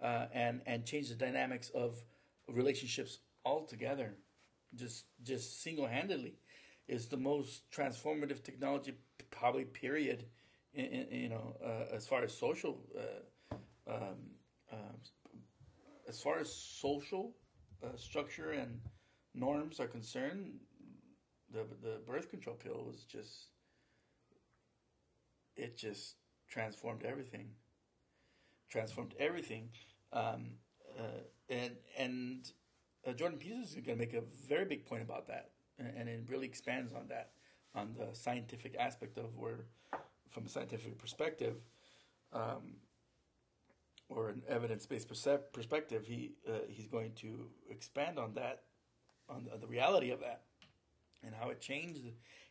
uh, 0.01 0.27
and 0.33 0.61
and 0.65 0.85
changed 0.85 1.11
the 1.11 1.15
dynamics 1.15 1.69
of 1.71 2.01
relationships 2.47 3.19
altogether, 3.43 4.15
just 4.75 5.05
just 5.23 5.61
single 5.61 5.87
handedly, 5.87 6.35
is 6.87 7.07
the 7.07 7.17
most 7.17 7.69
transformative 7.71 8.43
technology 8.43 8.93
probably 9.29 9.65
period, 9.65 10.25
in, 10.73 10.85
in, 10.85 11.21
you 11.21 11.29
know, 11.29 11.55
uh, 11.63 11.95
as 11.95 12.07
far 12.07 12.23
as 12.23 12.33
social, 12.37 12.79
uh, 12.97 13.55
um, 13.87 14.17
um, 14.71 14.97
as 16.07 16.21
far 16.21 16.39
as 16.39 16.53
social 16.53 17.35
uh, 17.83 17.95
structure 17.95 18.51
and 18.51 18.81
norms 19.33 19.79
are 19.79 19.87
concerned, 19.87 20.51
the 21.51 21.65
the 21.81 21.99
birth 22.05 22.29
control 22.29 22.55
pill 22.55 22.83
was 22.85 23.03
just 23.03 23.47
it 25.55 25.77
just 25.77 26.15
transformed 26.49 27.03
everything. 27.03 27.49
Transformed 28.69 29.13
everything, 29.19 29.69
um, 30.13 30.51
uh, 30.97 31.23
and 31.49 31.75
and 31.97 32.49
uh, 33.07 33.13
Jordan 33.13 33.37
Peterson 33.37 33.63
is 33.63 33.85
going 33.85 33.97
to 33.97 34.05
make 34.05 34.13
a 34.13 34.23
very 34.47 34.65
big 34.65 34.85
point 34.85 35.01
about 35.01 35.27
that, 35.27 35.51
and, 35.79 35.87
and 35.95 36.09
it 36.09 36.23
really 36.27 36.45
expands 36.45 36.93
on 36.93 37.07
that, 37.09 37.31
on 37.73 37.95
the 37.97 38.15
scientific 38.15 38.75
aspect 38.77 39.17
of 39.17 39.35
where, 39.35 39.65
from 40.29 40.45
a 40.45 40.49
scientific 40.49 40.97
perspective, 40.97 41.55
um, 42.33 42.75
or 44.09 44.29
an 44.29 44.41
evidence-based 44.47 45.07
percep- 45.07 45.53
perspective, 45.53 46.05
he 46.05 46.33
uh, 46.47 46.59
he's 46.67 46.87
going 46.87 47.13
to 47.13 47.47
expand 47.69 48.19
on 48.19 48.33
that, 48.35 48.63
on 49.29 49.45
the, 49.45 49.57
the 49.57 49.67
reality 49.67 50.11
of 50.11 50.19
that, 50.19 50.41
and 51.23 51.33
how 51.33 51.49
it 51.49 51.61
changed. 51.61 52.01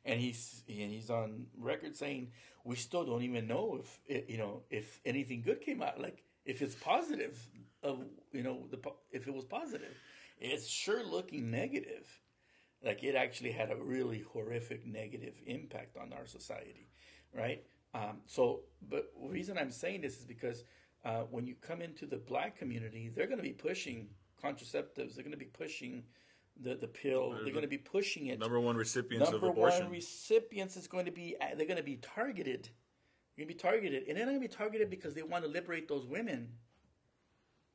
And 0.04 0.18
he's 0.18 0.62
and 0.68 0.90
he's 0.90 1.10
on 1.10 1.46
record 1.58 1.96
saying 1.96 2.28
we 2.64 2.76
still 2.76 3.04
don't 3.04 3.22
even 3.22 3.46
know 3.46 3.78
if 3.80 3.98
it, 4.06 4.26
you 4.28 4.38
know 4.38 4.62
if 4.70 5.00
anything 5.04 5.42
good 5.42 5.60
came 5.60 5.82
out, 5.82 6.00
like 6.00 6.24
if 6.46 6.62
it's 6.62 6.74
positive, 6.74 7.38
of 7.82 8.04
you 8.32 8.42
know 8.42 8.66
the 8.70 8.78
if 9.12 9.26
it 9.26 9.34
was 9.34 9.44
positive, 9.44 9.94
it's 10.40 10.66
sure 10.66 11.04
looking 11.04 11.50
negative. 11.50 12.06
Like 12.84 13.04
it 13.04 13.14
actually 13.14 13.52
had 13.52 13.70
a 13.70 13.76
really 13.76 14.24
horrific 14.32 14.86
negative 14.86 15.34
impact 15.46 15.96
on 15.96 16.12
our 16.12 16.26
society, 16.26 16.88
right? 17.36 17.62
Um, 17.92 18.18
so, 18.26 18.60
but 18.88 19.12
the 19.20 19.28
reason 19.28 19.58
I'm 19.58 19.70
saying 19.70 20.00
this 20.00 20.18
is 20.18 20.24
because 20.24 20.64
uh, 21.04 21.22
when 21.30 21.46
you 21.46 21.54
come 21.60 21.82
into 21.82 22.06
the 22.06 22.16
black 22.16 22.56
community, 22.56 23.10
they're 23.14 23.26
going 23.26 23.38
to 23.38 23.42
be 23.42 23.52
pushing 23.52 24.08
contraceptives. 24.42 25.14
They're 25.14 25.24
going 25.24 25.32
to 25.32 25.36
be 25.36 25.44
pushing 25.44 26.04
the, 26.62 26.74
the 26.74 26.86
pill. 26.86 27.32
They're 27.42 27.52
going 27.52 27.62
to 27.62 27.68
be 27.68 27.78
pushing 27.78 28.26
it. 28.26 28.38
Number 28.38 28.60
one 28.60 28.76
recipients 28.76 29.30
Number 29.30 29.48
of 29.48 29.52
abortion. 29.52 29.80
Number 29.80 29.90
one 29.90 29.92
recipients 29.92 30.76
is 30.76 30.86
going 30.86 31.06
to 31.06 31.12
be 31.12 31.36
they're 31.56 31.66
going 31.66 31.76
to 31.76 31.82
be 31.82 31.96
targeted. 31.96 32.68
They're 33.36 33.46
going 33.46 33.48
to 33.48 33.54
be 33.54 33.70
targeted, 33.70 34.08
and 34.08 34.16
they're 34.16 34.26
going 34.26 34.40
to 34.40 34.48
be 34.48 34.54
targeted 34.54 34.90
because 34.90 35.14
they 35.14 35.22
want 35.22 35.44
to 35.44 35.50
liberate 35.50 35.88
those 35.88 36.06
women. 36.06 36.48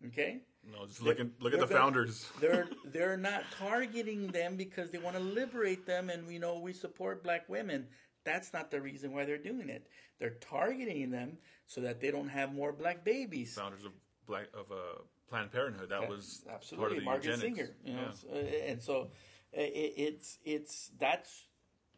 Okay, 0.07 0.41
no, 0.72 0.86
just 0.86 1.01
look, 1.01 1.20
at 1.20 1.28
look 1.39 1.53
at 1.53 1.59
the 1.59 1.66
gonna- 1.66 1.80
founders. 1.80 2.30
they're 2.39 2.68
they're 2.86 3.18
not 3.18 3.43
targeting 3.57 4.28
them 4.28 4.55
because 4.55 4.91
they 4.91 4.97
want 4.97 5.16
to 5.16 5.22
liberate 5.22 5.86
them, 5.86 6.09
and 6.09 6.26
we 6.28 6.38
know 6.39 6.59
we 6.59 6.74
support 6.74 7.24
black 7.24 7.47
women. 7.49 7.88
That's 8.24 8.53
not 8.53 8.72
the 8.72 8.82
reason 8.82 9.13
why 9.13 9.26
they're 9.26 9.38
doing 9.38 9.70
it. 9.70 9.88
They're 10.20 10.38
targeting 10.41 11.11
them 11.11 11.38
so 11.68 11.82
that 11.82 11.99
they 12.01 12.09
don't 12.09 12.30
have 12.30 12.53
more 12.53 12.72
black 12.72 13.03
babies. 13.05 13.53
founders 13.53 13.86
of 13.86 13.91
black 14.26 14.47
of 14.53 14.72
uh, 14.72 15.01
Planned 15.30 15.51
Parenthood. 15.51 15.89
That 15.89 16.09
was 16.09 16.43
absolutely 16.51 17.01
part 17.05 17.18
of 17.18 17.24
the 17.24 17.30
Margaret 17.30 17.43
eugenics. 17.49 17.57
Singer. 17.59 17.76
You 17.84 17.93
know, 17.93 18.09
Yeah. 18.34 18.72
and 18.72 18.82
so 18.82 19.09
it, 19.53 19.93
it's 19.97 20.39
it's 20.43 20.91
that's 20.99 21.43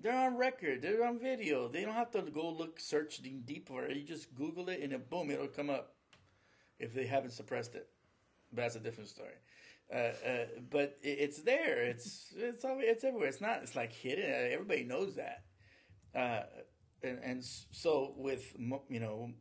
they're 0.01 0.17
on 0.17 0.35
record. 0.37 0.81
They're 0.81 1.05
on 1.05 1.19
video. 1.19 1.67
They 1.69 1.83
don't 1.83 1.93
have 1.95 2.11
to 2.11 2.21
go 2.23 2.49
look 2.49 2.79
search 2.79 3.21
deep 3.21 3.45
deep 3.45 3.67
for 3.67 3.85
it. 3.85 3.95
You 3.95 4.03
just 4.03 4.35
Google 4.35 4.67
it 4.69 4.81
and 4.81 4.91
then 4.91 5.03
boom, 5.09 5.31
it'll 5.31 5.47
come 5.47 5.69
up. 5.69 5.93
If 6.79 6.93
they 6.93 7.05
haven't 7.07 7.31
suppressed 7.31 7.73
it, 7.73 7.87
but 8.51 8.63
that's 8.63 8.75
a 8.75 8.79
different 8.79 9.09
story. 9.09 9.35
Uh, 9.93 9.97
uh, 9.97 10.45
but 10.69 10.97
it, 11.01 11.17
it's 11.19 11.41
there. 11.43 11.81
It's 11.83 12.33
it's 12.35 12.65
it's 12.65 13.03
everywhere. 13.03 13.29
It's 13.29 13.41
not. 13.41 13.61
It's 13.63 13.75
like 13.75 13.93
hidden. 13.93 14.25
Everybody 14.25 14.83
knows 14.83 15.15
that. 15.15 15.43
Uh, 16.15 16.43
and 17.03 17.19
and 17.23 17.43
so 17.43 18.13
with 18.17 18.55
you 18.89 18.99
know 18.99 19.31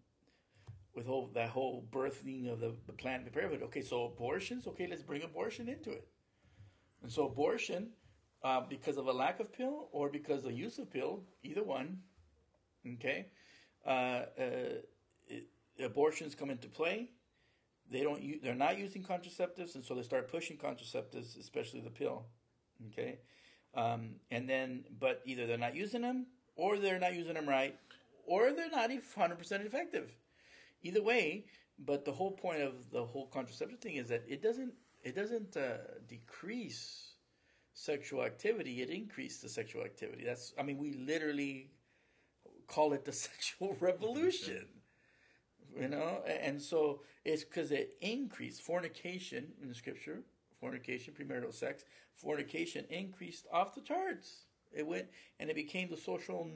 with 0.95 1.07
whole 1.07 1.31
that 1.35 1.51
whole 1.51 1.87
birthing 1.93 2.51
of 2.51 2.61
the, 2.61 2.75
the 2.87 2.93
Planned 2.93 3.31
Parenthood. 3.33 3.63
Okay, 3.65 3.83
so 3.83 4.05
abortions. 4.05 4.67
Okay, 4.67 4.87
let's 4.89 5.03
bring 5.03 5.23
abortion 5.23 5.69
into 5.69 5.91
it. 5.91 6.09
And 7.03 7.13
so 7.13 7.27
abortion, 7.27 7.91
uh, 8.43 8.63
because 8.69 8.97
of 8.97 9.07
a 9.07 9.13
lack 9.13 9.39
of 9.41 9.53
pill 9.53 9.89
or 9.93 10.09
because 10.09 10.45
of 10.45 10.53
use 10.53 10.79
of 10.79 10.91
pill, 10.91 11.23
either 11.43 11.63
one. 11.63 11.99
Okay, 12.95 13.27
uh, 13.87 13.91
uh, 13.91 14.81
it, 15.27 15.49
abortions 15.85 16.35
come 16.35 16.51
into 16.51 16.69
play. 16.69 17.11
They 17.91 18.03
don't. 18.03 18.23
u- 18.23 18.41
They're 18.43 18.55
not 18.55 18.79
using 18.79 19.03
contraceptives, 19.03 19.75
and 19.75 19.85
so 19.85 19.95
they 19.95 20.03
start 20.03 20.29
pushing 20.31 20.57
contraceptives, 20.57 21.39
especially 21.39 21.81
the 21.81 21.91
pill. 21.91 22.27
Okay, 22.93 23.19
um, 23.75 24.17
and 24.31 24.49
then 24.49 24.85
but 24.99 25.23
either 25.25 25.47
they're 25.47 25.59
not 25.59 25.75
using 25.77 26.03
them, 26.03 26.27
or 26.57 26.79
they're 26.79 26.99
not 26.99 27.15
using 27.15 27.35
them 27.35 27.49
right, 27.49 27.77
or 28.27 28.53
they're 28.53 28.71
not 28.71 28.91
even 28.91 29.05
hundred 29.17 29.39
percent 29.39 29.65
effective 29.65 30.17
either 30.83 31.03
way 31.03 31.45
but 31.79 32.05
the 32.05 32.13
whole 32.13 32.31
point 32.33 32.63
of 32.63 32.91
the 32.91 33.05
whole 33.05 33.27
contraceptive 33.27 33.79
thing 33.81 33.97
is 33.97 34.09
that 34.09 34.23
it 34.29 34.43
doesn't 34.43 34.73
it 35.03 35.15
doesn't 35.15 35.57
uh, 35.57 35.77
decrease 36.09 37.15
sexual 37.75 38.23
activity 38.25 38.83
it 38.83 38.91
increases 38.91 39.41
the 39.43 39.49
sexual 39.49 39.83
activity 39.85 40.25
that's 40.25 40.55
i 40.59 40.63
mean 40.63 40.79
we 40.79 40.93
literally 40.95 41.71
call 42.67 42.93
it 42.93 43.05
the 43.05 43.13
sexual 43.29 43.77
revolution 43.81 44.67
you 45.79 45.89
know? 45.89 46.23
And 46.27 46.61
so 46.61 47.03
it's 47.25 47.45
because 47.45 47.71
it 47.73 47.97
increased. 48.01 48.63
Fornication 48.63 49.53
in 49.61 49.69
the 49.69 49.75
scripture 49.75 50.23
fornication 50.61 51.13
premarital 51.13 51.53
sex 51.53 51.85
fornication 52.15 52.85
increased 52.89 53.47
off 53.53 53.75
the 53.75 53.81
charts. 53.81 54.47
It 54.73 54.87
went 54.87 55.07
and 55.39 55.51
it 55.51 55.57
became 55.57 55.91
the 55.91 55.97
social 55.97 56.51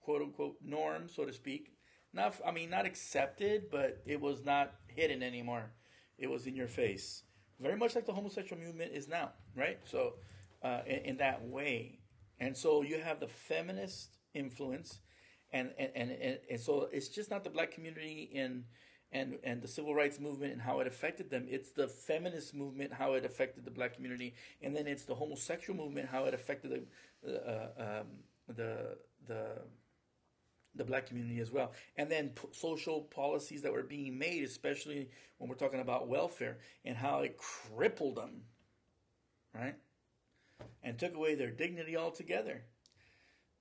quote 0.00 0.22
unquote 0.22 0.56
norm 0.62 1.08
so 1.08 1.24
to 1.24 1.32
speak. 1.32 1.72
Not 2.12 2.36
I 2.46 2.50
mean 2.50 2.70
not 2.70 2.86
accepted, 2.86 3.70
but 3.70 4.02
it 4.06 4.20
was 4.20 4.44
not 4.44 4.74
hidden 4.86 5.22
anymore. 5.22 5.72
It 6.18 6.30
was 6.30 6.46
in 6.46 6.56
your 6.56 6.68
face, 6.68 7.24
very 7.60 7.76
much 7.76 7.94
like 7.94 8.06
the 8.06 8.12
homosexual 8.12 8.60
movement 8.62 8.92
is 8.94 9.06
now, 9.06 9.32
right? 9.54 9.78
So, 9.84 10.14
uh, 10.62 10.80
in, 10.86 10.98
in 11.00 11.16
that 11.18 11.46
way, 11.46 11.98
and 12.40 12.56
so 12.56 12.82
you 12.82 12.98
have 13.00 13.20
the 13.20 13.28
feminist 13.28 14.16
influence, 14.32 15.00
and 15.52 15.70
and, 15.78 15.90
and 15.94 16.10
and 16.10 16.38
and 16.50 16.60
so 16.60 16.88
it's 16.92 17.08
just 17.08 17.30
not 17.30 17.44
the 17.44 17.50
black 17.50 17.70
community 17.72 18.30
in. 18.32 18.64
And, 19.12 19.38
and 19.44 19.62
the 19.62 19.68
civil 19.68 19.94
rights 19.94 20.18
movement 20.18 20.52
and 20.52 20.60
how 20.60 20.80
it 20.80 20.88
affected 20.88 21.30
them. 21.30 21.46
It's 21.48 21.70
the 21.70 21.86
feminist 21.86 22.54
movement, 22.54 22.92
how 22.92 23.14
it 23.14 23.24
affected 23.24 23.64
the 23.64 23.70
black 23.70 23.94
community, 23.94 24.34
and 24.60 24.74
then 24.74 24.88
it's 24.88 25.04
the 25.04 25.14
homosexual 25.14 25.78
movement, 25.78 26.08
how 26.08 26.24
it 26.24 26.34
affected 26.34 26.88
the 27.22 27.32
uh, 27.48 28.00
um, 28.00 28.06
the 28.48 28.98
the 29.28 29.62
the 30.74 30.84
black 30.84 31.06
community 31.06 31.40
as 31.40 31.52
well. 31.52 31.72
And 31.96 32.10
then 32.10 32.30
p- 32.30 32.48
social 32.50 33.02
policies 33.02 33.62
that 33.62 33.72
were 33.72 33.84
being 33.84 34.18
made, 34.18 34.42
especially 34.42 35.08
when 35.38 35.48
we're 35.48 35.56
talking 35.56 35.80
about 35.80 36.08
welfare 36.08 36.58
and 36.84 36.96
how 36.96 37.20
it 37.20 37.38
crippled 37.38 38.16
them, 38.16 38.42
right? 39.54 39.76
And 40.82 40.98
took 40.98 41.14
away 41.14 41.36
their 41.36 41.52
dignity 41.52 41.96
altogether. 41.96 42.64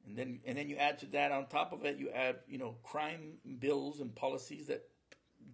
And 0.06 0.18
then, 0.18 0.39
and 0.45 0.58
then 0.58 0.70
you 0.70 0.76
add 0.78 0.99
to 0.99 1.06
that 1.08 1.32
on 1.32 1.47
top 1.47 1.74
of 1.74 1.84
it, 1.86 1.97
you 1.97 2.10
add, 2.12 2.38
you 2.47 2.58
know, 2.58 2.76
crime 2.84 3.34
bills 3.60 3.99
and 4.01 4.14
policies 4.16 4.68
that, 4.68 4.84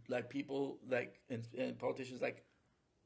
like 0.09 0.29
people 0.29 0.79
like 0.89 1.19
and, 1.29 1.47
and 1.57 1.77
politicians 1.77 2.21
like 2.21 2.43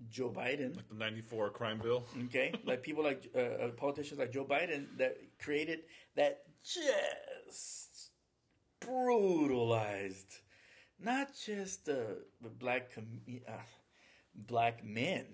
Joe 0.09 0.29
Biden, 0.29 0.75
like 0.75 0.87
The 0.89 0.95
'94 0.95 1.49
crime 1.51 1.79
bill. 1.79 2.05
okay. 2.25 2.53
Like 2.65 2.83
people 2.83 3.03
like 3.03 3.29
uh, 3.35 3.39
uh, 3.39 3.67
politicians 3.71 4.19
like 4.19 4.31
joe 4.31 4.43
biden 4.45 4.85
that 4.97 5.17
created 5.39 5.83
that 6.15 6.43
just 6.63 8.09
brutalized 8.79 10.39
not 10.99 11.29
just 11.45 11.85
the, 11.85 12.23
the 12.41 12.49
black 12.49 12.93
com- 12.93 13.21
uh, 13.47 13.51
black 14.35 14.83
men. 14.83 15.25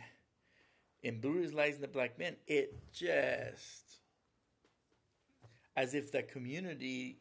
In 1.03 1.19
brutalizing 1.19 1.81
the 1.81 1.87
black 1.87 2.19
men. 2.19 2.35
It 2.47 2.91
just 2.93 4.00
as 5.75 5.93
if 5.93 6.11
that 6.11 6.27
community 6.29 7.19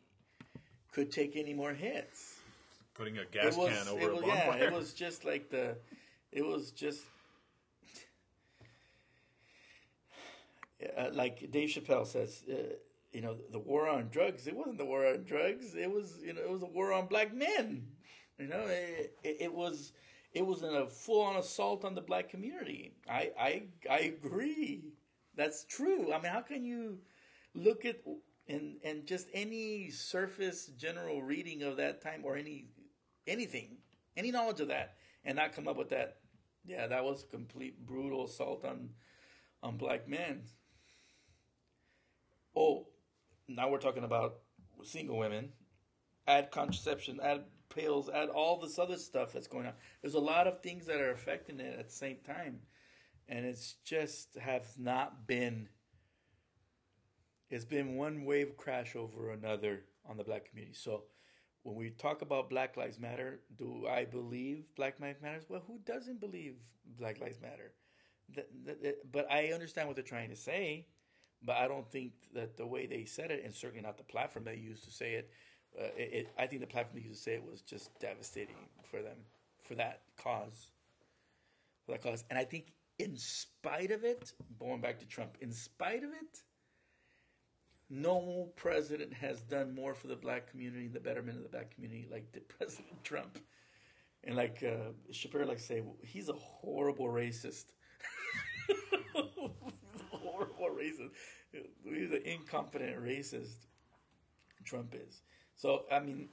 could 0.93 1.11
take 1.11 1.37
any 1.37 1.55
more 1.55 1.73
hits 1.73 2.41
Putting 2.95 3.19
a 3.19 3.25
gas 3.25 3.57
was, 3.57 3.71
can 3.71 3.89
over 3.89 4.09
it 4.09 4.11
a 4.11 4.15
was, 4.15 4.23
bonfire. 4.25 4.59
yeah, 4.59 4.65
it 4.65 4.73
was 4.73 4.93
just 4.93 5.25
like 5.25 5.49
the, 5.51 5.77
it 6.33 6.45
was 6.45 6.71
just 6.73 7.05
uh, 10.97 11.11
like 11.13 11.51
Dave 11.51 11.69
Chappelle 11.71 12.07
says, 12.07 12.43
uh, 12.51 12.75
you 13.13 13.21
know, 13.21 13.37
the 13.51 13.59
war 13.59 13.89
on 13.89 14.09
drugs. 14.09 14.47
It 14.47 14.57
wasn't 14.57 14.79
the 14.79 14.85
war 14.85 15.07
on 15.07 15.25
drugs. 15.25 15.75
It 15.75 15.91
was, 15.91 16.19
you 16.23 16.33
know, 16.33 16.41
it 16.43 16.51
was 16.51 16.63
a 16.63 16.67
war 16.67 16.93
on 16.93 17.07
black 17.07 17.35
men. 17.35 17.87
You 18.39 18.49
know, 18.49 18.65
it, 18.69 19.17
it, 19.23 19.37
it 19.41 19.55
was 19.55 19.93
it 20.33 20.47
was 20.47 20.63
a 20.63 20.87
full 20.87 21.23
on 21.23 21.37
assault 21.37 21.85
on 21.85 21.95
the 21.95 22.01
black 22.01 22.29
community. 22.31 22.95
I, 23.09 23.31
I 23.39 23.63
I 23.91 23.99
agree. 24.01 24.85
That's 25.37 25.65
true. 25.65 26.13
I 26.13 26.21
mean, 26.21 26.33
how 26.33 26.41
can 26.41 26.65
you 26.65 26.99
look 27.55 27.85
at 27.85 28.01
and 28.51 28.77
and 28.85 29.07
just 29.07 29.29
any 29.33 29.91
surface 29.91 30.67
general 30.67 31.23
reading 31.23 31.63
of 31.63 31.77
that 31.77 32.03
time 32.03 32.23
or 32.25 32.37
any 32.37 32.67
anything, 33.27 33.79
any 34.17 34.31
knowledge 34.31 34.61
of 34.61 34.69
that, 34.69 34.97
and 35.25 35.37
not 35.37 35.53
come 35.55 35.69
up 35.69 35.77
with 35.77 35.91
that? 35.91 36.17
Yeah, 36.65 36.87
that 36.89 37.05
was 37.05 37.23
a 37.23 37.27
complete 37.27 37.87
brutal 37.87 38.25
assault 38.25 38.65
on 38.65 38.91
on 39.63 39.77
black 39.77 40.09
men. 40.09 40.43
Oh, 42.57 42.89
now 43.49 43.71
we're 43.71 43.79
talking 43.79 44.05
about 44.05 44.39
single 44.83 45.19
women. 45.19 45.51
Add 46.27 46.51
contraception, 46.51 47.21
add 47.23 47.45
pills, 47.69 48.11
add 48.13 48.29
all 48.29 48.61
this 48.61 48.79
other 48.79 48.97
stuff 48.97 49.33
that's 49.33 49.47
going 49.47 49.67
on. 49.67 49.73
There's 50.03 50.15
a 50.15 50.21
lot 50.21 50.47
of 50.47 50.61
things 50.61 50.87
that 50.87 51.01
are 51.01 51.13
affecting 51.13 51.61
it 51.61 51.79
at 51.79 51.89
the 51.89 51.95
same 51.95 52.19
time. 52.27 52.61
And 53.29 53.47
it's 53.47 53.77
just 53.85 54.37
has 54.39 54.77
not 54.77 55.27
been 55.27 55.69
it's 57.51 57.65
been 57.65 57.97
one 57.97 58.25
wave 58.25 58.57
crash 58.57 58.95
over 58.97 59.31
another 59.31 59.83
on 60.09 60.17
the 60.17 60.25
black 60.25 60.49
community. 60.49 60.75
So 60.75 61.05
when 61.63 61.77
we 61.77 61.91
talk 61.91 62.23
about 62.23 62.49
Black 62.49 62.77
Lives 62.77 62.99
Matter, 62.99 63.41
do 63.59 63.87
I 63.87 64.05
believe 64.05 64.65
Black 64.77 64.99
Lives 65.01 65.21
Matter? 65.21 65.41
Well, 65.49 65.63
who 65.67 65.79
doesn't 65.85 66.21
believe 66.21 66.55
Black 66.99 67.21
Lives 67.21 67.39
Matter? 67.41 67.73
But 69.13 69.31
I 69.31 69.49
understand 69.49 69.89
what 69.89 69.97
they're 69.97 70.05
trying 70.05 70.31
to 70.31 70.37
say, 70.37 70.87
but 71.43 71.57
I 71.57 71.69
don't 71.69 71.91
think 71.91 72.13
that 72.35 72.57
the 72.57 72.67
way 72.67 72.87
they 72.87 73.05
said 73.05 73.31
it, 73.31 73.43
and 73.45 73.53
certainly 73.53 73.83
not 73.83 73.99
the 73.99 74.05
platform 74.05 74.45
they 74.45 74.57
used 74.57 74.85
to 74.85 74.91
say 74.91 75.15
it, 75.15 75.31
uh, 75.79 75.85
it, 75.97 76.11
it 76.13 76.29
I 76.39 76.47
think 76.47 76.61
the 76.61 76.67
platform 76.67 77.01
they 77.01 77.09
used 77.09 77.25
to 77.25 77.31
say 77.31 77.35
it 77.35 77.45
was 77.45 77.61
just 77.61 77.91
devastating 78.01 78.57
for 78.91 79.03
them, 79.03 79.17
for 79.65 79.75
that 79.75 80.03
cause, 80.17 80.71
for 81.85 81.93
that 81.93 82.03
cause. 82.03 82.25
And 82.31 82.39
I 82.39 82.45
think, 82.45 82.73
in 82.99 83.17
spite 83.17 83.91
of 83.91 84.05
it, 84.05 84.33
going 84.59 84.81
back 84.81 84.99
to 85.01 85.07
Trump, 85.07 85.37
in 85.41 85.53
spite 85.53 86.05
of 86.05 86.11
it, 86.11 86.43
no 87.91 88.51
president 88.57 89.13
has 89.13 89.41
done 89.43 89.75
more 89.75 89.95
for 89.95 90.07
the 90.07 90.17
black 90.17 90.49
community, 90.49 90.87
and 90.87 90.95
the 90.95 91.01
betterment 91.01 91.37
of 91.37 91.43
the 91.43 91.49
black 91.49 91.75
community, 91.75 92.07
like 92.11 92.31
the 92.33 92.41
President 92.59 93.03
Trump. 93.05 93.39
And 94.25 94.37
like 94.37 94.63
uh, 94.63 94.93
Shapiro 95.11 95.47
likes 95.47 95.63
to 95.63 95.69
say, 95.69 95.83
he's 96.03 96.29
a 96.29 96.35
horrible 96.35 97.07
racist. 97.07 97.67
horrible 100.11 100.69
racist. 100.79 101.11
He's 101.85 102.13
an 102.13 102.23
incompetent 102.25 103.03
racist. 103.03 103.67
Trump 104.65 104.95
is. 104.95 105.23
So 105.57 105.85
I 105.91 106.01
mean, 106.01 106.29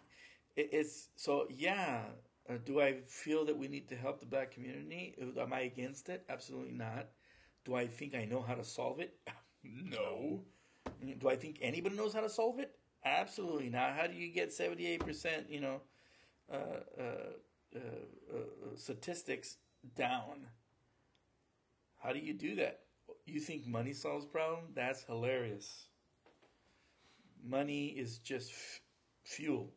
it, 0.56 0.70
it's 0.72 1.10
so 1.16 1.48
yeah. 1.50 2.04
Uh, 2.50 2.58
do 2.64 2.80
I 2.80 3.02
feel 3.08 3.44
that 3.46 3.58
we 3.58 3.68
need 3.68 3.90
to 3.90 3.96
help 3.96 4.20
the 4.20 4.26
black 4.26 4.52
community? 4.52 5.16
Am 5.38 5.52
I 5.52 5.62
against 5.62 6.08
it? 6.10 6.24
Absolutely 6.30 6.72
not. 6.72 7.08
Do 7.66 7.76
I 7.76 7.88
think 7.88 8.16
I 8.16 8.24
know 8.24 8.42
how 8.42 8.54
to 8.56 8.64
solve 8.64 9.00
it? 9.00 9.18
no. 9.64 10.44
Do 11.20 11.30
I 11.30 11.36
think 11.36 11.60
anybody 11.62 11.96
knows 11.96 12.14
how 12.14 12.22
to 12.22 12.30
solve 12.30 12.60
it? 12.60 12.76
Absolutely 13.06 13.70
not. 13.70 13.94
How 13.94 14.08
do 14.08 14.14
you 14.14 14.32
get 14.34 14.52
seventy 14.52 14.88
eight 14.88 15.06
percent? 15.06 15.50
You 15.50 15.62
know, 15.62 15.82
uh, 16.52 16.56
uh, 17.00 17.34
uh, 17.76 17.80
uh, 18.36 18.76
statistics 18.76 19.58
down. 19.96 20.48
How 22.02 22.14
do 22.14 22.20
you 22.20 22.34
do 22.34 22.56
that? 22.56 22.82
You 23.26 23.40
think 23.40 23.68
money 23.68 23.94
solves 23.94 24.26
problem? 24.26 24.66
That's 24.74 25.04
hilarious. 25.04 25.88
Money 27.44 27.88
is 27.88 28.18
just 28.20 28.52
f- 28.52 28.82
fuel. 29.24 29.72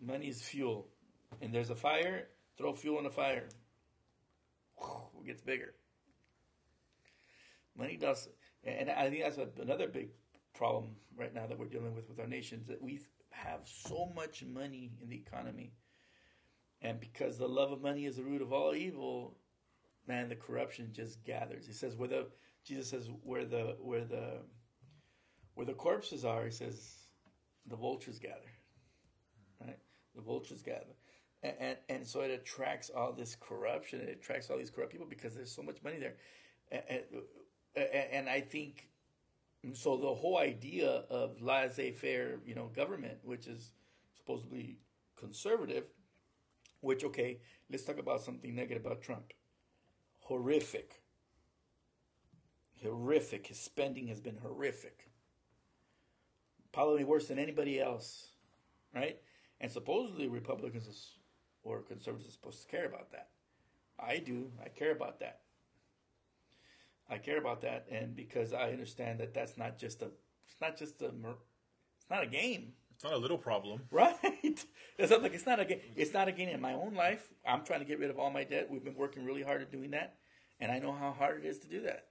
Money 0.00 0.28
is 0.28 0.42
fuel. 0.42 0.88
And 1.40 1.52
there's 1.52 1.70
a 1.70 1.74
fire, 1.74 2.28
throw 2.56 2.72
fuel 2.72 2.98
in 2.98 3.04
the 3.04 3.10
fire. 3.10 3.48
It 5.20 5.26
gets 5.26 5.42
bigger. 5.42 5.74
Money 7.76 7.96
does, 7.96 8.28
and 8.64 8.90
I 8.90 9.08
think 9.08 9.22
that's 9.22 9.38
another 9.60 9.88
big 9.88 10.10
problem 10.54 10.96
right 11.16 11.34
now 11.34 11.46
that 11.46 11.58
we're 11.58 11.66
dealing 11.66 11.94
with 11.94 12.08
with 12.08 12.20
our 12.20 12.26
nations 12.26 12.66
that 12.66 12.82
we 12.82 13.00
have 13.30 13.60
so 13.64 14.10
much 14.14 14.44
money 14.44 14.92
in 15.02 15.08
the 15.08 15.16
economy, 15.16 15.72
and 16.82 17.00
because 17.00 17.38
the 17.38 17.48
love 17.48 17.72
of 17.72 17.82
money 17.82 18.06
is 18.06 18.16
the 18.16 18.22
root 18.22 18.42
of 18.42 18.52
all 18.52 18.74
evil, 18.74 19.36
man, 20.06 20.28
the 20.28 20.36
corruption 20.36 20.90
just 20.92 21.22
gathers. 21.24 21.66
He 21.66 21.72
says 21.72 21.96
where 21.96 22.08
the 22.08 22.26
Jesus 22.64 22.90
says 22.90 23.08
where 23.22 23.44
the 23.44 23.76
where 23.80 24.04
the 24.04 24.40
where 25.54 25.66
the 25.66 25.74
corpses 25.74 26.24
are, 26.24 26.44
he 26.44 26.50
says 26.50 26.94
the 27.66 27.76
vultures 27.76 28.18
gather. 28.18 28.52
Right? 29.60 29.78
The 30.14 30.22
vultures 30.22 30.62
gather. 30.62 30.94
And, 31.42 31.54
and, 31.60 31.76
and 31.88 32.06
so 32.06 32.20
it 32.20 32.30
attracts 32.30 32.90
all 32.90 33.12
this 33.12 33.36
corruption. 33.36 34.00
It 34.00 34.08
attracts 34.08 34.50
all 34.50 34.58
these 34.58 34.70
corrupt 34.70 34.92
people 34.92 35.06
because 35.08 35.34
there's 35.34 35.52
so 35.52 35.62
much 35.62 35.82
money 35.82 35.98
there. 35.98 36.14
And, 36.70 37.02
and, 37.78 38.28
I 38.28 38.40
think 38.40 38.88
so. 39.74 39.96
The 39.96 40.14
whole 40.14 40.38
idea 40.38 41.04
of 41.10 41.40
laissez-faire, 41.40 42.40
you 42.44 42.54
know, 42.54 42.70
government, 42.74 43.18
which 43.22 43.46
is 43.46 43.72
supposedly 44.16 44.78
conservative, 45.16 45.84
which 46.80 47.04
okay, 47.04 47.40
let's 47.70 47.84
talk 47.84 47.98
about 47.98 48.20
something 48.20 48.54
negative 48.54 48.84
about 48.84 49.02
Trump. 49.02 49.32
Horrific. 50.20 51.02
Horrific. 52.82 53.46
His 53.46 53.58
spending 53.58 54.06
has 54.08 54.20
been 54.20 54.36
horrific 54.36 55.08
probably 56.72 57.04
worse 57.04 57.28
than 57.28 57.38
anybody 57.38 57.80
else, 57.80 58.28
right? 58.94 59.18
And 59.60 59.70
supposedly 59.70 60.28
Republicans 60.28 61.16
or 61.64 61.82
conservatives 61.82 62.28
are 62.28 62.32
supposed 62.32 62.62
to 62.62 62.68
care 62.68 62.86
about 62.86 63.10
that. 63.12 63.30
I 63.98 64.18
do. 64.18 64.52
I 64.64 64.68
care 64.68 64.92
about 64.92 65.18
that. 65.20 65.40
I 67.10 67.18
care 67.18 67.38
about 67.38 67.62
that, 67.62 67.86
and 67.90 68.14
because 68.14 68.52
I 68.52 68.70
understand 68.70 69.20
that 69.20 69.32
that's 69.32 69.56
not 69.56 69.78
just 69.78 70.02
a, 70.02 70.06
it's 70.46 70.60
not 70.60 70.76
just 70.76 71.00
a, 71.00 71.06
it's 71.06 72.10
not 72.10 72.22
a 72.22 72.26
game. 72.26 72.72
It's 72.94 73.04
not 73.04 73.12
a 73.14 73.18
little 73.18 73.38
problem, 73.38 73.82
right? 73.90 74.16
It's 74.98 75.12
not 75.12 75.22
like 75.22 75.32
it's 75.32 75.46
not 75.46 75.60
a 75.60 75.64
game. 75.64 75.78
It's 75.94 76.12
not 76.12 76.26
a 76.26 76.32
game 76.32 76.48
in 76.48 76.60
my 76.60 76.72
own 76.72 76.94
life. 76.94 77.28
I'm 77.46 77.64
trying 77.64 77.78
to 77.78 77.86
get 77.86 78.00
rid 78.00 78.10
of 78.10 78.18
all 78.18 78.30
my 78.30 78.42
debt. 78.42 78.68
We've 78.68 78.82
been 78.82 78.96
working 78.96 79.24
really 79.24 79.44
hard 79.44 79.62
at 79.62 79.70
doing 79.70 79.92
that, 79.92 80.16
and 80.58 80.72
I 80.72 80.80
know 80.80 80.90
how 80.90 81.12
hard 81.12 81.38
it 81.38 81.46
is 81.46 81.60
to 81.60 81.68
do 81.68 81.82
that. 81.82 82.06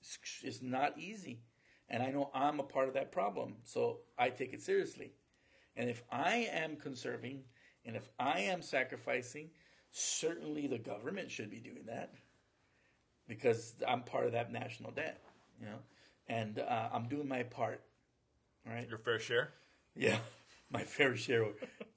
It's, 0.00 0.18
it's 0.42 0.60
not 0.60 0.98
easy. 0.98 1.40
And 1.88 2.02
I 2.02 2.10
know 2.10 2.30
I'm 2.34 2.60
a 2.60 2.64
part 2.64 2.88
of 2.88 2.94
that 2.94 3.12
problem. 3.12 3.56
So 3.64 4.00
I 4.18 4.30
take 4.30 4.52
it 4.52 4.60
seriously. 4.60 5.12
And 5.76 5.88
if 5.88 6.02
I 6.10 6.48
am 6.52 6.76
conserving 6.76 7.44
and 7.84 7.96
if 7.96 8.08
I 8.18 8.40
am 8.40 8.62
sacrificing, 8.62 9.50
certainly 9.90 10.66
the 10.66 10.78
government 10.78 11.30
should 11.30 11.50
be 11.50 11.60
doing 11.60 11.84
that 11.86 12.12
because 13.28 13.74
I'm 13.86 14.02
part 14.02 14.26
of 14.26 14.32
that 14.32 14.52
national 14.52 14.92
debt, 14.92 15.20
you 15.60 15.66
know, 15.66 15.78
and 16.28 16.58
uh, 16.58 16.88
I'm 16.92 17.08
doing 17.08 17.28
my 17.28 17.42
part. 17.42 17.82
Right. 18.66 18.88
Your 18.88 18.98
fair 18.98 19.18
share. 19.18 19.52
Yeah, 19.94 20.18
my 20.70 20.82
fair 20.82 21.16
share. 21.16 21.44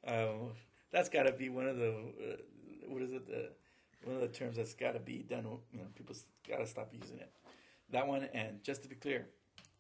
um, 0.08 0.52
that's 0.92 1.10
got 1.10 1.24
to 1.24 1.32
be 1.32 1.50
one 1.50 1.68
of 1.68 1.78
the 1.78 1.90
uh, 1.90 2.36
what 2.88 3.02
is 3.02 3.12
it? 3.12 3.28
The, 3.28 3.50
one 4.04 4.16
of 4.16 4.22
the 4.22 4.28
terms 4.28 4.58
that's 4.58 4.74
got 4.74 4.94
to 4.94 5.00
be 5.00 5.26
done. 5.30 5.46
You 5.72 5.80
know, 5.80 5.86
people 5.96 6.16
got 6.48 6.60
to 6.60 6.68
stop 6.68 6.90
using 6.94 7.18
it. 7.18 7.32
That 7.92 8.08
one, 8.08 8.28
and 8.34 8.64
just 8.64 8.84
to 8.84 8.90
be 8.90 8.96
clear, 8.96 9.28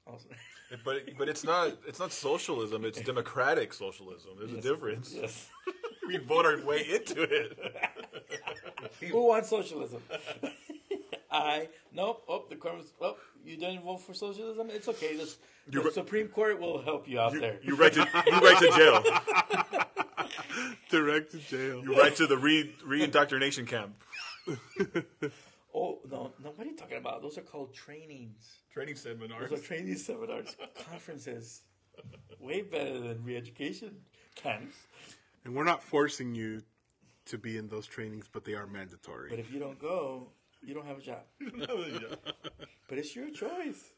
also. 0.06 0.30
but 0.86 1.04
but 1.18 1.30
it's 1.30 1.44
not 1.44 1.74
it's 1.88 2.00
not 2.00 2.12
socialism. 2.12 2.86
It's 2.86 3.02
democratic 3.02 3.74
socialism. 3.74 4.32
There's 4.38 4.52
yes, 4.52 4.66
a 4.66 4.68
difference. 4.68 5.14
Yes. 5.14 5.50
we 6.08 6.18
vote 6.18 6.46
our 6.46 6.66
way 6.66 6.80
into 6.82 7.22
it. 7.22 7.58
Who 9.12 9.28
wants 9.28 9.50
socialism? 9.50 10.02
I 11.32 11.70
nope. 11.94 12.24
Oh, 12.28 12.46
the 12.50 12.56
court 12.56 12.78
was. 12.78 12.94
Oh, 13.02 13.16
you 13.44 13.58
didn't 13.58 13.84
vote 13.84 13.98
for 13.98 14.14
socialism. 14.14 14.70
It's 14.72 14.88
okay. 14.88 15.16
The, 15.16 15.32
the 15.68 15.82
re- 15.82 15.92
Supreme 15.92 16.28
Court 16.28 16.60
will 16.60 16.82
help 16.82 17.08
you 17.08 17.20
out 17.20 17.34
You, 17.34 17.40
there. 17.40 17.60
you 17.62 17.76
right 17.76 17.94
to 17.94 18.00
you 18.26 18.40
right 18.40 18.58
to 18.60 18.72
jail. 18.76 19.04
Direct 20.90 21.32
to 21.32 21.38
jail. 21.38 21.84
You 21.84 21.96
right 21.96 22.16
to 22.16 22.26
the 22.28 22.38
re 22.38 22.74
re-indoctrination 22.86 23.66
camp. 23.68 23.94
oh 25.74 26.00
no, 26.10 26.34
no! 26.44 26.50
What 26.56 26.66
are 26.66 26.70
you 26.70 26.76
talking 26.76 26.98
about? 26.98 27.22
Those 27.22 27.38
are 27.38 27.42
called 27.42 27.74
trainings. 27.74 28.60
Training 28.74 28.96
seminars. 28.96 29.50
Those 29.50 29.60
are 29.60 29.64
training 29.64 29.96
seminars, 29.98 30.56
conferences. 30.90 31.62
Way 32.40 32.62
better 32.62 32.98
than 33.00 33.24
re-education 33.26 33.92
camps. 34.36 34.76
And 35.44 35.54
we're 35.54 35.66
not 35.66 35.84
forcing 35.84 36.34
you 36.34 36.64
to 37.26 37.38
be 37.38 37.58
in 37.58 37.68
those 37.68 37.86
trainings, 37.86 38.30
but 38.32 38.46
they 38.46 38.54
are 38.54 38.66
mandatory. 38.66 39.30
But 39.30 39.40
if 39.40 39.52
you 39.52 39.60
don't 39.60 39.78
go, 39.80 40.30
you 40.62 40.74
don't 40.74 40.86
have 40.86 40.98
a 40.98 41.02
job. 41.02 41.22
But 42.90 42.98
it's 42.98 43.16
your 43.16 43.30
choice. 43.30 43.92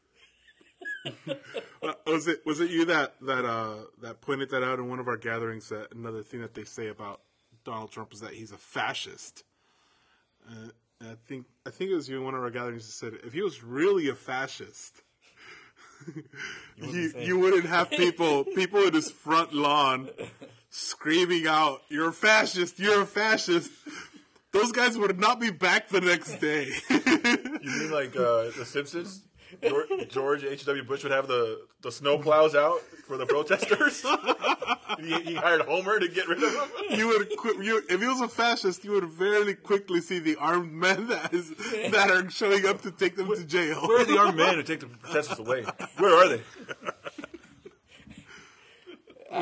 Was 2.06 2.28
it 2.28 2.44
was 2.44 2.60
it 2.60 2.70
you 2.70 2.84
that 2.84 3.14
that 3.22 3.46
uh, 3.46 3.76
that 4.02 4.20
pointed 4.20 4.50
that 4.50 4.62
out 4.62 4.78
in 4.78 4.90
one 4.90 4.98
of 4.98 5.08
our 5.08 5.16
gatherings? 5.16 5.70
That 5.70 5.94
another 5.94 6.22
thing 6.22 6.42
that 6.42 6.52
they 6.52 6.64
say 6.64 6.88
about 6.88 7.22
Donald 7.64 7.90
Trump 7.90 8.12
is 8.12 8.20
that 8.20 8.34
he's 8.34 8.52
a 8.52 8.58
fascist. 8.58 9.44
Uh, 10.46 10.68
I 11.00 11.14
think 11.26 11.46
I 11.66 11.70
think 11.70 11.90
it 11.90 11.94
was 11.94 12.08
you 12.08 12.18
in 12.18 12.24
one 12.24 12.34
of 12.34 12.42
our 12.42 12.50
gatherings 12.50 12.86
that 12.86 12.92
said 12.92 13.14
if 13.24 13.32
he 13.32 13.40
was 13.40 13.62
really 13.62 14.08
a 14.08 14.14
fascist, 14.14 15.00
you, 16.76 17.08
say 17.08 17.24
you 17.24 17.38
wouldn't 17.38 17.66
have 17.66 17.90
people 17.90 18.44
people 18.44 18.82
in 18.82 18.92
his 18.92 19.10
front 19.10 19.54
lawn 19.54 20.10
screaming 20.70 21.46
out, 21.46 21.82
"You're 21.88 22.10
a 22.10 22.12
fascist! 22.12 22.78
You're 22.78 23.02
a 23.02 23.06
fascist!" 23.06 23.70
Those 24.52 24.70
guys 24.72 24.98
would 24.98 25.18
not 25.18 25.40
be 25.40 25.50
back 25.50 25.88
the 25.88 26.00
next 26.00 26.36
day. 26.40 26.70
You 27.62 27.70
mean 27.78 27.90
like 27.92 28.16
uh, 28.16 28.50
The 28.58 28.64
Simpsons? 28.66 29.22
George, 30.08 30.42
H.W. 30.44 30.82
Bush 30.82 31.04
would 31.04 31.12
have 31.12 31.28
the, 31.28 31.60
the 31.82 31.92
snow 31.92 32.18
plows 32.18 32.56
out 32.56 32.80
for 33.06 33.16
the 33.16 33.26
protesters. 33.26 34.04
he, 34.98 35.20
he 35.22 35.34
hired 35.34 35.60
Homer 35.62 36.00
to 36.00 36.08
get 36.08 36.26
rid 36.26 36.42
of 36.42 36.52
them. 36.52 36.68
you 36.90 37.06
would 37.08 37.30
you, 37.64 37.82
if 37.88 38.00
he 38.00 38.06
was 38.06 38.20
a 38.20 38.28
fascist, 38.28 38.84
you 38.84 38.92
would 38.92 39.04
very 39.04 39.54
quickly 39.54 40.00
see 40.00 40.18
the 40.18 40.34
armed 40.36 40.72
men 40.72 41.06
that 41.08 41.32
is 41.32 41.50
that 41.90 42.10
are 42.10 42.28
showing 42.30 42.66
up 42.66 42.82
to 42.82 42.90
take 42.90 43.14
them 43.16 43.28
to 43.28 43.44
jail. 43.44 43.86
Where 43.86 44.00
are 44.00 44.04
the 44.04 44.18
armed 44.18 44.38
men 44.38 44.56
to 44.56 44.64
take 44.64 44.80
the 44.80 44.86
protesters 44.86 45.38
away? 45.38 45.64
Where 45.98 46.14
are 46.14 46.28
they? 46.28 46.42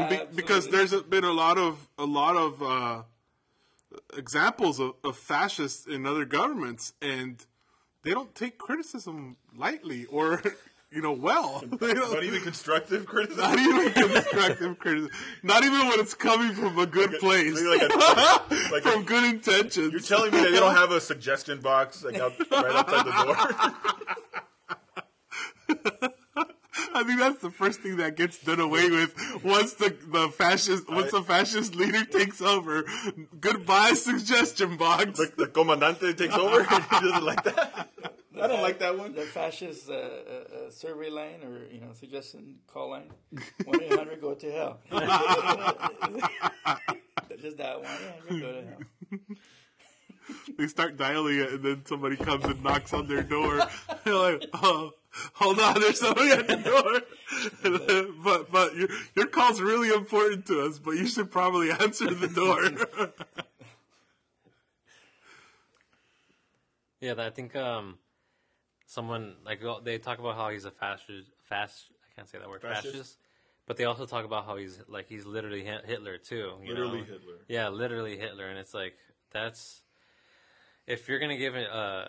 Be- 0.09 0.27
because 0.35 0.69
there's 0.69 0.93
been 1.03 1.25
a 1.25 1.33
lot 1.33 1.57
of 1.57 1.89
a 1.99 2.05
lot 2.05 2.37
of 2.37 2.63
uh, 2.63 3.03
examples 4.16 4.80
of, 4.80 4.93
of 5.05 5.16
fascists 5.16 5.86
in 5.86 6.07
other 6.07 6.24
governments, 6.24 6.93
and 7.03 7.45
they 8.05 8.11
don't 8.11 8.34
take 8.34 8.59
criticism 8.59 9.36
lightly 9.57 10.07
or 10.07 10.43
you 10.91 11.01
know 11.03 11.12
well. 11.12 11.62
Not 11.80 12.24
even 12.24 12.41
constructive 12.43 13.07
criticism. 13.07 13.43
not 13.45 13.59
even 13.59 13.93
constructive 13.93 14.78
criticism. 14.78 15.12
Not 15.43 15.64
even 15.64 15.88
when 15.88 16.01
it's 16.01 16.14
coming 16.14 16.53
from 16.55 16.78
a 16.78 16.86
good 16.86 17.12
place, 17.20 17.61
like 17.62 17.82
a, 17.82 17.86
like 18.72 18.84
a- 18.84 18.91
from 18.93 19.05
good 19.05 19.24
intentions. 19.34 19.93
you're 19.93 20.01
telling 20.01 20.32
me 20.32 20.38
that 20.41 20.51
they 20.51 20.59
don't 20.61 20.74
have 20.76 20.91
a 20.91 21.01
suggestion 21.01 21.61
box 21.61 22.03
like 22.05 22.18
out, 22.18 22.32
right 22.51 22.74
outside 22.74 23.07
the 23.07 23.74
door? 25.99 26.11
I 26.95 27.05
think 27.05 27.18
that's 27.18 27.41
the 27.41 27.51
first 27.51 27.81
thing 27.81 27.97
that 27.97 28.16
gets 28.16 28.39
done 28.43 28.61
away 28.61 28.91
with 28.91 29.14
once 29.45 29.74
the 29.74 29.97
the 30.09 30.28
fascist 30.28 30.89
once 30.89 31.11
the 31.11 31.22
fascist 31.22 31.74
leader 31.74 32.05
takes 32.05 32.41
over. 32.41 32.85
Goodbye 33.41 33.93
suggestion 33.95 34.76
box. 34.76 35.18
the, 35.18 35.33
the 35.37 35.47
comandante 35.47 36.16
takes 36.16 36.35
over. 36.35 36.62
he 36.64 37.01
doesn't 37.01 37.24
like 37.24 37.43
that. 37.45 37.89
I 38.41 38.47
don't 38.47 38.62
like 38.62 38.78
that 38.78 38.97
one. 38.97 39.14
The 39.14 39.22
fascist 39.22 39.91
uh, 39.91 39.93
uh, 39.93 39.97
uh, 39.99 40.70
survey 40.70 41.11
line 41.11 41.43
or 41.45 41.66
you 41.70 41.81
know 41.81 41.93
suggestion 41.93 42.57
call 42.66 42.91
line 42.91 43.11
one 43.64 43.83
eight 43.83 43.95
hundred 43.95 44.20
go 44.20 44.35
to 44.35 44.53
hell. 44.53 44.78
Just 47.41 47.57
that 47.59 47.83
one 47.83 47.91
eight 47.91 48.28
hundred 48.28 48.41
go 48.41 48.53
to 48.53 48.62
hell. 48.66 48.78
They 50.57 50.68
start 50.68 50.97
dialing 50.97 51.41
it, 51.41 51.53
and 51.55 51.64
then 51.64 51.87
somebody 51.87 52.16
comes 52.16 52.45
and 52.45 52.62
knocks 52.62 52.93
on 52.93 53.09
their 53.09 53.22
door. 53.22 53.62
They're 54.05 54.14
like, 54.14 54.45
"Oh, 54.55 54.93
hold 55.35 55.59
on, 55.61 55.81
there's 55.81 56.01
somebody 56.01 56.31
at 56.31 56.47
the 56.49 56.57
door." 56.57 57.03
But 58.25 58.51
but 58.51 58.75
your 58.77 58.89
your 59.15 59.27
call's 59.27 59.61
really 59.61 59.91
important 59.93 60.47
to 60.47 60.63
us, 60.63 60.79
but 60.81 60.93
you 60.93 61.07
should 61.07 61.31
probably 61.31 61.71
answer 61.71 62.13
the 62.13 62.29
door. 62.29 63.13
Yeah, 67.01 67.15
I 67.17 67.31
think 67.31 67.57
um, 67.57 67.97
someone 68.87 69.37
like 69.45 69.63
they 69.85 69.97
talk 69.99 70.19
about 70.19 70.37
how 70.37 70.51
he's 70.51 70.67
a 70.67 70.71
fascist. 70.71 71.31
Fast, 71.45 71.87
I 72.05 72.15
can't 72.15 72.29
say 72.29 72.39
that 72.39 72.49
word. 72.49 72.61
Fascist? 72.61 72.95
Fascist. 72.95 73.17
But 73.67 73.77
they 73.77 73.85
also 73.85 74.05
talk 74.05 74.25
about 74.25 74.45
how 74.45 74.57
he's 74.57 74.79
like 74.89 75.09
he's 75.09 75.25
literally 75.25 75.65
Hitler 75.65 76.19
too. 76.19 76.53
you 76.63 76.69
Literally 76.69 76.99
know? 76.99 77.05
Hitler. 77.05 77.35
Yeah, 77.49 77.69
literally 77.69 78.19
Hitler, 78.19 78.49
and 78.49 78.59
it's 78.59 78.75
like 78.75 78.95
that's 79.31 79.81
if 80.87 81.09
you're 81.09 81.21
gonna 81.21 81.39
give 81.39 81.55
it 81.55 81.71
uh, 81.71 82.09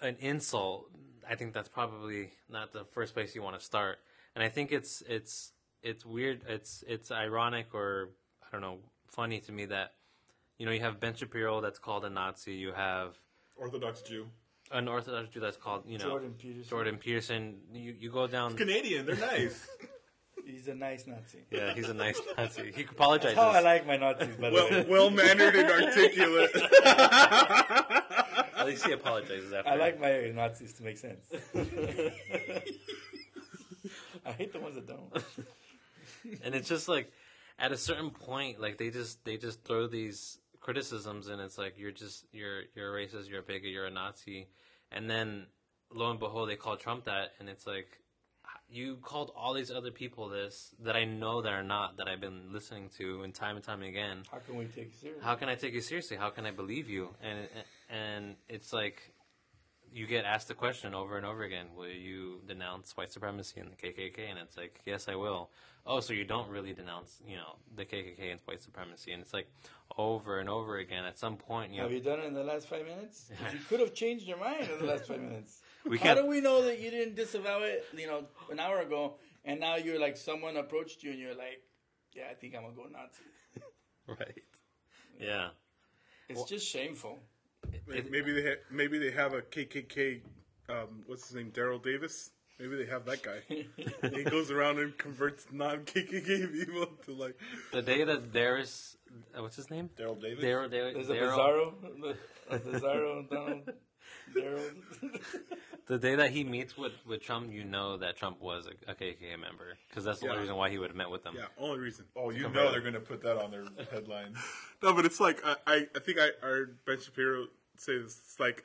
an 0.00 0.16
insult, 0.20 0.86
I 1.30 1.36
think 1.36 1.54
that's 1.54 1.68
probably 1.68 2.32
not 2.50 2.72
the 2.72 2.84
first 2.84 3.14
place 3.14 3.36
you 3.36 3.42
want 3.42 3.56
to 3.58 3.64
start. 3.64 3.98
And 4.34 4.42
I 4.42 4.48
think 4.48 4.72
it's 4.72 5.02
it's 5.08 5.52
it's 5.82 6.04
weird. 6.04 6.42
It's 6.48 6.82
it's 6.88 7.12
ironic 7.12 7.72
or 7.72 8.10
I 8.42 8.46
don't 8.52 8.60
know, 8.60 8.78
funny 9.06 9.38
to 9.40 9.52
me 9.52 9.66
that 9.66 9.92
you 10.58 10.66
know 10.66 10.72
you 10.72 10.80
have 10.80 10.98
Ben 10.98 11.14
Shapiro 11.14 11.60
that's 11.60 11.78
called 11.78 12.04
a 12.04 12.10
Nazi. 12.10 12.54
You 12.54 12.72
have 12.72 13.16
Orthodox 13.56 14.02
Jew. 14.02 14.26
an 14.72 14.88
Orthodox 14.88 15.28
Jew 15.30 15.40
that's 15.40 15.56
called 15.56 15.84
you 15.86 15.98
know 15.98 16.04
Jordan 16.04 16.34
Peterson. 16.36 16.68
Jordan 16.68 16.96
Peterson. 16.96 17.56
You 17.72 17.94
you 17.98 18.10
go 18.10 18.26
down. 18.26 18.56
Canadian, 18.56 19.06
they're 19.06 19.16
nice. 19.16 19.68
He's 20.44 20.68
a 20.68 20.74
nice 20.74 21.06
Nazi. 21.06 21.38
Yeah, 21.50 21.74
he's 21.74 21.88
a 21.88 21.94
nice 21.94 22.20
Nazi. 22.38 22.72
He 22.74 22.82
apologizes. 22.82 23.38
Oh, 23.38 23.50
I 23.50 23.60
like 23.60 23.86
my 23.86 23.96
Nazis, 23.96 24.36
by 24.36 24.50
the 24.50 24.54
well, 24.54 24.70
way. 24.70 24.86
well 24.88 25.10
mannered 25.10 25.54
and 25.54 25.70
articulate. 25.70 26.50
Least 28.70 28.86
he 28.86 28.92
apologizes 28.92 29.52
after. 29.52 29.70
I 29.70 29.76
like 29.76 30.00
my 30.00 30.30
Nazis 30.34 30.72
to 30.74 30.82
make 30.82 30.98
sense. 30.98 31.26
I 34.24 34.32
hate 34.32 34.52
the 34.52 34.60
ones 34.60 34.76
that 34.76 34.86
don't. 34.86 35.24
and 36.44 36.54
it's 36.54 36.68
just 36.68 36.88
like 36.88 37.10
at 37.58 37.72
a 37.72 37.76
certain 37.76 38.10
point 38.10 38.60
like 38.60 38.78
they 38.78 38.90
just 38.90 39.24
they 39.24 39.36
just 39.36 39.64
throw 39.64 39.86
these 39.86 40.38
criticisms 40.60 41.28
and 41.28 41.40
it's 41.40 41.58
like 41.58 41.78
you're 41.78 41.90
just 41.90 42.24
you're 42.32 42.62
you're 42.74 42.96
a 42.96 43.06
racist 43.06 43.28
you're 43.28 43.40
a 43.40 43.42
bigot 43.42 43.70
you're 43.70 43.86
a 43.86 43.90
nazi 43.90 44.48
and 44.92 45.08
then 45.08 45.46
lo 45.92 46.10
and 46.10 46.20
behold 46.20 46.48
they 46.48 46.56
call 46.56 46.76
trump 46.76 47.04
that 47.04 47.32
and 47.38 47.48
it's 47.48 47.66
like 47.66 47.99
you 48.72 48.96
called 49.02 49.32
all 49.36 49.52
these 49.52 49.70
other 49.70 49.90
people 49.90 50.28
this 50.28 50.74
that 50.80 50.94
i 50.94 51.04
know 51.04 51.42
that 51.42 51.52
are 51.52 51.62
not 51.64 51.96
that 51.96 52.06
i've 52.08 52.20
been 52.20 52.52
listening 52.52 52.88
to 52.96 53.22
and 53.22 53.34
time 53.34 53.56
and 53.56 53.64
time 53.64 53.82
again 53.82 54.22
How 54.30 54.38
can 54.38 54.56
we 54.56 54.66
take 54.66 54.86
you 54.92 54.98
seriously? 55.00 55.24
how 55.24 55.34
can 55.34 55.48
I 55.48 55.54
take 55.56 55.74
you 55.74 55.80
seriously? 55.80 56.16
How 56.16 56.30
can 56.30 56.46
I 56.46 56.52
believe 56.52 56.88
you? 56.88 57.08
And 57.22 57.38
and 57.90 58.36
it's 58.48 58.72
like 58.72 59.12
you 59.92 60.06
get 60.06 60.24
asked 60.24 60.46
the 60.46 60.54
question 60.54 60.94
over 60.94 61.16
and 61.16 61.26
over 61.26 61.42
again: 61.42 61.66
Will 61.76 61.88
you 61.88 62.42
denounce 62.46 62.96
white 62.96 63.10
supremacy 63.12 63.58
and 63.60 63.72
the 63.72 63.76
KKK? 63.76 64.30
And 64.30 64.38
it's 64.38 64.56
like, 64.56 64.80
yes, 64.86 65.08
I 65.08 65.16
will. 65.16 65.50
Oh, 65.84 65.98
so 65.98 66.12
you 66.12 66.24
don't 66.24 66.48
really 66.48 66.72
denounce, 66.72 67.20
you 67.26 67.34
know, 67.34 67.56
the 67.74 67.84
KKK 67.84 68.30
and 68.30 68.40
white 68.44 68.62
supremacy? 68.62 69.10
And 69.12 69.20
it's 69.20 69.34
like 69.34 69.48
over 69.98 70.38
and 70.38 70.48
over 70.48 70.76
again. 70.78 71.04
At 71.04 71.18
some 71.18 71.36
point, 71.36 71.72
you 71.72 71.80
Have 71.80 71.90
know, 71.90 71.96
you 71.96 72.02
done 72.02 72.20
it 72.20 72.26
in 72.26 72.34
the 72.34 72.44
last 72.44 72.68
five 72.68 72.84
minutes? 72.86 73.30
You 73.52 73.58
could 73.68 73.80
have 73.80 73.92
changed 73.92 74.28
your 74.28 74.38
mind 74.38 74.68
in 74.70 74.78
the 74.78 74.84
last 74.92 75.06
five 75.08 75.20
minutes. 75.20 75.60
We 75.86 75.98
How 75.98 76.14
do 76.14 76.26
we 76.26 76.40
know 76.40 76.62
that 76.64 76.78
you 76.78 76.90
didn't 76.90 77.16
disavow 77.16 77.60
it, 77.62 77.86
you 77.96 78.06
know, 78.06 78.24
an 78.50 78.60
hour 78.60 78.80
ago, 78.80 79.14
and 79.44 79.60
now 79.60 79.76
you're 79.76 80.00
like 80.00 80.16
someone 80.16 80.56
approached 80.56 81.02
you 81.02 81.10
and 81.10 81.18
you're 81.18 81.34
like, 81.34 81.62
yeah, 82.12 82.24
I 82.30 82.34
think 82.34 82.54
I'm 82.54 82.62
gonna 82.62 82.74
go 82.74 82.84
Nazi. 82.84 83.22
right? 84.06 84.42
Yeah. 85.18 85.48
It's 86.28 86.44
just 86.44 86.68
shameful. 86.68 87.18
maybe 87.86 88.32
they 88.32 88.42
ha- 88.42 88.62
maybe 88.70 88.98
they 88.98 89.10
have 89.10 89.32
a 89.32 89.42
KKK. 89.42 90.20
Um, 90.68 91.02
what's 91.06 91.26
his 91.28 91.34
name? 91.36 91.50
Daryl 91.50 91.82
Davis. 91.82 92.30
Maybe 92.58 92.76
they 92.76 92.90
have 92.90 93.06
that 93.06 93.22
guy. 93.22 93.40
he 94.14 94.22
goes 94.24 94.50
around 94.50 94.78
and 94.78 94.96
converts 94.98 95.46
non 95.50 95.78
KKK 95.80 96.52
people 96.52 96.86
to 97.06 97.12
like. 97.12 97.36
The 97.72 97.82
day 97.82 98.04
that 98.04 98.32
there's 98.32 98.96
uh, 99.36 99.42
what's 99.42 99.56
his 99.56 99.70
name? 99.70 99.90
Daryl 99.98 100.20
Davis. 100.20 100.44
Daryl. 100.44 100.70
Daryl. 100.70 100.94
There's 100.94 101.08
a 101.08 101.14
Daryl- 101.14 101.72
Bizarro, 101.82 102.16
a 102.50 102.58
Bizarro, 102.58 103.30
Donald, 103.30 103.66
Daryl. 103.66 103.74
The 105.86 105.98
day 105.98 106.14
that 106.14 106.30
he 106.30 106.44
meets 106.44 106.76
with, 106.78 106.92
with 107.04 107.20
Trump, 107.20 107.52
you 107.52 107.64
know 107.64 107.96
that 107.96 108.16
Trump 108.16 108.40
was 108.40 108.66
a, 108.66 108.90
a 108.92 108.94
KKK 108.94 109.40
member 109.40 109.76
because 109.88 110.04
that's 110.04 110.20
the 110.20 110.26
Yeah. 110.26 110.30
only 110.32 110.42
reason 110.42 110.56
why 110.56 110.70
he 110.70 110.78
would 110.78 110.88
have 110.90 110.96
met 110.96 111.10
with 111.10 111.24
them. 111.24 111.34
Yeah, 111.36 111.46
only 111.58 111.78
reason. 111.80 112.04
Oh, 112.14 112.30
you 112.30 112.48
know 112.48 112.70
they're 112.70 112.80
going 112.80 112.94
to 112.94 113.00
put 113.00 113.22
that 113.22 113.36
on 113.36 113.50
their 113.50 113.64
headline. 113.90 114.34
No, 114.82 114.94
but 114.94 115.04
it's 115.04 115.20
like 115.20 115.44
I, 115.44 115.56
I, 115.66 115.86
I 115.94 115.98
think 115.98 116.18
I, 116.18 116.28
I 116.42 116.46
heard 116.46 116.78
Ben 116.86 116.98
Shapiro 116.98 117.48
say 117.76 117.98
this. 117.98 118.18
It's 118.24 118.40
like, 118.40 118.64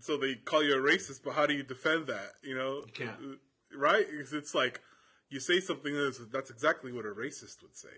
so 0.00 0.18
they 0.18 0.34
call 0.34 0.62
you 0.62 0.74
a 0.74 0.78
racist, 0.78 1.20
but 1.24 1.32
how 1.34 1.46
do 1.46 1.54
you 1.54 1.62
defend 1.62 2.06
that? 2.08 2.32
You 2.42 2.54
know, 2.54 2.82
you 2.86 2.92
can't. 2.92 3.16
right? 3.74 4.04
Because 4.10 4.34
it's 4.34 4.54
like 4.54 4.82
you 5.30 5.40
say 5.40 5.60
something 5.60 5.94
that's 5.94 6.18
that's 6.30 6.50
exactly 6.50 6.92
what 6.92 7.06
a 7.06 7.10
racist 7.10 7.62
would 7.62 7.74
say. 7.76 7.96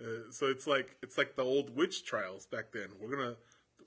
Uh, 0.00 0.30
so 0.30 0.46
it's 0.46 0.66
like 0.66 0.96
it's 1.02 1.18
like 1.18 1.36
the 1.36 1.44
old 1.44 1.76
witch 1.76 2.02
trials 2.06 2.46
back 2.46 2.72
then. 2.72 2.88
We're 2.98 3.14
gonna 3.14 3.36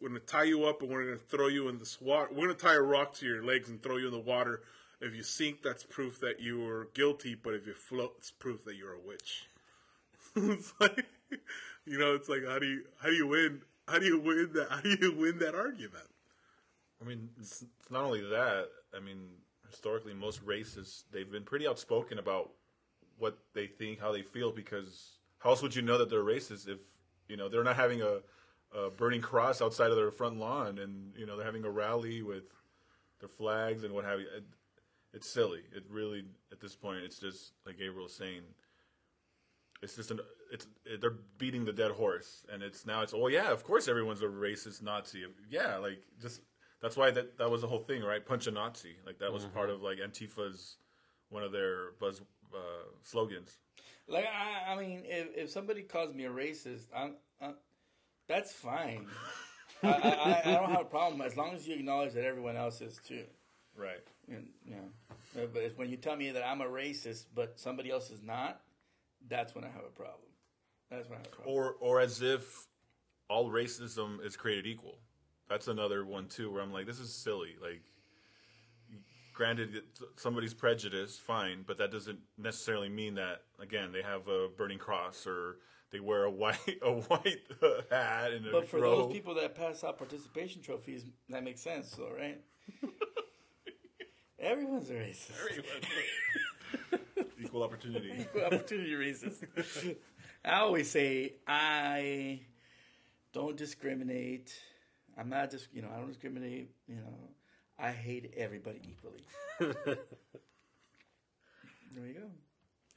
we're 0.03 0.09
gonna 0.09 0.19
tie 0.19 0.43
you 0.43 0.65
up 0.65 0.81
and 0.81 0.91
we're 0.91 1.05
gonna 1.05 1.17
throw 1.17 1.47
you 1.47 1.69
in 1.69 1.77
this 1.77 2.01
water. 2.01 2.27
We're 2.29 2.47
gonna 2.47 2.55
tie 2.55 2.75
a 2.75 2.81
rock 2.81 3.13
to 3.15 3.25
your 3.25 3.41
legs 3.41 3.69
and 3.69 3.81
throw 3.81 3.95
you 3.95 4.07
in 4.07 4.11
the 4.11 4.19
water. 4.19 4.61
If 4.99 5.15
you 5.15 5.23
sink, 5.23 5.63
that's 5.63 5.83
proof 5.83 6.19
that 6.19 6.41
you 6.41 6.59
were 6.59 6.89
guilty. 6.93 7.35
But 7.35 7.53
if 7.53 7.65
you 7.65 7.73
float, 7.73 8.15
it's 8.17 8.29
proof 8.29 8.65
that 8.65 8.75
you're 8.75 8.93
a 8.93 8.99
witch. 8.99 9.47
it's 10.35 10.73
like 10.81 11.05
you 11.85 11.97
know, 11.97 12.15
it's 12.15 12.27
like 12.27 12.45
how 12.45 12.59
do 12.59 12.65
you 12.65 12.83
how 13.01 13.07
do 13.07 13.15
you 13.15 13.27
win? 13.27 13.61
How 13.87 13.97
do 13.97 14.05
you 14.05 14.19
win 14.19 14.49
that? 14.55 14.69
How 14.69 14.81
do 14.81 14.89
you 14.89 15.15
win 15.15 15.39
that 15.39 15.55
argument? 15.55 16.09
I 17.01 17.05
mean, 17.05 17.29
it's, 17.39 17.63
not 17.89 18.03
only 18.03 18.21
that. 18.21 18.67
I 18.93 18.99
mean, 18.99 19.29
historically, 19.69 20.13
most 20.13 20.45
racists 20.45 21.03
they've 21.13 21.31
been 21.31 21.43
pretty 21.43 21.65
outspoken 21.65 22.19
about 22.19 22.51
what 23.19 23.37
they 23.53 23.67
think, 23.67 24.01
how 24.01 24.11
they 24.11 24.21
feel. 24.21 24.51
Because 24.51 25.11
how 25.39 25.51
else 25.51 25.61
would 25.61 25.77
you 25.77 25.81
know 25.81 25.97
that 25.97 26.09
they're 26.09 26.23
racist 26.23 26.67
if 26.67 26.79
you 27.29 27.37
know 27.37 27.47
they're 27.47 27.63
not 27.63 27.77
having 27.77 28.01
a, 28.01 28.19
a 28.75 28.89
burning 28.89 29.21
cross 29.21 29.61
outside 29.61 29.91
of 29.91 29.95
their 29.95 30.11
front 30.11 30.37
lawn, 30.37 30.79
and 30.79 31.13
you 31.17 31.25
know 31.25 31.37
they're 31.37 31.45
having 31.45 31.65
a 31.65 31.69
rally 31.69 32.21
with 32.21 32.43
their 33.19 33.29
flags 33.29 33.83
and 33.83 33.93
what 33.93 34.05
have 34.05 34.19
you? 34.19 34.27
It, 34.35 34.43
it's 35.13 35.29
silly. 35.29 35.61
It 35.75 35.83
really, 35.89 36.25
at 36.51 36.59
this 36.59 36.75
point, 36.75 37.03
it's 37.03 37.19
just 37.19 37.53
like 37.65 37.77
Gabriel 37.77 38.03
was 38.03 38.15
saying. 38.15 38.41
It's 39.81 39.95
just 39.95 40.11
an 40.11 40.19
it's 40.51 40.67
it, 40.85 41.01
they're 41.01 41.17
beating 41.37 41.65
the 41.65 41.73
dead 41.73 41.91
horse, 41.91 42.45
and 42.51 42.63
it's 42.63 42.85
now 42.85 43.01
it's 43.01 43.13
oh 43.13 43.27
yeah, 43.27 43.51
of 43.51 43.63
course 43.63 43.87
everyone's 43.87 44.21
a 44.21 44.25
racist 44.25 44.81
Nazi. 44.81 45.25
Yeah, 45.49 45.77
like 45.77 46.03
just 46.21 46.41
that's 46.81 46.95
why 46.95 47.11
that 47.11 47.37
that 47.37 47.49
was 47.49 47.61
the 47.61 47.67
whole 47.67 47.79
thing, 47.79 48.01
right? 48.03 48.25
Punch 48.25 48.47
a 48.47 48.51
Nazi, 48.51 48.95
like 49.05 49.19
that 49.19 49.31
was 49.31 49.45
part 49.45 49.69
of 49.69 49.81
like 49.81 49.99
Antifa's 49.99 50.77
one 51.29 51.43
of 51.43 51.51
their 51.51 51.91
buzz 51.99 52.21
uh, 52.53 52.85
slogans. 53.01 53.57
Like 54.07 54.25
I, 54.25 54.73
I 54.73 54.75
mean, 54.79 55.03
if 55.05 55.27
if 55.35 55.49
somebody 55.49 55.81
calls 55.81 56.13
me 56.13 56.25
a 56.25 56.29
racist, 56.29 56.85
I'm, 56.95 57.15
i 57.41 57.51
that's 58.27 58.53
fine. 58.53 59.07
I, 59.81 59.87
I, 59.87 60.41
I 60.45 60.53
don't 60.53 60.69
have 60.69 60.81
a 60.81 60.85
problem 60.85 61.21
as 61.21 61.35
long 61.35 61.53
as 61.53 61.67
you 61.67 61.75
acknowledge 61.75 62.13
that 62.13 62.23
everyone 62.23 62.55
else 62.55 62.81
is 62.81 62.99
too. 63.05 63.25
Right. 63.75 64.03
And, 64.27 64.47
know, 64.65 65.47
but 65.53 65.63
if- 65.63 65.77
when 65.77 65.89
you 65.89 65.97
tell 65.97 66.15
me 66.15 66.31
that 66.31 66.45
I'm 66.45 66.61
a 66.61 66.65
racist, 66.65 67.25
but 67.33 67.59
somebody 67.59 67.91
else 67.91 68.09
is 68.11 68.21
not, 68.21 68.61
that's 69.27 69.55
when 69.55 69.63
I 69.63 69.67
have 69.69 69.83
a 69.85 69.91
problem. 69.95 70.29
That's 70.89 71.09
when 71.09 71.17
I 71.17 71.21
have 71.21 71.27
a 71.27 71.35
problem. 71.35 71.55
Or 71.55 71.75
or 71.79 71.99
as 71.99 72.21
if 72.21 72.67
all 73.29 73.49
racism 73.49 74.23
is 74.23 74.35
created 74.35 74.67
equal. 74.67 74.99
That's 75.49 75.67
another 75.67 76.05
one 76.05 76.27
too, 76.27 76.51
where 76.51 76.61
I'm 76.61 76.71
like, 76.71 76.85
this 76.85 76.99
is 76.99 77.13
silly. 77.13 77.55
Like, 77.61 77.81
granted, 79.33 79.81
somebody's 80.17 80.53
prejudice, 80.53 81.17
fine, 81.17 81.63
but 81.65 81.77
that 81.77 81.91
doesn't 81.91 82.19
necessarily 82.37 82.89
mean 82.89 83.15
that 83.15 83.41
again 83.59 83.91
they 83.91 84.01
have 84.01 84.27
a 84.27 84.47
burning 84.55 84.77
cross 84.77 85.25
or 85.25 85.57
they 85.93 86.01
wear 86.01 86.25
a 86.25 86.29
white 86.31 86.57
a 86.81 86.91
white 86.91 87.39
hat 87.89 88.33
and 88.33 88.45
a 88.47 88.51
But 88.51 88.67
for 88.67 88.81
robe. 88.81 89.05
those 89.05 89.13
people 89.13 89.35
that 89.35 89.55
pass 89.55 89.81
out 89.85 89.97
participation 89.97 90.61
trophies, 90.61 91.05
that 91.29 91.45
makes 91.45 91.61
sense, 91.61 91.91
though, 91.91 92.11
right? 92.11 92.41
Everyone's 94.39 94.89
a 94.89 94.93
racist. 94.95 95.63
equal 97.41 97.63
opportunity. 97.63 98.11
Equal 98.19 98.41
opportunity 98.43 98.91
racist. 98.91 99.95
I 100.43 100.59
always 100.59 100.89
say 100.89 101.35
I 101.47 102.41
don't 103.31 103.55
discriminate. 103.55 104.53
I'm 105.17 105.29
not 105.29 105.49
just 105.51 105.67
you 105.73 105.81
know 105.81 105.87
I 105.93 105.97
don't 105.99 106.09
discriminate. 106.09 106.71
You 106.87 106.95
know 106.95 107.29
I 107.79 107.91
hate 107.91 108.33
everybody 108.35 108.81
equally. 108.83 109.23
there 109.59 109.95
you 112.07 112.13
go. 112.15 112.27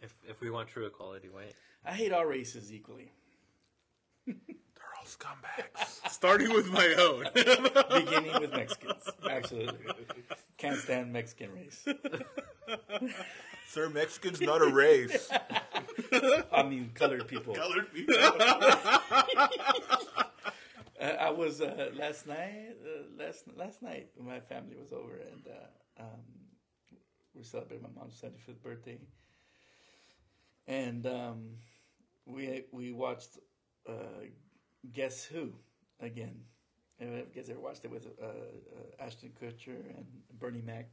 If 0.00 0.14
if 0.28 0.40
we 0.40 0.50
want 0.50 0.68
true 0.68 0.86
equality, 0.86 1.28
wait. 1.28 1.54
I 1.86 1.92
hate 1.92 2.12
all 2.12 2.26
races 2.26 2.72
equally, 2.72 3.12
They're 4.26 4.34
all 4.98 5.04
scumbags. 5.06 6.00
Starting 6.10 6.52
with 6.52 6.68
my 6.72 6.94
own. 6.98 7.28
beginning 8.04 8.40
with 8.40 8.50
Mexicans. 8.52 9.04
Absolutely, 9.30 9.86
can't 10.58 10.78
stand 10.78 11.12
Mexican 11.12 11.52
race. 11.52 11.86
Sir, 13.68 13.88
Mexican's 13.88 14.40
not 14.40 14.62
a 14.62 14.68
race. 14.68 15.30
I 16.52 16.64
mean 16.64 16.90
colored 16.94 17.28
people. 17.28 17.54
Colored 17.54 17.92
people. 17.92 18.16
Uh, 20.98 21.04
I 21.20 21.30
was 21.30 21.60
uh, 21.60 21.90
last 21.94 22.26
night. 22.26 22.74
Uh, 22.84 23.22
last 23.22 23.44
last 23.56 23.82
night, 23.82 24.08
my 24.18 24.40
family 24.40 24.76
was 24.80 24.92
over, 24.92 25.14
and 25.14 25.46
uh, 25.46 26.02
um, 26.02 26.20
we 27.34 27.44
celebrated 27.44 27.82
my 27.82 27.90
mom's 28.00 28.18
seventy 28.18 28.40
fifth 28.40 28.62
birthday, 28.62 28.98
and 30.66 31.06
um, 31.06 31.50
we 32.26 32.64
we 32.72 32.92
watched 32.92 33.38
uh, 33.88 33.92
Guess 34.92 35.24
Who 35.24 35.52
again. 36.00 36.40
And 36.98 37.14
I 37.14 37.20
guess 37.34 37.50
ever 37.50 37.60
watched 37.60 37.84
it 37.84 37.90
with 37.90 38.06
uh, 38.22 38.26
uh, 38.26 39.04
Ashton 39.04 39.30
Kutcher 39.40 39.76
and 39.96 40.06
Bernie 40.38 40.62
Mac. 40.64 40.88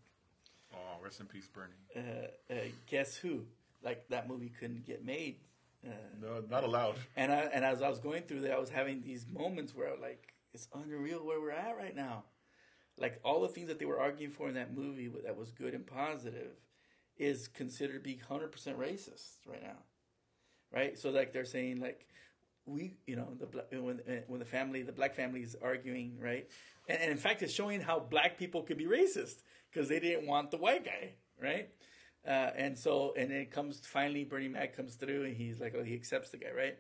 Oh, 0.73 1.01
rest 1.01 1.21
in 1.21 1.27
peace, 1.27 1.47
Bernie. 1.47 1.71
Uh, 1.95 2.53
uh, 2.53 2.57
Guess 2.87 3.15
Who? 3.17 3.45
Like 3.81 4.07
that 4.09 4.27
movie 4.27 4.51
couldn't 4.59 4.85
get 4.85 5.05
made. 5.05 5.37
Uh, 5.85 5.91
No, 6.21 6.43
not 6.49 6.63
allowed. 6.65 6.95
and 7.15 7.31
I 7.31 7.49
and 7.53 7.63
as 7.63 7.81
I 7.81 7.89
was 7.89 7.99
going 7.99 8.23
through 8.23 8.41
that, 8.41 8.51
I 8.51 8.59
was 8.59 8.69
having 8.69 9.01
these 9.01 9.25
moments 9.27 9.73
where 9.75 9.87
I 9.87 9.91
was 9.91 10.01
like, 10.01 10.33
it's 10.53 10.67
unreal 10.73 11.25
where 11.25 11.39
we're 11.39 11.51
at 11.51 11.77
right 11.77 11.95
now. 11.95 12.23
Like 12.97 13.19
all 13.23 13.41
the 13.41 13.47
things 13.47 13.67
that 13.69 13.79
they 13.79 13.85
were 13.85 13.99
arguing 13.99 14.31
for 14.31 14.47
in 14.49 14.55
that 14.55 14.75
movie 14.75 15.09
that 15.25 15.35
was 15.37 15.51
good 15.51 15.73
and 15.73 15.85
positive 15.87 16.51
is 17.17 17.47
considered 17.47 17.93
to 17.93 17.99
be 17.99 18.17
hundred 18.17 18.51
percent 18.51 18.77
racist 18.77 19.37
right 19.47 19.63
now, 19.63 19.77
right? 20.73 20.97
So 20.97 21.09
like 21.09 21.33
they're 21.33 21.45
saying 21.45 21.79
like 21.79 22.07
we, 22.65 22.95
you 23.05 23.15
know, 23.15 23.27
the 23.39 23.81
when 23.81 23.99
when 24.27 24.39
the 24.39 24.45
family, 24.45 24.83
the 24.83 24.91
black 24.91 25.13
family 25.15 25.41
is 25.41 25.55
arguing, 25.61 26.17
right? 26.19 26.47
And, 26.87 26.99
and 27.01 27.11
in 27.11 27.17
fact, 27.17 27.41
it's 27.41 27.53
showing 27.53 27.81
how 27.81 27.99
black 27.99 28.37
people 28.37 28.63
could 28.63 28.77
be 28.77 28.85
racist 28.85 29.43
because 29.71 29.89
they 29.89 29.99
didn't 29.99 30.27
want 30.27 30.51
the 30.51 30.57
white 30.57 30.85
guy, 30.85 31.13
right? 31.41 31.69
Uh, 32.25 32.51
and 32.55 32.77
so, 32.77 33.13
and 33.17 33.31
it 33.31 33.51
comes 33.51 33.81
finally, 33.85 34.23
Bernie 34.23 34.47
Mac 34.47 34.75
comes 34.75 34.95
through, 34.95 35.25
and 35.25 35.35
he's 35.35 35.59
like, 35.59 35.75
oh, 35.77 35.83
he 35.83 35.93
accepts 35.93 36.29
the 36.29 36.37
guy, 36.37 36.51
right? 36.55 36.77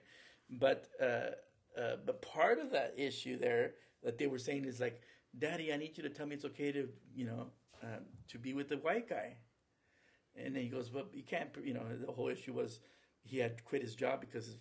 But 0.49 0.87
uh, 1.01 1.31
uh, 1.79 1.97
but 2.05 2.21
part 2.21 2.59
of 2.59 2.71
that 2.71 2.93
issue 2.97 3.37
there 3.37 3.73
that 4.03 4.17
they 4.17 4.27
were 4.27 4.37
saying 4.37 4.65
is 4.65 4.79
like, 4.79 5.01
Daddy, 5.37 5.73
I 5.73 5.77
need 5.77 5.97
you 5.97 6.03
to 6.03 6.09
tell 6.09 6.25
me 6.25 6.35
it's 6.35 6.45
okay 6.45 6.71
to, 6.71 6.87
you 7.15 7.25
know, 7.25 7.47
um, 7.81 8.05
to 8.29 8.37
be 8.37 8.53
with 8.53 8.69
the 8.69 8.77
white 8.77 9.09
guy. 9.09 9.35
And 10.35 10.55
then 10.55 10.63
he 10.63 10.69
goes, 10.69 10.91
well, 10.91 11.05
you 11.13 11.23
can't, 11.23 11.49
you 11.63 11.73
know, 11.73 11.83
the 12.05 12.11
whole 12.11 12.29
issue 12.29 12.53
was 12.53 12.79
he 13.23 13.37
had 13.39 13.63
quit 13.65 13.81
his 13.81 13.95
job 13.95 14.21
because 14.21 14.45
his, 14.45 14.57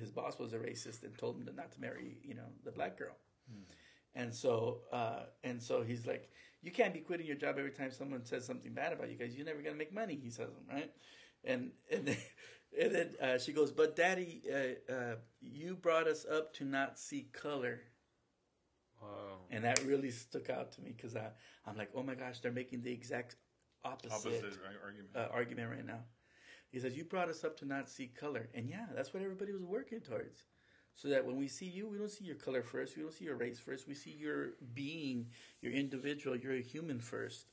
his 0.00 0.10
boss 0.10 0.38
was 0.38 0.52
a 0.52 0.58
racist 0.58 1.02
and 1.04 1.16
told 1.16 1.36
him 1.38 1.46
to 1.46 1.52
not 1.52 1.72
to 1.72 1.80
marry, 1.80 2.18
you 2.24 2.34
know, 2.34 2.48
the 2.64 2.72
black 2.72 2.98
girl. 2.98 3.16
And 4.14 4.34
so, 4.34 4.80
uh, 4.92 5.24
and 5.44 5.62
so 5.62 5.82
he's 5.82 6.06
like, 6.06 6.30
you 6.62 6.70
can't 6.72 6.94
be 6.94 7.00
quitting 7.00 7.26
your 7.26 7.36
job 7.36 7.56
every 7.58 7.70
time 7.70 7.90
someone 7.92 8.24
says 8.24 8.46
something 8.46 8.72
bad 8.72 8.92
about 8.94 9.10
you 9.10 9.16
guys. 9.16 9.36
You're 9.36 9.44
never 9.46 9.60
gonna 9.62 9.76
make 9.76 9.92
money. 9.92 10.18
He 10.20 10.30
says, 10.30 10.48
right? 10.72 10.90
And 11.44 11.70
and 11.92 12.06
then, 12.08 12.16
and 12.82 12.94
then 12.94 13.14
uh, 13.22 13.38
she 13.38 13.52
goes, 13.52 13.70
but 13.70 13.94
Daddy, 13.94 14.42
uh, 14.50 14.92
uh, 14.92 15.14
you 15.40 15.76
brought 15.76 16.08
us 16.08 16.24
up 16.30 16.54
to 16.54 16.64
not 16.64 16.98
see 16.98 17.28
color, 17.32 17.80
Wow. 19.02 19.08
and 19.50 19.64
that 19.64 19.84
really 19.84 20.10
stuck 20.10 20.48
out 20.48 20.72
to 20.72 20.80
me 20.80 20.94
because 20.96 21.14
I 21.14 21.28
I'm 21.66 21.76
like, 21.76 21.90
oh 21.94 22.02
my 22.02 22.14
gosh, 22.14 22.40
they're 22.40 22.50
making 22.52 22.82
the 22.82 22.92
exact 22.92 23.36
opposite, 23.84 24.12
Opposite 24.12 24.58
argument. 24.82 25.10
uh, 25.14 25.28
argument 25.30 25.70
right 25.70 25.86
now. 25.86 26.00
He 26.70 26.78
says, 26.78 26.96
You 26.96 27.04
brought 27.04 27.28
us 27.28 27.44
up 27.44 27.56
to 27.58 27.64
not 27.64 27.88
see 27.88 28.08
color. 28.08 28.48
And 28.54 28.68
yeah, 28.68 28.86
that's 28.94 29.12
what 29.14 29.22
everybody 29.22 29.52
was 29.52 29.64
working 29.64 30.00
towards. 30.00 30.44
So 30.94 31.08
that 31.08 31.26
when 31.26 31.36
we 31.36 31.46
see 31.46 31.66
you, 31.66 31.88
we 31.88 31.98
don't 31.98 32.10
see 32.10 32.24
your 32.24 32.36
color 32.36 32.62
first, 32.62 32.96
we 32.96 33.02
don't 33.02 33.12
see 33.12 33.26
your 33.26 33.36
race 33.36 33.58
first, 33.58 33.86
we 33.86 33.94
see 33.94 34.12
your 34.12 34.52
being, 34.72 35.26
your 35.60 35.72
individual, 35.72 36.36
you're 36.36 36.54
a 36.54 36.62
human 36.62 37.00
first. 37.00 37.46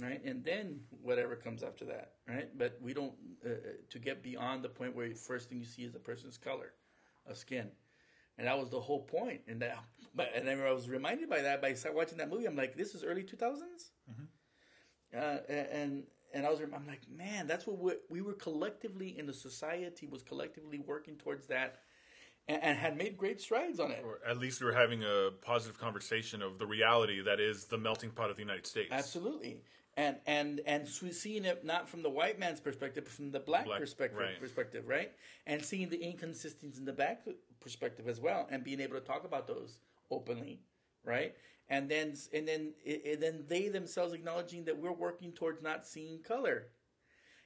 Right? 0.00 0.22
And 0.24 0.44
then 0.44 0.80
whatever 1.02 1.36
comes 1.36 1.62
after 1.62 1.84
that. 1.86 2.12
Right? 2.28 2.48
But 2.56 2.78
we 2.80 2.94
don't, 2.94 3.14
uh, 3.44 3.50
uh, 3.50 3.54
to 3.90 3.98
get 3.98 4.22
beyond 4.22 4.62
the 4.62 4.68
point 4.68 4.94
where 4.94 5.08
the 5.08 5.14
first 5.14 5.48
thing 5.48 5.58
you 5.58 5.64
see 5.64 5.82
is 5.82 5.94
a 5.94 5.98
person's 5.98 6.38
color 6.38 6.72
of 7.26 7.36
skin. 7.36 7.70
And 8.38 8.46
that 8.46 8.58
was 8.58 8.68
the 8.70 8.80
whole 8.80 9.02
point. 9.02 9.40
And 9.48 9.60
that, 9.62 9.78
but 10.14 10.30
and 10.34 10.46
then 10.46 10.60
I 10.60 10.70
was 10.70 10.88
reminded 10.88 11.28
by 11.28 11.40
that 11.42 11.62
by 11.62 11.74
watching 11.92 12.18
that 12.18 12.30
movie. 12.30 12.44
I'm 12.44 12.56
like, 12.56 12.76
this 12.76 12.94
is 12.94 13.02
early 13.02 13.22
2000s 13.22 13.90
uh, 15.14 15.38
and 15.72 16.04
and 16.32 16.46
I 16.46 16.50
was 16.50 16.60
I'm 16.60 16.86
like 16.86 17.02
man 17.14 17.46
that's 17.46 17.66
what 17.66 17.78
we, 17.78 17.92
we 18.08 18.20
were 18.20 18.34
collectively 18.34 19.18
in 19.18 19.26
the 19.26 19.32
society 19.32 20.06
was 20.06 20.22
collectively 20.22 20.78
working 20.78 21.16
towards 21.16 21.46
that 21.48 21.80
and, 22.48 22.62
and 22.62 22.78
had 22.78 22.96
made 22.96 23.16
great 23.16 23.40
strides 23.40 23.80
on 23.80 23.90
it 23.90 24.02
or 24.04 24.20
at 24.28 24.38
least 24.38 24.60
we 24.60 24.66
were 24.66 24.72
having 24.72 25.02
a 25.02 25.30
positive 25.42 25.78
conversation 25.78 26.42
of 26.42 26.58
the 26.58 26.66
reality 26.66 27.22
that 27.22 27.40
is 27.40 27.64
the 27.64 27.78
melting 27.78 28.10
pot 28.10 28.30
of 28.30 28.36
the 28.36 28.42
United 28.42 28.66
States. 28.66 28.88
absolutely 28.92 29.60
and 29.96 30.16
and 30.26 30.60
and 30.66 30.86
so 30.86 31.10
seeing 31.10 31.44
it 31.44 31.64
not 31.64 31.88
from 31.88 32.02
the 32.02 32.10
white 32.10 32.38
man's 32.38 32.60
perspective 32.60 33.04
but 33.04 33.12
from 33.12 33.30
the 33.30 33.40
black, 33.40 33.64
Black, 33.64 33.80
perspective 33.80 34.18
right. 34.18 34.40
perspective 34.40 34.84
right 34.86 35.12
and 35.46 35.64
seeing 35.64 35.88
the 35.88 36.02
inconsistencies 36.04 36.78
in 36.78 36.84
the 36.84 36.92
black 36.92 37.22
perspective 37.60 38.08
as 38.08 38.20
well 38.20 38.46
and 38.50 38.62
being 38.62 38.80
able 38.80 38.94
to 38.94 39.00
talk 39.04 39.24
about 39.24 39.46
those 39.46 39.78
openly 40.10 40.60
right 41.04 41.34
and 41.68 41.88
then 41.90 42.14
and 42.32 42.46
then 42.48 42.72
and 42.86 43.22
then 43.22 43.44
they 43.48 43.68
themselves 43.68 44.12
acknowledging 44.12 44.64
that 44.64 44.78
we're 44.78 44.92
working 44.92 45.32
towards 45.32 45.62
not 45.62 45.86
seeing 45.86 46.22
color 46.22 46.68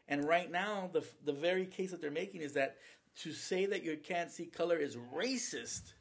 And 0.08 0.26
right 0.28 0.50
now, 0.50 0.90
the 0.92 1.04
the 1.24 1.32
very 1.32 1.66
case 1.66 1.92
that 1.92 2.00
they're 2.00 2.10
making 2.10 2.42
is 2.42 2.54
that 2.54 2.76
to 3.22 3.32
say 3.32 3.66
that 3.66 3.84
you 3.84 3.96
can't 3.98 4.30
see 4.30 4.46
color 4.46 4.76
is 4.78 4.96
racist. 4.96 5.94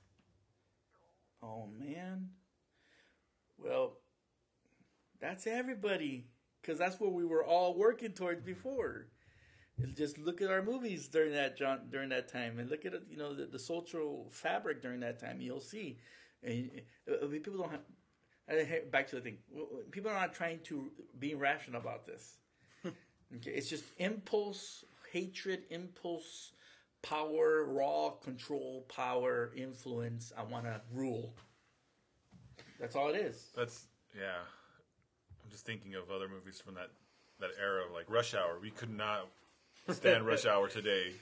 Oh 1.42 1.68
man. 1.68 2.30
Well, 3.58 4.00
that's 5.20 5.48
everybody, 5.48 6.28
because 6.62 6.78
that's 6.78 7.00
what 7.00 7.14
we 7.14 7.26
were 7.26 7.44
all 7.44 7.76
working 7.76 8.12
towards 8.12 8.42
before. 8.42 9.08
Just 9.96 10.18
look 10.18 10.42
at 10.42 10.52
our 10.52 10.62
movies 10.62 11.08
during 11.08 11.34
that 11.34 11.58
during 11.90 12.10
that 12.10 12.28
time, 12.28 12.60
and 12.60 12.70
look 12.70 12.86
at 12.86 12.94
you 13.10 13.18
know 13.18 13.34
the, 13.34 13.46
the 13.46 13.60
social 13.60 14.28
fabric 14.32 14.82
during 14.82 15.00
that 15.02 15.20
time. 15.20 15.40
You'll 15.40 15.62
see, 15.62 16.00
and 16.44 16.70
uh, 17.10 17.26
people 17.28 17.58
don't 17.58 17.72
have. 17.72 17.82
Back 18.92 19.08
to 19.10 19.16
the 19.16 19.22
thing, 19.22 19.38
people 19.92 20.10
are 20.10 20.20
not 20.20 20.34
trying 20.34 20.60
to 20.66 20.90
be 21.20 21.36
rational 21.36 21.80
about 21.80 22.06
this. 22.06 22.38
Okay, 23.36 23.52
it's 23.52 23.70
just 23.70 23.84
impulse, 24.00 24.84
hatred, 25.14 25.62
impulse, 25.70 26.54
power, 27.04 27.64
raw 27.66 28.10
control, 28.10 28.88
power, 28.90 29.52
influence. 29.56 30.34
I 30.36 30.42
want 30.42 30.66
to 30.66 30.82
rule. 30.92 31.36
That's 32.80 32.96
all 32.96 33.10
it 33.10 33.18
is. 33.18 33.50
That's 33.56 33.86
yeah. 34.18 34.40
I'm 35.44 35.52
just 35.52 35.66
thinking 35.66 35.96
of 35.96 36.10
other 36.10 36.28
movies 36.28 36.60
from 36.60 36.76
that 36.76 36.90
that 37.40 37.52
era, 37.62 37.84
like 37.94 38.10
Rush 38.10 38.34
Hour. 38.34 38.58
We 38.62 38.72
could 38.72 38.90
not 38.90 39.28
stand 39.92 40.26
Rush 40.26 40.46
Hour 40.46 40.68
today 40.68 41.14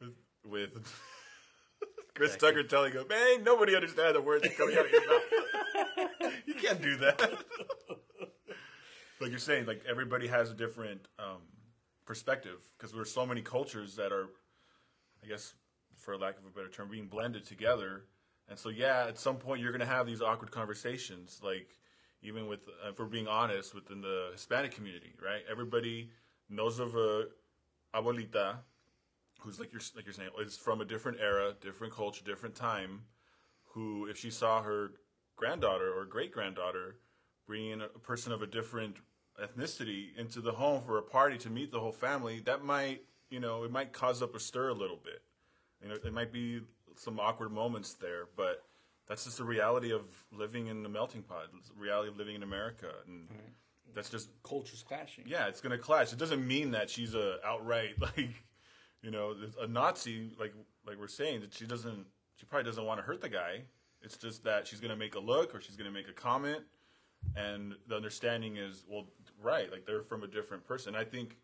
with, 0.00 0.10
with 0.44 0.92
Chris 2.14 2.36
Tucker 2.36 2.62
telling 2.62 2.96
us, 2.96 3.04
"Man, 3.08 3.44
nobody 3.44 3.74
understands 3.74 4.14
the 4.14 4.22
words 4.22 4.46
coming 4.56 4.76
out 4.76 4.86
of 4.86 4.92
your 4.92 5.08
mouth." 5.08 5.22
you 6.54 6.60
can't 6.60 6.82
do 6.82 6.96
that. 6.96 7.20
like 9.20 9.30
you're 9.30 9.38
saying, 9.38 9.66
like 9.66 9.82
everybody 9.88 10.26
has 10.26 10.50
a 10.50 10.54
different 10.54 11.06
um, 11.18 11.42
perspective 12.04 12.58
because 12.76 12.92
there's 12.92 13.12
so 13.12 13.24
many 13.24 13.42
cultures 13.42 13.96
that 13.96 14.12
are 14.12 14.28
I 15.22 15.26
guess, 15.26 15.54
for 15.96 16.16
lack 16.16 16.38
of 16.38 16.44
a 16.46 16.50
better 16.50 16.68
term, 16.68 16.88
being 16.88 17.06
blended 17.06 17.44
together. 17.44 18.04
And 18.48 18.58
so, 18.58 18.68
yeah, 18.68 19.06
at 19.06 19.18
some 19.18 19.36
point 19.36 19.60
you're 19.60 19.72
going 19.72 19.80
to 19.80 19.86
have 19.86 20.06
these 20.06 20.22
awkward 20.22 20.50
conversations, 20.50 21.40
like 21.42 21.76
even 22.22 22.46
with, 22.46 22.60
uh, 22.84 22.90
if 22.90 22.98
we're 22.98 23.06
being 23.06 23.28
honest, 23.28 23.74
within 23.74 24.00
the 24.00 24.30
Hispanic 24.32 24.72
community, 24.72 25.14
right? 25.22 25.42
Everybody 25.50 26.10
knows 26.48 26.78
of 26.78 26.96
a 26.96 27.26
abuelita 27.94 28.56
who's 29.40 29.58
like 29.58 29.72
you're 29.72 29.80
like 29.96 30.04
you're 30.04 30.12
saying 30.12 30.30
is 30.40 30.56
from 30.56 30.80
a 30.80 30.84
different 30.84 31.18
era, 31.20 31.54
different 31.60 31.92
culture, 31.92 32.22
different 32.24 32.54
time. 32.54 33.02
Who, 33.74 34.06
if 34.06 34.18
she 34.18 34.30
saw 34.30 34.62
her 34.62 34.90
granddaughter 35.40 35.92
or 35.92 36.04
great 36.04 36.32
granddaughter 36.32 36.96
bringing 37.46 37.80
a 37.80 37.98
person 37.98 38.30
of 38.30 38.42
a 38.42 38.46
different 38.46 38.98
ethnicity 39.42 40.16
into 40.16 40.40
the 40.40 40.52
home 40.52 40.82
for 40.82 40.98
a 40.98 41.02
party 41.02 41.38
to 41.38 41.50
meet 41.50 41.72
the 41.72 41.80
whole 41.80 41.92
family, 41.92 42.40
that 42.40 42.62
might 42.62 43.02
you 43.30 43.40
know 43.40 43.64
it 43.64 43.72
might 43.72 43.92
cause 43.92 44.22
up 44.22 44.34
a 44.34 44.40
stir 44.40 44.68
a 44.68 44.74
little 44.74 45.00
bit. 45.02 45.22
You 45.82 45.88
know, 45.88 45.94
it 45.94 46.12
might 46.12 46.30
be 46.32 46.60
some 46.96 47.18
awkward 47.18 47.52
moments 47.52 47.94
there, 47.94 48.28
but 48.36 48.62
that's 49.08 49.24
just 49.24 49.38
the 49.38 49.44
reality 49.44 49.92
of 49.92 50.02
living 50.30 50.66
in 50.66 50.82
the 50.82 50.88
melting 50.90 51.22
pot. 51.22 51.46
The 51.52 51.80
reality 51.80 52.10
of 52.10 52.18
living 52.18 52.34
in 52.34 52.42
America, 52.42 52.90
and 53.06 53.28
that's 53.94 54.10
just 54.10 54.28
Cultures 54.42 54.84
clashing. 54.86 55.24
yeah, 55.26 55.48
it's 55.48 55.62
going 55.62 55.76
to 55.76 55.82
clash. 55.82 56.12
It 56.12 56.18
doesn't 56.18 56.46
mean 56.46 56.70
that 56.72 56.90
she's 56.90 57.14
a 57.14 57.38
outright 57.44 57.94
like, 58.00 58.34
you 59.02 59.10
know, 59.10 59.34
a 59.60 59.66
Nazi 59.66 60.30
like 60.38 60.52
like 60.86 60.98
we're 61.00 61.08
saying 61.08 61.40
that 61.40 61.54
she 61.54 61.66
doesn't. 61.66 62.04
She 62.36 62.46
probably 62.46 62.70
doesn't 62.70 62.84
want 62.84 63.00
to 63.00 63.02
hurt 63.02 63.20
the 63.20 63.28
guy. 63.28 63.62
It's 64.02 64.16
just 64.16 64.44
that 64.44 64.66
she's 64.66 64.80
going 64.80 64.90
to 64.90 64.96
make 64.96 65.14
a 65.14 65.20
look 65.20 65.54
or 65.54 65.60
she's 65.60 65.76
going 65.76 65.90
to 65.90 65.92
make 65.96 66.08
a 66.08 66.12
comment, 66.12 66.60
and 67.36 67.74
the 67.86 67.94
understanding 67.96 68.56
is 68.56 68.84
well, 68.88 69.06
right, 69.42 69.70
like 69.70 69.84
they're 69.86 70.02
from 70.02 70.22
a 70.22 70.26
different 70.26 70.66
person. 70.66 70.94
I 70.94 71.04
think 71.04 71.36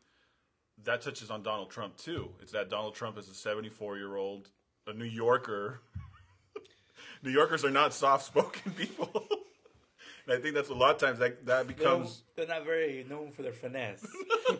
that 0.84 1.00
touches 1.02 1.30
on 1.30 1.42
Donald 1.42 1.70
Trump 1.70 1.96
too. 1.96 2.30
It's 2.42 2.52
that 2.52 2.68
Donald 2.70 2.94
Trump 2.94 3.18
is 3.18 3.28
a 3.28 3.34
74 3.34 3.96
year 3.98 4.16
old, 4.16 4.48
a 4.86 4.92
New 4.92 5.04
Yorker. 5.04 5.80
New 7.22 7.30
Yorkers 7.30 7.64
are 7.64 7.70
not 7.70 7.92
soft 7.94 8.24
spoken 8.26 8.72
people. 8.76 9.11
and 10.26 10.38
I 10.38 10.40
think 10.40 10.54
that's 10.54 10.68
a 10.70 10.74
lot 10.74 10.94
of 10.94 11.00
times 11.00 11.18
that 11.18 11.44
that 11.46 11.66
They're, 11.66 11.76
becomes. 11.76 12.22
they're 12.36 12.46
not 12.46 12.64
very 12.64 13.04
known 13.09 13.32
for 13.32 13.42
their 13.42 13.52
finesse. 13.52 14.07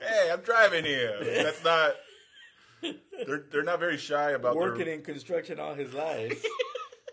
hey, 0.00 0.30
I'm 0.32 0.40
driving 0.40 0.84
here. 0.84 1.18
That's 1.42 1.62
not. 1.64 1.94
They're 2.82 3.44
they're 3.50 3.62
not 3.64 3.80
very 3.80 3.96
shy 3.96 4.30
about 4.32 4.56
Working 4.56 4.86
their, 4.86 4.94
in 4.94 5.02
construction 5.02 5.58
all 5.58 5.74
his 5.74 5.92
life. 5.92 6.44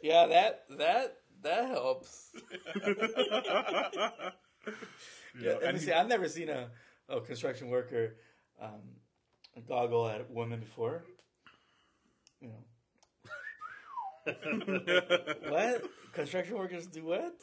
yeah, 0.03 0.27
that 0.27 0.63
that 0.77 1.17
that 1.41 1.67
helps. 1.69 2.31
know, 5.35 5.59
Let 5.61 5.73
me 5.73 5.79
see. 5.79 5.87
he- 5.87 5.93
I've 5.93 6.07
never 6.07 6.27
seen 6.29 6.49
a, 6.49 6.69
a 7.09 7.21
construction 7.21 7.69
worker 7.69 8.15
um, 8.61 8.81
goggle 9.67 10.07
at 10.07 10.21
a 10.21 10.25
woman 10.29 10.59
before. 10.59 11.03
You 12.41 12.49
know. 12.49 12.63
what? 15.49 15.83
Construction 16.13 16.57
workers 16.57 16.87
do 16.87 17.05
what? 17.05 17.35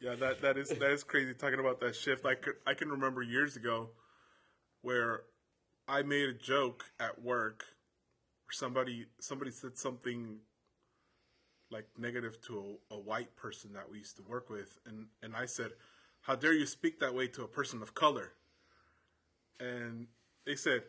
Yeah, 0.00 0.14
that 0.16 0.40
that 0.42 0.56
is 0.56 0.68
that 0.68 0.90
is 0.90 1.02
crazy. 1.02 1.34
Talking 1.34 1.58
about 1.58 1.80
that 1.80 1.96
shift, 1.96 2.24
I 2.24 2.34
could, 2.36 2.54
I 2.66 2.74
can 2.74 2.88
remember 2.90 3.22
years 3.22 3.56
ago 3.56 3.90
where 4.86 5.22
I 5.88 6.02
made 6.02 6.28
a 6.28 6.32
joke 6.32 6.84
at 7.00 7.20
work 7.20 7.64
where 8.44 8.52
somebody 8.52 9.06
somebody 9.18 9.50
said 9.50 9.76
something 9.76 10.38
like 11.72 11.86
negative 11.98 12.40
to 12.42 12.78
a, 12.92 12.94
a 12.94 12.98
white 12.98 13.34
person 13.34 13.72
that 13.72 13.90
we 13.90 13.98
used 13.98 14.16
to 14.18 14.22
work 14.22 14.48
with, 14.48 14.78
and 14.86 15.06
and 15.24 15.34
I 15.34 15.46
said, 15.46 15.72
"How 16.20 16.36
dare 16.36 16.52
you 16.52 16.66
speak 16.66 17.00
that 17.00 17.14
way 17.16 17.26
to 17.26 17.42
a 17.42 17.48
person 17.48 17.82
of 17.82 17.94
color?" 17.94 18.34
And 19.58 20.06
they 20.46 20.54
said, 20.54 20.82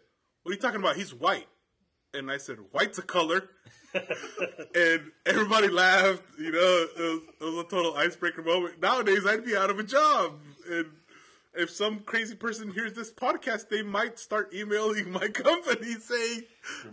"What 0.44 0.52
are 0.52 0.54
you 0.54 0.62
talking 0.62 0.80
about? 0.80 0.96
He's 0.96 1.16
white." 1.16 1.48
And 2.14 2.30
I 2.30 2.38
said, 2.38 2.58
"White's 2.72 3.00
a 3.00 3.02
color." 3.02 3.50
and 3.96 5.12
everybody 5.26 5.70
laughed. 5.70 6.22
You 6.38 6.52
know, 6.52 6.60
it 6.60 7.00
was, 7.00 7.22
it 7.42 7.44
was 7.46 7.66
a 7.66 7.68
total 7.68 7.96
icebreaker 7.96 8.44
moment. 8.44 8.80
Nowadays, 8.80 9.26
I'd 9.26 9.44
be 9.44 9.58
out 9.58 9.72
of 9.72 9.80
a 9.80 9.84
job, 9.84 10.40
and 10.70 10.86
if 11.58 11.70
some 11.70 12.00
crazy 12.00 12.36
person 12.36 12.72
hears 12.72 12.94
this 12.94 13.12
podcast, 13.12 13.70
they 13.70 13.82
might 13.82 14.20
start 14.20 14.54
emailing 14.54 15.12
my 15.20 15.28
company 15.28 15.94
saying, 15.94 16.44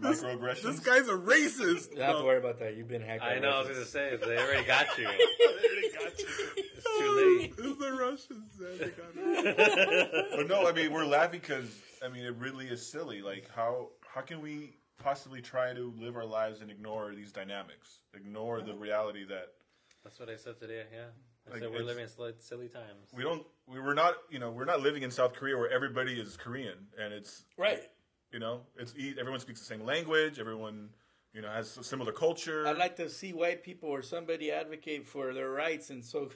"This, 0.01 0.21
this 0.62 0.81
guy's 0.81 1.09
a 1.09 1.12
racist." 1.12 1.91
You 1.91 1.97
don't 1.99 2.07
have 2.07 2.19
to 2.19 2.25
worry 2.25 2.39
about 2.39 2.59
that. 2.61 2.77
You've 2.77 2.89
been 2.89 3.03
hacked. 3.03 3.23
I 3.23 3.39
know. 3.39 3.51
I 3.51 3.59
was 3.61 3.69
gonna 3.69 3.85
say 3.85 4.17
they 4.17 4.39
already 4.39 4.65
got 4.67 4.87
you. 4.99 5.05
they 5.05 5.11
already 5.11 5.93
got 5.93 6.19
you. 6.19 6.27
It's 6.57 6.99
too 6.99 7.12
late. 7.17 7.55
It's 7.59 7.79
the 7.79 7.93
Russians. 7.93 8.53
They 8.59 8.89
got. 8.91 10.37
But 10.37 10.49
no, 10.49 10.67
I 10.69 10.73
mean 10.73 10.93
we're 10.93 11.05
laughing 11.07 11.41
because 11.41 11.71
I 12.05 12.09
mean 12.09 12.25
it 12.25 12.35
really 12.37 12.67
is 12.67 12.85
silly. 12.87 13.23
Like 13.23 13.49
how 13.55 13.89
how 14.07 14.21
can 14.21 14.41
we 14.41 14.77
possibly 15.03 15.43
try 15.43 15.75
to 15.75 15.93
live 15.99 16.17
our 16.17 16.25
lives 16.25 16.61
and 16.61 16.71
ignore 16.71 17.15
these 17.15 17.33
dynamics, 17.33 17.99
ignore 18.15 18.61
the 18.62 18.75
reality 18.75 19.25
that 19.29 19.49
That's 20.05 20.19
what 20.21 20.29
I 20.29 20.37
said 20.37 20.59
today. 20.59 20.85
Yeah, 20.93 21.07
I 21.07 21.34
Like, 21.51 21.61
said 21.61 21.71
we're 21.71 21.83
living 21.83 22.05
in 22.05 22.09
silly, 22.09 22.33
silly 22.39 22.69
times. 22.69 23.09
we 23.15 23.23
don't 23.23 23.45
we 23.67 23.79
were 23.81 23.95
not 23.95 24.15
you 24.31 24.39
know 24.39 24.51
we're 24.51 24.65
not 24.65 24.81
living 24.81 25.03
in 25.03 25.11
South 25.11 25.35
Korea 25.35 25.57
where 25.57 25.71
everybody 25.71 26.19
is 26.21 26.37
Korean 26.37 26.79
and 27.01 27.13
it's 27.13 27.45
Right. 27.59 27.83
you 28.33 28.39
know 28.39 28.61
it's 28.79 28.95
e- 28.97 29.15
everyone 29.19 29.41
speaks 29.41 29.61
the 29.61 29.67
same 29.67 29.85
language, 29.85 30.39
everyone 30.39 30.89
you 31.35 31.43
know 31.43 31.49
has 31.49 31.77
a 31.77 31.85
similar 31.85 32.13
culture. 32.13 32.67
I'd 32.67 32.79
like 32.79 32.97
to 32.97 33.09
see 33.11 33.33
white 33.33 33.63
people 33.63 33.89
or 33.91 34.01
somebody 34.03 34.51
advocate 34.53 35.07
for 35.07 35.35
their 35.35 35.51
rights 35.51 35.91
in 35.91 36.03
so 36.03 36.31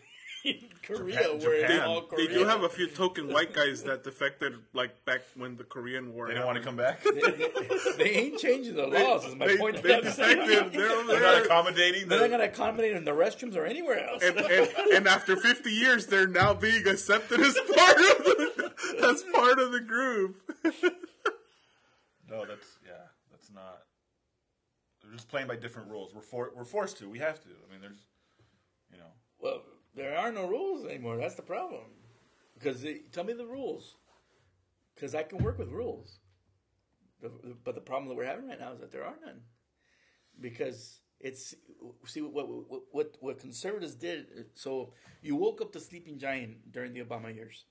in 0.50 0.68
Korea, 0.82 1.14
Japan- 1.16 1.38
where 1.40 1.54
it's 1.54 1.72
Japan. 1.72 1.88
all 1.88 2.04
They 2.16 2.26
do 2.26 2.44
have 2.44 2.62
a 2.62 2.68
few 2.68 2.86
token 2.88 3.32
white 3.32 3.52
guys 3.52 3.82
that 3.84 4.04
defected, 4.04 4.54
like 4.72 5.04
back 5.04 5.20
when 5.36 5.56
the 5.56 5.64
Korean 5.64 6.14
War. 6.14 6.28
they 6.28 6.34
don't 6.34 6.46
want 6.46 6.58
to 6.58 6.64
come 6.64 6.76
back. 6.76 7.02
they 7.04 8.10
ain't 8.10 8.38
changing 8.38 8.74
the 8.76 8.86
laws. 8.86 9.24
Is 9.24 9.34
my 9.34 9.46
they, 9.48 9.56
point. 9.58 9.82
They 9.82 10.00
defected. 10.00 10.46
They're, 10.72 11.06
They're 11.06 11.20
not 11.20 11.44
accommodating. 11.44 12.08
They're 12.08 12.18
not 12.20 12.24
The, 12.24 12.36
going 12.36 12.40
to 12.40 12.46
accommodate 12.54 12.96
in 12.96 13.04
the 13.04 13.10
restrooms 13.12 13.56
or 13.56 13.64
anywhere 13.66 14.08
else. 14.08 14.22
and, 14.22 14.38
and, 14.38 14.68
and 14.94 15.08
after 15.08 15.36
50 15.36 15.70
years, 15.70 16.06
they're 16.06 16.26
now 16.26 16.54
being 16.54 16.86
accepted 16.86 17.40
as 17.40 17.54
part 17.54 17.96
of 17.96 18.24
the, 18.24 18.74
as 19.10 19.22
part 19.32 19.58
of 19.58 19.72
the 19.72 19.80
group. 19.80 20.36
no, 22.28 22.44
that's 22.46 22.78
yeah, 22.86 22.92
that's 23.30 23.50
not. 23.52 23.82
They're 25.02 25.12
just 25.12 25.28
playing 25.28 25.48
by 25.48 25.56
different 25.56 25.88
rules. 25.90 26.14
We're 26.14 26.20
for, 26.22 26.50
we're 26.54 26.64
forced 26.64 26.98
to. 26.98 27.08
We 27.08 27.18
have 27.18 27.40
to. 27.42 27.48
I 27.48 27.72
mean, 27.72 27.80
there's 27.80 27.98
you 28.92 28.98
know. 28.98 29.10
Well, 29.40 29.62
there 29.98 30.16
are 30.16 30.32
no 30.32 30.46
rules 30.48 30.86
anymore. 30.86 31.16
That's 31.16 31.34
the 31.34 31.42
problem. 31.42 31.82
Because 32.54 32.84
tell 33.12 33.24
me 33.24 33.32
the 33.32 33.46
rules. 33.46 33.96
Because 34.94 35.14
I 35.14 35.22
can 35.22 35.38
work 35.38 35.58
with 35.58 35.70
rules. 35.70 36.18
But 37.64 37.74
the 37.74 37.80
problem 37.80 38.08
that 38.08 38.16
we're 38.16 38.24
having 38.26 38.48
right 38.48 38.60
now 38.60 38.72
is 38.72 38.80
that 38.80 38.92
there 38.92 39.04
are 39.04 39.16
none. 39.24 39.40
Because 40.40 41.00
it's 41.20 41.54
see 42.06 42.20
what 42.20 42.48
what 42.48 42.82
what, 42.92 43.16
what 43.20 43.38
conservatives 43.40 43.94
did. 43.94 44.26
So 44.54 44.92
you 45.20 45.36
woke 45.36 45.60
up 45.60 45.72
the 45.72 45.80
sleeping 45.80 46.18
giant 46.18 46.72
during 46.72 46.92
the 46.94 47.02
Obama 47.02 47.34
years. 47.34 47.64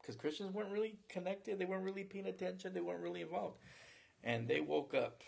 Because 0.00 0.16
Christians 0.16 0.54
weren't 0.54 0.72
really 0.72 0.98
connected. 1.10 1.58
They 1.58 1.66
weren't 1.66 1.84
really 1.84 2.04
paying 2.04 2.26
attention. 2.26 2.72
They 2.72 2.80
weren't 2.80 3.02
really 3.02 3.20
involved. 3.20 3.58
And 4.24 4.48
they 4.48 4.60
woke 4.60 4.94
up. 4.94 5.22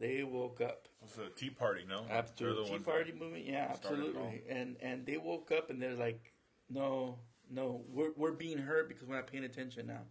They 0.00 0.22
woke 0.24 0.60
up. 0.62 0.88
It's 1.04 1.18
a 1.18 1.28
Tea 1.28 1.50
Party, 1.50 1.84
no? 1.88 2.04
The 2.08 2.44
the 2.62 2.64
Tea 2.64 2.70
Party 2.84 3.12
movement, 3.12 3.44
yeah, 3.46 3.68
absolutely. 3.70 4.42
And 4.48 4.76
and 4.80 5.04
they 5.06 5.18
woke 5.18 5.52
up 5.52 5.70
and 5.70 5.80
they're 5.80 5.94
like, 5.94 6.32
no, 6.70 7.18
no, 7.50 7.82
we're 7.88 8.12
we're 8.16 8.32
being 8.32 8.58
hurt 8.58 8.88
because 8.88 9.06
we're 9.06 9.16
not 9.16 9.26
paying 9.26 9.44
attention 9.44 9.86
now, 9.86 10.02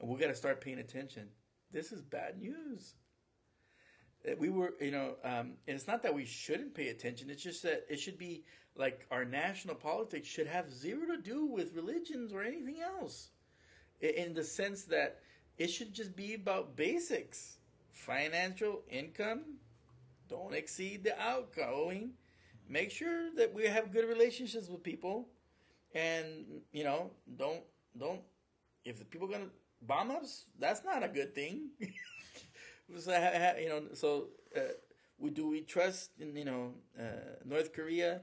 and 0.00 0.08
we 0.08 0.18
got 0.18 0.28
to 0.28 0.34
start 0.34 0.60
paying 0.60 0.78
attention. 0.78 1.28
This 1.70 1.92
is 1.92 2.00
bad 2.02 2.40
news. 2.40 2.94
We 4.38 4.50
were, 4.50 4.74
you 4.80 4.90
know, 4.90 5.16
um, 5.24 5.56
and 5.66 5.76
it's 5.76 5.86
not 5.86 6.02
that 6.02 6.14
we 6.14 6.26
shouldn't 6.26 6.74
pay 6.74 6.88
attention. 6.88 7.30
It's 7.30 7.42
just 7.42 7.62
that 7.62 7.86
it 7.88 7.98
should 8.00 8.18
be 8.18 8.44
like 8.74 9.06
our 9.10 9.24
national 9.24 9.76
politics 9.76 10.28
should 10.28 10.46
have 10.46 10.70
zero 10.72 11.06
to 11.06 11.16
do 11.16 11.46
with 11.46 11.74
religions 11.74 12.32
or 12.32 12.42
anything 12.42 12.80
else, 12.82 13.30
in 14.00 14.34
the 14.34 14.44
sense 14.44 14.84
that 14.84 15.20
it 15.56 15.68
should 15.68 15.94
just 15.94 16.14
be 16.16 16.34
about 16.34 16.76
basics, 16.76 17.58
financial 17.92 18.82
income, 18.90 19.42
don't 20.28 20.54
exceed 20.54 21.04
the 21.04 21.20
outgoing. 21.20 22.12
Make 22.68 22.90
sure 22.90 23.30
that 23.36 23.52
we 23.54 23.66
have 23.66 23.92
good 23.92 24.08
relationships 24.08 24.68
with 24.68 24.82
people, 24.82 25.28
and 25.94 26.46
you 26.72 26.84
know, 26.84 27.10
don't 27.36 27.62
don't. 27.98 28.20
If 28.84 28.98
the 28.98 29.04
people 29.04 29.28
gonna 29.28 29.50
bomb 29.82 30.10
us, 30.10 30.46
that's 30.58 30.84
not 30.84 31.02
a 31.04 31.08
good 31.08 31.34
thing. 31.34 31.70
so, 32.98 33.12
you 33.60 33.68
know, 33.68 33.82
so 33.94 34.28
uh, 34.56 34.60
we 35.18 35.30
do 35.30 35.48
we 35.48 35.60
trust 35.62 36.10
in 36.20 36.34
you 36.36 36.44
know 36.44 36.74
uh, 36.98 37.38
North 37.44 37.72
Korea 37.72 38.22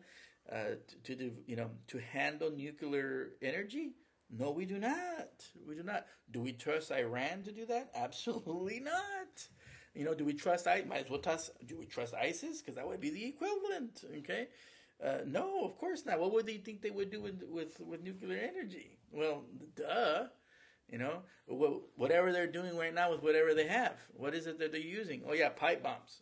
uh, 0.52 0.78
to, 0.88 0.96
to 1.04 1.16
do 1.16 1.32
you 1.46 1.56
know 1.56 1.70
to 1.88 2.00
handle 2.00 2.52
nuclear 2.52 3.32
energy? 3.42 3.92
No, 4.30 4.52
we 4.52 4.66
do 4.66 4.78
not. 4.78 5.46
We 5.68 5.76
do 5.76 5.84
not. 5.84 6.06
Do 6.32 6.42
we 6.42 6.52
trust 6.52 6.92
Iran 6.92 7.44
to 7.44 7.52
do 7.52 7.66
that? 7.68 7.92
Absolutely 7.96 8.80
not. 8.80 9.48
You 9.94 10.06
know, 10.06 10.14
do 10.14 10.26
we 10.26 10.34
trust 10.34 10.68
I 10.68 10.84
might 10.88 11.06
as 11.06 11.10
well 11.10 11.20
trust 11.20 11.52
do 11.66 11.78
we 11.78 11.86
trust 11.86 12.14
ISIS? 12.14 12.62
Because 12.62 12.76
that 12.76 12.88
would 12.88 13.00
be 13.02 13.10
the 13.10 13.26
equivalent, 13.26 14.04
okay? 14.18 14.50
Uh, 15.04 15.20
no, 15.26 15.64
of 15.64 15.78
course 15.78 16.06
not. 16.06 16.20
What 16.20 16.34
would 16.34 16.46
they 16.46 16.58
think 16.58 16.82
they 16.82 16.92
would 16.92 17.10
do 17.10 17.22
with, 17.22 17.42
with, 17.50 17.80
with 17.80 18.04
nuclear 18.04 18.38
energy? 18.38 18.98
Well, 19.12 19.46
duh. 19.76 20.26
You 20.90 21.00
know, 21.00 21.24
whatever 21.96 22.32
they're 22.32 22.48
doing 22.48 22.78
right 22.78 22.94
now 22.94 23.12
with 23.12 23.22
whatever 23.22 23.54
they 23.54 23.68
have. 23.68 23.98
What 24.14 24.34
is 24.34 24.48
it 24.48 24.58
that 24.60 24.72
they're 24.72 24.80
using? 24.80 25.22
Oh 25.28 25.34
yeah, 25.34 25.50
pipe 25.50 25.84
bombs. 25.84 26.22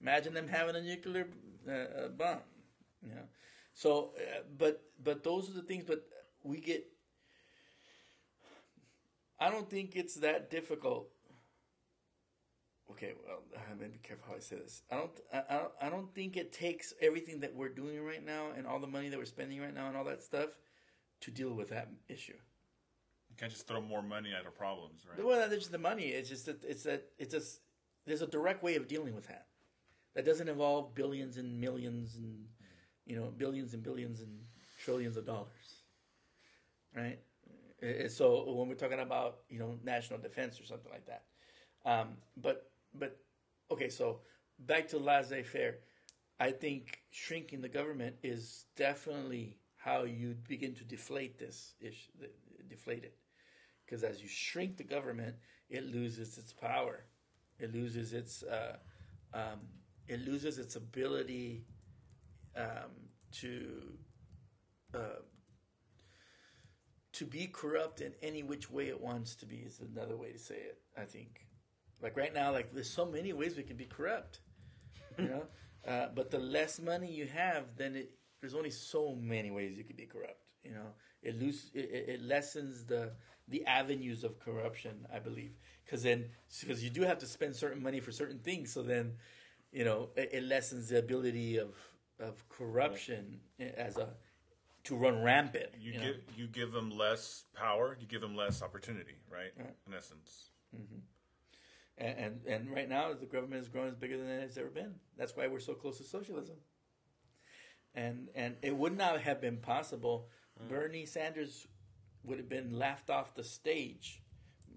Imagine 0.00 0.32
them 0.32 0.48
having 0.48 0.74
a 0.74 0.80
nuclear 0.80 1.28
uh, 1.68 1.72
uh, 1.72 2.08
bomb. 2.08 2.38
You 3.02 3.10
know, 3.14 3.28
so 3.74 4.12
uh, 4.18 4.40
but 4.56 4.82
but 5.02 5.22
those 5.22 5.50
are 5.50 5.52
the 5.52 5.62
things. 5.62 5.84
But 5.86 6.04
we 6.42 6.60
get. 6.60 6.86
I 9.38 9.50
don't 9.50 9.68
think 9.68 9.96
it's 9.96 10.16
that 10.16 10.50
difficult. 10.50 11.08
Okay, 12.90 13.14
well, 13.26 13.42
I'm 13.70 13.78
gonna 13.78 13.90
be 13.90 13.98
careful 13.98 14.26
how 14.28 14.36
I 14.36 14.40
say 14.40 14.56
this. 14.56 14.82
I 14.90 14.96
don't, 14.96 15.10
I, 15.32 15.42
I 15.48 15.58
don't, 15.58 15.72
I 15.82 15.88
don't 15.88 16.14
think 16.14 16.36
it 16.36 16.52
takes 16.52 16.94
everything 17.00 17.40
that 17.40 17.54
we're 17.54 17.68
doing 17.68 18.02
right 18.04 18.24
now 18.24 18.48
and 18.56 18.66
all 18.66 18.78
the 18.78 18.86
money 18.86 19.08
that 19.08 19.18
we're 19.18 19.24
spending 19.24 19.60
right 19.60 19.74
now 19.74 19.88
and 19.88 19.96
all 19.96 20.04
that 20.04 20.22
stuff 20.22 20.50
to 21.20 21.30
deal 21.30 21.54
with 21.54 21.70
that 21.70 21.88
issue. 22.08 22.36
You 23.30 23.36
can't 23.36 23.52
just 23.52 23.66
throw 23.66 23.80
more 23.80 24.02
money 24.02 24.30
at 24.32 24.44
our 24.44 24.50
problems, 24.50 25.02
right? 25.08 25.24
Well, 25.24 25.40
not 25.40 25.50
just 25.50 25.72
the 25.72 25.78
money. 25.78 26.04
It's 26.04 26.28
just 26.28 26.46
that 26.46 26.64
it's 26.64 26.84
that 26.84 27.04
it's 27.18 27.34
a 27.34 27.42
there's 28.06 28.22
a 28.22 28.26
direct 28.26 28.62
way 28.62 28.76
of 28.76 28.88
dealing 28.88 29.14
with 29.14 29.26
that. 29.28 29.46
That 30.14 30.24
doesn't 30.24 30.48
involve 30.48 30.94
billions 30.94 31.36
and 31.36 31.60
millions 31.60 32.16
and 32.16 32.46
you 33.04 33.16
know 33.16 33.32
billions 33.36 33.74
and 33.74 33.82
billions 33.82 34.20
and 34.20 34.38
trillions 34.82 35.16
of 35.16 35.26
dollars, 35.26 35.82
right? 36.94 37.18
Uh, 37.82 38.08
So 38.08 38.52
when 38.52 38.68
we're 38.68 38.74
talking 38.74 39.00
about 39.00 39.40
you 39.48 39.58
know 39.58 39.78
national 39.84 40.18
defense 40.20 40.60
or 40.60 40.64
something 40.64 40.92
like 40.92 41.06
that, 41.06 41.24
um, 41.84 42.16
but 42.36 42.70
but 42.94 43.18
okay, 43.70 43.88
so 43.88 44.20
back 44.60 44.88
to 44.88 44.98
laissez-faire. 44.98 45.78
I 46.38 46.50
think 46.50 47.00
shrinking 47.10 47.62
the 47.62 47.68
government 47.68 48.16
is 48.22 48.66
definitely 48.76 49.56
how 49.76 50.04
you 50.04 50.36
begin 50.48 50.74
to 50.74 50.84
deflate 50.84 51.38
this 51.38 51.74
issue, 51.80 52.10
deflate 52.68 53.04
it. 53.04 53.16
Because 53.84 54.04
as 54.04 54.20
you 54.20 54.28
shrink 54.28 54.76
the 54.76 54.84
government, 54.84 55.36
it 55.70 55.84
loses 55.84 56.36
its 56.36 56.52
power, 56.52 57.04
it 57.58 57.72
loses 57.72 58.12
its 58.12 58.42
uh, 58.42 58.76
um, 59.32 59.60
it 60.08 60.20
loses 60.26 60.58
its 60.58 60.76
ability 60.76 61.64
um, 62.56 62.92
to 63.32 63.92
uh, 64.94 65.20
to 67.16 67.24
be 67.24 67.46
corrupt 67.46 68.00
in 68.00 68.12
any 68.22 68.42
which 68.42 68.70
way 68.70 68.88
it 68.88 69.00
wants 69.00 69.34
to 69.36 69.46
be. 69.46 69.56
Is 69.56 69.80
another 69.80 70.16
way 70.16 70.32
to 70.32 70.38
say 70.38 70.56
it. 70.56 70.78
I 70.96 71.04
think. 71.04 71.46
Like 72.02 72.16
right 72.16 72.34
now, 72.34 72.52
like 72.52 72.72
there's 72.72 72.90
so 72.90 73.06
many 73.06 73.32
ways 73.32 73.56
we 73.56 73.62
can 73.62 73.76
be 73.76 73.86
corrupt, 73.86 74.40
you 75.18 75.28
know. 75.28 75.42
uh, 75.88 76.08
but 76.14 76.30
the 76.30 76.38
less 76.38 76.78
money 76.78 77.10
you 77.10 77.26
have, 77.26 77.76
then 77.76 77.96
it 77.96 78.10
there's 78.40 78.54
only 78.54 78.70
so 78.70 79.16
many 79.20 79.50
ways 79.50 79.76
you 79.76 79.84
can 79.84 79.96
be 79.96 80.06
corrupt. 80.06 80.42
You 80.62 80.72
know, 80.72 80.88
it 81.22 81.38
loose 81.38 81.70
it, 81.74 81.90
it 82.08 82.22
lessens 82.22 82.84
the 82.84 83.12
the 83.48 83.64
avenues 83.64 84.24
of 84.24 84.38
corruption. 84.38 85.06
I 85.12 85.18
believe 85.18 85.52
because 85.84 86.02
then 86.02 86.26
because 86.60 86.84
you 86.84 86.90
do 86.90 87.02
have 87.02 87.18
to 87.18 87.26
spend 87.26 87.56
certain 87.56 87.82
money 87.82 88.00
for 88.00 88.12
certain 88.12 88.38
things, 88.40 88.72
so 88.72 88.82
then 88.82 89.14
you 89.72 89.84
know 89.84 90.10
it, 90.16 90.30
it 90.32 90.42
lessens 90.42 90.90
the 90.90 90.98
ability 90.98 91.56
of 91.56 91.74
of 92.20 92.46
corruption 92.48 93.40
as 93.58 93.96
a 93.96 94.08
to 94.86 94.96
run 94.96 95.22
rampant. 95.22 95.66
You, 95.78 95.92
You, 95.92 95.98
know? 95.98 96.04
give 96.04 96.16
you 96.36 96.46
give 96.46 96.72
them 96.72 96.90
less 96.90 97.44
power, 97.54 97.96
you 98.00 98.06
give 98.06 98.20
them 98.20 98.36
less 98.36 98.62
opportunity, 98.62 99.14
right? 99.30 99.52
In 99.86 99.94
essence. 99.94 100.50
And, 101.98 102.18
and 102.18 102.40
and 102.46 102.70
right 102.70 102.88
now 102.88 103.12
the 103.14 103.26
government 103.26 103.62
is 103.62 103.68
growing 103.68 103.88
as 103.88 103.94
bigger 103.96 104.18
than 104.18 104.28
it's 104.28 104.56
ever 104.56 104.68
been. 104.68 104.94
That's 105.16 105.34
why 105.36 105.46
we're 105.46 105.60
so 105.60 105.74
close 105.74 105.98
to 105.98 106.04
socialism. 106.04 106.56
And 107.94 108.28
and 108.34 108.56
it 108.62 108.76
would 108.76 108.96
not 108.96 109.20
have 109.22 109.40
been 109.40 109.58
possible. 109.58 110.28
Bernie 110.68 111.06
Sanders 111.06 111.66
would 112.24 112.38
have 112.38 112.48
been 112.48 112.78
laughed 112.78 113.10
off 113.10 113.34
the 113.34 113.44
stage, 113.44 114.22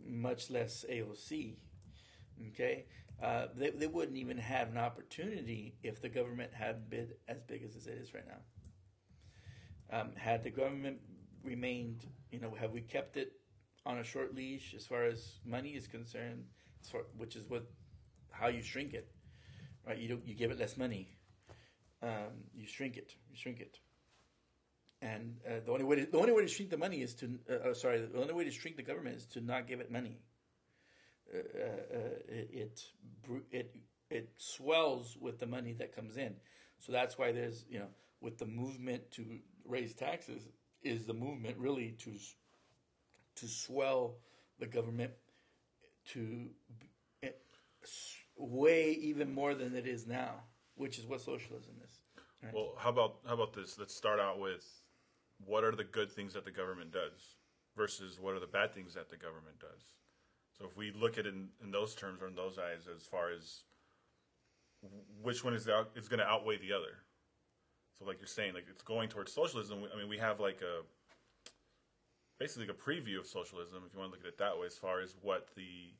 much 0.05 0.49
less 0.49 0.85
AOC. 0.89 1.55
Okay, 2.53 2.85
uh, 3.21 3.47
they 3.55 3.71
they 3.71 3.87
wouldn't 3.87 4.17
even 4.17 4.37
have 4.37 4.69
an 4.69 4.77
opportunity 4.77 5.75
if 5.83 6.01
the 6.01 6.09
government 6.09 6.53
had 6.53 6.89
been 6.89 7.09
as 7.27 7.41
big 7.41 7.63
as 7.63 7.75
it 7.75 7.89
is 7.91 8.13
right 8.13 8.27
now. 8.27 8.39
Um, 9.91 10.11
had 10.15 10.43
the 10.43 10.51
government 10.51 10.99
remained, 11.43 12.05
you 12.31 12.39
know, 12.39 12.53
have 12.59 12.71
we 12.71 12.81
kept 12.81 13.17
it 13.17 13.33
on 13.85 13.97
a 13.97 14.03
short 14.03 14.35
leash 14.35 14.73
as 14.75 14.85
far 14.85 15.05
as 15.05 15.39
money 15.45 15.69
is 15.69 15.87
concerned? 15.87 16.45
far, 16.87 17.01
which 17.17 17.35
is 17.35 17.49
what 17.49 17.65
how 18.31 18.47
you 18.47 18.61
shrink 18.61 18.93
it, 18.93 19.11
right? 19.85 19.97
You 19.97 20.09
don't, 20.09 20.27
you 20.27 20.35
give 20.35 20.51
it 20.51 20.59
less 20.59 20.77
money, 20.77 21.09
um, 22.01 22.45
you 22.53 22.67
shrink 22.67 22.97
it, 22.97 23.15
you 23.29 23.35
shrink 23.35 23.59
it, 23.59 23.79
and 25.01 25.37
uh, 25.45 25.59
the 25.65 25.71
only 25.71 25.83
way 25.83 25.97
to, 25.97 26.05
the 26.05 26.17
only 26.17 26.31
way 26.31 26.41
to 26.41 26.47
shrink 26.47 26.71
the 26.71 26.77
money 26.77 27.01
is 27.01 27.13
to 27.15 27.39
uh, 27.49 27.69
uh, 27.69 27.73
sorry 27.73 28.05
the 28.05 28.19
only 28.19 28.33
way 28.33 28.43
to 28.43 28.51
shrink 28.51 28.77
the 28.77 28.83
government 28.83 29.17
is 29.17 29.25
to 29.25 29.41
not 29.41 29.67
give 29.67 29.79
it 29.79 29.91
money. 29.91 30.19
Uh, 31.33 31.37
uh, 31.37 31.99
it, 32.27 32.49
it 32.51 32.81
it 33.51 33.75
it 34.09 34.29
swells 34.37 35.17
with 35.19 35.39
the 35.39 35.45
money 35.45 35.73
that 35.73 35.95
comes 35.95 36.17
in, 36.17 36.35
so 36.79 36.91
that's 36.91 37.17
why 37.17 37.31
there's 37.31 37.65
you 37.69 37.79
know 37.79 37.87
with 38.21 38.37
the 38.37 38.45
movement 38.45 39.11
to 39.11 39.39
raise 39.69 39.93
taxes 39.93 40.49
is 40.83 41.05
the 41.05 41.13
movement 41.13 41.57
really 41.57 41.95
to 41.99 42.11
to 43.35 43.47
swell 43.47 44.17
the 44.59 44.65
government 44.65 45.11
to 46.07 46.49
eh, 47.23 47.29
way 48.35 48.91
even 48.91 49.33
more 49.33 49.53
than 49.53 49.75
it 49.75 49.87
is 49.87 50.07
now, 50.07 50.43
which 50.75 50.97
is 50.99 51.05
what 51.05 51.21
socialism 51.21 51.75
is. 51.83 51.99
Right? 52.43 52.53
Well, 52.53 52.73
how 52.77 52.89
about 52.89 53.19
how 53.27 53.35
about 53.35 53.53
this? 53.53 53.77
Let's 53.77 53.95
start 53.95 54.19
out 54.19 54.39
with 54.39 54.65
what 55.45 55.63
are 55.63 55.75
the 55.75 55.83
good 55.83 56.11
things 56.11 56.33
that 56.33 56.45
the 56.45 56.51
government 56.51 56.91
does 56.91 57.37
versus 57.75 58.19
what 58.19 58.33
are 58.33 58.39
the 58.39 58.47
bad 58.47 58.73
things 58.73 58.93
that 58.95 59.09
the 59.09 59.17
government 59.17 59.59
does. 59.59 59.81
So 60.57 60.65
if 60.65 60.75
we 60.75 60.91
look 60.91 61.17
at 61.17 61.25
it 61.25 61.33
in, 61.33 61.47
in 61.63 61.71
those 61.71 61.95
terms 61.95 62.21
or 62.21 62.27
in 62.27 62.35
those 62.35 62.57
eyes, 62.57 62.87
as 62.93 63.03
far 63.03 63.31
as 63.31 63.63
which 65.21 65.43
one 65.43 65.53
is 65.53 65.67
out, 65.69 65.91
is 65.95 66.07
going 66.07 66.19
to 66.19 66.25
outweigh 66.25 66.57
the 66.57 66.73
other. 66.73 67.03
So 67.99 68.05
like 68.05 68.19
you're 68.19 68.27
saying, 68.27 68.53
like 68.53 68.65
it's 68.69 68.81
going 68.81 69.09
towards 69.09 69.33
socialism. 69.33 69.83
I 69.93 69.97
mean, 69.97 70.07
we 70.07 70.17
have 70.17 70.39
like 70.39 70.61
a 70.61 70.83
basically 72.39 72.67
like 72.67 72.77
a 72.77 72.79
preview 72.79 73.19
of 73.19 73.27
socialism, 73.27 73.83
if 73.85 73.93
you 73.93 73.99
want 73.99 74.11
to 74.11 74.17
look 74.17 74.25
at 74.25 74.29
it 74.29 74.37
that 74.37 74.57
way, 74.57 74.65
as 74.65 74.77
far 74.77 75.01
as 75.01 75.15
what 75.21 75.49
the 75.55 75.93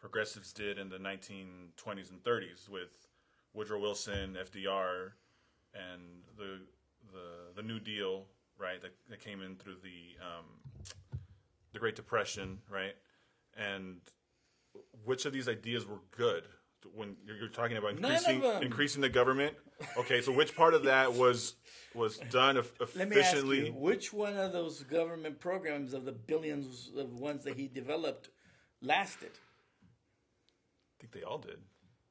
progressives 0.00 0.52
did 0.52 0.78
in 0.78 0.88
the 0.88 0.98
1920s 0.98 2.10
and 2.10 2.22
30s 2.22 2.68
with 2.68 3.08
Woodrow 3.54 3.80
Wilson, 3.80 4.36
FDR, 4.40 5.12
and 5.74 6.02
the 6.36 6.60
the 7.12 7.54
the 7.54 7.62
New 7.62 7.78
Deal, 7.78 8.24
right? 8.58 8.82
That, 8.82 8.94
that 9.08 9.20
came 9.20 9.40
in 9.40 9.56
through 9.56 9.76
the 9.82 10.16
um, 10.20 10.44
the 11.72 11.78
Great 11.78 11.96
Depression, 11.96 12.58
right? 12.68 12.94
And 13.56 14.00
which 15.04 15.24
of 15.24 15.32
these 15.32 15.48
ideas 15.48 15.86
were 15.86 16.00
good? 16.10 16.44
When 16.94 17.16
you're, 17.26 17.36
you're 17.36 17.48
talking 17.48 17.76
about 17.76 17.92
increasing 17.92 18.42
increasing 18.62 19.00
the 19.02 19.08
government, 19.08 19.56
okay. 19.96 20.20
So 20.20 20.32
which 20.32 20.54
part 20.54 20.74
of 20.74 20.84
that 20.84 21.12
was 21.12 21.54
was 21.94 22.18
done 22.30 22.56
eff- 22.58 22.72
Let 22.94 23.08
me 23.08 23.18
ask 23.18 23.32
efficiently? 23.32 23.66
you, 23.66 23.72
which 23.72 24.12
one 24.12 24.36
of 24.36 24.52
those 24.52 24.82
government 24.84 25.40
programs 25.40 25.92
of 25.92 26.04
the 26.04 26.12
billions 26.12 26.90
of 26.96 27.14
ones 27.18 27.44
that 27.44 27.56
he 27.56 27.66
developed 27.68 28.30
lasted? 28.80 29.30
I 29.32 31.00
think 31.00 31.12
they 31.12 31.22
all 31.22 31.38
did. 31.38 31.58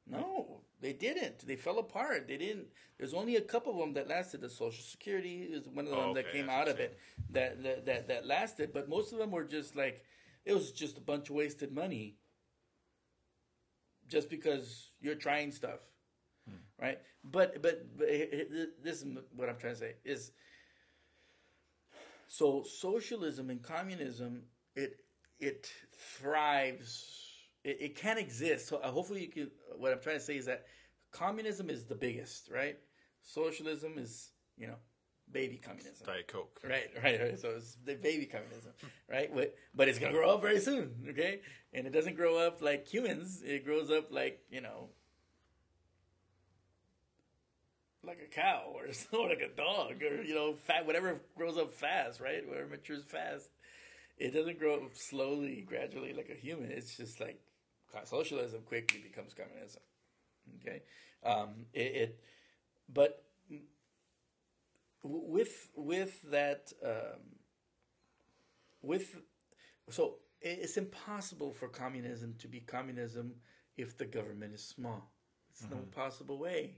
No, 0.06 0.62
they 0.82 0.94
didn't. 0.94 1.46
They 1.46 1.56
fell 1.58 1.80
apart. 1.80 2.28
They 2.28 2.38
didn't. 2.38 2.68
There's 2.98 3.14
only 3.14 3.36
a 3.36 3.42
couple 3.42 3.74
of 3.74 3.80
them 3.80 3.94
that 3.94 4.08
lasted. 4.08 4.42
The 4.42 4.50
Social 4.50 4.84
Security 4.84 5.44
is 5.44 5.68
one 5.68 5.86
of 5.86 5.92
them 5.92 6.00
Oh, 6.10 6.14
that 6.14 6.32
came 6.32 6.50
out 6.50 6.68
of 6.68 6.80
it 6.80 6.98
that, 7.32 7.62
that 7.64 7.86
that 7.86 8.08
that 8.08 8.26
lasted. 8.26 8.72
But 8.74 8.88
most 8.90 9.12
of 9.14 9.20
them 9.20 9.32
were 9.32 9.44
just 9.44 9.76
like 9.76 10.04
it 10.46 10.54
was 10.54 10.72
just 10.72 10.98
a 10.98 11.02
bunch 11.02 11.30
of 11.30 11.36
wasted 11.36 11.74
money. 11.74 12.16
Just 14.08 14.30
because 14.30 14.92
you're 15.02 15.16
trying 15.16 15.52
stuff, 15.52 15.80
right? 16.82 17.00
But 17.24 17.62
but 17.62 17.98
but 17.98 18.08
this 18.84 19.02
is 19.02 19.06
what 19.36 19.50
I'm 19.50 19.58
trying 19.58 19.74
to 19.74 19.80
say 19.80 19.96
is. 20.06 20.32
So 22.30 22.64
socialism 22.64 23.50
and 23.50 23.62
communism, 23.62 24.44
it 24.76 25.00
it 25.40 25.72
thrives. 25.98 27.06
It, 27.64 27.78
it 27.82 27.96
can 27.96 28.18
exist. 28.18 28.68
So 28.68 28.78
uh, 28.78 28.92
hopefully 28.92 29.22
you 29.22 29.30
can. 29.30 29.52
What 29.78 29.94
I'm 29.94 30.02
trying 30.02 30.18
to 30.18 30.24
say 30.24 30.38
is 30.38 30.46
that 30.46 30.66
communism 31.12 31.70
is 31.70 31.86
the 31.86 31.96
biggest, 31.96 32.50
right? 32.50 32.78
Socialism 33.22 33.98
is 33.98 34.32
you 34.58 34.68
know 34.68 34.76
baby 35.32 35.58
communism. 35.58 36.06
Diet 36.06 36.28
Coke. 36.28 36.60
Right, 36.64 36.90
right, 37.04 37.20
right. 37.20 37.40
So 37.40 37.50
it's 37.58 37.78
the 37.86 37.96
baby 37.96 38.26
communism, 38.26 38.72
right? 39.10 39.34
But, 39.34 39.56
but 39.76 39.88
it's 39.88 40.00
gonna 40.00 40.14
grow 40.14 40.32
up 40.32 40.42
very 40.42 40.60
soon, 40.60 40.92
okay? 41.10 41.42
And 41.74 41.86
it 41.86 41.92
doesn't 41.92 42.16
grow 42.16 42.38
up 42.38 42.62
like 42.62 42.88
humans. 42.88 43.42
It 43.46 43.66
grows 43.66 43.92
up 43.92 44.12
like 44.12 44.42
you 44.50 44.62
know, 44.62 44.90
like 48.04 48.20
a 48.26 48.34
cow 48.34 48.74
or, 48.74 48.86
or 49.20 49.30
like 49.30 49.42
a 49.42 49.56
dog 49.56 50.02
or 50.02 50.22
you 50.24 50.36
know, 50.36 50.54
fat 50.54 50.86
whatever 50.86 51.20
grows 51.36 51.58
up 51.58 51.72
fast, 51.72 52.20
right? 52.20 52.48
Whatever 52.48 52.68
matures 52.70 53.04
fast. 53.04 53.50
It 54.18 54.34
doesn't 54.34 54.58
grow 54.58 54.76
up 54.76 54.96
slowly, 54.96 55.64
gradually 55.68 56.14
like 56.14 56.30
a 56.30 56.40
human. 56.40 56.72
It's 56.72 56.98
just 56.98 57.20
like 57.20 57.40
socialism 58.06 58.62
quickly 58.66 59.00
becomes 59.00 59.34
communism. 59.34 59.82
Okay, 60.62 60.82
um, 61.24 61.66
it, 61.74 61.80
it 61.80 62.20
but 62.92 63.24
with 65.08 65.70
with 65.76 66.22
that 66.32 66.72
um, 66.86 67.22
with 68.82 69.18
so 69.90 70.16
it's 70.42 70.78
impossible 70.78 71.54
for 71.54 71.68
communism 71.68 72.36
to 72.40 72.48
be 72.48 72.60
communism 72.60 73.34
if 73.76 73.98
the 73.98 74.06
government 74.06 74.54
is 74.54 74.64
small. 74.64 75.12
It's 75.52 75.66
no 75.70 75.78
possible 75.96 76.38
way. 76.38 76.76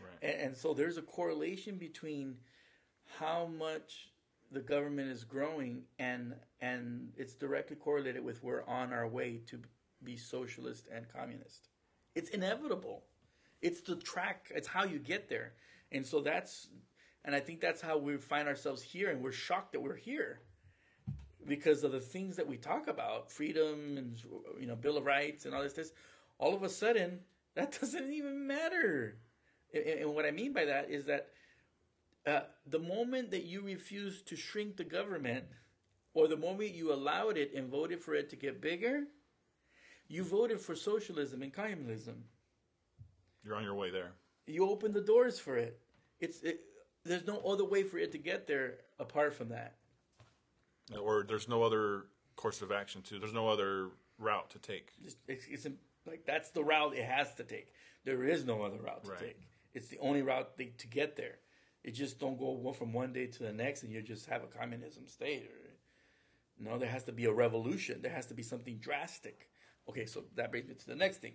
Right. 0.00 0.30
And, 0.30 0.48
and 0.48 0.56
so 0.56 0.74
there's 0.74 0.98
a 0.98 1.02
correlation 1.02 1.78
between 1.78 2.36
how 3.18 3.46
much 3.46 4.10
the 4.50 4.60
government 4.60 5.10
is 5.10 5.24
growing 5.24 5.82
and 5.98 6.34
and 6.60 7.10
it's 7.16 7.34
directly 7.34 7.76
correlated 7.76 8.24
with 8.24 8.42
we're 8.42 8.64
on 8.66 8.92
our 8.92 9.06
way 9.06 9.40
to 9.46 9.60
be 10.04 10.16
socialist 10.16 10.88
and 10.92 11.06
communist. 11.08 11.68
It's 12.14 12.30
inevitable. 12.30 13.04
It's 13.62 13.80
the 13.80 13.96
track. 13.96 14.46
It's 14.54 14.68
how 14.68 14.84
you 14.84 14.98
get 14.98 15.28
there. 15.28 15.54
And 15.92 16.04
so 16.04 16.20
that's 16.20 16.68
and 17.28 17.36
I 17.36 17.40
think 17.40 17.60
that's 17.60 17.82
how 17.82 17.98
we 17.98 18.16
find 18.16 18.48
ourselves 18.48 18.80
here 18.80 19.10
and 19.10 19.22
we're 19.22 19.32
shocked 19.32 19.72
that 19.72 19.80
we're 19.80 19.94
here 19.94 20.40
because 21.46 21.84
of 21.84 21.92
the 21.92 22.00
things 22.00 22.36
that 22.36 22.48
we 22.48 22.56
talk 22.56 22.88
about, 22.88 23.30
freedom 23.30 23.98
and 23.98 24.18
you 24.58 24.66
know 24.66 24.74
Bill 24.74 24.96
of 24.96 25.04
Rights 25.04 25.44
and 25.44 25.54
all 25.54 25.62
this. 25.62 25.74
This 25.74 25.92
all 26.38 26.54
of 26.54 26.62
a 26.62 26.70
sudden 26.70 27.20
that 27.54 27.78
doesn't 27.82 28.10
even 28.14 28.46
matter. 28.46 29.18
And, 29.74 29.84
and 29.84 30.14
what 30.14 30.24
I 30.24 30.30
mean 30.30 30.54
by 30.54 30.64
that 30.64 30.90
is 30.90 31.04
that 31.04 31.28
uh, 32.26 32.40
the 32.66 32.78
moment 32.78 33.30
that 33.32 33.44
you 33.44 33.60
refuse 33.60 34.22
to 34.22 34.34
shrink 34.34 34.78
the 34.78 34.84
government, 34.84 35.44
or 36.14 36.28
the 36.28 36.36
moment 36.38 36.72
you 36.72 36.94
allowed 36.94 37.36
it 37.36 37.52
and 37.54 37.68
voted 37.68 38.00
for 38.00 38.14
it 38.14 38.30
to 38.30 38.36
get 38.36 38.62
bigger, 38.62 39.02
you 40.08 40.24
voted 40.24 40.60
for 40.60 40.74
socialism 40.74 41.42
and 41.42 41.52
communism. 41.52 42.24
You're 43.44 43.54
on 43.54 43.64
your 43.64 43.74
way 43.74 43.90
there. 43.90 44.12
You 44.46 44.70
open 44.70 44.94
the 44.94 45.02
doors 45.02 45.38
for 45.38 45.58
it. 45.58 45.78
It's 46.20 46.40
it, 46.40 46.60
there's 47.08 47.26
no 47.26 47.38
other 47.40 47.64
way 47.64 47.82
for 47.82 47.98
it 47.98 48.12
to 48.12 48.18
get 48.18 48.46
there 48.46 48.78
apart 48.98 49.34
from 49.34 49.48
that. 49.50 49.76
Or 50.98 51.24
there's 51.26 51.48
no 51.48 51.62
other 51.62 52.04
course 52.36 52.62
of 52.62 52.72
action 52.72 53.02
to. 53.02 53.18
There's 53.18 53.34
no 53.34 53.48
other 53.48 53.90
route 54.18 54.50
to 54.50 54.58
take. 54.58 54.90
It's, 55.04 55.46
it's, 55.48 55.66
like 56.06 56.24
that's 56.24 56.50
the 56.50 56.64
route 56.64 56.94
it 56.96 57.04
has 57.04 57.34
to 57.34 57.44
take. 57.44 57.72
There 58.04 58.24
is 58.24 58.44
no 58.44 58.62
other 58.62 58.78
route 58.78 59.04
to 59.04 59.10
Right. 59.10 59.20
take. 59.20 59.40
It's 59.74 59.88
the 59.88 59.98
only 59.98 60.22
route 60.22 60.56
they, 60.56 60.66
to 60.78 60.86
get 60.86 61.16
there. 61.16 61.38
It 61.84 61.92
just 61.92 62.18
don't 62.18 62.38
go 62.38 62.72
from 62.72 62.92
one 62.92 63.12
day 63.12 63.26
to 63.26 63.42
the 63.42 63.52
next, 63.52 63.82
and 63.82 63.92
you 63.92 64.02
just 64.02 64.26
have 64.26 64.42
a 64.42 64.46
communism 64.46 65.06
state. 65.06 65.44
Or, 65.44 66.64
no, 66.64 66.78
there 66.78 66.88
has 66.88 67.04
to 67.04 67.12
be 67.12 67.26
a 67.26 67.32
revolution. 67.32 68.02
There 68.02 68.12
has 68.12 68.26
to 68.26 68.34
be 68.34 68.42
something 68.42 68.78
drastic. 68.78 69.48
Okay, 69.88 70.06
so 70.06 70.24
that 70.34 70.50
brings 70.50 70.68
me 70.68 70.74
to 70.74 70.86
the 70.86 70.96
next 70.96 71.18
thing. 71.18 71.34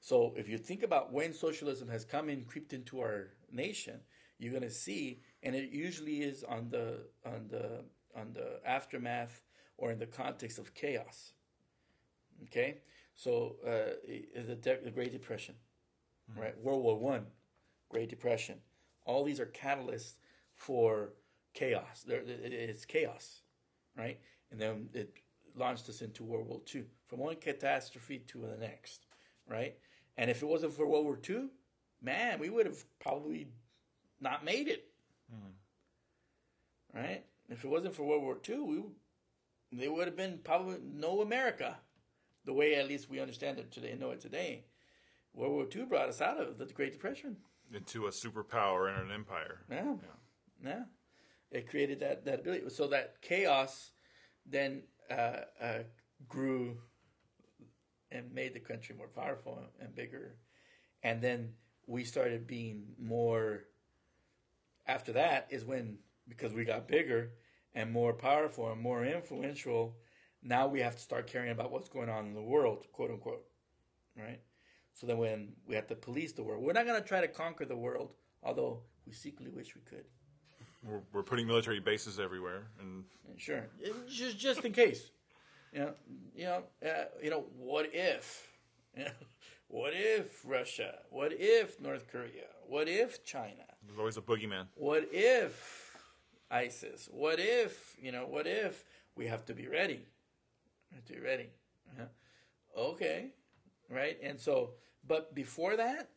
So 0.00 0.34
if 0.36 0.48
you 0.48 0.58
think 0.58 0.82
about 0.82 1.12
when 1.12 1.32
socialism 1.32 1.88
has 1.88 2.04
come 2.04 2.28
and 2.28 2.46
creeped 2.46 2.72
into 2.72 3.00
our 3.00 3.30
nation, 3.52 4.00
you're 4.42 4.52
going 4.52 4.62
to 4.62 4.70
see, 4.70 5.20
and 5.42 5.54
it 5.54 5.70
usually 5.70 6.22
is 6.22 6.42
on 6.42 6.68
the 6.68 7.06
on 7.24 7.46
the 7.48 7.84
on 8.14 8.32
the 8.32 8.60
aftermath 8.66 9.42
or 9.76 9.92
in 9.92 9.98
the 9.98 10.06
context 10.06 10.58
of 10.58 10.74
chaos. 10.74 11.32
Okay, 12.44 12.78
so 13.14 13.56
uh, 13.64 13.94
the, 14.48 14.56
De- 14.56 14.84
the 14.84 14.90
Great 14.90 15.12
Depression, 15.12 15.54
right? 16.36 16.58
World 16.60 16.82
War 16.82 16.98
One, 16.98 17.26
Great 17.88 18.08
Depression. 18.08 18.58
All 19.06 19.22
these 19.24 19.38
are 19.38 19.46
catalysts 19.46 20.14
for 20.54 21.14
chaos. 21.54 22.04
There, 22.04 22.22
it's 22.26 22.84
chaos, 22.84 23.42
right? 23.96 24.18
And 24.50 24.60
then 24.60 24.88
it 24.92 25.14
launched 25.54 25.88
us 25.88 26.02
into 26.02 26.24
World 26.24 26.48
War 26.48 26.60
Two, 26.64 26.84
from 27.06 27.20
one 27.20 27.36
catastrophe 27.36 28.18
to 28.26 28.38
the 28.38 28.56
next, 28.56 29.06
right? 29.48 29.76
And 30.16 30.30
if 30.30 30.42
it 30.42 30.46
wasn't 30.46 30.72
for 30.72 30.86
World 30.86 31.04
War 31.04 31.16
Two, 31.16 31.50
man, 32.00 32.40
we 32.40 32.50
would 32.50 32.66
have 32.66 32.84
probably 32.98 33.46
not 34.22 34.44
made 34.44 34.68
it, 34.68 34.84
right? 36.94 37.24
If 37.50 37.64
it 37.64 37.68
wasn't 37.68 37.94
for 37.94 38.04
World 38.04 38.22
War 38.22 38.38
II, 38.48 38.60
we 38.60 38.82
there 39.72 39.92
would 39.92 40.06
have 40.06 40.16
been 40.16 40.38
probably 40.44 40.76
no 40.82 41.20
America, 41.22 41.78
the 42.44 42.52
way 42.52 42.74
at 42.76 42.88
least 42.88 43.10
we 43.10 43.20
understand 43.20 43.58
it 43.58 43.70
today, 43.72 43.90
and 43.92 44.00
know 44.00 44.10
it 44.10 44.20
today. 44.20 44.64
World 45.34 45.52
War 45.52 45.66
II 45.74 45.84
brought 45.86 46.08
us 46.08 46.20
out 46.20 46.38
of 46.38 46.58
the 46.58 46.66
Great 46.66 46.92
Depression. 46.92 47.36
Into 47.74 48.06
a 48.06 48.10
superpower 48.10 48.92
and 48.92 49.10
an 49.10 49.14
empire. 49.14 49.60
Yeah, 49.70 49.94
yeah. 50.62 50.82
It 51.50 51.68
created 51.68 52.00
that 52.00 52.24
that 52.26 52.40
ability, 52.40 52.68
so 52.68 52.86
that 52.88 53.20
chaos 53.22 53.92
then 54.46 54.82
uh, 55.10 55.36
uh, 55.60 55.78
grew 56.28 56.76
and 58.10 58.32
made 58.32 58.54
the 58.54 58.60
country 58.60 58.94
more 58.94 59.08
powerful 59.08 59.58
and 59.80 59.94
bigger, 59.94 60.36
and 61.02 61.22
then 61.22 61.54
we 61.86 62.04
started 62.04 62.46
being 62.46 62.84
more. 62.98 63.64
After 64.92 65.12
that 65.12 65.46
is 65.48 65.64
when 65.64 65.96
because 66.28 66.52
we 66.52 66.66
got 66.66 66.86
bigger 66.86 67.30
and 67.74 67.90
more 67.90 68.12
powerful 68.12 68.70
and 68.70 68.78
more 68.78 69.02
influential. 69.06 69.96
Now 70.42 70.68
we 70.68 70.80
have 70.80 70.96
to 70.96 71.00
start 71.00 71.26
caring 71.26 71.50
about 71.50 71.72
what's 71.72 71.88
going 71.88 72.10
on 72.10 72.26
in 72.26 72.34
the 72.34 72.42
world, 72.42 72.86
quote 72.92 73.10
unquote, 73.10 73.46
right? 74.18 74.40
So 74.92 75.06
then 75.06 75.16
when 75.16 75.54
we 75.66 75.74
have 75.76 75.86
to 75.86 75.94
police 75.94 76.32
the 76.32 76.42
world, 76.42 76.62
we're 76.62 76.74
not 76.74 76.84
going 76.84 77.00
to 77.00 77.08
try 77.08 77.22
to 77.22 77.28
conquer 77.28 77.64
the 77.64 77.76
world, 77.76 78.12
although 78.42 78.82
we 79.06 79.14
secretly 79.14 79.50
wish 79.50 79.74
we 79.74 79.80
could. 79.80 80.04
We're, 80.84 81.00
we're 81.14 81.22
putting 81.22 81.46
military 81.46 81.80
bases 81.80 82.20
everywhere, 82.20 82.64
and 82.78 83.04
Sure, 83.38 83.64
just 84.08 84.36
just 84.38 84.62
in 84.62 84.72
case. 84.72 85.10
You 85.72 85.78
know, 85.78 85.92
you 86.34 86.44
know, 86.44 86.62
uh, 86.84 87.04
you 87.22 87.30
know. 87.30 87.46
What 87.56 87.88
if? 87.94 88.46
You 88.94 89.04
know, 89.04 89.10
what 89.68 89.92
if 89.94 90.42
Russia? 90.44 90.98
What 91.08 91.32
if 91.32 91.80
North 91.80 92.10
Korea? 92.12 92.50
What 92.66 92.88
if 92.88 93.24
China? 93.24 93.71
There's 93.86 93.98
always 93.98 94.16
a 94.16 94.20
boogeyman. 94.20 94.66
What 94.74 95.08
if 95.12 95.96
ISIS? 96.50 97.08
What 97.10 97.38
if 97.38 97.96
you 98.00 98.12
know? 98.12 98.26
What 98.26 98.46
if 98.46 98.84
we 99.16 99.26
have 99.26 99.44
to 99.46 99.54
be 99.54 99.68
ready? 99.68 100.06
We 100.90 100.96
have 100.96 101.04
to 101.06 101.12
be 101.14 101.20
ready. 101.20 101.50
Yeah. 101.96 102.04
Okay, 102.76 103.32
right. 103.90 104.18
And 104.22 104.40
so, 104.40 104.74
but 105.06 105.34
before 105.34 105.76
that, 105.76 106.10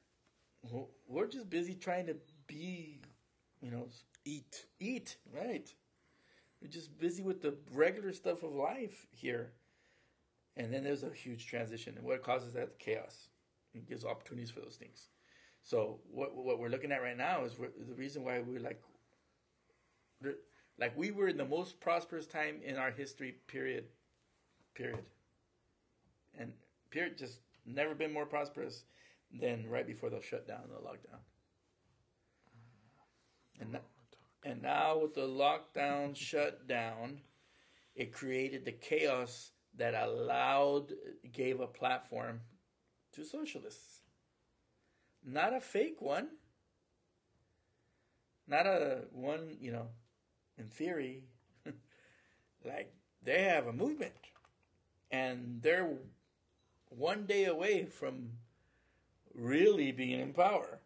we're 1.07 1.27
just 1.27 1.49
busy 1.49 1.75
trying 1.75 2.07
to 2.07 2.15
be, 2.47 3.01
you 3.61 3.71
know, 3.71 3.87
eat, 4.23 4.65
eat. 4.79 5.17
Right. 5.33 5.73
We're 6.61 6.69
just 6.69 6.97
busy 6.97 7.21
with 7.21 7.41
the 7.41 7.55
regular 7.73 8.13
stuff 8.13 8.43
of 8.43 8.53
life 8.53 9.05
here, 9.11 9.51
and 10.55 10.73
then 10.73 10.83
there's 10.83 11.03
a 11.03 11.09
huge 11.09 11.45
transition. 11.47 11.95
And 11.97 12.05
what 12.05 12.23
causes 12.23 12.53
that 12.53 12.79
chaos? 12.79 13.27
It 13.73 13.87
gives 13.87 14.05
opportunities 14.05 14.51
for 14.51 14.61
those 14.61 14.77
things. 14.77 15.09
So 15.65 15.99
what 16.11 16.35
what 16.35 16.59
we're 16.59 16.69
looking 16.69 16.91
at 16.91 17.01
right 17.01 17.17
now 17.17 17.43
is 17.43 17.55
the 17.55 17.95
reason 17.95 18.23
why 18.23 18.39
we're 18.39 18.59
like, 18.59 18.79
like 20.79 20.95
we 20.95 21.09
were 21.09 21.27
in 21.27 21.37
the 21.37 21.45
most 21.45 21.79
prosperous 21.79 22.27
time 22.27 22.61
in 22.63 22.77
our 22.77 22.91
history. 22.91 23.37
Period. 23.47 23.85
Period. 24.75 25.03
And 26.37 26.53
period, 26.91 27.17
just 27.17 27.39
never 27.65 27.95
been 27.95 28.13
more 28.13 28.27
prosperous 28.27 28.83
than 29.31 29.67
right 29.67 29.87
before 29.87 30.11
the 30.11 30.21
shutdown, 30.21 30.69
the 30.69 30.87
lockdown. 30.87 31.19
And 33.59 33.79
and 34.43 34.61
now 34.61 34.99
with 34.99 35.15
the 35.15 35.21
lockdown 35.21 36.15
shutdown, 36.29 37.21
it 37.95 38.13
created 38.13 38.65
the 38.65 38.71
chaos 38.71 39.49
that 39.77 39.95
allowed 39.95 40.93
gave 41.33 41.59
a 41.59 41.65
platform 41.65 42.41
to 43.13 43.25
socialists. 43.25 44.04
Not 45.25 45.55
a 45.55 45.59
fake 45.59 46.01
one. 46.01 46.27
Not 48.47 48.67
a 48.67 49.05
one, 49.11 49.57
you 49.59 49.71
know, 49.71 49.87
in 50.57 50.67
theory. 50.67 51.23
like 52.65 52.93
they 53.23 53.43
have 53.43 53.65
a 53.65 53.73
movement. 53.73 54.13
And 55.09 55.61
they're 55.61 55.89
one 56.89 57.25
day 57.25 57.45
away 57.45 57.85
from 57.85 58.31
really 59.33 59.91
being 59.91 60.19
in 60.19 60.33
power. 60.33 60.79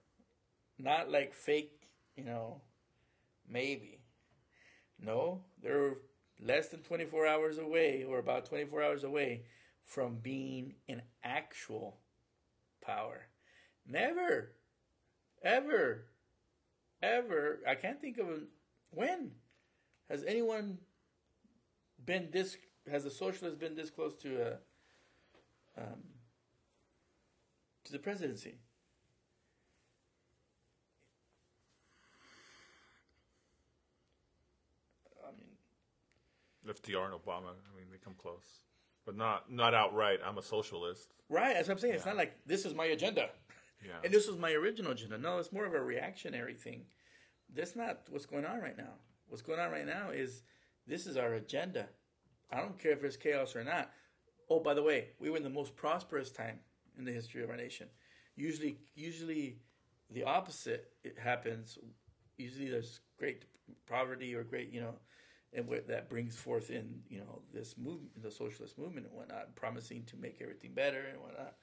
Not 0.77 1.11
like 1.11 1.33
fake, 1.33 1.87
you 2.15 2.23
know, 2.23 2.61
maybe. 3.47 3.99
No, 5.01 5.41
they're 5.61 5.97
less 6.41 6.69
than 6.69 6.81
24 6.81 7.27
hours 7.27 7.57
away, 7.57 8.05
or 8.07 8.19
about 8.19 8.45
24 8.45 8.83
hours 8.83 9.03
away, 9.03 9.43
from 9.83 10.15
being 10.15 10.75
in 10.87 11.01
actual 11.23 11.97
power. 12.81 13.28
Never, 13.89 14.51
ever, 15.41 16.05
ever. 17.01 17.59
I 17.67 17.73
can't 17.73 17.99
think 17.99 18.19
of 18.19 18.29
a, 18.29 18.39
when 18.91 19.31
has 20.09 20.23
anyone 20.25 20.77
been 22.05 22.29
this. 22.31 22.55
Has 22.89 23.05
a 23.05 23.11
socialist 23.11 23.59
been 23.59 23.75
this 23.75 23.89
close 23.89 24.15
to 24.17 24.41
a 24.41 25.81
um, 25.81 25.99
to 27.83 27.91
the 27.91 27.99
presidency? 27.99 28.55
I 35.27 35.31
mean, 35.31 36.73
FDR 36.75 37.05
and 37.05 37.13
Obama. 37.13 37.49
I 37.49 37.77
mean, 37.77 37.87
they 37.91 37.97
come 38.03 38.15
close, 38.19 38.65
but 39.05 39.17
not 39.17 39.51
not 39.51 39.73
outright. 39.73 40.19
I'm 40.23 40.37
a 40.37 40.43
socialist. 40.43 41.13
Right, 41.27 41.53
that's 41.55 41.67
what 41.67 41.75
I'm 41.75 41.79
saying. 41.79 41.95
It's 41.95 42.05
not 42.05 42.17
like 42.17 42.37
this 42.45 42.65
is 42.65 42.75
my 42.75 42.85
agenda. 42.85 43.29
Yeah. 43.85 43.93
And 44.03 44.14
this 44.14 44.27
was 44.27 44.38
my 44.38 44.51
original 44.51 44.91
agenda. 44.91 45.18
No, 45.18 45.38
it's 45.38 45.51
more 45.51 45.65
of 45.65 45.73
a 45.73 45.81
reactionary 45.81 46.53
thing. 46.53 46.85
That's 47.53 47.76
not 47.76 48.01
what's 48.10 48.26
going 48.26 48.45
on 48.45 48.60
right 48.60 48.77
now. 48.77 48.93
What's 49.27 49.41
going 49.41 49.60
on 49.60 49.72
right 49.72 49.85
now 49.85 50.10
is 50.10 50.41
this 50.88 51.06
is 51.06 51.18
our 51.18 51.34
agenda. 51.35 51.88
I 52.51 52.60
don't 52.60 52.80
care 52.80 52.91
if 52.91 53.01
there's 53.01 53.18
chaos 53.18 53.56
or 53.56 53.64
not. 53.64 53.91
Oh, 54.49 54.60
by 54.60 54.73
the 54.73 54.84
way, 54.84 55.10
we 55.19 55.30
were 55.30 55.38
in 55.38 55.43
the 55.43 55.49
most 55.49 55.76
prosperous 55.76 56.31
time 56.31 56.60
in 56.97 57.06
the 57.06 57.11
history 57.11 57.43
of 57.43 57.49
our 57.49 57.56
nation. 57.56 57.88
Usually, 58.35 58.80
usually, 58.95 59.57
the 60.10 60.23
opposite 60.23 60.91
it 61.03 61.18
happens. 61.19 61.77
Usually, 62.38 62.69
there's 62.69 63.01
great 63.18 63.45
poverty 63.88 64.34
or 64.34 64.43
great, 64.43 64.73
you 64.73 64.81
know, 64.81 64.95
and 65.53 65.68
what 65.68 65.88
that 65.88 66.10
brings 66.10 66.35
forth 66.35 66.69
in 66.72 67.01
you 67.07 67.19
know 67.19 67.41
this 67.53 67.76
movement, 67.77 68.22
the 68.22 68.31
socialist 68.31 68.77
movement 68.77 69.07
and 69.07 69.15
whatnot, 69.15 69.56
promising 69.56 70.03
to 70.06 70.18
make 70.18 70.39
everything 70.41 70.73
better 70.73 71.06
and 71.11 71.22
whatnot. 71.22 71.53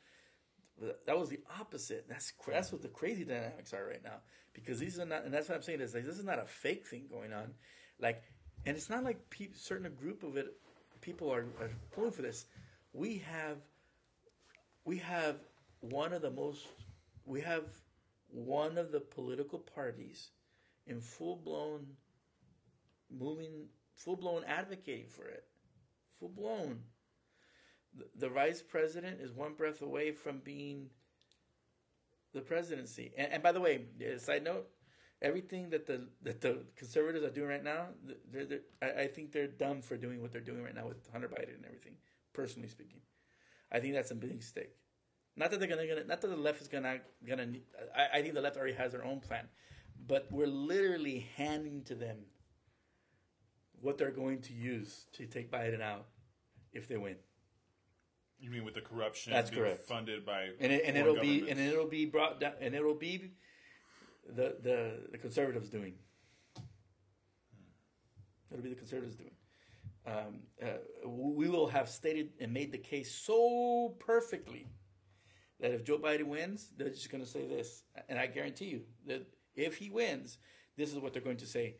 That 1.06 1.18
was 1.18 1.28
the 1.30 1.40
opposite. 1.58 2.06
That's 2.08 2.32
that's 2.46 2.70
what 2.70 2.82
the 2.82 2.88
crazy 2.88 3.24
dynamics 3.24 3.72
are 3.72 3.86
right 3.86 4.02
now. 4.04 4.18
Because 4.52 4.78
these 4.78 4.98
are 4.98 5.06
not, 5.06 5.24
and 5.24 5.32
that's 5.32 5.48
what 5.48 5.54
I'm 5.54 5.62
saying 5.62 5.80
is 5.80 5.94
like 5.94 6.04
this 6.04 6.18
is 6.18 6.24
not 6.24 6.38
a 6.38 6.46
fake 6.46 6.86
thing 6.86 7.04
going 7.10 7.32
on, 7.32 7.54
like, 7.98 8.22
and 8.64 8.76
it's 8.76 8.90
not 8.90 9.04
like 9.04 9.30
pe- 9.30 9.48
certain 9.54 9.90
group 9.94 10.22
of 10.22 10.36
it 10.36 10.54
people 11.00 11.32
are, 11.32 11.46
are 11.60 11.70
pulling 11.92 12.10
for 12.10 12.22
this. 12.22 12.46
We 12.92 13.18
have, 13.18 13.58
we 14.84 14.98
have 14.98 15.36
one 15.80 16.12
of 16.12 16.22
the 16.22 16.30
most, 16.30 16.66
we 17.24 17.40
have 17.42 17.64
one 18.28 18.76
of 18.76 18.92
the 18.92 19.00
political 19.00 19.58
parties 19.58 20.30
in 20.86 21.00
full 21.00 21.36
blown 21.36 21.86
moving, 23.10 23.68
full 23.94 24.16
blown 24.16 24.42
advocating 24.44 25.08
for 25.08 25.26
it, 25.26 25.44
full 26.18 26.28
blown 26.28 26.80
the 28.16 28.28
vice 28.28 28.62
president 28.62 29.20
is 29.20 29.32
one 29.32 29.55
breath 29.55 29.82
away 29.82 30.12
from 30.12 30.39
being 30.39 30.90
the 32.35 32.40
presidency. 32.40 33.12
And, 33.16 33.32
and 33.32 33.43
by 33.43 33.52
the 33.52 33.60
way, 33.60 33.86
side 34.18 34.44
note, 34.44 34.68
everything 35.23 35.70
that 35.70 35.86
the 35.86 36.09
that 36.23 36.40
the 36.40 36.64
conservatives 36.77 37.24
are 37.24 37.31
doing 37.31 37.48
right 37.48 37.64
now, 37.64 37.86
they're, 38.31 38.44
they're, 38.44 38.60
I, 38.82 39.02
I 39.02 39.06
think 39.06 39.32
they're 39.32 39.47
dumb 39.47 39.82
for 39.82 39.97
doing 39.97 40.20
what 40.20 40.32
they're 40.32 40.40
doing 40.40 40.62
right 40.62 40.74
now 40.74 40.86
with 40.86 41.09
Hunter 41.10 41.28
Biden 41.28 41.56
and 41.56 41.64
everything. 41.64 41.94
Personally 42.32 42.68
speaking, 42.68 43.01
I 43.73 43.81
think 43.81 43.94
that's 43.94 44.10
a 44.10 44.14
big 44.14 44.35
mistake. 44.35 44.70
Not 45.36 45.51
that 45.51 45.60
they're 45.60 45.68
gonna, 45.68 46.05
not 46.05 46.20
that 46.20 46.28
the 46.28 46.36
left 46.36 46.60
is 46.60 46.68
gonna 46.68 46.98
gonna. 47.27 47.48
I, 47.97 48.18
I 48.18 48.23
think 48.23 48.35
the 48.35 48.40
left 48.40 48.56
already 48.56 48.74
has 48.74 48.93
their 48.93 49.05
own 49.05 49.20
plan, 49.20 49.48
but 50.06 50.27
we're 50.31 50.47
literally 50.47 51.27
handing 51.36 51.82
to 51.85 51.94
them 51.94 52.18
what 53.81 53.98
they're 53.98 54.10
going 54.10 54.40
to 54.43 54.52
use 54.52 55.06
to 55.12 55.27
take 55.27 55.51
Biden 55.51 55.82
out 55.82 56.06
if 56.73 56.89
they 56.89 56.97
win. 56.97 57.16
You 58.38 58.50
mean 58.50 58.64
with 58.64 58.74
the 58.74 58.80
corruption 58.80 59.32
That's 59.32 59.50
correct. 59.50 59.86
funded 59.86 60.26
by 60.26 60.50
and, 60.60 60.72
it, 60.72 60.82
and 60.84 60.96
it'll 60.96 61.18
be 61.18 61.48
and 61.48 61.58
it'll 61.58 61.88
be 61.88 62.04
brought 62.04 62.40
down 62.40 62.52
and 62.60 62.74
it'll 62.74 62.94
be 62.94 63.32
the 64.28 64.56
the, 64.62 65.08
the 65.12 65.18
conservatives 65.18 65.70
doing. 65.70 65.94
It'll 68.50 68.62
be 68.62 68.70
the 68.70 68.76
conservatives 68.76 69.16
doing. 69.16 69.32
Um, 70.06 70.42
uh, 70.62 71.08
we 71.08 71.48
will 71.48 71.66
have 71.66 71.88
stated 71.88 72.30
and 72.40 72.52
made 72.52 72.70
the 72.70 72.78
case 72.78 73.12
so 73.12 73.96
perfectly 73.98 74.68
that 75.60 75.72
if 75.72 75.84
Joe 75.84 75.98
Biden 75.98 76.26
wins, 76.26 76.70
they're 76.76 76.90
just 76.90 77.10
going 77.10 77.24
to 77.24 77.28
say 77.28 77.46
this, 77.46 77.82
and 78.08 78.18
I 78.18 78.26
guarantee 78.26 78.66
you 78.66 78.82
that 79.06 79.26
if 79.56 79.76
he 79.78 79.90
wins, 79.90 80.38
this 80.76 80.92
is 80.92 80.98
what 80.98 81.12
they're 81.12 81.22
going 81.22 81.38
to 81.38 81.46
say. 81.46 81.76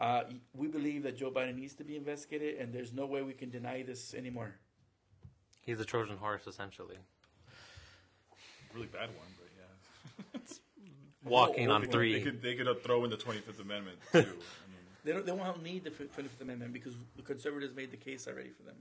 Uh, 0.00 0.22
we 0.52 0.68
believe 0.68 1.02
that 1.02 1.16
Joe 1.16 1.30
Biden 1.30 1.56
needs 1.56 1.74
to 1.74 1.84
be 1.84 1.96
investigated, 1.96 2.58
and 2.58 2.72
there's 2.72 2.92
no 2.92 3.06
way 3.06 3.22
we 3.22 3.32
can 3.32 3.50
deny 3.50 3.82
this 3.82 4.14
anymore. 4.14 4.54
He's 5.68 5.80
a 5.80 5.84
Trojan 5.84 6.16
horse, 6.16 6.46
essentially. 6.46 6.96
really 8.72 8.86
bad 8.86 9.10
one, 9.10 9.28
but 9.36 9.48
yeah. 10.34 10.40
Walking 11.30 11.70
on 11.70 11.82
they 11.82 11.86
They 11.88 11.92
three. 11.92 12.22
could 12.22 12.40
they 12.40 12.54
could 12.54 12.82
throw 12.82 13.04
in 13.04 13.10
the 13.10 13.18
Twenty 13.18 13.40
Fifth 13.40 13.60
Amendment 13.60 13.98
too. 14.12 14.18
I 14.18 14.22
mean, 14.22 14.34
They 15.04 15.12
don't. 15.12 15.26
They 15.26 15.32
won't 15.32 15.62
need 15.62 15.84
the 15.84 15.90
Twenty 15.90 16.30
Fifth 16.30 16.40
Amendment 16.40 16.72
because 16.72 16.94
the 17.16 17.22
conservatives 17.22 17.76
made 17.76 17.90
the 17.90 17.98
case 17.98 18.26
already 18.26 18.48
for 18.48 18.62
them. 18.62 18.76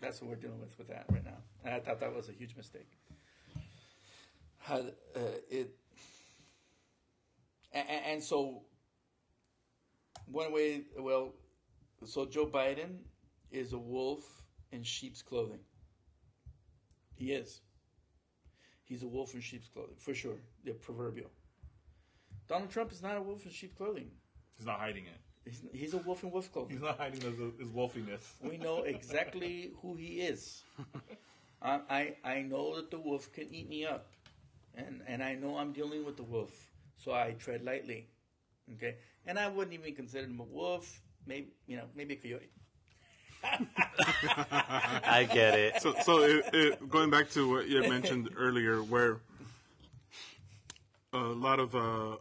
That's 0.00 0.20
what 0.20 0.30
we're 0.30 0.36
dealing 0.36 0.60
with 0.60 0.78
with 0.78 0.86
that 0.90 1.06
right 1.10 1.24
now, 1.24 1.38
and 1.64 1.74
I 1.74 1.80
thought 1.80 1.98
that 1.98 2.14
was 2.14 2.28
a 2.28 2.32
huge 2.32 2.54
mistake. 2.54 2.86
How, 4.58 4.76
uh, 4.76 5.20
it 5.50 5.74
and, 7.72 7.88
and 7.88 8.22
so 8.22 8.62
one 10.30 10.52
way, 10.52 10.82
well, 11.00 11.32
so 12.06 12.26
Joe 12.26 12.46
Biden 12.46 12.98
is 13.54 13.72
a 13.72 13.78
wolf 13.78 14.42
in 14.72 14.82
sheep's 14.82 15.22
clothing. 15.22 15.60
He 17.14 17.32
is. 17.32 17.60
He's 18.84 19.02
a 19.02 19.06
wolf 19.06 19.34
in 19.34 19.40
sheep's 19.40 19.68
clothing 19.68 19.96
for 19.98 20.14
sure. 20.14 20.36
The 20.64 20.72
proverbial. 20.72 21.30
Donald 22.48 22.70
Trump 22.70 22.92
is 22.92 23.02
not 23.02 23.16
a 23.16 23.22
wolf 23.22 23.46
in 23.46 23.52
sheep's 23.52 23.74
clothing. 23.74 24.10
he's 24.56 24.66
not 24.66 24.78
hiding 24.78 25.04
it. 25.06 25.20
He's, 25.44 25.62
he's 25.72 25.94
a 25.94 25.98
wolf 25.98 26.22
in 26.22 26.30
wolf 26.30 26.50
clothing. 26.52 26.76
He's 26.76 26.82
not 26.82 26.98
hiding 26.98 27.20
his, 27.20 27.38
his 27.58 27.68
wolfiness. 27.68 28.24
We 28.42 28.56
know 28.56 28.82
exactly 28.82 29.72
who 29.80 29.94
he 29.94 30.20
is. 30.20 30.62
I, 31.62 31.80
I 31.88 32.16
I 32.24 32.42
know 32.42 32.76
that 32.76 32.90
the 32.90 32.98
wolf 32.98 33.32
can 33.32 33.48
eat 33.54 33.68
me 33.68 33.86
up, 33.86 34.06
and 34.74 35.02
and 35.06 35.22
I 35.22 35.34
know 35.34 35.56
I'm 35.56 35.72
dealing 35.72 36.04
with 36.04 36.16
the 36.16 36.22
wolf, 36.22 36.52
so 36.96 37.12
I 37.12 37.34
tread 37.38 37.62
lightly. 37.64 38.08
Okay, 38.74 38.96
and 39.26 39.38
I 39.38 39.48
wouldn't 39.48 39.74
even 39.74 39.94
consider 39.94 40.26
him 40.26 40.40
a 40.40 40.44
wolf. 40.44 41.00
Maybe 41.26 41.48
you 41.66 41.76
know 41.76 41.86
maybe 41.94 42.14
a 42.14 42.16
coyote. 42.16 42.50
I 45.06 45.28
get 45.32 45.54
it. 45.58 45.82
So, 45.82 45.94
so 46.02 46.22
it, 46.22 46.44
it, 46.52 46.90
going 46.90 47.10
back 47.10 47.30
to 47.30 47.50
what 47.50 47.68
you 47.68 47.82
had 47.82 47.90
mentioned 47.90 48.30
earlier, 48.36 48.82
where 48.82 49.18
a 51.12 51.18
lot 51.18 51.60
of 51.60 51.74
uh, 51.74 52.12
uh, 52.12 52.16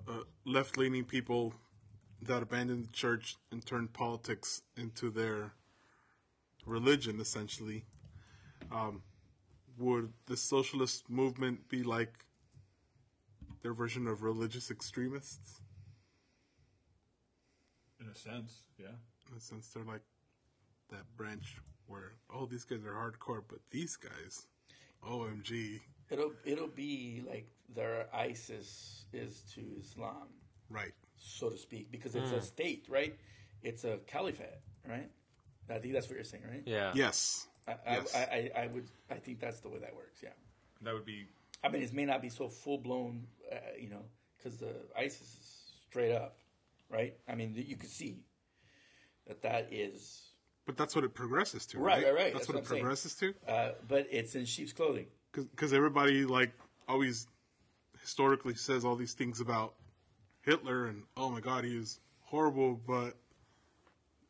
left-leaning 0.46 1.06
people 1.06 1.54
that 2.22 2.44
abandoned 2.44 2.86
the 2.86 2.92
church 2.94 3.38
and 3.52 3.66
turned 3.66 3.92
politics 3.94 4.62
into 4.78 5.10
their 5.10 5.54
religion, 6.66 7.20
essentially, 7.20 7.84
um, 8.72 9.02
would 9.78 10.14
the 10.28 10.38
socialist 10.38 11.10
movement 11.10 11.68
be 11.70 11.84
like 11.84 12.26
their 13.62 13.74
version 13.74 14.08
of 14.08 14.24
religious 14.24 14.70
extremists? 14.70 15.62
In 18.00 18.08
a 18.08 18.16
sense, 18.16 18.64
yeah. 18.78 18.88
In 19.32 19.38
a 19.38 19.42
sense, 19.42 19.70
they're 19.70 19.84
like 19.84 20.02
that 20.94 21.06
branch 21.18 21.58
where, 21.88 22.14
oh, 22.34 22.46
these 22.46 22.64
guys 22.64 22.80
are 22.86 22.94
hardcore, 22.94 23.44
but 23.48 23.60
these 23.72 23.96
guys, 23.96 24.48
OMG, 25.08 25.82
It'll 26.10 26.34
it'll 26.46 26.68
be 26.68 27.24
like 27.28 27.48
their 27.74 28.08
ISIS 28.14 29.06
is 29.14 29.42
to 29.56 29.62
Islam, 29.80 30.28
right. 30.70 30.94
so 31.18 31.50
to 31.50 31.58
speak, 31.58 31.92
because 31.92 32.14
it's 32.16 32.32
a 32.32 32.42
state, 32.42 32.86
right? 32.90 33.16
It's 33.64 33.84
a 33.84 33.98
caliphate, 34.06 34.62
right? 34.88 35.10
I 35.70 35.80
think 35.80 35.94
that's 35.94 36.08
what 36.08 36.16
you're 36.16 36.26
saying, 36.26 36.44
right? 36.48 36.64
Yeah. 36.66 36.92
Yes. 36.94 37.48
I, 37.68 37.76
Yes. 37.88 38.14
I, 38.14 38.20
I, 38.20 38.64
I 38.64 38.68
would 38.68 38.88
I 39.10 39.16
think 39.16 39.40
that's 39.40 39.62
the 39.62 39.70
way 39.70 39.80
that 39.80 39.96
works. 39.96 40.20
Yeah. 40.22 40.36
That 40.82 40.94
would 40.94 41.06
be 41.06 41.26
I 41.64 41.70
mean, 41.70 41.82
it 41.82 41.94
may 41.94 42.06
not 42.06 42.22
be 42.22 42.30
so 42.30 42.50
full 42.50 42.78
blown, 42.78 43.26
uh, 43.52 43.56
you 43.80 43.90
know, 43.90 44.04
because 44.38 44.58
the 44.58 44.74
ISIS 44.98 45.22
is 45.22 45.74
straight 45.90 46.12
up, 46.14 46.38
right? 46.90 47.16
I 47.28 47.36
mean, 47.36 47.54
you 47.56 47.78
could 47.78 47.90
see 47.90 48.20
that 49.28 49.42
that 49.44 49.70
is, 49.72 50.33
But 50.66 50.78
that's 50.78 50.96
what 50.96 51.04
it 51.04 51.14
progresses 51.14 51.66
to, 51.68 51.78
Right, 51.80 51.98
right? 51.98 52.06
right, 52.06 52.14
right. 52.16 52.34
That's, 52.34 52.48
That's 52.48 52.48
what, 52.48 52.56
what 52.56 52.60
it 52.60 52.62
I'm 52.62 52.70
saying. 52.70 52.82
progresses 52.82 53.16
to. 53.16 53.34
uh, 53.52 53.72
but 53.88 54.08
it's 54.12 54.36
in 54.36 54.46
sheep's 54.46 54.72
clothing. 54.74 55.08
Because 55.34 55.74
everybody 55.74 56.26
like 56.26 56.52
always 56.88 57.28
historically 58.02 58.56
says 58.56 58.86
all 58.86 58.96
these 58.96 59.14
things 59.14 59.42
about 59.42 59.74
Hitler 60.42 60.86
and 60.86 61.04
oh 61.18 61.30
my 61.30 61.40
god, 61.42 61.64
he 61.66 61.76
is 61.76 62.00
horrible. 62.22 62.80
But 62.88 63.16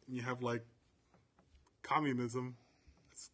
you 0.07 0.21
have 0.21 0.41
like 0.41 0.63
communism. 1.83 2.55
That's, 3.09 3.29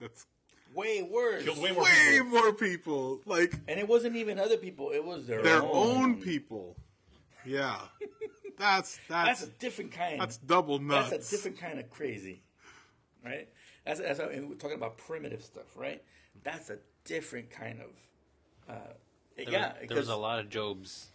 that's 0.00 0.26
Way 0.74 1.02
worse. 1.02 1.44
killed 1.44 1.58
way 1.58 1.70
more 1.70 1.84
way 1.84 1.90
people. 2.10 2.26
more 2.30 2.52
people. 2.52 3.20
Like 3.26 3.54
And 3.68 3.78
it 3.78 3.86
wasn't 3.86 4.16
even 4.16 4.38
other 4.40 4.56
people; 4.56 4.90
it 4.90 5.04
was 5.04 5.26
their, 5.26 5.40
their 5.40 5.62
own. 5.62 5.70
own 5.72 6.20
people. 6.20 6.76
Yeah. 7.46 7.78
That's 8.58 8.98
That's 9.08 9.40
that's 9.40 9.42
a 9.42 9.46
different 9.58 9.92
kind. 9.92 10.20
that's 10.20 10.36
double 10.38 10.78
nuts. 10.78 11.10
That's 11.10 11.28
a 11.32 11.36
different 11.36 11.58
kind 11.58 11.78
of 11.78 11.90
crazy, 11.90 12.42
right? 13.24 13.48
That's, 13.84 14.00
that's 14.00 14.18
how, 14.20 14.28
and 14.28 14.48
we're 14.48 14.54
talking 14.56 14.76
about 14.76 14.96
primitive 14.96 15.42
stuff, 15.42 15.76
right? 15.76 16.02
That's 16.42 16.70
a 16.70 16.78
different 17.04 17.50
kind 17.50 17.80
of, 17.80 18.74
uh, 18.74 18.92
There, 19.36 19.50
yeah. 19.50 19.72
there 19.86 19.96
was 19.98 20.08
a 20.08 20.16
lot 20.16 20.38
of 20.38 20.48
Jobs. 20.48 21.08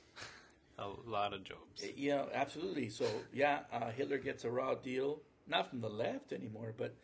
A 0.78 0.88
lot 1.06 1.34
of 1.34 1.44
Jobs. 1.44 1.84
Yeah, 1.98 2.26
absolutely. 2.34 2.90
So 2.90 3.06
yeah, 3.34 3.62
uh, 3.74 3.90
Hitler 3.92 4.18
gets 4.18 4.46
a 4.46 4.50
raw 4.52 4.76
deal, 4.76 5.20
not 5.48 5.70
from 5.70 5.82
the 5.82 5.90
left 5.90 6.32
anymore, 6.32 6.74
but 6.78 6.96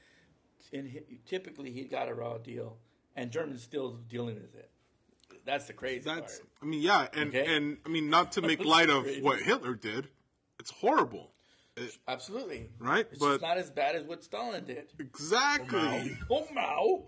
in 0.71 1.01
typically 1.25 1.71
he 1.71 1.83
got 1.83 2.07
a 2.07 2.13
raw 2.13 2.37
deal, 2.37 2.77
and 3.15 3.31
Germans 3.31 3.63
still 3.63 3.97
dealing 4.09 4.35
with 4.35 4.55
it. 4.55 4.69
That's 5.45 5.65
the 5.67 5.73
crazy 5.73 5.99
That's, 6.05 6.39
part. 6.39 6.49
I 6.61 6.65
mean, 6.65 6.81
yeah, 6.81 7.07
and 7.13 7.29
Okay. 7.29 7.55
and 7.55 7.77
I 7.85 7.89
mean, 7.89 8.09
not 8.09 8.31
to 8.33 8.41
make 8.41 8.63
light 8.65 8.89
of 8.89 9.05
what 9.21 9.39
Hitler 9.41 9.75
did. 9.75 10.07
It's 10.59 10.71
horrible, 10.71 11.31
Absolutely, 12.07 12.69
right? 12.79 13.05
It's 13.11 13.19
but 13.19 13.31
just 13.33 13.41
not 13.41 13.57
as 13.57 13.69
bad 13.69 13.95
as 13.95 14.03
what 14.03 14.23
Stalin 14.23 14.63
did. 14.65 14.85
exactly, 14.99 16.17
Oh 16.31 16.47
Mao! 16.53 17.03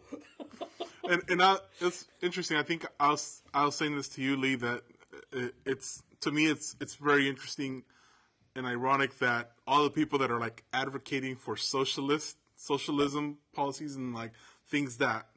and 1.09 1.23
and 1.29 1.41
I, 1.41 1.57
it's 1.79 2.05
interesting. 2.21 2.57
I 2.57 2.63
think 2.63 2.85
I 2.99 3.11
was 3.11 3.41
I 3.53 3.63
was 3.65 3.75
saying 3.75 3.95
this 3.95 4.09
to 4.09 4.21
you, 4.21 4.35
Lee, 4.35 4.55
that 4.55 4.83
it, 5.31 5.55
it's 5.65 6.03
to 6.21 6.31
me 6.31 6.47
it's 6.47 6.75
it's 6.81 6.95
very 6.95 7.29
interesting 7.29 7.83
and 8.55 8.65
ironic 8.65 9.17
that 9.19 9.51
all 9.65 9.83
the 9.83 9.89
people 9.89 10.19
that 10.19 10.31
are 10.31 10.39
like 10.39 10.63
advocating 10.73 11.35
for 11.35 11.55
socialist 11.55 12.37
socialism 12.57 13.37
policies 13.53 13.95
and 13.95 14.13
like 14.13 14.31
things 14.67 14.97
that, 14.97 15.27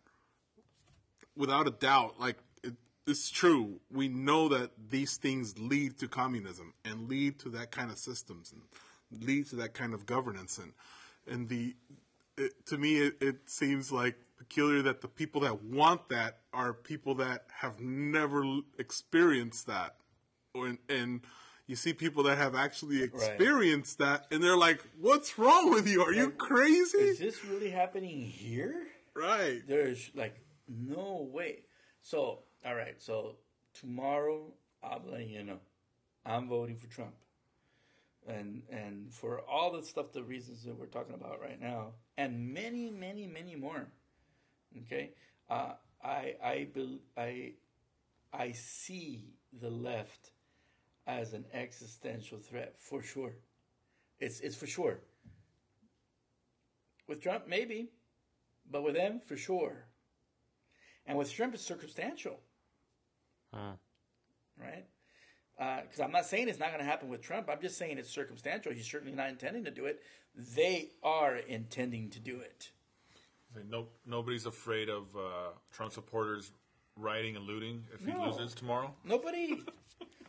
without 1.36 1.68
a 1.68 1.70
doubt, 1.70 2.18
like 2.18 2.36
it, 2.36 2.40
it's 3.06 3.30
true. 3.30 3.80
We 3.90 4.08
know 4.08 4.48
that 4.48 4.70
these 4.90 5.16
things 5.16 5.58
lead 5.58 5.98
to 5.98 6.08
communism 6.08 6.74
and 6.84 7.08
lead 7.08 7.38
to 7.40 7.48
that 7.50 7.70
kind 7.70 7.90
of 7.90 7.98
systems 7.98 8.52
and 8.52 9.26
lead 9.26 9.46
to 9.48 9.56
that 9.56 9.74
kind 9.74 9.94
of 9.94 10.06
governance 10.06 10.58
and 10.58 10.72
and 11.26 11.48
the 11.48 11.74
it, 12.36 12.52
to 12.66 12.78
me 12.78 12.98
it, 12.98 13.14
it 13.20 13.36
seems 13.46 13.90
like 13.90 14.16
peculiar 14.38 14.82
that 14.82 15.00
the 15.00 15.08
people 15.08 15.40
that 15.42 15.62
want 15.64 16.08
that 16.08 16.38
are 16.52 16.72
people 16.72 17.14
that 17.16 17.44
have 17.52 17.80
never 17.80 18.42
experienced 18.78 19.66
that 19.66 19.96
or, 20.54 20.76
and 20.88 21.20
you 21.66 21.76
see 21.76 21.92
people 21.92 22.22
that 22.22 22.38
have 22.38 22.54
actually 22.54 23.02
experienced 23.02 23.98
that 23.98 24.26
and 24.30 24.42
they're 24.42 24.56
like 24.56 24.82
what's 25.00 25.38
wrong 25.38 25.70
with 25.70 25.88
you 25.88 26.02
are 26.02 26.12
you 26.12 26.30
crazy 26.30 26.98
Is 26.98 27.18
this 27.18 27.44
really 27.44 27.70
happening 27.70 28.20
here? 28.20 28.86
right 29.14 29.62
There's 29.66 30.10
like 30.14 30.36
no 30.68 31.28
way. 31.32 31.64
So, 32.02 32.40
all 32.64 32.74
right. 32.74 33.00
So 33.00 33.36
tomorrow, 33.72 34.52
I'm 34.82 35.10
letting 35.10 35.30
you 35.30 35.42
know, 35.44 35.58
I'm 36.26 36.48
voting 36.48 36.76
for 36.76 36.88
Trump, 36.88 37.14
and 38.26 38.62
and 38.70 39.12
for 39.12 39.40
all 39.40 39.72
the 39.72 39.82
stuff, 39.82 40.12
the 40.12 40.22
reasons 40.22 40.64
that 40.64 40.78
we're 40.78 40.86
talking 40.86 41.14
about 41.14 41.40
right 41.40 41.60
now, 41.60 41.92
and 42.16 42.52
many, 42.52 42.90
many, 42.90 43.26
many 43.26 43.56
more. 43.56 43.86
Okay, 44.84 45.10
uh, 45.48 45.72
I 46.02 46.34
I 46.42 46.68
bel 46.74 46.98
I 47.16 47.54
I 48.32 48.52
see 48.52 49.34
the 49.60 49.70
left 49.70 50.32
as 51.06 51.32
an 51.32 51.44
existential 51.52 52.38
threat 52.38 52.74
for 52.78 53.02
sure. 53.02 53.32
It's 54.20 54.40
it's 54.40 54.56
for 54.56 54.66
sure. 54.66 55.00
With 57.08 57.22
Trump, 57.22 57.48
maybe, 57.48 57.90
but 58.70 58.84
with 58.84 58.94
them, 58.94 59.20
for 59.26 59.36
sure. 59.36 59.86
And 61.06 61.18
with 61.18 61.32
Trump, 61.32 61.54
it's 61.54 61.64
circumstantial, 61.64 62.38
Huh. 63.54 63.72
right? 64.58 64.84
Because 65.82 66.00
I'm 66.00 66.12
not 66.12 66.24
saying 66.26 66.48
it's 66.48 66.58
not 66.58 66.68
going 66.68 66.78
to 66.80 66.84
happen 66.86 67.08
with 67.08 67.20
Trump. 67.20 67.48
I'm 67.50 67.60
just 67.60 67.76
saying 67.76 67.98
it's 67.98 68.08
circumstantial. 68.08 68.72
He's 68.72 68.90
certainly 68.90 69.14
not 69.14 69.28
intending 69.28 69.64
to 69.64 69.70
do 69.70 69.84
it. 69.86 70.00
They 70.34 70.90
are 71.02 71.36
intending 71.36 72.08
to 72.10 72.20
do 72.20 72.40
it. 72.40 72.70
No, 73.68 73.88
nobody's 74.06 74.46
afraid 74.46 74.88
of 74.88 75.14
uh, 75.16 75.50
Trump 75.72 75.92
supporters 75.92 76.52
rioting 76.96 77.36
and 77.36 77.46
looting 77.46 77.84
if 77.92 78.04
he 78.04 78.12
No. 78.12 78.26
loses 78.30 78.54
tomorrow. 78.54 78.94
Nobody. 79.04 79.62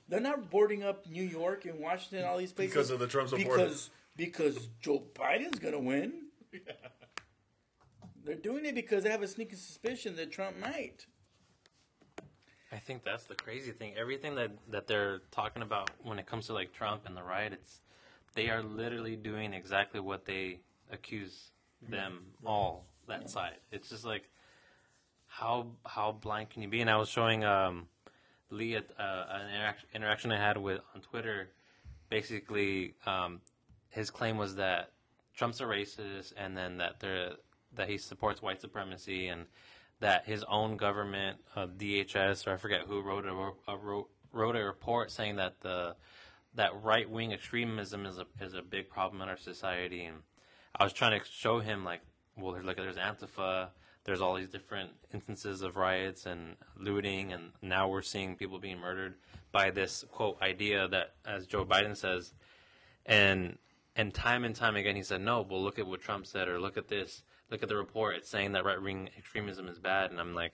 They're 0.09 0.19
not 0.19 0.49
boarding 0.49 0.83
up 0.83 1.07
New 1.07 1.23
York 1.23 1.65
and 1.65 1.79
Washington, 1.79 2.27
all 2.27 2.37
these 2.37 2.51
places 2.51 2.73
Because 2.73 2.89
of 2.89 2.99
the 2.99 3.07
Trump 3.07 3.29
supporters. 3.29 3.89
Because 4.17 4.55
because 4.55 4.67
Joe 4.81 5.03
Biden's 5.15 5.59
going 5.59 5.73
to 5.73 5.79
win. 5.79 6.13
They're 8.23 8.35
doing 8.35 8.65
it 8.65 8.75
because 8.75 9.03
they 9.03 9.09
have 9.09 9.23
a 9.23 9.27
sneaking 9.27 9.57
suspicion 9.57 10.15
that 10.17 10.31
Trump 10.31 10.57
might. 10.59 11.05
I 12.71 12.77
think 12.77 13.03
that's 13.03 13.25
the 13.25 13.35
crazy 13.35 13.71
thing. 13.71 13.93
Everything 13.97 14.35
that 14.35 14.51
that 14.69 14.87
they're 14.87 15.21
talking 15.31 15.61
about 15.61 15.89
when 16.03 16.19
it 16.19 16.25
comes 16.25 16.47
to 16.47 16.53
like 16.53 16.73
Trump 16.73 17.05
and 17.05 17.15
the 17.15 17.23
riot, 17.23 17.53
it's 17.53 17.81
they 18.33 18.49
are 18.49 18.63
literally 18.63 19.15
doing 19.15 19.53
exactly 19.53 19.99
what 19.99 20.25
they 20.25 20.59
accuse 20.91 21.51
them 21.89 22.25
all 22.45 22.85
that 23.07 23.29
side. 23.29 23.55
It's 23.71 23.89
just 23.89 24.05
like 24.05 24.29
how 25.27 25.67
how 25.85 26.11
blind 26.11 26.49
can 26.49 26.61
you 26.61 26.67
be? 26.67 26.81
And 26.81 26.89
I 26.89 26.97
was 26.97 27.09
showing 27.09 27.43
um, 27.43 27.87
Lee 28.49 28.75
at, 28.75 28.85
uh, 28.99 29.25
an 29.29 29.49
interac- 29.49 29.95
interaction 29.95 30.31
I 30.31 30.37
had 30.37 30.57
with 30.57 30.81
on 30.93 31.01
Twitter. 31.01 31.49
Basically, 32.09 32.95
um, 33.05 33.39
his 33.89 34.09
claim 34.09 34.37
was 34.37 34.55
that 34.55 34.91
Trump's 35.35 35.61
a 35.61 35.63
racist, 35.63 36.33
and 36.37 36.57
then 36.57 36.77
that 36.77 36.99
there 36.99 37.31
that 37.75 37.89
he 37.89 37.97
supports 37.97 38.41
white 38.41 38.59
supremacy, 38.61 39.27
and 39.27 39.45
that 40.01 40.25
his 40.25 40.43
own 40.49 40.77
government, 40.77 41.37
uh, 41.55 41.67
DHS 41.67 42.45
or 42.45 42.53
I 42.53 42.57
forget 42.57 42.81
who 42.81 43.01
wrote 43.01 43.25
a, 43.25 43.71
a 43.71 43.77
wrote, 43.77 44.55
a 44.55 44.63
report 44.63 45.11
saying 45.11 45.37
that 45.37 45.61
the 45.61 45.95
that 46.55 46.71
right 46.83 47.09
wing 47.09 47.31
extremism 47.31 48.05
is 48.05 48.17
a 48.17 48.25
is 48.41 48.53
a 48.53 48.61
big 48.61 48.89
problem 48.89 49.21
in 49.21 49.29
our 49.29 49.37
society, 49.37 50.03
and 50.03 50.17
I 50.75 50.83
was 50.83 50.91
trying 50.91 51.17
to 51.17 51.25
show 51.25 51.59
him 51.59 51.85
like, 51.85 52.01
well, 52.35 52.51
there's 52.51 52.65
there's 52.75 52.97
Antifa, 52.97 53.69
there's 54.03 54.21
all 54.21 54.35
these 54.35 54.49
different 54.49 54.89
instances 55.13 55.61
of 55.61 55.77
riots 55.77 56.25
and 56.25 56.55
looting, 56.75 57.31
and 57.31 57.51
now 57.61 57.87
we're 57.87 58.01
seeing 58.01 58.35
people 58.35 58.59
being 58.59 58.79
murdered 58.79 59.15
by 59.51 59.69
this 59.69 60.03
quote 60.11 60.41
idea 60.41 60.87
that, 60.87 61.13
as 61.25 61.45
Joe 61.45 61.63
Biden 61.63 61.95
says, 61.95 62.33
and 63.05 63.59
and 63.95 64.13
time 64.13 64.45
and 64.45 64.55
time 64.55 64.75
again 64.75 64.95
he 64.95 65.03
said 65.03 65.21
no. 65.21 65.45
Well, 65.47 65.61
look 65.61 65.77
at 65.77 65.85
what 65.85 66.01
Trump 66.01 66.25
said, 66.25 66.47
or 66.47 66.59
look 66.59 66.75
at 66.75 66.87
this, 66.87 67.21
look 67.51 67.61
at 67.63 67.69
the 67.69 67.75
report. 67.75 68.15
It's 68.15 68.29
saying 68.29 68.53
that 68.53 68.65
right 68.65 68.81
wing 68.81 69.09
extremism 69.17 69.67
is 69.67 69.77
bad, 69.79 70.09
and 70.11 70.19
I'm 70.19 70.33
like, 70.33 70.53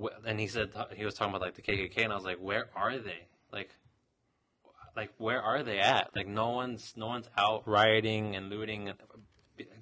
wh- 0.00 0.14
and 0.26 0.38
he 0.40 0.46
said 0.46 0.70
he 0.94 1.04
was 1.04 1.14
talking 1.14 1.34
about 1.34 1.42
like 1.42 1.54
the 1.54 1.62
KKK, 1.62 2.04
and 2.04 2.12
I 2.12 2.16
was 2.16 2.24
like, 2.24 2.38
where 2.38 2.68
are 2.76 2.96
they? 2.98 3.26
Like, 3.52 3.70
like 4.96 5.10
where 5.18 5.42
are 5.42 5.62
they 5.62 5.78
at? 5.78 6.10
Like 6.14 6.26
no 6.28 6.50
one's 6.50 6.94
no 6.96 7.06
one's 7.06 7.28
out 7.36 7.66
rioting 7.66 8.36
and 8.36 8.48
looting, 8.48 8.88
and 8.88 8.98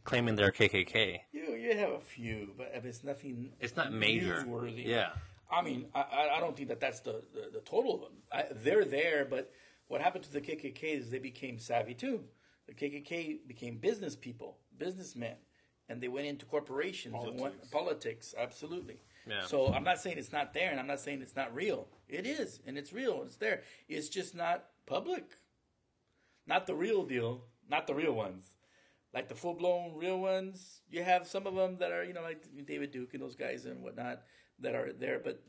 claiming 0.05 0.35
they're 0.37 0.51
KKK. 0.53 1.19
You 1.33 1.55
you 1.55 1.77
have 1.77 1.91
a 1.91 2.01
few, 2.01 2.55
but 2.57 2.71
it's 2.75 3.05
nothing. 3.05 3.53
It's 3.61 3.77
not 3.77 3.93
major. 3.93 4.45
newsworthy. 4.47 4.87
Yeah. 4.87 5.11
I 5.51 5.63
mean, 5.63 5.87
I, 5.95 6.01
I- 6.01 6.37
I 6.37 6.41
don't 6.41 6.55
think 6.55 6.69
that 6.69 6.79
that's 6.81 7.01
the, 7.01 7.23
the, 7.33 7.49
the 7.55 7.61
total 7.61 7.95
of 7.95 8.01
them. 8.03 8.13
I, 8.31 8.45
they're 8.53 8.85
there, 8.85 9.25
but 9.25 9.51
what 9.87 10.03
happened 10.03 10.25
to 10.25 10.33
the 10.33 10.43
KKK 10.43 10.83
is 10.99 11.09
they 11.11 11.19
became 11.19 11.59
savvy 11.59 11.95
too. 11.95 12.25
The 12.67 12.75
KKK 12.75 13.47
became 13.47 13.79
business 13.79 14.15
people, 14.15 14.59
businessmen, 14.77 15.37
and 15.89 16.01
they 16.01 16.09
went 16.09 16.27
into 16.27 16.45
corporations 16.47 17.15
and 17.25 17.41
went, 17.41 17.71
politics. 17.71 18.35
Absolutely. 18.39 18.99
Yeah. 19.27 19.45
So 19.47 19.73
I'm 19.73 19.85
not 19.85 20.01
saying 20.01 20.19
it's 20.19 20.33
not 20.33 20.55
there, 20.55 20.71
and 20.71 20.81
I'm 20.81 20.87
not 20.87 21.01
saying 21.01 21.23
it's 21.23 21.37
not 21.37 21.55
real. 21.55 21.89
It 22.09 22.27
is, 22.27 22.61
and 22.67 22.79
it's 22.79 22.93
real. 22.93 23.23
It's 23.25 23.37
there. 23.37 23.63
It's 23.89 24.09
just 24.09 24.35
not 24.35 24.65
public. 24.87 25.25
Not 26.47 26.67
the 26.67 26.75
real 26.75 27.05
deal. 27.05 27.45
Not 27.71 27.87
the 27.87 27.95
real 27.95 28.13
ones. 28.13 28.57
Like 29.13 29.29
the 29.29 29.35
full 29.35 29.55
blown 29.55 29.95
real 29.97 30.19
ones, 30.21 30.83
you 30.91 31.03
have 31.03 31.27
some 31.27 31.47
of 31.47 31.55
them 31.55 31.79
that 31.79 31.93
are, 31.93 32.05
you 32.05 32.13
know, 32.13 32.23
like 32.23 32.45
David 32.67 32.91
Duke 32.91 33.15
and 33.15 33.23
those 33.23 33.37
guys 33.37 33.65
and 33.65 33.83
whatnot 33.83 34.23
that 34.61 34.75
are 34.75 34.93
there, 34.93 35.19
but 35.23 35.43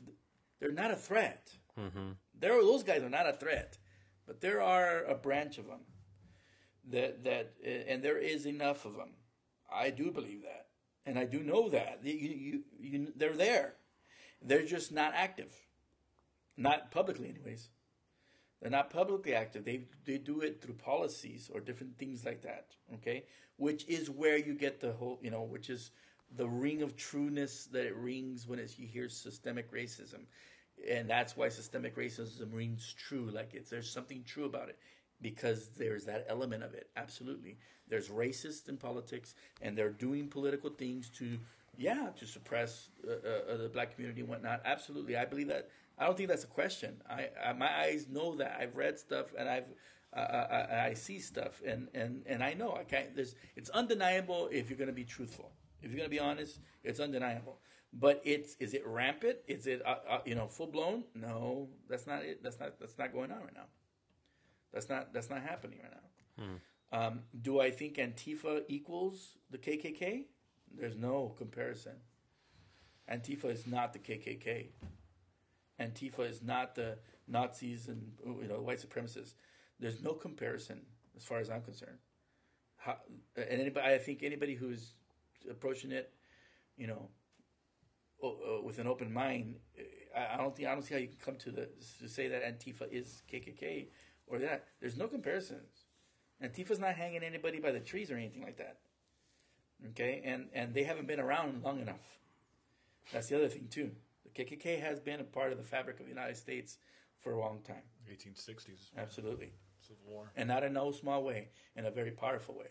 they're 0.58 0.72
not 0.72 0.90
a 0.90 0.96
threat. 0.96 1.50
Mm-hmm. 1.78 2.12
There, 2.38 2.60
those 2.62 2.82
guys 2.82 3.02
are 3.02 3.10
not 3.10 3.28
a 3.28 3.32
threat, 3.32 3.78
but 4.26 4.40
there 4.40 4.62
are 4.62 5.04
a 5.04 5.14
branch 5.14 5.58
of 5.58 5.66
them 5.66 5.80
that 6.88 7.24
that, 7.24 7.54
and 7.88 8.02
there 8.02 8.18
is 8.18 8.46
enough 8.46 8.84
of 8.86 8.96
them. 8.96 9.10
I 9.72 9.90
do 9.90 10.10
believe 10.10 10.42
that, 10.42 10.66
and 11.06 11.18
I 11.18 11.24
do 11.24 11.40
know 11.42 11.68
that 11.70 12.00
you, 12.02 12.14
you, 12.14 12.60
you, 12.78 13.12
they're 13.16 13.36
there. 13.36 13.74
They're 14.42 14.64
just 14.64 14.92
not 14.92 15.12
active, 15.14 15.52
not 16.56 16.90
publicly, 16.90 17.28
anyways. 17.28 17.68
They're 18.60 18.70
not 18.70 18.90
publicly 18.90 19.34
active. 19.34 19.64
They 19.64 19.84
they 20.04 20.18
do 20.18 20.40
it 20.40 20.60
through 20.60 20.74
policies 20.74 21.50
or 21.52 21.60
different 21.60 21.98
things 21.98 22.24
like 22.24 22.42
that. 22.42 22.66
Okay, 22.94 23.24
which 23.56 23.86
is 23.88 24.10
where 24.10 24.36
you 24.36 24.54
get 24.54 24.80
the 24.80 24.92
whole, 24.92 25.18
you 25.22 25.30
know, 25.30 25.42
which 25.42 25.70
is 25.70 25.90
the 26.36 26.48
ring 26.48 26.82
of 26.82 26.96
trueness 26.96 27.66
that 27.72 27.86
it 27.86 27.96
rings 27.96 28.46
when 28.46 28.58
you 28.76 28.86
hear 28.86 29.08
systemic 29.08 29.72
racism, 29.72 30.26
and 30.88 31.08
that's 31.08 31.36
why 31.36 31.48
systemic 31.48 31.96
racism 31.96 32.52
rings 32.52 32.94
true. 32.98 33.30
Like 33.30 33.54
it's 33.54 33.70
there's 33.70 33.90
something 33.90 34.22
true 34.24 34.44
about 34.44 34.68
it 34.68 34.78
because 35.20 35.68
there's 35.76 36.04
that 36.06 36.26
element 36.28 36.62
of 36.62 36.74
it. 36.74 36.88
Absolutely, 36.96 37.58
there's 37.88 38.08
racists 38.08 38.68
in 38.68 38.76
politics, 38.76 39.34
and 39.60 39.76
they're 39.76 39.90
doing 39.90 40.28
political 40.28 40.70
things 40.70 41.10
to 41.18 41.38
yeah 41.76 42.08
to 42.18 42.26
suppress 42.26 42.90
uh, 43.06 43.52
uh, 43.52 43.56
the 43.56 43.68
black 43.68 43.94
community 43.94 44.20
and 44.20 44.28
whatnot. 44.28 44.60
Absolutely, 44.64 45.16
I 45.16 45.24
believe 45.24 45.48
that. 45.48 45.68
I 45.98 46.06
don't 46.06 46.16
think 46.16 46.30
that's 46.30 46.44
a 46.44 46.48
question. 46.48 47.02
I, 47.08 47.28
I 47.44 47.52
my 47.52 47.70
eyes 47.70 48.08
know 48.08 48.34
that. 48.36 48.56
I've 48.60 48.76
read 48.76 48.98
stuff 48.98 49.34
and 49.38 49.48
I've 49.48 49.66
uh, 50.16 50.20
I, 50.20 50.86
I 50.88 50.94
see 50.94 51.20
stuff 51.20 51.62
and, 51.64 51.88
and, 51.94 52.22
and 52.26 52.42
I 52.42 52.54
know 52.54 52.78
can't. 52.88 53.14
There's 53.14 53.34
it's 53.56 53.70
undeniable 53.70 54.48
if 54.50 54.68
you're 54.68 54.78
going 54.78 54.88
to 54.88 54.94
be 54.94 55.04
truthful. 55.04 55.52
If 55.82 55.90
you're 55.90 55.98
going 55.98 56.10
to 56.10 56.14
be 56.14 56.20
honest, 56.20 56.58
it's 56.82 57.00
undeniable. 57.00 57.58
But 57.92 58.20
it's 58.24 58.56
is 58.60 58.74
it 58.74 58.86
rampant? 58.86 59.38
Is 59.48 59.66
it 59.66 59.82
uh, 59.84 59.96
uh, 60.08 60.18
you 60.24 60.34
know 60.34 60.46
full 60.46 60.68
blown? 60.68 61.04
No, 61.14 61.68
that's 61.88 62.06
not 62.06 62.24
it. 62.24 62.42
That's 62.42 62.60
not 62.60 62.78
that's 62.78 62.98
not 62.98 63.12
going 63.12 63.32
on 63.32 63.40
right 63.40 63.54
now. 63.54 63.66
That's 64.72 64.88
not 64.88 65.12
that's 65.12 65.30
not 65.30 65.42
happening 65.42 65.78
right 65.82 65.92
now. 65.92 66.44
Um, 66.92 67.20
do 67.40 67.60
I 67.60 67.70
think 67.70 67.96
Antifa 67.96 68.62
equals 68.68 69.36
the 69.50 69.58
KKK? 69.58 70.24
There's 70.76 70.96
no 70.96 71.34
comparison. 71.36 71.92
Antifa 73.10 73.46
is 73.46 73.66
not 73.66 73.92
the 73.92 73.98
KKK. 73.98 74.68
Antifa 75.80 76.28
is 76.28 76.42
not 76.42 76.74
the 76.74 76.98
Nazis 77.26 77.88
and 77.88 78.12
you 78.24 78.48
know 78.48 78.60
white 78.60 78.80
supremacists. 78.80 79.34
There's 79.78 80.02
no 80.02 80.12
comparison 80.12 80.82
as 81.16 81.24
far 81.24 81.38
as 81.38 81.50
I'm 81.50 81.62
concerned. 81.62 81.98
How, 82.76 82.96
and 83.36 83.60
anybody, 83.60 83.94
I 83.94 83.98
think 83.98 84.22
anybody 84.22 84.54
who's 84.54 84.94
approaching 85.50 85.90
it, 85.92 86.12
you 86.76 86.86
know, 86.86 87.08
with 88.64 88.78
an 88.78 88.86
open 88.86 89.12
mind, 89.12 89.56
I, 90.16 90.34
I 90.34 90.36
don't 90.36 90.54
think 90.54 90.68
I 90.68 90.72
don't 90.72 90.82
see 90.82 90.94
how 90.94 91.00
you 91.00 91.08
can 91.08 91.18
come 91.18 91.36
to 91.36 91.50
the 91.50 91.68
to 92.00 92.08
say 92.08 92.28
that 92.28 92.44
Antifa 92.44 92.90
is 92.90 93.22
KKK 93.32 93.88
or 94.30 94.38
that. 94.38 94.66
There's 94.80 94.96
no 94.96 95.08
comparisons. 95.08 95.86
Antifa's 96.40 96.78
not 96.78 96.94
hanging 96.94 97.22
anybody 97.22 97.60
by 97.60 97.70
the 97.70 97.80
trees 97.80 98.10
or 98.10 98.16
anything 98.16 98.42
like 98.42 98.56
that. 98.58 98.78
Okay, 99.90 100.22
and 100.24 100.48
and 100.54 100.74
they 100.74 100.84
haven't 100.84 101.06
been 101.06 101.20
around 101.20 101.62
long 101.62 101.80
enough. 101.80 102.18
That's 103.12 103.28
the 103.28 103.36
other 103.36 103.48
thing 103.48 103.66
too. 103.68 103.90
The 104.24 104.44
KKK 104.44 104.80
has 104.80 105.00
been 105.00 105.20
a 105.20 105.24
part 105.24 105.52
of 105.52 105.58
the 105.58 105.64
fabric 105.64 105.98
of 106.00 106.06
the 106.06 106.10
United 106.10 106.36
States 106.36 106.78
for 107.18 107.32
a 107.32 107.38
long 107.40 107.60
time. 107.62 107.82
1860s 108.10 108.90
Absolutely. 108.96 109.52
Civil 109.78 110.02
War. 110.06 110.30
and 110.36 110.48
not 110.48 110.62
in 110.64 110.72
no 110.74 110.90
small 110.92 111.22
way, 111.22 111.48
in 111.76 111.86
a 111.86 111.90
very 111.90 112.10
powerful 112.10 112.56
way, 112.56 112.66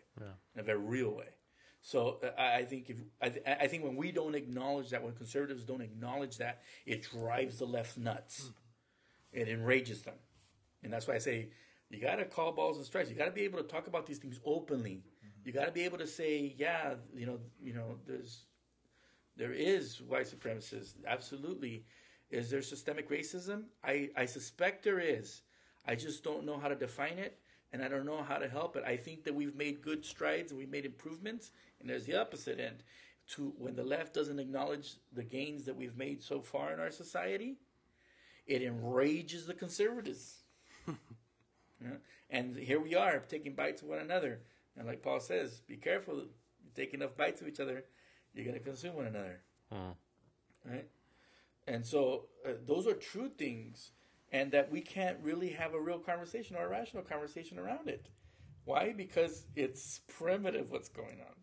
in 0.54 0.60
a 0.60 0.64
very 0.64 0.78
real 0.80 1.12
way. 1.16 1.30
So 1.82 2.20
uh, 2.24 2.40
I, 2.40 2.58
I 2.58 2.66
think 2.66 2.90
if 2.90 2.98
I, 3.22 3.30
th- 3.30 3.46
I 3.48 3.68
think 3.68 3.84
when 3.84 3.96
we 3.96 4.12
don't 4.12 4.36
acknowledge 4.36 4.90
that, 4.92 5.02
when 5.04 5.14
conservatives 5.14 5.64
don't 5.64 5.82
acknowledge 5.82 6.38
that, 6.38 6.62
it 6.86 7.04
drives 7.10 7.58
the 7.60 7.66
left 7.66 7.98
nuts. 7.98 8.52
It 9.32 9.48
enrages 9.48 10.02
them, 10.04 10.16
and 10.84 10.92
that's 10.92 11.08
why 11.08 11.16
I 11.16 11.20
say 11.20 11.50
you 11.90 12.00
got 12.00 12.18
to 12.18 12.26
call 12.26 12.52
balls 12.52 12.78
and 12.78 12.86
strikes. 12.86 13.10
You 13.10 13.16
got 13.16 13.26
to 13.26 13.32
be 13.32 13.42
able 13.42 13.62
to 13.62 13.68
talk 13.68 13.88
about 13.88 14.06
these 14.06 14.20
things 14.20 14.40
openly. 14.46 15.04
Mm-hmm. 15.26 15.48
You 15.48 15.54
got 15.54 15.66
to 15.66 15.72
be 15.72 15.84
able 15.84 15.98
to 15.98 16.08
say, 16.08 16.56
yeah, 16.58 16.96
you 17.16 17.26
know, 17.26 17.40
you 17.62 17.74
know, 17.74 17.98
there's 18.06 18.44
there 19.36 19.54
is 19.54 20.02
white 20.02 20.28
supremacists. 20.28 20.96
Absolutely. 21.08 21.86
Is 22.30 22.52
there 22.52 22.62
systemic 22.62 23.10
racism? 23.10 23.64
I, 23.84 24.10
I 24.16 24.26
suspect 24.26 24.84
there 24.84 25.00
is. 25.00 25.42
I 25.86 25.96
just 25.96 26.24
don't 26.24 26.46
know 26.46 26.60
how 26.60 26.68
to 26.68 26.76
define 26.76 27.18
it 27.18 27.40
and 27.72 27.82
I 27.82 27.88
don't 27.88 28.06
know 28.06 28.22
how 28.22 28.38
to 28.38 28.50
help 28.50 28.76
it. 28.76 28.84
I 28.86 28.98
think 28.98 29.24
that 29.24 29.34
we've 29.34 29.56
made 29.56 29.82
good 29.82 30.04
strides 30.04 30.52
and 30.52 30.60
we've 30.60 30.70
made 30.70 30.86
improvements. 30.86 31.52
And 31.80 31.90
there's 31.90 32.06
the 32.06 32.20
opposite 32.20 32.60
end. 32.60 32.84
To 33.36 33.54
when 33.58 33.76
the 33.76 33.84
left 33.84 34.14
doesn't 34.14 34.40
acknowledge 34.40 34.96
the 35.14 35.24
gains 35.24 35.64
that 35.66 35.76
we've 35.76 35.96
made 35.96 36.22
so 36.22 36.42
far 36.42 36.74
in 36.74 36.80
our 36.80 36.92
society, 36.92 37.58
it 38.48 38.62
enrages 38.62 39.46
the 39.46 39.54
conservatives. 39.54 40.39
Yeah. 41.82 41.98
And 42.30 42.56
here 42.56 42.80
we 42.80 42.96
are 42.96 43.20
taking 43.20 43.54
bites 43.56 43.82
of 43.82 43.88
one 43.88 44.00
another. 44.00 44.42
And 44.78 44.88
like 44.88 45.02
Paul 45.02 45.20
says, 45.20 45.62
be 45.68 45.78
careful. 45.78 46.16
You 46.16 46.72
take 46.76 46.94
enough 46.94 47.18
bites 47.18 47.42
of 47.42 47.48
each 47.48 47.60
other, 47.60 47.86
you're 48.34 48.46
going 48.46 48.58
to 48.58 48.64
consume 48.64 48.96
one 48.96 49.08
another. 49.08 49.42
Right? 50.66 50.88
And 51.68 51.86
so 51.86 52.26
uh, 52.46 52.54
those 52.66 52.88
are 52.88 52.94
true 52.94 53.30
things, 53.30 53.92
and 54.32 54.52
that 54.52 54.72
we 54.72 54.82
can't 54.82 55.18
really 55.22 55.50
have 55.50 55.74
a 55.74 55.80
real 55.80 56.00
conversation 56.00 56.56
or 56.56 56.66
a 56.66 56.70
rational 56.70 57.04
conversation 57.04 57.60
around 57.60 57.88
it. 57.88 58.10
Why? 58.66 58.94
Because 58.96 59.46
it's 59.56 60.02
primitive 60.08 60.72
what's 60.72 60.90
going 60.90 61.20
on. 61.22 61.36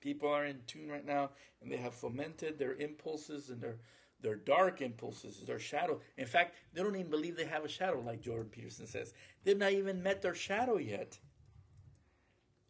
People 0.00 0.30
are 0.30 0.46
in 0.46 0.60
tune 0.66 0.88
right 0.88 1.04
now, 1.04 1.30
and 1.60 1.70
they 1.70 1.76
have 1.76 1.94
fomented 1.94 2.58
their 2.58 2.74
impulses 2.74 3.50
and 3.50 3.60
their 3.60 3.76
their 4.22 4.36
dark 4.36 4.82
impulses, 4.82 5.42
their 5.46 5.58
shadow. 5.58 6.00
In 6.16 6.26
fact, 6.26 6.54
they 6.72 6.82
don't 6.82 6.94
even 6.96 7.10
believe 7.10 7.36
they 7.36 7.44
have 7.44 7.64
a 7.64 7.68
shadow, 7.68 8.00
like 8.00 8.20
Jordan 8.20 8.48
Peterson 8.50 8.86
says. 8.86 9.12
They've 9.44 9.56
not 9.56 9.72
even 9.72 10.02
met 10.02 10.22
their 10.22 10.34
shadow 10.34 10.78
yet. 10.78 11.18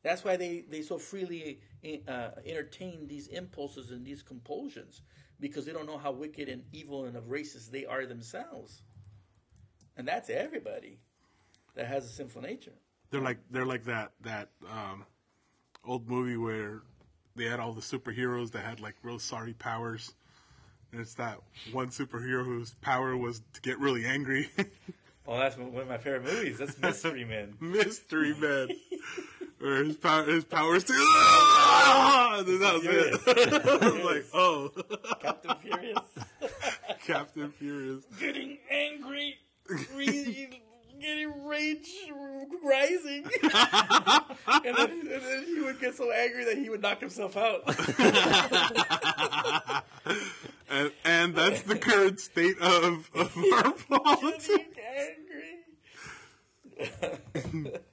That's 0.03 0.25
why 0.25 0.37
they, 0.37 0.65
they 0.69 0.83
so 0.83 0.99
freely 0.99 1.61
uh, 2.09 2.31
entertain 2.47 3.07
these 3.07 3.27
impulses 3.29 3.91
and 3.91 4.05
these 4.05 4.23
compulsions 4.23 5.03
because 5.39 5.65
they 5.65 5.73
don't 5.73 5.87
know 5.87 5.99
how 5.99 6.13
wicked 6.13 6.49
and 6.49 6.63
evil 6.73 7.05
and 7.05 7.17
of 7.17 7.25
racist 7.25 7.71
they 7.71 7.87
are 7.87 8.07
themselves. 8.07 8.83
And 9.97 10.07
that's 10.07 10.31
everybody 10.31 10.99
that 11.75 11.87
has 11.87 12.05
a 12.05 12.09
sinful 12.09 12.43
nature. 12.43 12.73
They're 13.11 13.21
like 13.21 13.39
they're 13.51 13.67
like 13.67 13.85
that 13.85 14.13
that 14.23 14.51
um, 14.71 15.05
old 15.85 16.09
movie 16.09 16.37
where 16.37 16.83
they 17.37 17.45
had 17.45 17.61
all 17.61 17.73
the 17.73 17.81
superheroes 17.81 18.53
that 18.53 18.65
had 18.65 18.81
like 18.81 18.95
real 19.03 19.19
sorry 19.19 19.53
powers, 19.53 20.15
and 20.93 21.01
it's 21.01 21.15
that 21.15 21.39
one 21.73 21.89
superhero 21.89 22.45
whose 22.45 22.75
power 22.81 23.17
was 23.17 23.43
to 23.55 23.61
get 23.61 23.79
really 23.79 24.05
angry. 24.07 24.49
Oh, 25.29 25.39
that's 25.39 25.57
one 25.57 25.81
of 25.81 25.87
my 25.89 25.99
favorite 25.99 26.25
movies. 26.25 26.59
That's 26.59 26.77
Mystery 26.81 27.25
Men. 27.25 27.55
Mystery 27.61 28.35
Man, 28.35 28.69
where 29.61 29.85
his 29.85 29.97
power 29.97 30.25
his 30.25 30.45
powers 30.45 30.83
to. 30.85 30.93
Ah! 30.97 32.39
And 32.39 32.49
then 32.49 32.59
that 32.59 32.75
was 32.75 32.85
it. 32.85 33.21
I 33.83 33.91
was 33.91 34.05
like, 34.05 34.25
oh, 34.35 34.73
Captain 35.21 35.55
Furious. 35.63 35.99
Captain 37.07 37.53
Furious. 37.53 38.05
Getting 38.19 38.59
angry, 38.73 39.37
re- 39.95 40.49
getting 41.01 41.47
rage 41.47 41.89
rising. 42.65 43.25
and, 43.45 44.77
then, 44.77 44.91
and 44.91 45.23
then 45.23 45.45
he 45.47 45.61
would 45.61 45.81
get 45.81 45.95
so 45.95 46.11
angry 46.11 46.45
that 46.47 46.59
he 46.59 46.69
would 46.71 46.83
knock 46.83 46.99
himself 46.99 47.37
out. 47.37 47.63
And, 50.71 50.93
and 51.05 51.35
that's 51.35 51.63
the 51.63 51.77
current 51.77 52.21
state 52.21 52.59
of, 52.61 53.11
of 53.15 53.37
our 53.53 53.73
politics. 53.73 54.57
Angry. 56.79 57.73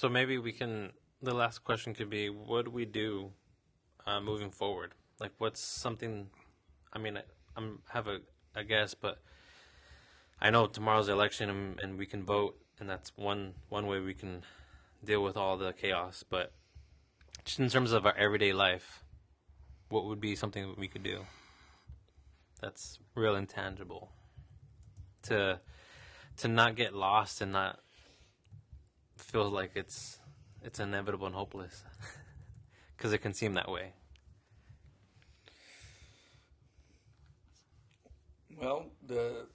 So 0.00 0.08
maybe 0.08 0.38
we 0.38 0.52
can. 0.52 0.92
The 1.20 1.34
last 1.34 1.62
question 1.62 1.92
could 1.92 2.08
be, 2.08 2.30
what 2.30 2.64
do 2.64 2.70
we 2.70 2.86
do 2.86 3.32
uh, 4.06 4.18
moving 4.18 4.50
forward? 4.50 4.94
Like, 5.20 5.32
what's 5.36 5.60
something? 5.60 6.30
I 6.90 6.98
mean, 6.98 7.18
I 7.18 7.22
I'm, 7.54 7.80
have 7.90 8.06
a, 8.06 8.20
a 8.54 8.64
guess, 8.64 8.94
but 8.94 9.18
I 10.40 10.48
know 10.48 10.66
tomorrow's 10.68 11.10
election 11.10 11.50
and, 11.50 11.80
and 11.80 11.98
we 11.98 12.06
can 12.06 12.24
vote, 12.24 12.56
and 12.78 12.88
that's 12.88 13.12
one 13.14 13.52
one 13.68 13.86
way 13.86 14.00
we 14.00 14.14
can 14.14 14.42
deal 15.04 15.22
with 15.22 15.36
all 15.36 15.58
the 15.58 15.74
chaos. 15.74 16.24
But 16.26 16.54
just 17.44 17.58
in 17.58 17.68
terms 17.68 17.92
of 17.92 18.06
our 18.06 18.16
everyday 18.16 18.54
life, 18.54 19.04
what 19.90 20.06
would 20.06 20.18
be 20.18 20.34
something 20.34 20.66
that 20.66 20.78
we 20.78 20.88
could 20.88 21.02
do? 21.02 21.26
That's 22.60 22.98
real 23.14 23.36
intangible. 23.36 24.12
To 25.24 25.60
to 26.38 26.48
not 26.48 26.76
get 26.76 26.94
lost 26.94 27.40
and 27.40 27.52
not 27.52 27.80
feel 29.16 29.50
like 29.50 29.72
it's 29.74 30.18
it's 30.62 30.80
inevitable 30.80 31.26
and 31.26 31.34
hopeless 31.34 31.84
because 32.96 33.12
it 33.12 33.18
can 33.18 33.34
seem 33.34 33.54
that 33.54 33.70
way. 33.70 33.92
Well, 38.56 38.86
the 39.06 39.46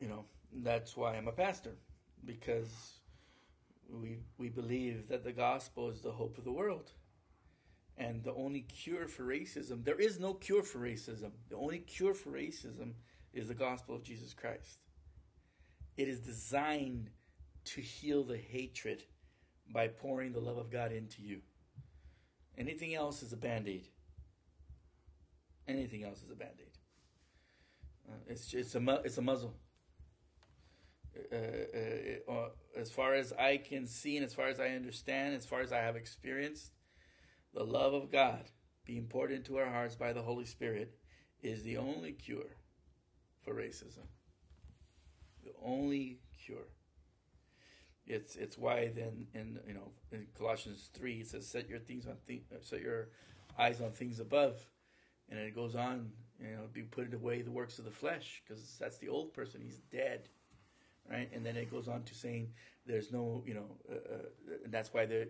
you 0.00 0.08
know 0.08 0.24
that's 0.52 0.96
why 0.96 1.16
I'm 1.16 1.28
a 1.28 1.32
pastor 1.32 1.76
because 2.24 2.98
we 3.88 4.18
we 4.38 4.48
believe 4.48 5.08
that 5.08 5.22
the 5.24 5.32
gospel 5.32 5.90
is 5.90 6.00
the 6.00 6.12
hope 6.12 6.38
of 6.38 6.44
the 6.44 6.52
world, 6.52 6.92
and 7.98 8.22
the 8.22 8.34
only 8.34 8.60
cure 8.60 9.08
for 9.08 9.24
racism. 9.24 9.84
There 9.84 10.00
is 10.00 10.20
no 10.20 10.34
cure 10.34 10.62
for 10.62 10.78
racism. 10.78 11.30
The 11.48 11.56
only 11.56 11.78
cure 11.78 12.14
for 12.14 12.30
racism 12.30 12.92
is 13.32 13.48
the 13.48 13.54
gospel 13.54 13.94
of 13.94 14.02
Jesus 14.02 14.34
Christ. 14.34 14.80
It 15.96 16.08
is 16.08 16.20
designed 16.20 17.10
to 17.64 17.80
heal 17.80 18.22
the 18.22 18.36
hatred 18.36 19.04
by 19.72 19.88
pouring 19.88 20.32
the 20.32 20.40
love 20.40 20.58
of 20.58 20.70
God 20.70 20.92
into 20.92 21.22
you. 21.22 21.40
Anything 22.58 22.94
else 22.94 23.22
is 23.22 23.32
a 23.32 23.36
band 23.36 23.68
aid. 23.68 23.88
Anything 25.66 26.04
else 26.04 26.22
is 26.22 26.30
a 26.30 26.34
band 26.34 26.54
aid. 26.60 26.78
Uh, 28.08 28.14
it's 28.28 28.54
it's 28.54 28.74
a 28.74 29.00
it's 29.04 29.18
a 29.18 29.22
muzzle. 29.22 29.56
Uh, 31.32 31.36
uh, 31.36 32.32
uh, 32.32 32.48
as 32.76 32.90
far 32.90 33.14
as 33.14 33.32
I 33.32 33.56
can 33.56 33.86
see, 33.86 34.16
and 34.16 34.24
as 34.24 34.34
far 34.34 34.48
as 34.48 34.60
I 34.60 34.68
understand, 34.68 35.34
as 35.34 35.46
far 35.46 35.60
as 35.60 35.72
I 35.72 35.78
have 35.78 35.96
experienced, 35.96 36.72
the 37.56 37.64
love 37.64 37.94
of 37.94 38.12
God 38.12 38.44
being 38.84 39.06
poured 39.06 39.32
into 39.32 39.56
our 39.56 39.70
hearts 39.70 39.96
by 39.96 40.12
the 40.12 40.20
Holy 40.20 40.44
Spirit 40.44 40.94
is 41.42 41.62
the 41.62 41.78
only 41.78 42.12
cure 42.12 42.54
for 43.42 43.54
racism. 43.54 44.04
The 45.42 45.52
only 45.64 46.18
cure. 46.44 46.68
It's 48.06 48.36
it's 48.36 48.58
why 48.58 48.92
then 48.94 49.26
in 49.34 49.58
you 49.66 49.72
know 49.72 49.90
in 50.12 50.26
Colossians 50.36 50.90
three 50.92 51.20
it 51.20 51.28
says 51.28 51.48
set 51.48 51.68
your 51.68 51.78
things 51.78 52.06
on 52.06 52.16
th- 52.28 52.44
set 52.60 52.82
your 52.82 53.08
eyes 53.58 53.80
on 53.80 53.90
things 53.90 54.20
above, 54.20 54.60
and 55.30 55.40
it 55.40 55.54
goes 55.54 55.74
on 55.74 56.10
you 56.38 56.50
know 56.50 56.64
be 56.72 56.82
put 56.82 57.12
away 57.14 57.40
the 57.40 57.50
works 57.50 57.78
of 57.78 57.86
the 57.86 57.90
flesh 57.90 58.42
because 58.46 58.76
that's 58.78 58.98
the 58.98 59.08
old 59.08 59.32
person 59.32 59.62
he's 59.62 59.80
dead, 59.90 60.28
right? 61.10 61.30
And 61.32 61.44
then 61.44 61.56
it 61.56 61.70
goes 61.70 61.88
on 61.88 62.02
to 62.04 62.14
saying 62.14 62.52
there's 62.86 63.10
no 63.10 63.42
you 63.46 63.54
know 63.54 63.76
uh, 63.90 64.14
uh, 64.14 64.56
and 64.64 64.72
that's 64.72 64.92
why 64.92 65.06
there 65.06 65.26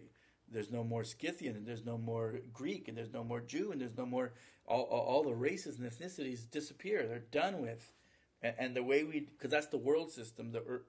there's 0.51 0.70
no 0.70 0.85
more 0.85 1.05
Scythian 1.05 1.56
and 1.56 1.66
there's 1.66 1.85
no 1.85 1.98
more 1.98 2.40
Greek 2.52 2.89
and 2.89 2.97
there's 2.97 3.12
no 3.12 3.24
more 3.24 3.40
Jew 3.40 3.73
and 3.73 3.81
there's 3.81 3.97
no 3.97 4.06
more 4.06 4.32
all 4.66 4.82
all, 4.82 5.01
all 5.01 5.23
the 5.23 5.35
races 5.35 5.78
and 5.78 5.90
ethnicities 5.90 6.51
disappear. 6.51 7.06
They're 7.06 7.18
done 7.18 7.60
with, 7.60 7.93
and, 8.43 8.55
and 8.59 8.77
the 8.77 8.82
way 8.82 9.05
we 9.05 9.20
because 9.20 9.51
that's 9.51 9.68
the 9.68 9.78
world 9.78 10.10
system 10.12 10.52
the 10.52 10.60
ear- 10.60 10.82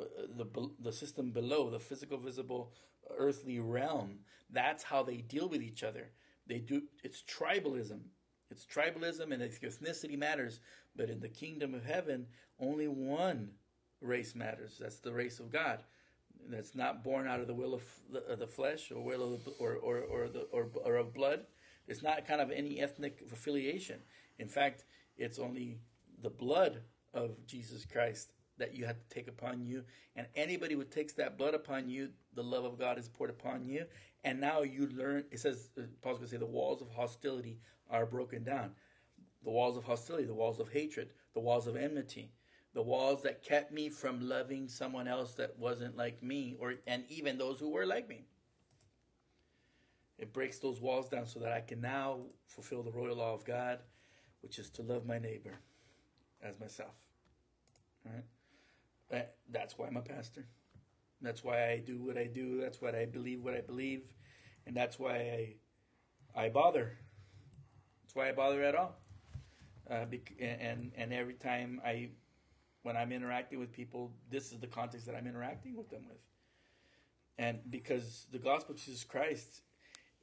uh, 0.00 0.04
the 0.36 0.70
the 0.80 0.92
system 0.92 1.30
below 1.30 1.70
the 1.70 1.78
physical 1.80 2.18
visible 2.18 2.72
earthly 3.18 3.58
realm 3.58 4.20
that's 4.50 4.82
how 4.82 5.02
they 5.02 5.16
deal 5.16 5.48
with 5.48 5.62
each 5.62 5.82
other. 5.82 6.10
They 6.46 6.58
do 6.58 6.82
it's 7.02 7.22
tribalism. 7.22 8.00
It's 8.50 8.66
tribalism 8.66 9.32
and 9.32 9.42
ethnicity 9.42 10.18
matters. 10.18 10.60
But 10.94 11.08
in 11.08 11.20
the 11.20 11.28
kingdom 11.28 11.74
of 11.74 11.84
heaven 11.84 12.26
only 12.60 12.88
one 12.88 13.50
race 14.00 14.34
matters. 14.34 14.76
That's 14.78 14.98
the 14.98 15.12
race 15.12 15.40
of 15.40 15.50
god 15.50 15.82
that's 16.48 16.74
not 16.74 17.04
born 17.04 17.26
out 17.26 17.40
of 17.40 17.46
the 17.46 17.54
will 17.54 17.74
of 17.74 17.82
the, 18.10 18.24
of 18.26 18.38
the 18.38 18.46
flesh 18.46 18.90
or 18.90 19.02
will 19.02 19.34
of 19.34 19.44
the, 19.44 19.50
or, 19.52 19.74
or, 19.74 19.98
or, 20.00 20.28
the, 20.28 20.40
or, 20.52 20.68
or 20.84 20.96
of 20.96 21.12
blood 21.14 21.46
it's 21.86 22.02
not 22.02 22.26
kind 22.26 22.40
of 22.40 22.50
any 22.50 22.80
ethnic 22.80 23.22
affiliation 23.32 24.00
in 24.38 24.48
fact 24.48 24.84
it's 25.16 25.38
only 25.38 25.78
the 26.22 26.30
blood 26.30 26.82
of 27.14 27.46
jesus 27.46 27.84
christ 27.84 28.32
that 28.58 28.74
you 28.74 28.84
have 28.84 28.96
to 28.96 29.14
take 29.14 29.28
upon 29.28 29.64
you. 29.64 29.84
And 30.14 30.26
anybody 30.36 30.74
who 30.74 30.84
takes 30.84 31.14
that 31.14 31.38
blood 31.38 31.54
upon 31.54 31.88
you, 31.88 32.10
the 32.34 32.44
love 32.44 32.64
of 32.64 32.78
God 32.78 32.98
is 32.98 33.08
poured 33.08 33.30
upon 33.30 33.64
you. 33.64 33.86
And 34.24 34.40
now 34.40 34.62
you 34.62 34.88
learn, 34.94 35.24
it 35.30 35.40
says, 35.40 35.70
uh, 35.76 35.82
Paul's 36.00 36.18
going 36.18 36.28
to 36.28 36.30
say, 36.30 36.36
the 36.36 36.46
walls 36.46 36.80
of 36.80 36.88
hostility 36.88 37.58
are 37.90 38.06
broken 38.06 38.44
down. 38.44 38.70
The 39.42 39.50
walls 39.50 39.76
of 39.76 39.84
hostility, 39.84 40.24
the 40.24 40.34
walls 40.34 40.60
of 40.60 40.68
hatred, 40.68 41.10
the 41.34 41.40
walls 41.40 41.66
of 41.66 41.74
enmity, 41.74 42.30
the 42.74 42.82
walls 42.82 43.22
that 43.22 43.42
kept 43.42 43.72
me 43.72 43.88
from 43.88 44.28
loving 44.28 44.68
someone 44.68 45.06
else 45.06 45.34
that 45.34 45.58
wasn't 45.58 45.96
like 45.96 46.22
me, 46.22 46.56
or 46.58 46.74
and 46.86 47.04
even 47.08 47.38
those 47.38 47.58
who 47.58 47.70
were 47.70 47.86
like 47.86 48.08
me. 48.08 48.24
It 50.18 50.32
breaks 50.32 50.58
those 50.58 50.80
walls 50.80 51.08
down 51.08 51.26
so 51.26 51.40
that 51.40 51.52
I 51.52 51.60
can 51.60 51.80
now 51.80 52.20
fulfill 52.46 52.82
the 52.82 52.92
royal 52.92 53.16
law 53.16 53.34
of 53.34 53.44
God, 53.44 53.80
which 54.40 54.58
is 54.58 54.70
to 54.70 54.82
love 54.82 55.04
my 55.04 55.18
neighbor 55.18 55.58
as 56.42 56.60
myself. 56.60 56.94
Right? 58.04 59.28
That's 59.50 59.76
why 59.76 59.86
I'm 59.88 59.96
a 59.96 60.02
pastor. 60.02 60.46
That's 61.20 61.44
why 61.44 61.70
I 61.70 61.78
do 61.78 62.02
what 62.02 62.16
I 62.16 62.26
do. 62.26 62.60
That's 62.60 62.80
why 62.80 62.90
I 62.90 63.04
believe 63.04 63.42
what 63.42 63.54
I 63.54 63.60
believe, 63.60 64.02
and 64.66 64.76
that's 64.76 64.98
why 64.98 65.14
I 65.14 65.54
I 66.34 66.48
bother. 66.48 66.96
That's 68.02 68.14
why 68.14 68.28
I 68.28 68.32
bother 68.32 68.62
at 68.62 68.74
all. 68.74 68.96
Uh, 69.90 70.06
and 70.40 70.92
and 70.96 71.12
every 71.12 71.34
time 71.34 71.80
I, 71.84 72.10
when 72.82 72.96
I'm 72.96 73.12
interacting 73.12 73.58
with 73.58 73.72
people, 73.72 74.12
this 74.30 74.52
is 74.52 74.58
the 74.58 74.66
context 74.66 75.06
that 75.06 75.14
I'm 75.14 75.26
interacting 75.26 75.76
with 75.76 75.90
them 75.90 76.02
with. 76.08 76.18
And 77.38 77.58
because 77.70 78.26
the 78.30 78.38
gospel 78.38 78.74
of 78.74 78.80
Jesus 78.80 79.04
Christ 79.04 79.62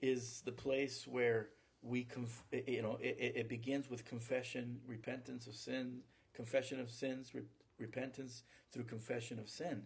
is 0.01 0.41
the 0.45 0.51
place 0.51 1.07
where 1.07 1.49
we, 1.81 2.03
conf- 2.03 2.43
you 2.51 2.81
know, 2.81 2.97
it, 3.01 3.33
it 3.35 3.49
begins 3.49 3.89
with 3.89 4.05
confession, 4.05 4.79
repentance 4.85 5.47
of 5.47 5.55
sin, 5.55 5.99
confession 6.33 6.79
of 6.79 6.89
sins, 6.89 7.33
re- 7.33 7.41
repentance 7.77 8.43
through 8.71 8.83
confession 8.83 9.39
of 9.39 9.49
sin. 9.49 9.83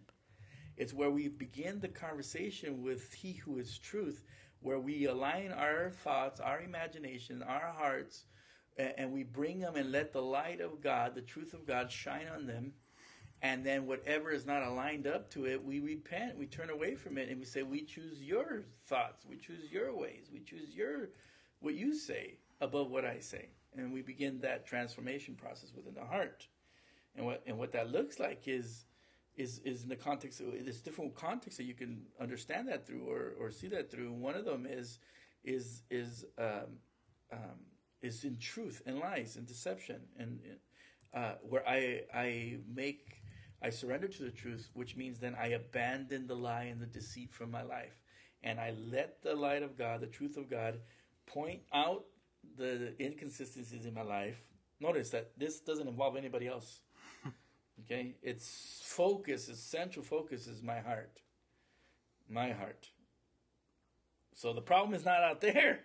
It's 0.76 0.94
where 0.94 1.12
we 1.12 1.28
begin 1.28 1.80
the 1.80 1.88
conversation 1.88 2.82
with 2.82 3.14
He 3.14 3.34
who 3.34 3.60
is 3.60 3.78
truth, 3.78 4.24
where 4.62 4.80
we 4.80 5.06
align 5.06 5.52
our 5.52 5.92
thoughts, 5.92 6.40
our 6.40 6.62
imagination, 6.62 7.44
our 7.44 7.74
hearts, 7.78 8.26
and 8.78 9.12
we 9.12 9.24
bring 9.24 9.60
them 9.60 9.76
and 9.76 9.92
let 9.92 10.14
the 10.14 10.22
light 10.22 10.62
of 10.62 10.82
God, 10.82 11.16
the 11.16 11.22
truth 11.22 11.54
of 11.54 11.66
God, 11.66 11.92
shine 11.92 12.28
on 12.34 12.46
them. 12.46 12.74
And 13.42 13.66
then 13.66 13.88
whatever 13.88 14.32
is 14.32 14.46
not 14.46 14.64
aligned 14.64 15.06
up 15.06 15.30
to 15.32 15.46
it, 15.46 15.64
we 15.64 15.82
repent, 15.82 16.38
we 16.38 16.46
turn 16.46 16.70
away 16.70 16.96
from 16.96 17.18
it, 17.18 17.28
and 17.30 17.40
we 17.40 17.46
say, 17.46 17.64
We 17.64 17.84
choose 17.84 18.22
your 18.22 18.64
thoughts, 18.88 19.26
we 19.30 19.38
choose 19.38 19.70
your 19.70 19.96
ways, 19.96 20.30
we 20.32 20.40
choose 20.40 20.74
your 20.74 21.10
what 21.60 21.76
you 21.76 21.94
say 21.94 22.38
above 22.62 22.90
what 22.90 23.06
I 23.06 23.20
say. 23.20 23.50
And 23.76 23.92
we 23.92 24.02
begin 24.02 24.40
that 24.42 24.66
transformation 24.66 25.36
process 25.36 25.72
within 25.76 25.94
the 25.94 26.06
heart. 26.06 26.48
And 27.16 27.26
what 27.26 27.44
and 27.46 27.58
what 27.58 27.74
that 27.74 27.92
looks 27.92 28.20
like 28.20 28.48
is 28.48 28.86
is 29.36 29.60
is 29.66 29.84
in 29.84 29.90
the 29.90 29.96
context 29.96 30.40
of 30.40 30.48
there's 30.52 30.82
different 30.82 31.16
contexts 31.16 31.58
that 31.58 31.66
you 31.66 31.74
can 31.74 32.04
understand 32.22 32.68
that 32.70 32.86
through 32.88 33.10
or, 33.10 33.34
or 33.40 33.52
see 33.52 33.68
that 33.70 33.92
through. 33.92 34.14
One 34.14 34.36
of 34.36 34.46
them 34.46 34.66
is 34.70 35.00
is 35.44 35.84
is 35.90 36.26
um, 36.38 36.80
um, 37.32 37.60
is 38.04 38.24
in 38.24 38.38
truth 38.38 38.82
and 38.86 39.00
lies 39.00 39.38
and 39.38 39.48
deception 39.48 40.02
and 40.18 40.40
uh, 41.14 41.34
where 41.42 41.68
I 41.68 42.02
I 42.14 42.58
make 42.74 43.24
I 43.62 43.70
surrender 43.70 44.10
to 44.10 44.24
the 44.24 44.32
truth, 44.32 44.70
which 44.74 44.98
means 44.98 45.20
then 45.20 45.38
I 45.40 45.48
abandon 45.48 46.28
the 46.28 46.36
lie 46.36 46.64
and 46.64 46.82
the 46.82 46.86
deceit 46.86 47.32
from 47.34 47.50
my 47.50 47.62
life, 47.62 47.96
and 48.44 48.60
I 48.60 48.74
let 48.92 49.22
the 49.24 49.36
light 49.36 49.64
of 49.64 49.78
God, 49.78 50.02
the 50.02 50.08
truth 50.08 50.36
of 50.36 50.50
God, 50.50 50.80
point 51.26 51.62
out 51.74 52.04
the 52.58 52.94
inconsistencies 53.00 53.86
in 53.86 53.94
my 53.94 54.02
life. 54.02 54.42
Notice 54.82 55.12
that 55.12 55.32
this 55.38 55.62
doesn't 55.62 55.88
involve 55.88 56.18
anybody 56.18 56.48
else. 56.48 56.82
Okay, 57.86 58.14
its 58.22 58.82
focus, 58.84 59.50
its 59.50 59.60
central 59.60 60.06
focus 60.06 60.46
is 60.46 60.62
my 60.62 60.80
heart. 60.80 61.20
My 62.30 62.52
heart. 62.52 62.88
So 64.36 64.54
the 64.54 64.62
problem 64.62 64.94
is 64.94 65.04
not 65.04 65.24
out 65.24 65.42
there. 65.42 65.80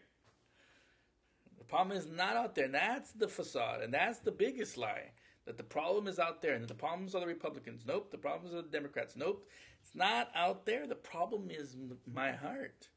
Problem 1.68 1.96
is 1.96 2.06
not 2.06 2.36
out 2.36 2.54
there. 2.54 2.64
And 2.64 2.74
that's 2.74 3.12
the 3.12 3.28
facade. 3.28 3.82
And 3.82 3.92
that's 3.92 4.20
the 4.20 4.32
biggest 4.32 4.76
lie. 4.76 5.12
That 5.44 5.56
the 5.56 5.62
problem 5.62 6.08
is 6.08 6.18
out 6.18 6.42
there. 6.42 6.54
And 6.54 6.66
the 6.66 6.74
problems 6.74 7.14
are 7.14 7.20
the 7.20 7.26
Republicans. 7.26 7.84
Nope. 7.86 8.10
The 8.10 8.18
problems 8.18 8.54
are 8.54 8.62
the 8.62 8.68
Democrats. 8.68 9.16
Nope. 9.16 9.46
It's 9.82 9.94
not 9.94 10.30
out 10.34 10.66
there. 10.66 10.86
The 10.86 10.94
problem 10.94 11.50
is 11.50 11.76
my 12.12 12.32
heart. 12.32 12.88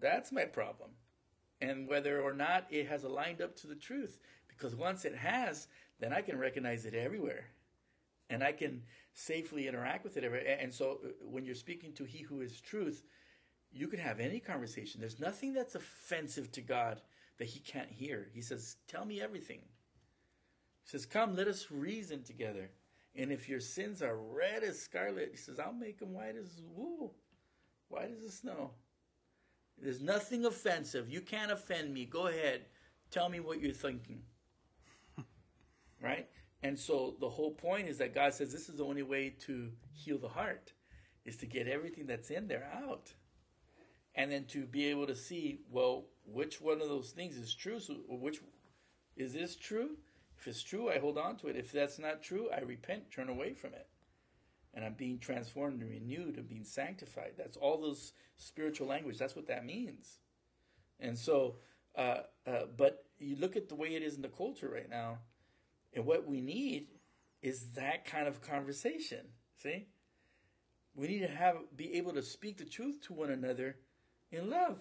That's 0.00 0.32
my 0.32 0.44
problem. 0.44 0.90
And 1.60 1.88
whether 1.88 2.20
or 2.20 2.34
not 2.34 2.66
it 2.70 2.86
has 2.88 3.04
aligned 3.04 3.40
up 3.40 3.56
to 3.56 3.66
the 3.66 3.74
truth. 3.74 4.18
Because 4.48 4.76
once 4.76 5.04
it 5.04 5.16
has, 5.16 5.66
then 5.98 6.12
I 6.12 6.20
can 6.20 6.38
recognize 6.38 6.84
it 6.84 6.94
everywhere. 6.94 7.46
And 8.30 8.42
I 8.42 8.52
can 8.52 8.82
safely 9.14 9.68
interact 9.68 10.04
with 10.04 10.16
it. 10.16 10.24
And 10.60 10.72
so 10.72 10.98
uh, 11.04 11.08
when 11.22 11.44
you're 11.44 11.54
speaking 11.54 11.92
to 11.94 12.04
He 12.04 12.22
who 12.22 12.40
is 12.40 12.60
truth, 12.60 13.04
you 13.74 13.88
can 13.88 13.98
have 13.98 14.20
any 14.20 14.38
conversation. 14.38 15.00
There's 15.00 15.20
nothing 15.20 15.52
that's 15.52 15.74
offensive 15.74 16.52
to 16.52 16.60
God 16.60 17.00
that 17.38 17.48
He 17.48 17.58
can't 17.58 17.90
hear. 17.90 18.28
He 18.32 18.40
says, 18.40 18.76
Tell 18.86 19.04
me 19.04 19.20
everything. 19.20 19.60
He 20.84 20.88
says, 20.88 21.04
Come, 21.04 21.34
let 21.34 21.48
us 21.48 21.70
reason 21.70 22.22
together. 22.22 22.70
And 23.16 23.30
if 23.32 23.48
your 23.48 23.60
sins 23.60 24.02
are 24.02 24.16
red 24.16 24.62
as 24.62 24.80
scarlet, 24.80 25.30
He 25.32 25.36
says, 25.36 25.58
I'll 25.58 25.72
make 25.72 25.98
them 25.98 26.14
white 26.14 26.36
as 26.36 26.62
wool, 26.74 27.14
white 27.88 28.10
as 28.12 28.22
the 28.22 28.30
snow. 28.30 28.70
There's 29.76 30.00
nothing 30.00 30.44
offensive. 30.44 31.08
You 31.08 31.20
can't 31.20 31.50
offend 31.50 31.92
me. 31.92 32.04
Go 32.04 32.28
ahead. 32.28 32.66
Tell 33.10 33.28
me 33.28 33.40
what 33.40 33.60
you're 33.60 33.72
thinking 33.72 34.22
right? 36.02 36.28
And 36.62 36.78
so 36.78 37.16
the 37.20 37.28
whole 37.28 37.50
point 37.50 37.88
is 37.88 37.98
that 37.98 38.14
God 38.14 38.32
says 38.32 38.52
this 38.52 38.68
is 38.68 38.76
the 38.76 38.84
only 38.84 39.02
way 39.02 39.30
to 39.46 39.70
heal 39.92 40.18
the 40.18 40.28
heart 40.28 40.72
is 41.24 41.36
to 41.38 41.46
get 41.46 41.66
everything 41.66 42.06
that's 42.06 42.30
in 42.30 42.48
there 42.48 42.70
out. 42.72 43.12
And 44.14 44.30
then 44.30 44.44
to 44.46 44.64
be 44.64 44.86
able 44.86 45.06
to 45.06 45.14
see, 45.14 45.60
well, 45.70 46.04
which 46.24 46.60
one 46.60 46.80
of 46.80 46.88
those 46.88 47.10
things 47.10 47.36
is 47.36 47.54
true? 47.54 47.80
So 47.80 47.94
which 48.08 48.40
is 49.16 49.32
this 49.32 49.56
true? 49.56 49.96
If 50.38 50.46
it's 50.46 50.62
true, 50.62 50.90
I 50.90 50.98
hold 50.98 51.18
on 51.18 51.36
to 51.38 51.48
it. 51.48 51.56
If 51.56 51.72
that's 51.72 51.98
not 51.98 52.22
true, 52.22 52.48
I 52.54 52.60
repent, 52.60 53.10
turn 53.10 53.28
away 53.28 53.54
from 53.54 53.74
it. 53.74 53.88
And 54.72 54.84
I'm 54.84 54.94
being 54.94 55.18
transformed 55.18 55.80
and 55.80 55.90
renewed 55.90 56.36
and 56.36 56.48
being 56.48 56.64
sanctified. 56.64 57.32
That's 57.36 57.56
all 57.56 57.80
those 57.80 58.12
spiritual 58.36 58.88
language. 58.88 59.18
That's 59.18 59.36
what 59.36 59.46
that 59.46 59.64
means. 59.64 60.18
And 61.00 61.16
so, 61.16 61.56
uh, 61.96 62.22
uh, 62.46 62.66
but 62.76 63.04
you 63.18 63.36
look 63.36 63.56
at 63.56 63.68
the 63.68 63.74
way 63.74 63.94
it 63.94 64.02
is 64.02 64.16
in 64.16 64.22
the 64.22 64.28
culture 64.28 64.68
right 64.68 64.90
now 64.90 65.18
and 65.94 66.04
what 66.04 66.26
we 66.26 66.40
need 66.40 66.88
is 67.42 67.70
that 67.76 68.04
kind 68.04 68.26
of 68.26 68.42
conversation. 68.42 69.20
See? 69.62 69.86
We 70.94 71.08
need 71.08 71.20
to 71.20 71.28
have 71.28 71.56
be 71.76 71.94
able 71.94 72.12
to 72.14 72.22
speak 72.22 72.58
the 72.58 72.64
truth 72.64 73.00
to 73.02 73.12
one 73.12 73.30
another 73.30 73.76
in 74.36 74.50
love. 74.50 74.78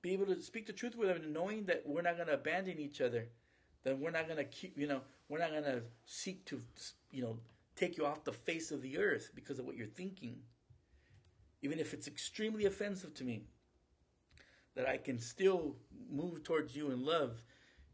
Be 0.00 0.12
able 0.12 0.26
to 0.26 0.40
speak 0.40 0.66
the 0.66 0.72
truth 0.72 0.96
with 0.96 1.08
them, 1.08 1.32
knowing 1.32 1.64
that 1.66 1.84
we're 1.86 2.02
not 2.02 2.16
going 2.16 2.28
to 2.28 2.34
abandon 2.34 2.78
each 2.78 3.00
other. 3.00 3.28
That 3.84 3.98
we're 3.98 4.10
not 4.10 4.26
going 4.26 4.38
to 4.38 4.44
keep, 4.44 4.76
you 4.78 4.86
know, 4.86 5.00
we're 5.28 5.38
not 5.38 5.50
going 5.50 5.64
to 5.64 5.82
seek 6.04 6.44
to, 6.46 6.62
you 7.10 7.22
know, 7.22 7.38
take 7.76 7.96
you 7.96 8.06
off 8.06 8.24
the 8.24 8.32
face 8.32 8.70
of 8.70 8.82
the 8.82 8.98
earth 8.98 9.30
because 9.34 9.58
of 9.58 9.64
what 9.64 9.76
you're 9.76 9.86
thinking. 9.86 10.38
Even 11.62 11.78
if 11.78 11.94
it's 11.94 12.08
extremely 12.08 12.64
offensive 12.64 13.14
to 13.14 13.24
me, 13.24 13.44
that 14.74 14.88
I 14.88 14.96
can 14.96 15.18
still 15.18 15.76
move 16.10 16.42
towards 16.42 16.74
you 16.74 16.90
in 16.90 17.04
love 17.04 17.42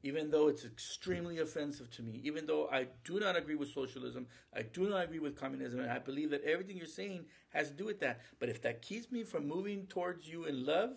even 0.02 0.30
though 0.30 0.48
it's 0.48 0.64
extremely 0.64 1.38
offensive 1.38 1.90
to 1.90 2.02
me, 2.02 2.20
even 2.24 2.46
though 2.46 2.68
I 2.70 2.86
do 3.04 3.18
not 3.18 3.36
agree 3.36 3.56
with 3.56 3.72
socialism, 3.72 4.26
I 4.54 4.62
do 4.62 4.88
not 4.88 5.04
agree 5.04 5.18
with 5.18 5.38
communism, 5.38 5.80
and 5.80 5.90
I 5.90 5.98
believe 5.98 6.30
that 6.30 6.44
everything 6.44 6.76
you're 6.76 6.86
saying 6.86 7.24
has 7.50 7.68
to 7.68 7.74
do 7.74 7.84
with 7.84 8.00
that. 8.00 8.20
But 8.38 8.48
if 8.48 8.62
that 8.62 8.82
keeps 8.82 9.10
me 9.10 9.24
from 9.24 9.48
moving 9.48 9.86
towards 9.86 10.28
you 10.28 10.44
in 10.44 10.64
love, 10.64 10.90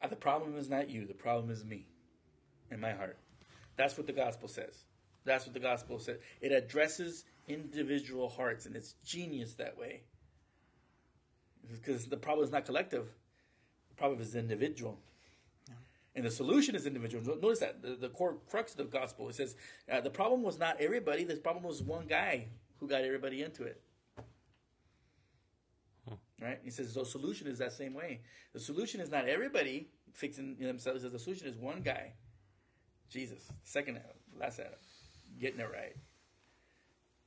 I, 0.00 0.06
the 0.08 0.16
problem 0.16 0.56
is 0.56 0.70
not 0.70 0.88
you, 0.88 1.06
the 1.06 1.14
problem 1.14 1.50
is 1.50 1.64
me 1.64 1.86
in 2.70 2.80
my 2.80 2.92
heart. 2.92 3.18
That's 3.76 3.96
what 3.96 4.06
the 4.06 4.12
gospel 4.12 4.48
says. 4.48 4.84
That's 5.24 5.44
what 5.44 5.54
the 5.54 5.60
gospel 5.60 5.98
says. 5.98 6.18
It 6.40 6.52
addresses 6.52 7.24
individual 7.46 8.28
hearts, 8.28 8.66
and 8.66 8.74
it's 8.74 8.94
genius 9.04 9.54
that 9.54 9.78
way. 9.78 10.02
Because 11.70 12.06
the 12.06 12.16
problem 12.16 12.44
is 12.44 12.52
not 12.52 12.64
collective, 12.64 13.06
the 13.90 13.94
problem 13.94 14.20
is 14.20 14.34
individual. 14.34 14.98
And 16.14 16.24
the 16.24 16.30
solution 16.30 16.74
is 16.74 16.86
individual. 16.86 17.24
Notice 17.40 17.60
that 17.60 17.82
the, 17.82 17.94
the 17.94 18.08
core 18.10 18.36
crux 18.50 18.72
of 18.72 18.78
the 18.78 18.84
gospel. 18.84 19.28
It 19.28 19.34
says 19.34 19.56
uh, 19.90 20.00
the 20.00 20.10
problem 20.10 20.42
was 20.42 20.58
not 20.58 20.80
everybody. 20.80 21.24
The 21.24 21.36
problem 21.36 21.64
was 21.64 21.82
one 21.82 22.06
guy 22.06 22.48
who 22.78 22.86
got 22.86 23.02
everybody 23.02 23.42
into 23.42 23.64
it. 23.64 23.80
Hmm. 26.06 26.14
Right? 26.40 26.60
He 26.62 26.70
says 26.70 26.92
the 26.92 27.06
solution 27.06 27.46
is 27.46 27.58
that 27.58 27.72
same 27.72 27.94
way. 27.94 28.20
The 28.52 28.60
solution 28.60 29.00
is 29.00 29.10
not 29.10 29.26
everybody 29.26 29.88
fixing 30.12 30.56
themselves. 30.56 31.02
The 31.02 31.18
solution 31.18 31.46
is 31.46 31.56
one 31.56 31.80
guy, 31.80 32.12
Jesus, 33.08 33.48
second 33.62 33.96
Adam, 33.96 34.16
last 34.38 34.58
Adam, 34.58 34.72
getting 35.40 35.60
it 35.60 35.70
right. 35.72 35.96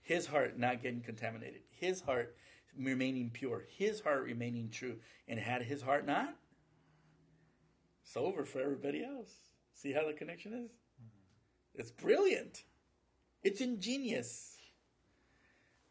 His 0.02 0.28
heart 0.28 0.60
not 0.60 0.84
getting 0.84 1.02
contaminated. 1.02 1.62
His 1.72 2.02
heart 2.02 2.36
remaining 2.78 3.32
pure. 3.32 3.64
His 3.76 4.00
heart 4.02 4.24
remaining 4.24 4.70
true. 4.70 4.98
And 5.28 5.40
had 5.40 5.64
his 5.64 5.82
heart 5.82 6.06
not, 6.06 6.36
it's 8.06 8.16
over 8.16 8.46
for 8.46 8.62
everybody 8.62 9.04
else. 9.04 9.34
See 9.74 9.92
how 9.92 10.06
the 10.06 10.14
connection 10.14 10.54
is? 10.54 10.72
Mm-hmm. 10.72 11.80
It's 11.82 11.92
brilliant. 11.92 12.64
It's 13.44 13.62
ingenious. 13.62 14.58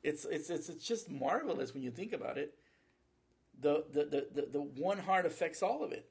It's 0.02 0.24
it's 0.24 0.48
it's 0.48 0.68
it's 0.68 0.86
just 0.86 1.10
marvelous 1.10 1.74
when 1.74 1.82
you 1.82 1.90
think 1.90 2.12
about 2.12 2.38
it. 2.38 2.54
The 3.60 3.84
the 3.92 4.04
the 4.04 4.26
the, 4.32 4.48
the 4.52 4.60
one 4.60 4.98
heart 4.98 5.26
affects 5.26 5.62
all 5.62 5.82
of 5.82 5.92
it. 5.92 6.08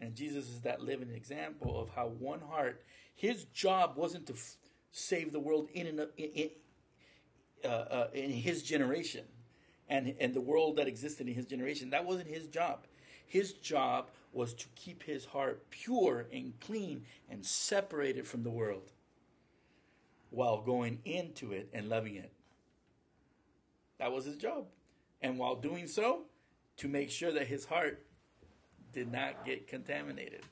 And 0.00 0.16
Jesus 0.16 0.48
is 0.48 0.62
that 0.62 0.82
living 0.82 1.10
example 1.10 1.80
of 1.80 1.90
how 1.90 2.08
one 2.08 2.40
heart, 2.40 2.82
his 3.14 3.44
job 3.44 3.96
wasn't 3.96 4.26
to 4.26 4.32
f- 4.32 4.56
save 4.90 5.30
the 5.30 5.38
world 5.38 5.68
in 5.74 5.86
and 5.86 6.00
in, 6.16 6.30
in, 6.34 6.50
uh, 7.64 7.68
uh, 7.68 8.08
in 8.12 8.30
his 8.30 8.64
generation 8.64 9.24
and, 9.88 10.12
and 10.18 10.34
the 10.34 10.40
world 10.40 10.76
that 10.78 10.88
existed 10.88 11.28
in 11.28 11.34
his 11.34 11.46
generation. 11.46 11.90
That 11.90 12.04
wasn't 12.04 12.26
his 12.26 12.48
job. 12.48 12.84
His 13.26 13.52
job 13.52 14.10
was 14.32 14.54
to 14.54 14.66
keep 14.74 15.02
his 15.02 15.26
heart 15.26 15.70
pure 15.70 16.26
and 16.32 16.58
clean 16.60 17.04
and 17.30 17.44
separated 17.44 18.26
from 18.26 18.42
the 18.42 18.50
world 18.50 18.92
while 20.30 20.62
going 20.62 20.98
into 21.04 21.52
it 21.52 21.68
and 21.72 21.88
loving 21.88 22.16
it. 22.16 22.32
That 23.98 24.12
was 24.12 24.24
his 24.24 24.36
job. 24.36 24.66
And 25.20 25.38
while 25.38 25.54
doing 25.54 25.86
so, 25.86 26.22
to 26.78 26.88
make 26.88 27.10
sure 27.10 27.32
that 27.32 27.46
his 27.46 27.66
heart 27.66 28.04
did 28.92 29.12
not 29.12 29.44
get 29.44 29.68
contaminated. 29.68 30.42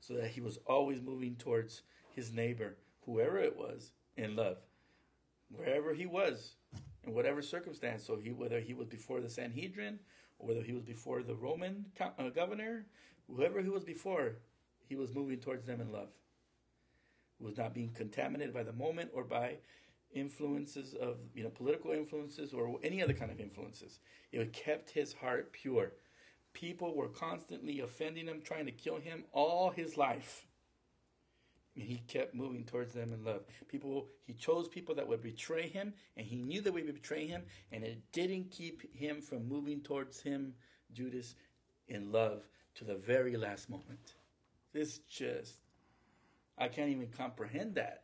So 0.00 0.14
that 0.14 0.30
he 0.30 0.40
was 0.40 0.58
always 0.66 1.00
moving 1.00 1.36
towards 1.36 1.82
his 2.10 2.32
neighbor, 2.32 2.76
whoever 3.04 3.38
it 3.38 3.56
was, 3.56 3.92
in 4.16 4.34
love. 4.34 4.56
Wherever 5.50 5.94
he 5.94 6.06
was, 6.06 6.54
in 7.04 7.14
whatever 7.14 7.42
circumstance. 7.42 8.04
So 8.04 8.16
he, 8.16 8.30
whether 8.30 8.60
he 8.60 8.74
was 8.74 8.88
before 8.88 9.20
the 9.20 9.30
Sanhedrin, 9.30 9.98
whether 10.38 10.62
he 10.62 10.72
was 10.72 10.84
before 10.84 11.22
the 11.22 11.34
Roman 11.34 11.86
uh, 12.00 12.28
governor, 12.30 12.86
whoever 13.28 13.60
he 13.60 13.68
was 13.68 13.84
before, 13.84 14.36
he 14.88 14.96
was 14.96 15.14
moving 15.14 15.38
towards 15.38 15.66
them 15.66 15.80
in 15.80 15.92
love. 15.92 16.08
He 17.38 17.44
was 17.44 17.56
not 17.56 17.74
being 17.74 17.90
contaminated 17.90 18.54
by 18.54 18.62
the 18.62 18.72
moment 18.72 19.10
or 19.12 19.24
by 19.24 19.58
influences 20.14 20.94
of 20.94 21.18
you 21.34 21.42
know 21.42 21.50
political 21.50 21.90
influences 21.92 22.52
or 22.52 22.78
any 22.82 23.02
other 23.02 23.12
kind 23.12 23.30
of 23.30 23.40
influences. 23.40 24.00
It 24.32 24.52
kept 24.52 24.90
his 24.90 25.12
heart 25.12 25.52
pure. 25.52 25.92
People 26.54 26.96
were 26.96 27.08
constantly 27.08 27.80
offending 27.80 28.26
him, 28.26 28.40
trying 28.42 28.66
to 28.66 28.72
kill 28.72 28.98
him 28.98 29.24
all 29.32 29.70
his 29.70 29.96
life. 29.96 30.47
And 31.78 31.86
he 31.86 32.02
kept 32.08 32.34
moving 32.34 32.64
towards 32.64 32.92
them 32.92 33.12
in 33.12 33.24
love. 33.24 33.42
People, 33.68 34.08
he 34.26 34.32
chose 34.32 34.66
people 34.66 34.96
that 34.96 35.06
would 35.06 35.22
betray 35.22 35.68
him, 35.68 35.94
and 36.16 36.26
he 36.26 36.34
knew 36.34 36.60
that 36.62 36.72
we 36.72 36.82
would 36.82 36.94
betray 36.94 37.24
him, 37.24 37.44
and 37.70 37.84
it 37.84 38.02
didn't 38.10 38.50
keep 38.50 38.92
him 38.92 39.20
from 39.20 39.48
moving 39.48 39.80
towards 39.80 40.20
him, 40.20 40.54
Judas, 40.92 41.36
in 41.86 42.10
love 42.10 42.42
to 42.74 42.84
the 42.84 42.96
very 42.96 43.36
last 43.36 43.70
moment. 43.70 44.14
This 44.72 44.98
just, 45.08 45.54
I 46.58 46.66
can't 46.66 46.90
even 46.90 47.10
comprehend 47.16 47.76
that. 47.76 48.02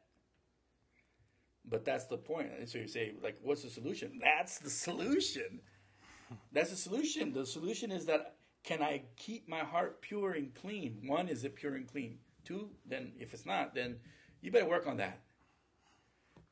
But 1.69 1.85
that's 1.85 2.07
the 2.07 2.19
point. 2.19 2.51
So 2.67 2.79
you 2.79 2.87
say, 2.87 3.15
like, 3.25 3.39
what's 3.43 3.65
the 3.65 3.71
solution? 3.71 4.21
That's 4.23 4.59
the 4.59 4.71
solution. 4.71 5.61
That's 6.53 6.71
the 6.71 6.77
solution. 6.77 7.33
The 7.33 7.45
solution 7.45 7.91
is 7.91 8.07
that 8.07 8.37
can 8.63 8.83
I 8.83 9.03
keep 9.17 9.49
my 9.49 9.61
heart 9.61 10.01
pure 10.01 10.33
and 10.33 10.55
clean? 10.55 11.03
One, 11.07 11.29
is 11.29 11.45
it 11.45 11.57
pure 11.57 11.75
and 11.75 11.87
clean? 11.87 12.19
Two, 12.45 12.71
then 12.87 13.13
if 13.19 13.33
it's 13.35 13.47
not, 13.47 13.75
then 13.75 13.97
you 14.41 14.51
better 14.51 14.69
work 14.69 14.87
on 14.87 14.99
that. 14.99 15.21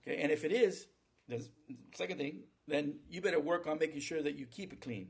Okay, 0.02 0.20
and 0.20 0.32
if 0.32 0.44
it 0.44 0.52
is, 0.52 0.86
the 1.28 1.46
second 1.94 2.18
thing, 2.18 2.44
then 2.66 2.96
you 3.08 3.20
better 3.20 3.40
work 3.40 3.66
on 3.66 3.78
making 3.78 4.00
sure 4.00 4.22
that 4.22 4.36
you 4.36 4.46
keep 4.46 4.72
it 4.72 4.80
clean. 4.80 5.08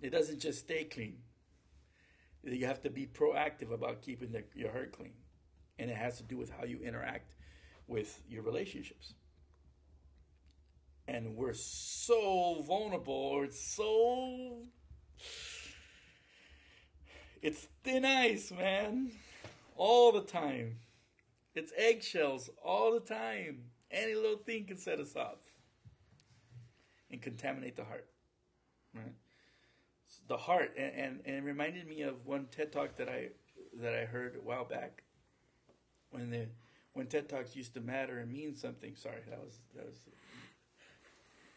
It 0.00 0.10
doesn't 0.10 0.40
just 0.40 0.60
stay 0.60 0.84
clean. 0.84 1.18
You 2.42 2.66
have 2.66 2.82
to 2.82 2.90
be 2.90 3.06
proactive 3.06 3.72
about 3.72 4.02
keeping 4.02 4.32
the, 4.32 4.44
your 4.54 4.72
heart 4.72 4.92
clean, 4.92 5.12
and 5.78 5.90
it 5.90 5.96
has 5.96 6.16
to 6.18 6.22
do 6.22 6.36
with 6.36 6.50
how 6.50 6.64
you 6.64 6.78
interact 6.82 7.34
with 7.86 8.22
your 8.28 8.42
relationships. 8.42 9.14
And 11.06 11.34
we're 11.34 11.54
so 11.54 12.62
vulnerable, 12.66 13.12
or 13.12 13.44
it's 13.44 13.60
so 13.60 14.62
it's 17.42 17.68
thin 17.82 18.04
ice, 18.04 18.52
man. 18.52 19.12
All 19.82 20.12
the 20.12 20.20
time. 20.20 20.76
It's 21.54 21.72
eggshells 21.74 22.50
all 22.62 22.92
the 22.92 23.00
time. 23.00 23.62
Any 23.90 24.14
little 24.14 24.36
thing 24.36 24.66
can 24.66 24.76
set 24.76 25.00
us 25.00 25.16
off 25.16 25.38
and 27.10 27.20
contaminate 27.22 27.76
the 27.76 27.84
heart. 27.84 28.06
Right? 28.94 29.14
The 30.28 30.36
heart, 30.36 30.74
and, 30.76 30.92
and, 30.94 31.20
and 31.24 31.36
it 31.36 31.42
reminded 31.44 31.88
me 31.88 32.02
of 32.02 32.26
one 32.26 32.46
TED 32.50 32.72
talk 32.72 32.96
that 32.96 33.08
I 33.08 33.28
that 33.80 33.94
I 33.94 34.04
heard 34.04 34.36
a 34.36 34.40
while 34.46 34.64
back 34.66 35.02
when 36.10 36.28
the 36.28 36.46
when 36.92 37.06
TED 37.06 37.30
talks 37.30 37.56
used 37.56 37.72
to 37.74 37.80
matter 37.80 38.18
and 38.18 38.30
mean 38.30 38.54
something. 38.54 38.94
Sorry, 38.96 39.22
that 39.30 39.40
was 39.42 39.60
that 39.76 39.86
was 39.86 39.96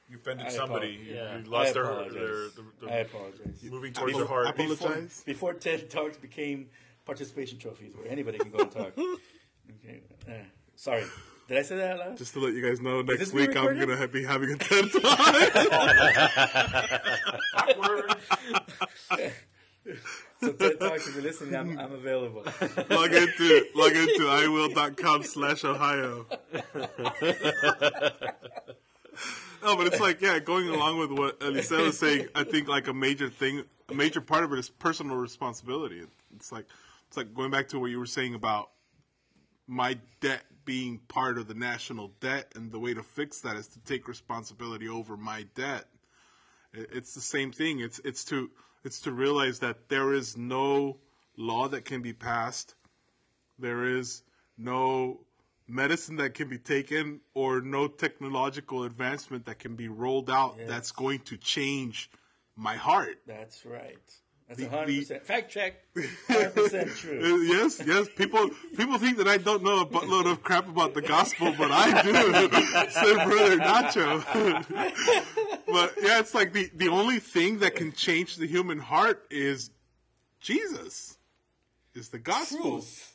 You 0.09 0.15
offended 0.15 0.47
I 0.47 0.49
somebody. 0.49 0.97
You, 1.05 1.15
Yeah. 1.15 1.39
you 1.39 1.43
lost 1.43 1.71
I 1.71 1.73
their, 1.73 1.83
apologize. 1.83 2.13
their, 2.13 2.23
their, 2.29 2.49
their 2.81 2.89
I 2.89 2.95
apologize. 2.99 3.63
moving 3.63 3.91
towards 3.91 4.15
their 4.15 4.25
heart. 4.27 4.47
Apologize. 4.47 5.23
Before 5.25 5.53
TED 5.53 5.89
Talks 5.89 6.15
became 6.17 6.69
participation 7.05 7.57
trophies 7.57 7.95
where 7.95 8.07
anybody 8.09 8.37
can 8.37 8.51
go 8.51 8.59
and 8.59 8.71
talk. 8.71 8.93
okay. 8.97 10.01
Uh, 10.27 10.31
sorry. 10.75 11.03
Did 11.47 11.57
I 11.57 11.61
say 11.61 11.75
that 11.77 11.91
out 11.91 11.99
loud? 11.99 12.17
Just 12.17 12.33
to 12.33 12.39
let 12.39 12.53
you 12.53 12.61
guys 12.61 12.79
know, 12.79 13.01
next 13.01 13.33
week 13.33 13.55
I'm 13.55 13.77
gonna 13.77 14.07
be 14.07 14.23
having 14.23 14.51
a 14.51 14.57
TED 14.57 14.91
talk. 14.91 15.35
So 20.39 20.51
TED 20.51 20.79
Talks, 20.79 21.07
if 21.07 21.15
you're 21.15 21.23
listening, 21.23 21.55
I'm, 21.55 21.77
I'm 21.79 21.93
available. 21.93 22.43
log 22.89 23.13
into 23.13 23.65
log 23.75 23.91
into 23.93 24.27
iwill.com 24.27 25.23
slash 25.23 25.63
Ohio. 25.63 26.25
No, 29.63 29.77
but 29.77 29.87
it's 29.87 29.99
like 29.99 30.19
yeah, 30.21 30.39
going 30.39 30.67
along 30.67 30.99
with 30.99 31.11
what 31.11 31.39
Eliseo 31.39 31.85
was 31.85 31.97
saying. 31.97 32.27
I 32.35 32.43
think 32.43 32.67
like 32.67 32.87
a 32.87 32.93
major 32.93 33.29
thing, 33.29 33.63
a 33.89 33.93
major 33.93 34.19
part 34.19 34.43
of 34.43 34.51
it 34.51 34.59
is 34.59 34.69
personal 34.69 35.15
responsibility. 35.15 36.01
It's 36.35 36.51
like 36.51 36.65
it's 37.13 37.17
like 37.19 37.35
going 37.35 37.51
back 37.51 37.67
to 37.67 37.77
what 37.77 37.91
you 37.91 37.99
were 37.99 38.07
saying 38.07 38.33
about 38.33 38.71
my 39.67 39.99
debt 40.19 40.41
being 40.65 40.99
part 41.07 41.37
of 41.37 41.47
the 41.47 41.53
national 41.53 42.11
debt, 42.19 42.51
and 42.55 42.71
the 42.71 42.79
way 42.79 42.95
to 42.95 43.03
fix 43.03 43.39
that 43.41 43.55
is 43.55 43.67
to 43.67 43.79
take 43.81 44.07
responsibility 44.07 44.89
over 44.89 45.15
my 45.15 45.45
debt. 45.53 45.85
It's 46.73 47.13
the 47.13 47.21
same 47.21 47.51
thing. 47.51 47.81
It's 47.81 47.99
it's 47.99 48.25
to 48.25 48.49
it's 48.83 48.99
to 49.01 49.11
realize 49.11 49.59
that 49.59 49.89
there 49.89 50.11
is 50.11 50.35
no 50.35 50.97
law 51.37 51.67
that 51.67 51.85
can 51.85 52.01
be 52.01 52.13
passed. 52.13 52.73
There 53.59 53.83
is 53.83 54.23
no 54.57 55.19
medicine 55.67 56.15
that 56.15 56.33
can 56.33 56.49
be 56.49 56.57
taken 56.57 57.19
or 57.35 57.61
no 57.61 57.87
technological 57.87 58.85
advancement 58.85 59.45
that 59.45 59.59
can 59.59 59.75
be 59.75 59.87
rolled 59.87 60.31
out 60.31 60.55
Yes. 60.57 60.67
that's 60.67 60.91
going 60.91 61.19
to 61.19 61.37
change 61.37 62.09
my 62.55 62.75
heart. 62.75 63.17
That's 63.27 63.67
right. 63.67 64.22
That's 64.57 65.07
The- 65.07 65.15
100%. 65.15 65.25
Fact 65.25 65.51
check. 65.51 65.73
100% 65.95 66.95
true. 66.97 67.19
Uh, 67.19 67.37
Yes, 67.43 67.81
yes. 67.85 68.07
People 68.15 68.49
people 68.77 68.97
think 68.97 69.17
that 69.17 69.27
I 69.27 69.37
don't 69.37 69.63
know 69.63 69.81
a 69.81 69.85
buttload 69.85 70.29
of 70.31 70.43
crap 70.43 70.67
about 70.67 70.93
the 70.93 71.01
gospel, 71.01 71.53
but 71.57 71.71
I 71.71 72.01
do. 72.01 72.13
Said 72.91 73.27
Brother 73.27 73.57
Nacho. 73.57 74.23
but 75.67 75.93
yeah, 76.01 76.19
it's 76.19 76.33
like 76.33 76.53
the, 76.53 76.69
the 76.75 76.87
only 76.89 77.19
thing 77.19 77.59
that 77.59 77.75
can 77.75 77.91
change 77.91 78.37
the 78.37 78.47
human 78.47 78.79
heart 78.79 79.25
is 79.29 79.71
Jesus. 80.39 81.17
Is 81.95 82.09
the 82.09 82.19
gospel. 82.19 82.71
Truth. 82.81 83.09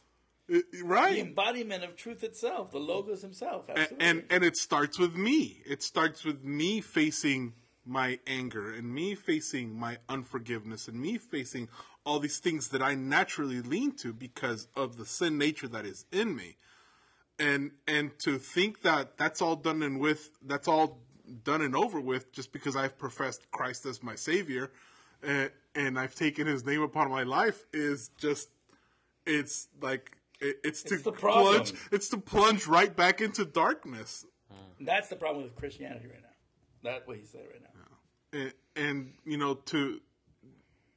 Uh, 0.52 0.59
The 0.73 0.82
Right. 0.82 1.19
embodiment 1.19 1.85
of 1.85 1.97
truth 1.97 2.23
itself, 2.24 2.70
the 2.70 2.78
logos 2.78 3.23
himself. 3.23 3.69
and, 3.69 3.78
Absolutely. 3.78 4.06
and 4.09 4.24
and 4.31 4.44
it 4.44 4.56
starts 4.56 4.98
with 4.98 5.15
me. 5.15 5.62
It 5.66 5.82
starts 5.82 6.24
with 6.24 6.43
me 6.44 6.81
facing 6.81 7.55
my 7.89 8.19
anger 8.27 8.73
and 8.73 8.93
me 8.94 9.15
facing 9.15 9.78
my 9.78 9.98
unforgiveness 10.09 10.89
and 10.89 11.01
me 11.01 11.19
facing 11.19 11.69
all 12.05 12.19
these 12.20 12.39
things 12.39 12.69
that 12.69 12.82
I 12.82 12.94
naturally 12.94 13.60
lean 13.60 13.93
to 13.97 14.12
because 14.12 14.69
of 14.77 14.97
the 14.97 15.06
sin 15.06 15.39
nature 15.39 15.69
that 15.69 15.85
is 15.86 16.05
in 16.12 16.36
me. 16.36 16.56
And 17.39 17.70
and 17.86 18.19
to 18.20 18.39
think 18.39 18.82
that 18.82 19.16
that's 19.16 19.40
all 19.40 19.56
done 19.56 19.82
and 19.82 20.01
with 20.01 20.31
that's 20.44 20.69
all 20.69 21.01
done 21.44 21.62
and 21.62 21.77
over 21.77 22.01
with 22.01 22.32
just 22.32 22.52
because 22.52 22.77
I've 22.77 22.98
professed 22.98 23.51
Christ 23.51 23.86
as 23.86 24.02
my 24.02 24.15
savior 24.15 24.70
and, 25.23 25.51
and 25.74 25.98
I've 25.98 26.15
taken 26.15 26.47
his 26.47 26.65
name 26.65 26.82
upon 26.82 27.10
my 27.10 27.23
life 27.23 27.65
is 27.73 28.10
just 28.19 28.48
it's 29.27 29.69
like 29.81 30.16
it, 30.40 30.56
it's 30.65 30.82
to 30.85 30.94
It's 30.94 31.02
the 31.05 31.12
problem. 31.12 31.55
plunge 31.56 31.73
it's 31.93 32.09
to 32.09 32.16
plunge 32.19 32.66
right 32.66 32.94
back 32.94 33.20
into 33.20 33.44
darkness 33.44 34.24
hmm. 34.51 34.85
That's 34.85 35.09
the 35.09 35.16
problem 35.16 35.44
with 35.44 35.55
Christianity 35.56 36.06
right 36.06 36.23
now. 36.23 36.28
That's 36.82 37.06
what 37.06 37.16
he 37.19 37.24
said 37.24 37.43
right 37.51 37.60
now. 37.60 37.68
And, 38.32 39.12
you 39.24 39.36
know 39.36 39.55
to 39.55 40.00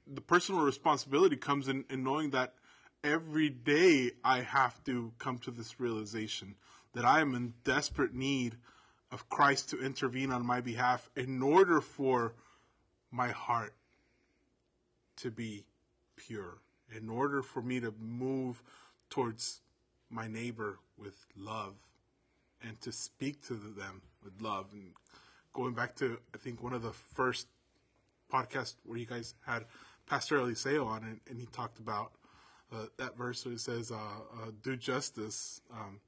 the 0.08 0.22
personal 0.22 0.62
responsibility 0.62 1.36
comes 1.36 1.68
in, 1.68 1.86
in 1.90 2.04
knowing 2.04 2.32
that 2.32 2.54
every 3.04 3.50
day 3.50 4.12
i 4.24 4.42
have 4.42 4.84
to 4.84 5.12
come 5.18 5.38
to 5.38 5.52
this 5.52 5.80
realization 5.80 6.56
that 6.94 7.06
i 7.06 7.22
am 7.22 7.34
in 7.34 7.54
desperate 7.64 8.14
need 8.14 8.56
of 9.12 9.30
christ 9.30 9.70
to 9.70 9.84
intervene 9.84 10.32
on 10.32 10.46
my 10.46 10.62
behalf 10.62 11.10
in 11.16 11.42
order 11.42 11.82
for 11.82 12.34
my 13.12 13.30
heart 13.30 13.74
to 15.16 15.32
be 15.32 15.64
pure 16.16 16.58
in 16.96 17.10
order 17.10 17.42
for 17.42 17.62
me 17.62 17.80
to 17.80 17.94
move 18.00 18.62
towards 19.10 19.62
my 20.10 20.28
neighbor 20.28 20.80
with 20.98 21.26
love 21.38 21.76
and 22.64 22.80
to 22.82 22.92
speak 22.92 23.46
to 23.48 23.54
them 23.54 24.02
with 24.24 24.34
love. 24.42 24.68
And 24.74 24.92
going 25.54 25.74
back 25.74 25.96
to, 25.98 26.18
I 26.34 26.38
think, 26.38 26.62
one 26.64 26.74
of 26.74 26.82
the 26.82 26.92
first 26.92 27.48
podcasts 28.32 28.76
where 28.84 28.98
you 28.98 29.06
guys 29.06 29.34
had 29.46 29.66
Pastor 30.08 30.38
Eliseo 30.38 30.86
on, 30.86 31.04
and, 31.04 31.20
and 31.30 31.40
he 31.40 31.46
talked 31.48 31.80
about 31.80 32.14
uh, 32.74 32.86
that 32.98 33.18
verse 33.18 33.46
where 33.46 33.54
it 33.54 33.60
says, 33.60 33.92
uh, 33.92 33.96
uh, 33.96 34.52
"Do 34.64 34.78
justice, 34.78 35.62
um, 35.72 36.00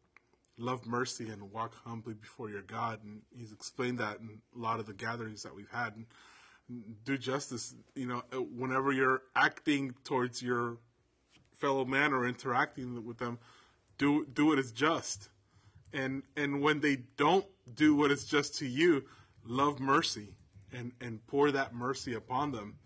love 0.57 0.85
mercy, 0.85 1.29
and 1.29 1.51
walk 1.51 1.75
humbly 1.85 2.13
before 2.13 2.49
your 2.49 2.61
God." 2.61 3.03
And 3.03 3.21
he's 3.37 3.51
explained 3.51 3.99
that 3.99 4.19
in 4.19 4.41
a 4.55 4.59
lot 4.59 4.79
of 4.79 4.85
the 4.85 4.93
gatherings 4.93 5.43
that 5.43 5.55
we've 5.55 5.71
had. 5.71 5.95
And, 5.95 6.05
do 7.03 7.17
justice, 7.17 7.75
you 7.95 8.07
know, 8.07 8.23
uh, 8.33 8.37
whenever 8.37 8.91
you're 8.91 9.23
acting 9.35 9.93
towards 10.03 10.41
your 10.41 10.77
fellow 11.51 11.85
man 11.85 12.13
or 12.13 12.25
interacting 12.25 13.05
with 13.05 13.17
them, 13.17 13.37
do 13.97 14.25
do 14.25 14.47
what 14.47 14.59
is 14.59 14.71
just. 14.71 15.29
And 15.91 16.23
and 16.35 16.61
when 16.61 16.79
they 16.79 16.97
don't 17.17 17.45
do 17.73 17.95
what 17.95 18.11
is 18.11 18.25
just 18.25 18.55
to 18.59 18.65
you, 18.65 19.03
love 19.45 19.79
mercy 19.79 20.35
and 20.71 20.91
and 21.01 21.25
pour 21.27 21.51
that 21.51 21.73
mercy 21.73 22.13
upon 22.13 22.51
them. 22.51 22.77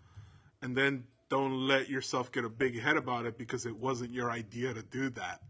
And 0.62 0.76
then 0.76 1.04
don't 1.28 1.66
let 1.66 1.88
yourself 1.88 2.32
get 2.32 2.44
a 2.44 2.48
big 2.48 2.80
head 2.80 2.96
about 2.96 3.26
it 3.26 3.36
because 3.36 3.66
it 3.66 3.76
wasn't 3.76 4.12
your 4.12 4.30
idea 4.30 4.72
to 4.74 4.82
do 4.82 5.10
that. 5.10 5.40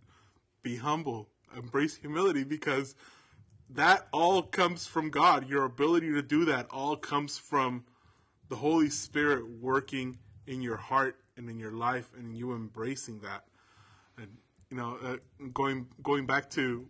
Be 0.63 0.77
humble, 0.77 1.29
embrace 1.57 1.97
humility 1.97 2.45
because 2.45 2.95
that 3.71 4.09
all 4.13 4.43
comes 4.43 4.87
from 4.87 5.11
God. 5.11 5.49
Your 5.49 5.65
ability 5.65 6.13
to 6.13 6.23
do 6.23 6.45
that 6.47 6.67
all 6.71 6.97
comes 6.97 7.39
from 7.39 7.85
the 8.49 8.57
Holy 8.57 8.91
Spirit 8.91 9.49
working 9.61 10.19
in 10.47 10.63
your 10.63 10.77
heart 10.77 11.17
and 11.37 11.49
in 11.49 11.59
your 11.59 11.73
life 11.73 12.11
and 12.19 12.37
you 12.37 12.55
embracing 12.55 13.21
that. 13.21 13.45
And 14.17 14.29
you 14.71 14.77
know, 14.77 14.99
uh, 15.03 15.17
going 15.53 15.87
going 16.03 16.27
back 16.27 16.51
to 16.51 16.89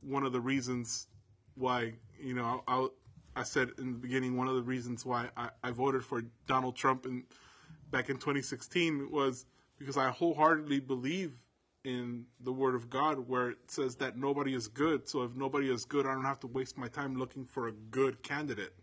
one 0.00 0.24
of 0.24 0.32
the 0.32 0.40
reasons 0.40 1.08
why 1.54 1.92
you 2.18 2.34
know 2.34 2.62
I, 2.66 2.86
I 3.36 3.42
said 3.42 3.70
in 3.78 3.92
the 3.92 3.98
beginning 3.98 4.36
one 4.36 4.48
of 4.48 4.54
the 4.54 4.62
reasons 4.62 5.06
why 5.06 5.28
I, 5.36 5.50
I 5.62 5.70
voted 5.70 6.04
for 6.04 6.22
Donald 6.46 6.76
Trump 6.76 7.06
in 7.06 7.24
back 7.90 8.08
in 8.08 8.16
2016 8.16 9.10
was 9.10 9.46
because 9.78 9.96
I 9.96 10.10
wholeheartedly 10.10 10.80
believe 10.80 11.32
in 11.84 12.26
the 12.40 12.52
Word 12.52 12.74
of 12.74 12.90
God 12.90 13.28
where 13.28 13.50
it 13.50 13.58
says 13.68 13.96
that 13.96 14.16
nobody 14.16 14.54
is 14.54 14.68
good. 14.68 15.08
So 15.08 15.22
if 15.22 15.34
nobody 15.34 15.72
is 15.72 15.84
good, 15.84 16.06
I 16.06 16.12
don't 16.12 16.24
have 16.24 16.40
to 16.40 16.46
waste 16.46 16.76
my 16.76 16.88
time 16.88 17.16
looking 17.16 17.44
for 17.44 17.68
a 17.68 17.72
good 17.72 18.22
candidate 18.22 18.74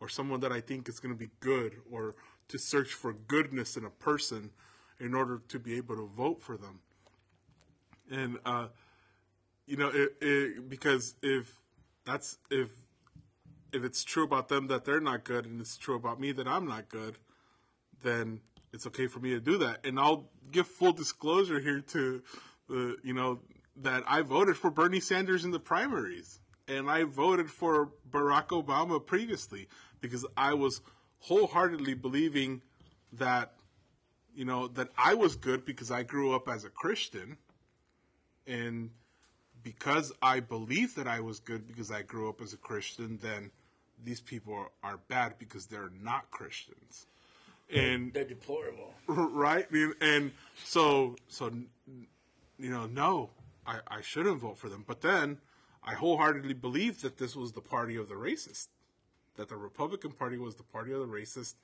or 0.00 0.08
someone 0.08 0.40
that 0.40 0.52
I 0.52 0.60
think 0.60 0.88
is 0.88 1.00
going 1.00 1.14
to 1.14 1.18
be 1.18 1.30
good 1.40 1.76
or 1.90 2.14
to 2.48 2.58
search 2.58 2.92
for 2.92 3.14
goodness 3.14 3.76
in 3.76 3.84
a 3.84 3.90
person 3.90 4.50
in 5.00 5.14
order 5.14 5.42
to 5.48 5.58
be 5.58 5.76
able 5.76 5.96
to 5.96 6.06
vote 6.06 6.42
for 6.42 6.56
them. 6.56 6.80
And, 8.10 8.38
uh, 8.44 8.68
you 9.66 9.76
know, 9.76 9.88
it, 9.88 10.16
it, 10.20 10.68
because 10.68 11.14
if 11.22 11.60
that's, 12.04 12.38
if, 12.50 12.70
if 13.72 13.84
it's 13.84 14.04
true 14.04 14.24
about 14.24 14.48
them 14.48 14.68
that 14.68 14.84
they're 14.84 15.00
not 15.00 15.24
good 15.24 15.46
and 15.46 15.60
it's 15.60 15.76
true 15.76 15.96
about 15.96 16.20
me 16.20 16.32
that 16.32 16.46
I'm 16.46 16.66
not 16.66 16.88
good, 16.88 17.18
then 18.02 18.40
it's 18.72 18.86
okay 18.86 19.06
for 19.06 19.20
me 19.20 19.30
to 19.30 19.40
do 19.40 19.58
that. 19.58 19.84
And 19.84 19.98
I'll 19.98 20.30
give 20.50 20.66
full 20.66 20.92
disclosure 20.92 21.60
here 21.60 21.80
to 21.80 22.22
the, 22.68 22.96
you 23.02 23.12
know, 23.12 23.40
that 23.76 24.04
I 24.06 24.22
voted 24.22 24.56
for 24.56 24.70
Bernie 24.70 25.00
Sanders 25.00 25.44
in 25.44 25.50
the 25.50 25.60
primaries 25.60 26.40
and 26.68 26.90
I 26.90 27.04
voted 27.04 27.50
for 27.50 27.90
Barack 28.10 28.48
Obama 28.48 29.04
previously 29.04 29.68
because 30.00 30.26
I 30.36 30.54
was 30.54 30.80
wholeheartedly 31.20 31.94
believing 31.94 32.62
that 33.12 33.54
you 34.34 34.44
know 34.44 34.68
that 34.68 34.88
I 34.98 35.14
was 35.14 35.36
good 35.36 35.64
because 35.64 35.90
I 35.90 36.02
grew 36.02 36.34
up 36.34 36.48
as 36.48 36.64
a 36.64 36.68
Christian 36.68 37.38
and 38.46 38.90
because 39.66 40.12
I 40.22 40.38
believe 40.38 40.94
that 40.94 41.08
I 41.08 41.18
was 41.18 41.40
good 41.40 41.66
because 41.66 41.90
I 41.90 42.02
grew 42.02 42.28
up 42.28 42.40
as 42.40 42.52
a 42.52 42.56
Christian 42.56 43.18
then 43.20 43.50
these 44.04 44.20
people 44.20 44.68
are, 44.84 44.98
bad 45.08 45.34
because 45.38 45.66
they're 45.66 45.90
not 46.00 46.30
Christians 46.30 47.06
and 47.74 48.12
They're 48.12 48.24
deplorable. 48.24 48.94
right 49.08 49.66
and, 50.00 50.30
so 50.64 51.16
so 51.28 51.50
you 52.58 52.70
know 52.70 52.86
no 52.86 53.30
I, 53.66 53.80
I 53.88 54.00
shouldn't 54.02 54.38
vote 54.38 54.56
for 54.56 54.68
them 54.68 54.84
but 54.86 55.00
then 55.00 55.38
I 55.82 55.94
wholeheartedly 55.94 56.54
believed 56.54 57.02
that 57.02 57.18
this 57.18 57.34
was 57.34 57.50
the 57.52 57.60
party 57.60 57.96
of 57.96 58.08
the 58.08 58.14
racist 58.14 58.68
that 59.36 59.48
the 59.48 59.56
Republican 59.56 60.12
Party 60.12 60.38
was 60.38 60.54
the 60.54 60.62
party 60.62 60.92
of 60.92 61.00
the 61.00 61.06
racist, 61.06 61.54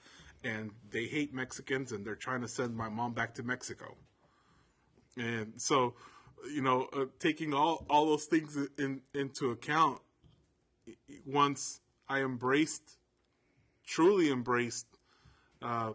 and 0.44 0.70
they 0.90 1.06
hate 1.06 1.34
Mexicans, 1.34 1.92
and 1.92 2.04
they're 2.04 2.14
trying 2.14 2.42
to 2.42 2.48
send 2.48 2.76
my 2.76 2.88
mom 2.88 3.12
back 3.12 3.34
to 3.34 3.42
Mexico. 3.42 3.96
And 5.16 5.54
so, 5.56 5.94
you 6.50 6.62
know, 6.62 6.88
uh, 6.92 7.06
taking 7.18 7.54
all 7.54 7.84
all 7.88 8.06
those 8.06 8.24
things 8.24 8.56
in, 8.78 9.00
into 9.14 9.50
account, 9.50 10.00
once 11.26 11.80
I 12.08 12.20
embraced, 12.22 12.98
truly 13.86 14.30
embraced, 14.30 14.86
uh, 15.60 15.92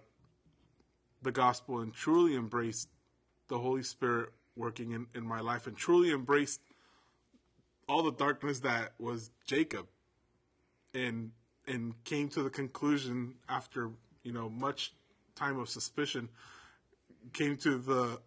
the 1.22 1.32
gospel, 1.32 1.80
and 1.80 1.94
truly 1.94 2.36
embraced 2.36 2.90
the 3.48 3.60
Holy 3.60 3.84
Spirit 3.84 4.30
working 4.56 4.92
in, 4.92 5.08
in 5.16 5.26
my 5.26 5.40
life, 5.40 5.68
and 5.68 5.76
truly 5.76 6.12
embraced 6.12 6.62
all 7.88 8.04
the 8.04 8.12
darkness 8.12 8.60
that 8.62 8.94
was 9.00 9.32
Jacob, 9.46 9.88
and 10.94 11.32
and 11.68 12.02
came 12.04 12.30
to 12.30 12.44
the 12.44 12.50
conclusion 12.50 13.36
after 13.50 13.92
you 14.24 14.32
know 14.32 14.50
much 14.50 14.94
time 15.36 15.60
of 15.60 15.70
suspicion 15.70 16.30
came 17.34 17.58
to 17.58 17.78
the 17.78 18.20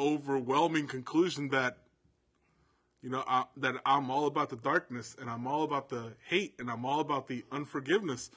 overwhelming 0.00 0.86
conclusion 0.86 1.48
that 1.50 1.78
you 3.02 3.10
know 3.10 3.22
I, 3.26 3.44
that 3.58 3.76
I'm 3.84 4.10
all 4.10 4.26
about 4.26 4.48
the 4.48 4.56
darkness 4.56 5.14
and 5.20 5.28
I'm 5.28 5.46
all 5.46 5.62
about 5.62 5.88
the 5.90 6.14
hate 6.26 6.54
and 6.58 6.70
I'm 6.70 6.84
all 6.84 7.00
about 7.00 7.28
the 7.28 7.44
unforgiveness 7.52 8.30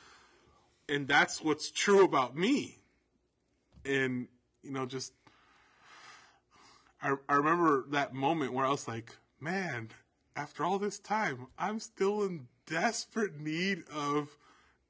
and 0.90 1.07
that's 1.07 1.41
what's 1.41 1.72
true 1.72 2.03
about 2.03 2.35
me 2.35 2.80
and 3.85 4.27
you 4.61 4.72
know 4.72 4.85
just 4.85 5.14
I, 7.02 7.15
I 7.30 7.35
remember 7.35 7.85
that 7.91 8.14
moment 8.14 8.53
where 8.53 8.65
I 8.65 8.69
was 8.69 8.88
like 8.88 9.15
man 9.40 9.90
after 10.35 10.65
all 10.65 10.80
this 10.80 10.99
time 10.99 11.48
I'm 11.57 11.80
still 11.80 12.23
in 12.23 12.48
desperate 12.65 13.40
need 13.40 13.84
of 13.94 14.38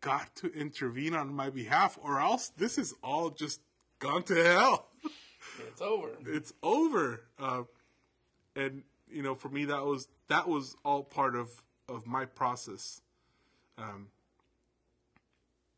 God 0.04 0.28
to 0.36 0.48
intervene 0.54 1.16
on 1.16 1.34
my 1.34 1.50
behalf, 1.50 1.98
or 2.02 2.20
else 2.20 2.50
this 2.58 2.78
is 2.78 2.94
all 3.02 3.30
just 3.30 3.62
gone 4.00 4.24
to 4.24 4.36
hell. 4.36 4.90
It's 5.68 5.82
over. 5.82 6.10
it's 6.26 6.54
over. 6.64 7.22
Uh, 7.40 7.64
and 8.56 8.84
you 9.10 9.22
know, 9.22 9.36
for 9.36 9.50
me, 9.50 9.66
that 9.66 9.86
was 9.86 10.08
that 10.28 10.48
was 10.48 10.76
all 10.84 11.04
part 11.04 11.36
of 11.36 11.50
of 11.88 12.06
my 12.08 12.26
process. 12.26 13.02
Um, 13.78 14.08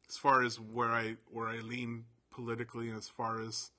as 0.10 0.18
far 0.18 0.44
as 0.44 0.60
where 0.60 0.92
I 0.92 1.16
where 1.32 1.48
I 1.48 1.58
lean 1.58 2.06
politically, 2.32 2.90
and 2.90 2.98
as 2.98 3.10
far 3.10 3.42
as 3.42 3.72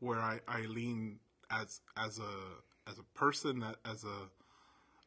where 0.00 0.18
I, 0.20 0.40
I 0.46 0.60
lean 0.62 1.18
as 1.50 1.80
as 1.96 2.18
a 2.18 2.90
as 2.90 2.98
a 2.98 3.02
person, 3.18 3.60
that 3.60 3.76
as 3.84 4.04
a 4.04 4.28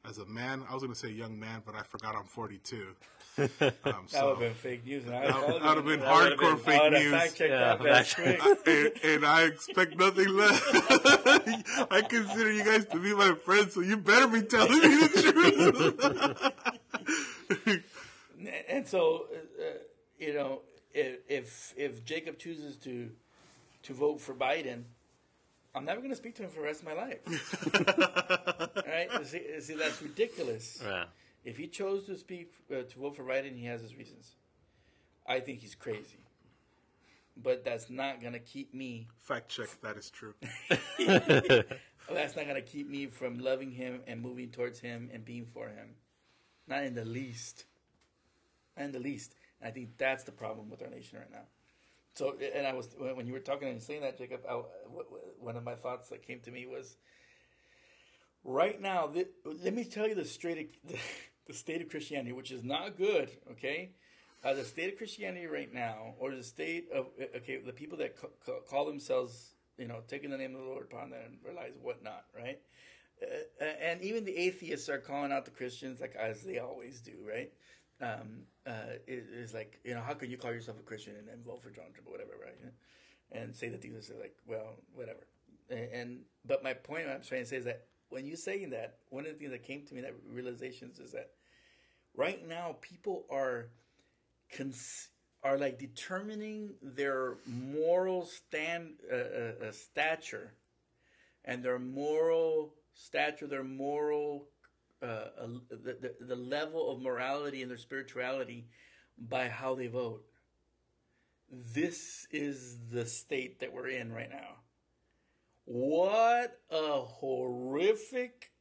as 0.08 0.18
a 0.18 0.26
man. 0.26 0.64
I 0.70 0.74
was 0.74 0.82
going 0.84 0.94
to 0.94 1.00
say 1.00 1.10
young 1.10 1.40
man, 1.40 1.62
but 1.66 1.76
I 1.76 1.82
forgot 1.84 2.16
I'm 2.16 2.24
42. 2.26 2.88
Um, 3.40 3.48
That 3.62 4.26
would 4.26 4.30
have 4.32 4.40
been 4.40 4.54
fake 4.54 4.86
news. 4.86 5.06
And 5.06 5.16
I, 5.16 5.28
that 5.32 5.48
would 5.48 5.62
have 5.62 5.86
been 5.86 6.02
That 6.02 6.10
hardcore 6.38 6.56
been- 6.56 6.58
fake 6.58 6.82
I 6.82 6.90
news. 6.90 7.12
fact 7.14 7.40
Yeah, 7.40 7.48
that 7.48 7.82
bad 7.84 8.06
fact- 8.08 8.42
quick. 8.42 8.68
and, 9.04 9.14
and 9.14 9.26
I 9.26 9.44
expect 9.44 9.96
nothing 9.98 10.28
less. 10.30 10.62
I 11.90 12.02
consider 12.02 12.52
you 12.52 12.66
guys 12.66 12.84
to 12.88 13.00
be 13.00 13.14
my 13.16 13.34
friends, 13.36 13.76
so 13.76 13.80
you 13.82 13.96
better 13.96 14.28
be 14.28 14.42
telling 14.42 14.72
me 14.74 14.80
the 14.80 16.54
truth. 17.58 17.80
And 18.70 18.86
so, 18.88 19.26
uh, 19.60 19.64
you 20.18 20.34
know, 20.34 20.62
if, 20.94 21.20
if 21.30 21.74
if 21.78 22.04
Jacob 22.06 22.38
chooses 22.40 22.76
to 22.78 23.10
to 23.84 23.94
vote 23.94 24.20
for 24.20 24.34
Biden, 24.34 24.84
I'm 25.76 25.86
never 25.86 26.00
going 26.00 26.12
to 26.12 26.16
speak 26.16 26.36
to 26.36 26.44
him 26.44 26.50
for 26.50 26.62
the 26.62 26.66
rest 26.66 26.82
of 26.82 26.88
my 26.88 26.94
life. 26.94 27.20
right? 28.88 29.26
See, 29.26 29.62
see, 29.62 29.76
that's 29.76 30.02
ridiculous. 30.02 30.82
Yeah. 30.84 31.06
If 31.46 31.58
he 31.58 31.68
chose 31.68 32.06
to 32.08 32.18
speak 32.18 32.54
uh, 32.72 32.82
to 32.84 33.00
vote 33.00 33.16
for 33.16 33.24
Biden, 33.24 33.56
he 33.58 33.66
has 33.66 33.82
his 33.82 33.96
reasons. 33.96 34.36
I 35.28 35.40
think 35.40 35.60
he's 35.60 35.76
crazy, 35.76 36.26
but 37.38 37.64
that's 37.64 37.90
not 37.90 38.20
going 38.20 38.34
to 38.34 38.40
keep 38.40 38.74
me. 38.74 39.08
Fact 39.20 39.50
check, 39.50 39.70
that 39.82 39.96
is 39.96 40.10
true. 40.10 40.34
That's 42.12 42.36
not 42.36 42.46
going 42.46 42.56
to 42.56 42.62
keep 42.62 42.90
me 42.90 43.06
from 43.06 43.40
loving 43.40 43.72
him 43.72 44.02
and 44.08 44.22
moving 44.22 44.50
towards 44.50 44.80
him 44.80 45.10
and 45.14 45.24
being 45.24 45.46
for 45.46 45.68
him. 45.68 45.96
Not 46.68 46.84
in 46.84 46.96
the 46.96 47.06
least. 47.06 47.66
Not 48.76 48.86
in 48.86 48.92
the 48.92 49.00
least. 49.00 49.36
And 49.62 49.70
I 49.70 49.72
think 49.72 49.98
that's 49.98 50.24
the 50.24 50.32
problem 50.32 50.70
with 50.70 50.82
our 50.82 50.90
nation 50.90 51.20
right 51.20 51.32
now. 51.32 51.46
So, 52.16 52.36
and 52.56 52.68
I 52.68 52.74
was 52.74 52.90
when 52.98 53.28
you 53.28 53.34
were 53.34 53.40
talking 53.40 53.70
and 53.70 53.82
saying 53.82 54.02
that, 54.02 54.18
Jacob. 54.18 54.42
I, 54.50 54.54
one 55.40 55.56
of 55.56 55.64
my 55.64 55.76
thoughts 55.76 56.10
that 56.10 56.26
came 56.26 56.40
to 56.42 56.52
me 56.52 56.66
was, 56.66 56.98
right 58.44 58.80
now. 58.82 59.08
Th- 59.08 59.28
let 59.46 59.74
me 59.74 59.86
tell 59.86 60.08
you 60.08 60.16
the 60.16 60.26
straight, 60.26 60.76
the 61.48 61.54
state 61.54 61.82
of 61.82 61.90
Christianity, 61.90 62.34
which 62.34 62.52
is 62.52 62.64
not 62.64 62.98
good. 62.98 63.30
Okay, 63.52 63.92
uh, 64.44 64.54
the 64.54 64.66
state 64.66 64.92
of 64.94 64.98
Christianity 64.98 65.46
right 65.48 65.74
now, 65.74 66.16
or 66.20 66.36
the 66.36 66.44
state 66.44 66.90
of 66.94 67.08
okay, 67.38 67.58
the 67.58 67.74
people 67.74 67.98
that 68.00 68.18
ca- 68.18 68.60
call 68.70 68.86
themselves, 68.86 69.54
you 69.78 69.88
know, 69.88 70.02
taking 70.08 70.30
the 70.30 70.38
name 70.38 70.56
of 70.56 70.62
the 70.62 70.68
Lord 70.68 70.88
upon 70.92 71.12
them 71.12 71.22
and 71.26 71.38
realize 71.46 71.74
whatnot, 71.82 72.26
right? 72.36 72.60
uh, 73.22 73.66
and 73.82 74.02
even 74.02 74.26
the 74.26 74.36
atheists 74.38 74.90
are 74.90 74.98
calling 74.98 75.32
out 75.32 75.46
the 75.46 75.52
Christians, 75.52 76.00
like 76.00 76.16
as 76.16 76.44
they 76.44 76.60
always 76.60 77.02
do, 77.02 77.14
right? 77.28 77.52
Um, 78.02 78.44
uh, 78.66 78.98
it's 79.08 79.54
like 79.54 79.80
you 79.84 79.94
know, 79.94 80.02
how 80.02 80.14
can 80.14 80.30
you 80.30 80.38
call 80.38 80.52
yourself 80.52 80.80
a 80.80 80.84
Christian 80.84 81.16
and 81.32 81.46
vote 81.46 81.62
for 81.62 81.70
Donald 81.70 81.94
Trump 81.94 82.08
or 82.08 82.12
whatever, 82.12 82.32
right? 82.42 82.56
And 83.32 83.56
say 83.56 83.70
that 83.70 83.82
these 83.82 84.10
are 84.10 84.20
like, 84.20 84.36
well, 84.48 84.78
whatever. 84.94 85.28
And, 85.70 85.90
and 85.94 86.20
but 86.46 86.64
my 86.64 86.74
point 86.74 87.08
I'm 87.08 87.22
trying 87.22 87.44
to 87.44 87.48
say 87.48 87.58
is 87.58 87.66
that 87.66 87.86
when 88.10 88.26
you 88.26 88.36
saying 88.36 88.72
that, 88.72 88.98
one 89.10 89.26
of 89.26 89.34
the 89.34 89.38
things 89.38 89.52
that 89.52 89.64
came 89.64 89.86
to 89.86 89.94
me 89.94 90.02
that 90.02 90.16
realizations 90.28 91.00
is 91.00 91.12
that 91.12 91.32
right 92.16 92.48
now 92.48 92.78
people 92.82 93.26
are 93.30 93.70
cons- 94.56 95.10
are 95.44 95.58
like 95.58 95.80
determining 95.80 96.74
their 96.82 97.38
moral 97.46 98.26
stand 98.26 98.96
uh, 99.12 99.16
uh, 99.16 99.68
uh, 99.68 99.72
stature 99.72 100.54
and 101.46 101.64
their 101.64 101.80
moral 101.80 102.74
stature, 102.94 103.48
their 103.48 103.64
moral 103.64 104.48
uh, 105.02 105.06
uh, 105.06 105.48
the, 105.70 105.98
the 106.02 106.26
the 106.26 106.36
level 106.36 106.92
of 106.92 107.02
morality 107.02 107.62
and 107.62 107.72
their 107.72 107.78
spirituality 107.78 108.68
by 109.18 109.48
how 109.48 109.76
they 109.76 109.88
vote. 109.88 110.24
This 111.52 112.28
is 112.32 112.78
the 112.92 113.06
state 113.06 113.60
that 113.60 113.74
we're 113.74 113.88
in 113.88 114.12
right 114.12 114.30
now. 114.30 114.58
What 115.66 116.60
a 116.70 117.02
horrific, 117.02 118.52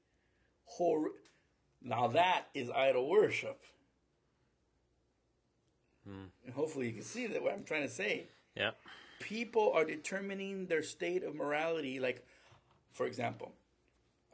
hor. 0.65 1.11
Now 1.83 2.09
that 2.09 2.47
is 2.55 2.71
idol 2.71 3.09
worship. 3.09 3.63
And 6.45 6.55
hopefully 6.55 6.87
you 6.87 6.93
can 6.93 7.03
see 7.03 7.27
that 7.27 7.43
what 7.43 7.53
I'm 7.53 7.65
trying 7.65 7.83
to 7.83 7.89
say. 7.93 8.29
Yeah. 8.57 8.71
People 9.21 9.73
are 9.75 9.85
determining 9.85 10.67
their 10.67 10.83
state 10.83 11.23
of 11.23 11.35
morality. 11.35 12.01
Like, 12.01 12.25
for 12.93 13.07
example, 13.07 13.53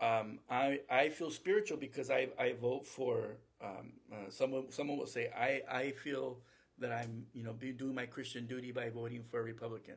um, 0.00 0.38
I 0.50 0.80
I 0.90 1.08
feel 1.08 1.30
spiritual 1.30 1.76
because 1.76 2.10
I 2.10 2.28
I 2.38 2.54
vote 2.60 2.86
for 2.86 3.36
um, 3.62 3.92
uh, 4.12 4.30
someone. 4.30 4.70
Someone 4.70 4.98
will 4.98 5.06
say 5.06 5.30
I 5.36 5.62
I 5.70 5.90
feel 5.92 6.38
that 6.78 6.92
I'm 6.92 7.26
you 7.32 7.44
know 7.44 7.52
be 7.52 7.72
doing 7.72 7.94
my 7.94 8.06
Christian 8.06 8.46
duty 8.46 8.72
by 8.72 8.90
voting 8.90 9.22
for 9.22 9.40
a 9.40 9.42
Republican 9.42 9.96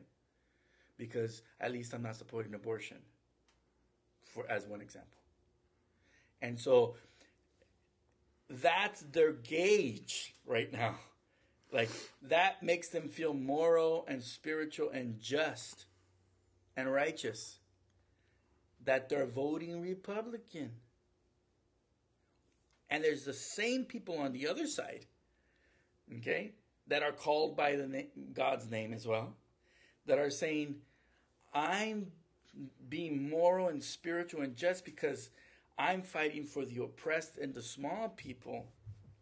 because 0.96 1.42
at 1.60 1.72
least 1.72 1.94
I'm 1.94 2.02
not 2.02 2.16
supporting 2.16 2.54
abortion. 2.54 2.98
For 4.22 4.48
as 4.50 4.66
one 4.66 4.80
example, 4.80 5.18
and 6.42 6.58
so 6.60 6.94
that's 8.48 9.00
their 9.12 9.32
gauge 9.32 10.34
right 10.46 10.72
now. 10.72 10.94
Like 11.72 11.90
that 12.22 12.62
makes 12.62 12.88
them 12.88 13.08
feel 13.08 13.34
moral 13.34 14.04
and 14.08 14.22
spiritual 14.22 14.90
and 14.90 15.20
just 15.20 15.86
and 16.76 16.90
righteous 16.90 17.58
that 18.84 19.08
they're 19.08 19.26
voting 19.26 19.80
Republican. 19.80 20.72
And 22.90 23.04
there's 23.04 23.24
the 23.24 23.34
same 23.34 23.84
people 23.84 24.18
on 24.18 24.32
the 24.32 24.48
other 24.48 24.66
side, 24.66 25.06
okay, 26.18 26.52
that 26.86 27.02
are 27.02 27.12
called 27.12 27.56
by 27.56 27.76
the 27.76 27.86
na- 27.86 28.22
God's 28.32 28.70
name 28.70 28.94
as 28.94 29.06
well, 29.06 29.34
that 30.06 30.18
are 30.18 30.30
saying, 30.30 30.80
"I'm 31.52 32.12
being 32.88 33.28
moral 33.28 33.68
and 33.68 33.84
spiritual 33.84 34.40
and 34.40 34.56
just 34.56 34.84
because 34.84 35.30
I'm 35.78 36.02
fighting 36.02 36.44
for 36.44 36.64
the 36.64 36.82
oppressed 36.82 37.36
and 37.36 37.54
the 37.54 37.62
small 37.62 38.08
people, 38.08 38.72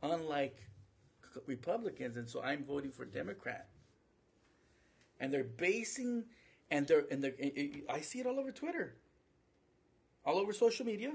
unlike 0.01 0.63
Republicans, 1.47 2.17
and 2.17 2.29
so 2.29 2.41
I'm 2.43 2.65
voting 2.65 2.93
for 2.93 3.05
Democrat." 3.05 3.69
And 5.19 5.33
they're 5.35 5.43
basing, 5.43 6.27
and 6.71 6.87
they're 6.87 7.07
and 7.11 7.25
they're. 7.25 7.35
I 7.89 8.01
see 8.01 8.21
it 8.21 8.27
all 8.27 8.39
over 8.39 8.53
Twitter 8.53 8.97
all 10.27 10.39
over 10.39 10.53
social 10.53 10.85
media. 10.85 11.13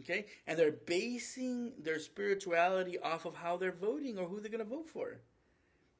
Okay? 0.00 0.26
And 0.46 0.58
they're 0.58 0.70
basing 0.70 1.72
their 1.82 1.98
spirituality 1.98 2.98
off 2.98 3.24
of 3.24 3.34
how 3.34 3.56
they're 3.56 3.72
voting 3.72 4.18
or 4.18 4.28
who 4.28 4.40
they're 4.40 4.50
going 4.50 4.64
to 4.64 4.68
vote 4.68 4.88
for. 4.88 5.20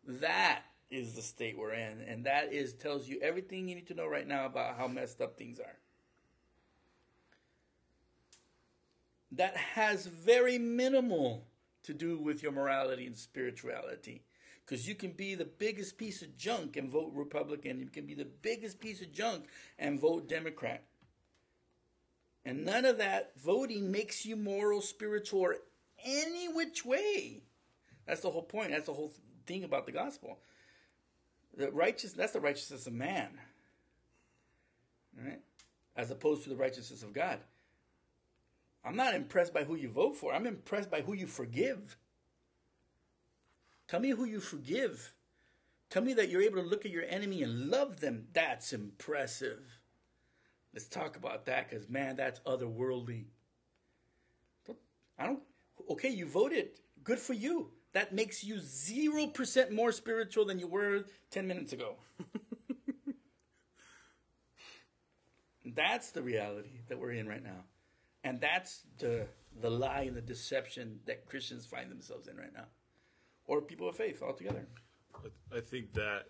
That 0.07 0.63
is 0.91 1.15
the 1.15 1.23
state 1.23 1.59
we're 1.59 1.73
in. 1.73 2.03
And 2.03 2.25
that 2.25 2.53
is 2.53 2.75
tells 2.75 3.09
you 3.09 3.19
everything 3.23 3.69
you 3.69 3.75
need 3.75 3.89
to 3.89 3.95
know 3.95 4.07
right 4.07 4.29
now 4.29 4.47
about 4.47 4.77
how 4.77 4.87
messed 4.87 5.21
up 5.21 5.37
things 5.37 5.59
are. 5.59 5.77
That 9.33 9.57
has 9.57 10.07
very 10.07 10.59
minimal 10.59 11.47
to 11.85 11.95
do 11.95 12.19
with 12.19 12.43
your 12.43 12.53
morality 12.53 13.07
and 13.07 13.17
spirituality. 13.17 14.23
Because 14.65 14.87
you 14.87 14.95
can 14.95 15.13
be 15.13 15.35
the 15.35 15.47
biggest 15.47 15.97
piece 15.97 16.21
of 16.21 16.37
junk 16.37 16.77
and 16.77 16.91
vote 16.91 17.13
Republican. 17.15 17.81
You 17.81 17.89
can 17.89 18.05
be 18.05 18.15
the 18.15 18.27
biggest 18.27 18.81
piece 18.81 19.01
of 19.01 19.13
junk 19.13 19.47
and 19.79 19.99
vote 19.99 20.29
Democrat. 20.29 20.85
And 22.45 22.65
none 22.65 22.85
of 22.85 22.99
that 22.99 23.33
voting 23.37 23.91
makes 23.91 24.25
you 24.25 24.37
moral, 24.37 24.81
spiritual, 24.81 25.41
or 25.41 25.57
any 26.05 26.49
which 26.49 26.85
way. 26.85 27.43
That's 28.07 28.23
the 28.23 28.31
whole 28.31 28.43
point. 28.43 28.71
That's 28.71 28.87
the 28.87 28.95
whole 28.95 29.13
thing 29.47 29.65
about 29.65 29.87
the 29.87 29.93
gospel. 29.93 30.39
The 31.57 31.71
righteous 31.71 32.13
that's 32.13 32.33
the 32.33 32.41
righteousness 32.41 32.87
of 32.87 32.93
man. 32.93 33.39
Right? 35.17 35.41
As 35.97 36.11
opposed 36.11 36.45
to 36.45 36.49
the 36.49 36.57
righteousness 36.57 37.03
of 37.03 37.13
God. 37.13 37.41
I'm 38.85 38.97
not 38.97 39.15
impressed 39.15 39.53
by 39.53 39.65
who 39.65 39.75
you 39.75 39.91
vote 39.91 40.17
for. 40.17 40.33
I'm 40.33 40.47
impressed 40.47 40.91
by 40.91 41.03
who 41.03 41.13
you 41.13 41.27
forgive. 41.27 41.97
Tell 43.89 44.01
me 44.01 44.11
who 44.11 44.25
you 44.25 44.41
forgive. 44.41 45.13
Tell 45.91 46.03
me 46.03 46.15
that 46.15 46.29
you're 46.29 46.43
able 46.43 46.63
to 46.63 46.69
look 46.69 46.85
at 46.85 46.93
your 46.93 47.05
enemy 47.09 47.43
and 47.43 47.71
love 47.71 48.01
them. 48.01 48.29
That's 48.33 48.73
impressive. 48.73 49.78
Let's 50.75 50.89
talk 50.89 51.17
about 51.17 51.47
that 51.47 51.71
because, 51.71 51.89
man, 51.89 52.17
that's 52.17 52.41
otherworldly. 52.41 53.25
I 55.19 55.27
don't, 55.27 55.41
okay, 55.91 56.11
you 56.11 56.27
voted. 56.27 56.69
Good 57.03 57.19
for 57.19 57.33
you. 57.33 57.71
That 57.93 58.15
makes 58.15 58.45
you 58.45 58.57
0% 58.57 59.71
more 59.73 59.93
spiritual 59.93 60.45
than 60.45 60.59
you 60.59 60.69
were 60.69 61.05
10 61.31 61.47
minutes 61.47 61.73
ago. 61.73 61.97
that's 65.65 66.11
the 66.11 66.23
reality 66.23 66.81
that 66.89 66.99
we're 66.99 67.13
in 67.13 67.27
right 67.27 67.43
now. 67.43 67.65
And 68.25 68.41
that's 68.41 68.83
the, 68.99 69.27
the 69.61 69.71
lie 69.71 70.03
and 70.03 70.17
the 70.17 70.21
deception 70.21 71.01
that 71.07 71.27
Christians 71.27 71.67
find 71.67 71.91
themselves 71.91 72.29
in 72.29 72.37
right 72.37 72.53
now, 72.55 72.67
or 73.47 73.63
people 73.63 73.89
of 73.89 73.97
faith 73.97 74.23
altogether. 74.23 74.67
I 75.55 75.61
think 75.61 75.95
that 75.95 76.27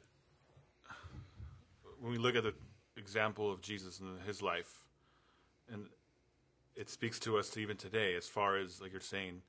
when 1.98 2.12
we 2.12 2.18
look 2.18 2.36
at 2.36 2.44
the 2.44 2.54
example 3.08 3.50
of 3.50 3.62
Jesus 3.62 4.00
and 4.00 4.20
his 4.26 4.42
life, 4.42 4.84
and 5.72 5.86
it 6.76 6.90
speaks 6.90 7.18
to 7.20 7.38
us 7.38 7.56
even 7.56 7.76
today, 7.76 8.14
as 8.14 8.28
far 8.28 8.58
as 8.58 8.82
like 8.82 8.92
you're 8.92 9.00
saying, 9.00 9.40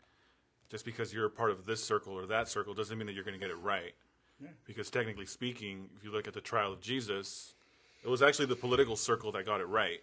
just 0.69 0.85
because 0.85 1.13
you're 1.13 1.25
a 1.25 1.29
part 1.29 1.51
of 1.51 1.65
this 1.65 1.83
circle 1.83 2.13
or 2.13 2.25
that 2.27 2.47
circle 2.47 2.73
doesn't 2.73 2.97
mean 2.97 3.07
that 3.07 3.13
you're 3.13 3.25
going 3.25 3.37
to 3.37 3.39
get 3.39 3.49
it 3.49 3.59
right. 3.61 3.93
Yeah. 4.41 4.47
Because 4.65 4.89
technically 4.89 5.25
speaking, 5.25 5.89
if 5.97 6.05
you 6.05 6.11
look 6.11 6.25
at 6.25 6.33
the 6.33 6.41
trial 6.41 6.71
of 6.71 6.79
Jesus, 6.79 7.53
it 8.01 8.07
was 8.07 8.21
actually 8.21 8.45
the 8.45 8.55
political 8.55 8.95
circle 8.95 9.33
that 9.33 9.45
got 9.45 9.59
it 9.59 9.67
right 9.67 9.99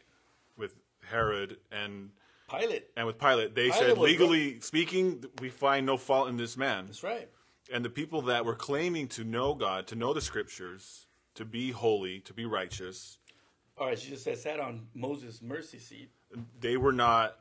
with 0.58 0.74
Herod 1.10 1.56
and 1.72 2.10
Pilate. 2.50 2.84
and 2.94 3.06
with 3.06 3.18
Pilate. 3.18 3.54
They 3.54 3.70
Pilate 3.70 3.78
said 3.78 3.98
legally 3.98 4.60
speaking, 4.60 5.24
we 5.40 5.48
find 5.48 5.86
no 5.86 5.96
fault 5.96 6.28
in 6.28 6.36
this 6.36 6.58
man. 6.58 6.86
That's 6.86 7.02
right. 7.02 7.28
And 7.72 7.82
the 7.82 7.90
people 7.90 8.20
that 8.22 8.44
were 8.44 8.54
claiming 8.54 9.08
to 9.08 9.24
know 9.24 9.54
God, 9.54 9.86
to 9.86 9.94
know 9.96 10.12
the 10.12 10.20
scriptures, 10.20 11.06
to 11.34 11.44
be 11.44 11.70
holy, 11.70 12.20
to 12.20 12.34
be 12.34 12.44
righteous, 12.44 13.18
Or 13.76 13.90
as 13.90 14.02
Jesus 14.02 14.24
said, 14.24 14.38
sat 14.38 14.60
on 14.60 14.86
Moses' 14.94 15.42
mercy 15.42 15.78
seat. 15.78 16.10
they 16.60 16.76
were 16.76 16.92
not 16.92 17.36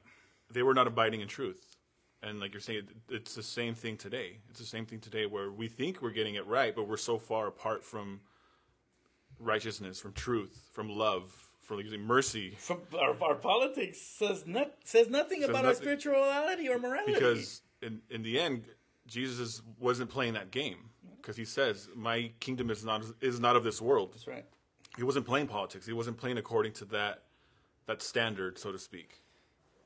they 0.51 0.63
were 0.63 0.73
not 0.73 0.87
abiding 0.87 1.21
in 1.21 1.27
truth. 1.27 1.75
And 2.21 2.39
like 2.39 2.53
you're 2.53 2.61
saying, 2.61 2.83
it's 3.09 3.35
the 3.35 3.43
same 3.43 3.75
thing 3.75 3.97
today. 3.97 4.39
It's 4.49 4.59
the 4.59 4.65
same 4.65 4.85
thing 4.85 4.99
today 4.99 5.25
where 5.25 5.51
we 5.51 5.67
think 5.67 6.01
we're 6.01 6.11
getting 6.11 6.35
it 6.35 6.47
right, 6.47 6.75
but 6.75 6.87
we're 6.87 6.97
so 6.97 7.17
far 7.17 7.47
apart 7.47 7.83
from 7.83 8.21
righteousness, 9.39 9.99
from 9.99 10.13
truth, 10.13 10.69
from 10.71 10.89
love, 10.89 11.31
from 11.61 11.77
like, 11.77 11.99
mercy. 11.99 12.55
From 12.57 12.81
our, 12.99 13.15
our 13.21 13.35
politics 13.35 14.01
says 14.01 14.45
not, 14.47 14.71
says 14.83 15.09
nothing 15.09 15.43
about 15.43 15.57
our 15.57 15.71
nothing. 15.71 15.81
spirituality 15.81 16.67
or 16.67 16.79
morality. 16.79 17.13
Because 17.13 17.61
in 17.81 18.01
in 18.09 18.23
the 18.23 18.39
end, 18.39 18.65
Jesus 19.07 19.61
wasn't 19.79 20.09
playing 20.09 20.33
that 20.33 20.51
game 20.51 20.89
because 21.17 21.37
he 21.37 21.45
says, 21.45 21.89
"My 21.95 22.31
kingdom 22.39 22.69
is 22.69 22.83
not 22.83 23.03
is 23.21 23.39
not 23.39 23.55
of 23.55 23.63
this 23.63 23.81
world." 23.81 24.13
that's 24.13 24.27
right. 24.27 24.45
He 24.97 25.03
wasn't 25.03 25.25
playing 25.25 25.47
politics. 25.47 25.85
He 25.85 25.93
wasn't 25.93 26.17
playing 26.17 26.37
according 26.37 26.73
to 26.73 26.85
that 26.85 27.23
that 27.85 28.01
standard, 28.01 28.57
so 28.57 28.71
to 28.71 28.79
speak. 28.79 29.21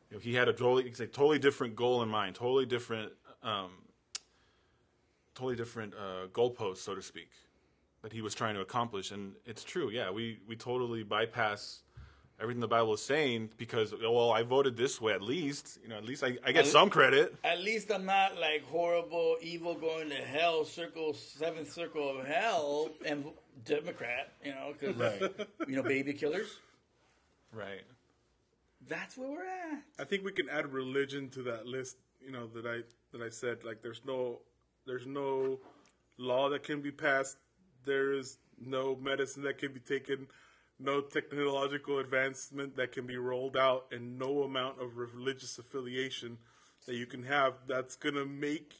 You 0.09 0.17
know, 0.17 0.21
he 0.21 0.33
had 0.33 0.47
a 0.47 0.53
totally 0.53 0.89
a 0.89 1.07
totally 1.07 1.39
different 1.39 1.75
goal 1.75 2.01
in 2.01 2.09
mind, 2.09 2.35
totally 2.35 2.65
different, 2.65 3.11
um, 3.43 3.71
totally 5.35 5.55
different 5.55 5.93
uh, 5.93 6.27
goalpost, 6.27 6.77
so 6.77 6.95
to 6.95 7.01
speak, 7.01 7.29
that 8.01 8.13
he 8.13 8.21
was 8.21 8.33
trying 8.33 8.55
to 8.55 8.61
accomplish. 8.61 9.11
And 9.11 9.33
it's 9.45 9.63
true, 9.63 9.89
yeah, 9.89 10.09
we 10.09 10.39
we 10.47 10.55
totally 10.55 11.03
bypass 11.03 11.81
everything 12.41 12.61
the 12.61 12.67
Bible 12.67 12.93
is 12.93 13.01
saying 13.01 13.49
because 13.57 13.93
oh, 13.93 14.11
well, 14.11 14.31
I 14.31 14.43
voted 14.43 14.77
this 14.77 14.99
way 15.01 15.13
at 15.13 15.21
least, 15.21 15.79
you 15.83 15.89
know, 15.89 15.97
at 15.97 16.05
least 16.05 16.23
I, 16.23 16.37
I 16.43 16.51
get 16.51 16.65
At- 16.65 16.67
some 16.67 16.89
credit. 16.89 17.35
At 17.43 17.61
least 17.61 17.91
I'm 17.91 18.05
not 18.05 18.39
like 18.39 18.63
horrible, 18.65 19.37
evil, 19.41 19.75
going 19.75 20.09
to 20.09 20.15
hell, 20.15 20.65
circle, 20.65 21.13
seventh 21.13 21.71
circle 21.71 22.19
of 22.19 22.25
hell, 22.25 22.89
and 23.05 23.25
Democrat, 23.65 24.31
you 24.43 24.51
know, 24.51 24.73
because, 24.79 25.29
you 25.67 25.75
know, 25.75 25.83
baby 25.83 26.13
killers. 26.13 26.59
Right. 27.53 27.81
That's 28.87 29.17
where 29.17 29.29
we're 29.29 29.45
at. 29.45 29.83
I 29.99 30.03
think 30.03 30.23
we 30.23 30.31
can 30.31 30.49
add 30.49 30.71
religion 30.71 31.29
to 31.31 31.43
that 31.43 31.65
list. 31.65 31.97
You 32.21 32.31
know 32.31 32.47
that 32.47 32.65
I 32.65 32.81
that 33.11 33.21
I 33.21 33.29
said 33.29 33.63
like 33.63 33.81
there's 33.81 34.01
no 34.05 34.39
there's 34.85 35.07
no 35.07 35.59
law 36.17 36.49
that 36.49 36.63
can 36.63 36.81
be 36.81 36.91
passed. 36.91 37.37
There 37.85 38.13
is 38.13 38.37
no 38.59 38.95
medicine 38.95 39.43
that 39.43 39.57
can 39.57 39.71
be 39.71 39.79
taken. 39.79 40.27
No 40.79 41.01
technological 41.01 41.99
advancement 41.99 42.77
that 42.77 42.93
can 42.93 43.05
be 43.05 43.17
rolled 43.17 43.57
out, 43.57 43.87
and 43.91 44.17
no 44.17 44.43
amount 44.43 44.81
of 44.81 44.97
religious 44.97 45.57
affiliation 45.57 46.37
that 46.85 46.95
you 46.95 47.05
can 47.05 47.23
have 47.23 47.53
that's 47.67 47.95
gonna 47.95 48.25
make 48.25 48.75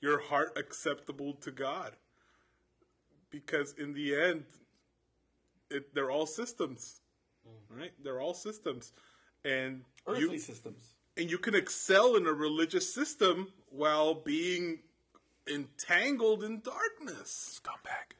your 0.00 0.20
heart 0.20 0.56
acceptable 0.56 1.34
to 1.34 1.50
God. 1.50 1.96
Because 3.30 3.74
in 3.78 3.92
the 3.94 4.14
end, 4.14 4.44
it, 5.70 5.94
they're 5.94 6.10
all 6.10 6.26
systems, 6.26 7.00
mm-hmm. 7.48 7.80
right? 7.80 7.92
They're 8.02 8.20
all 8.20 8.34
systems, 8.34 8.92
and 9.44 9.82
Earthly 10.06 10.34
you 10.34 10.38
systems. 10.38 10.94
and 11.16 11.30
you 11.30 11.38
can 11.38 11.54
excel 11.54 12.16
in 12.16 12.26
a 12.26 12.32
religious 12.32 12.92
system 12.92 13.52
while 13.70 14.14
being 14.14 14.80
entangled 15.52 16.44
in 16.44 16.60
darkness. 16.60 17.60
Scumbag. 17.60 18.14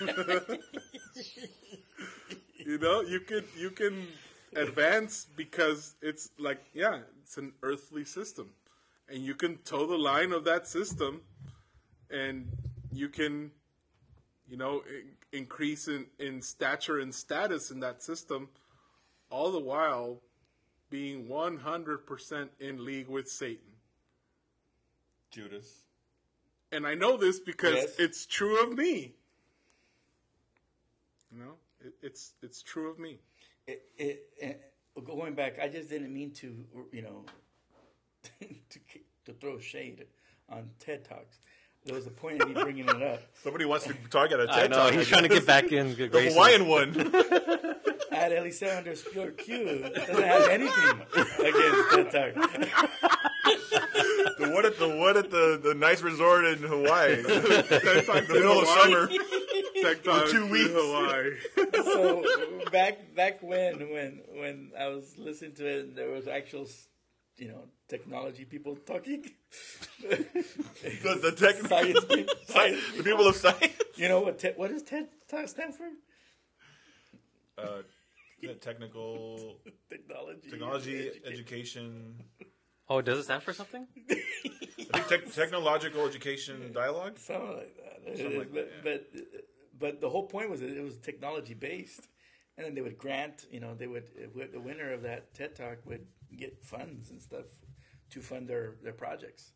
You 2.64 2.78
know, 2.78 3.00
you 3.00 3.20
can 3.20 3.44
you 3.56 3.70
can 3.70 4.06
advance 4.54 5.26
because 5.36 5.96
it's 6.00 6.30
like 6.38 6.62
yeah, 6.74 7.00
it's 7.22 7.36
an 7.36 7.52
earthly 7.62 8.04
system, 8.04 8.50
and 9.08 9.24
you 9.24 9.34
can 9.34 9.58
toe 9.58 9.86
the 9.86 9.98
line 9.98 10.32
of 10.32 10.44
that 10.44 10.66
system, 10.68 11.22
and 12.10 12.48
you 12.92 13.08
can, 13.08 13.50
you 14.48 14.56
know, 14.56 14.82
in- 14.88 15.38
increase 15.38 15.88
in, 15.88 16.06
in 16.18 16.42
stature 16.42 16.98
and 17.00 17.14
status 17.14 17.70
in 17.70 17.80
that 17.80 18.02
system, 18.02 18.48
all 19.30 19.50
the 19.50 19.58
while 19.58 20.20
being 20.90 21.26
one 21.28 21.56
hundred 21.58 22.06
percent 22.06 22.50
in 22.60 22.84
league 22.84 23.08
with 23.08 23.28
Satan. 23.28 23.72
Judas. 25.30 25.84
And 26.70 26.86
I 26.86 26.94
know 26.94 27.16
this 27.16 27.40
because 27.40 27.74
Yes. 27.74 27.98
it's 27.98 28.26
true 28.26 28.62
of 28.62 28.74
me. 28.76 29.14
You 31.32 31.38
know, 31.38 31.54
it, 31.84 31.94
it's 32.02 32.34
it's 32.42 32.62
true 32.62 32.90
of 32.90 32.98
me. 32.98 33.18
It, 33.66 33.82
it, 33.96 34.22
it, 34.40 34.60
going 35.04 35.34
back, 35.34 35.58
I 35.62 35.68
just 35.68 35.88
didn't 35.88 36.12
mean 36.12 36.32
to, 36.34 36.54
you 36.92 37.02
know, 37.02 37.24
to, 38.40 38.78
to 39.26 39.32
throw 39.34 39.58
shade 39.58 40.06
on 40.48 40.70
TED 40.78 41.04
Talks. 41.04 41.38
There 41.84 41.96
was 41.96 42.06
a 42.06 42.10
point 42.10 42.40
in 42.40 42.48
me 42.48 42.54
bringing 42.54 42.88
it 42.88 43.02
up. 43.02 43.20
Somebody 43.42 43.64
wants 43.64 43.86
to 43.86 43.94
target 44.10 44.38
a 44.38 44.46
TED 44.46 44.56
I 44.56 44.66
know 44.68 44.76
Talk. 44.76 44.92
he's 44.92 45.08
trying 45.08 45.24
to 45.24 45.28
get 45.28 45.46
back 45.46 45.72
in. 45.72 45.94
the 45.96 46.08
Grayson. 46.08 46.32
Hawaiian 46.32 46.68
one. 46.68 46.90
I 48.12 48.14
had 48.14 48.32
Eliseo 48.32 48.78
underscore 48.78 49.30
Q 49.32 49.90
doesn't 49.94 50.22
have 50.22 50.48
anything 50.48 51.00
against 51.40 52.12
TED 52.12 52.34
Talk. 52.34 52.34
the 54.38 54.50
one 54.52 54.64
at 54.64 54.78
the 54.78 54.88
one 54.88 55.16
at 55.16 55.30
the, 55.30 55.60
the 55.62 55.74
nice 55.74 56.02
resort 56.02 56.44
in 56.44 56.58
Hawaii. 56.58 57.18
in 57.18 57.22
the 57.24 58.26
middle 58.28 58.60
of 58.60 58.68
summer. 58.68 59.08
Tech 59.82 60.02
Talk 60.04 60.28
two 60.28 60.46
weeks. 60.46 60.70
Hawaii. 60.72 61.30
So 61.82 62.22
back 62.72 63.14
back 63.14 63.42
when 63.42 63.90
when 63.90 64.20
when 64.34 64.70
I 64.78 64.88
was 64.88 65.16
listening 65.18 65.54
to 65.54 65.66
it, 65.66 65.84
and 65.84 65.96
there 65.96 66.10
was 66.10 66.28
actual, 66.28 66.66
you 67.36 67.48
know, 67.48 67.64
technology 67.88 68.44
people 68.44 68.76
talking. 68.76 69.30
The, 70.00 71.18
the, 71.22 71.32
tech, 71.36 71.56
Science 71.56 72.04
people. 72.04 72.34
Science. 72.46 72.80
the 72.96 73.02
people 73.02 73.26
of 73.26 73.36
science. 73.36 73.72
You 73.96 74.08
know 74.08 74.20
what? 74.20 74.38
Te- 74.38 74.54
what 74.56 74.70
does 74.70 74.82
TED 74.82 75.08
Talk 75.28 75.48
stand 75.48 75.74
for? 75.74 75.88
Uh, 77.58 77.82
technical 78.60 79.56
Technology. 79.88 80.50
technology 80.50 81.08
education. 81.08 81.32
education. 81.32 82.14
Oh, 82.88 83.00
does 83.00 83.18
it 83.20 83.24
stand 83.24 83.42
for 83.42 83.52
something? 83.52 83.86
I 84.94 84.98
think 85.00 85.08
tech 85.08 85.32
technological 85.32 86.06
education 86.06 86.72
dialogue. 86.74 87.18
Something 87.18 87.56
like 87.56 87.76
that. 87.76 88.18
Something 88.18 88.38
like 88.38 88.52
but, 88.52 88.70
that, 88.84 89.04
but 89.12 89.42
but 89.82 90.00
the 90.00 90.08
whole 90.08 90.26
point 90.26 90.48
was 90.48 90.60
that 90.60 90.70
it 90.70 90.82
was 90.82 90.96
technology 90.98 91.54
based, 91.54 92.08
and 92.56 92.64
then 92.64 92.74
they 92.74 92.80
would 92.80 92.96
grant. 92.96 93.46
You 93.50 93.60
know, 93.60 93.74
they 93.74 93.88
would 93.88 94.06
the 94.52 94.60
winner 94.60 94.92
of 94.92 95.02
that 95.02 95.34
TED 95.34 95.56
Talk 95.56 95.78
would 95.84 96.06
get 96.34 96.64
funds 96.64 97.10
and 97.10 97.20
stuff 97.20 97.46
to 98.10 98.20
fund 98.20 98.48
their 98.48 98.76
their 98.82 98.92
projects. 98.94 99.52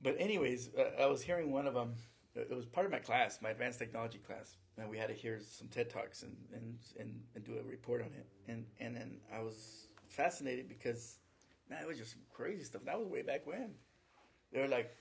But 0.00 0.16
anyways, 0.18 0.70
uh, 0.78 1.02
I 1.02 1.06
was 1.06 1.22
hearing 1.22 1.52
one 1.52 1.66
of 1.66 1.74
them. 1.74 1.96
It 2.34 2.56
was 2.56 2.64
part 2.64 2.86
of 2.86 2.92
my 2.92 2.98
class, 2.98 3.40
my 3.42 3.50
advanced 3.50 3.78
technology 3.78 4.18
class, 4.18 4.56
and 4.78 4.88
we 4.88 4.96
had 4.96 5.08
to 5.08 5.14
hear 5.14 5.40
some 5.46 5.68
TED 5.68 5.90
talks 5.90 6.22
and 6.22 6.36
and, 6.54 6.78
and, 6.98 7.20
and 7.34 7.44
do 7.44 7.58
a 7.58 7.62
report 7.68 8.00
on 8.00 8.08
it. 8.08 8.26
And 8.48 8.64
and 8.80 8.96
then 8.96 9.20
I 9.36 9.40
was 9.42 9.88
fascinated 10.08 10.68
because 10.68 11.18
man, 11.68 11.82
it 11.82 11.88
was 11.88 11.98
just 11.98 12.14
crazy 12.32 12.64
stuff. 12.64 12.82
That 12.84 12.98
was 12.98 13.08
way 13.08 13.22
back 13.22 13.46
when. 13.46 13.74
They 14.52 14.60
were 14.60 14.68
like 14.68 14.96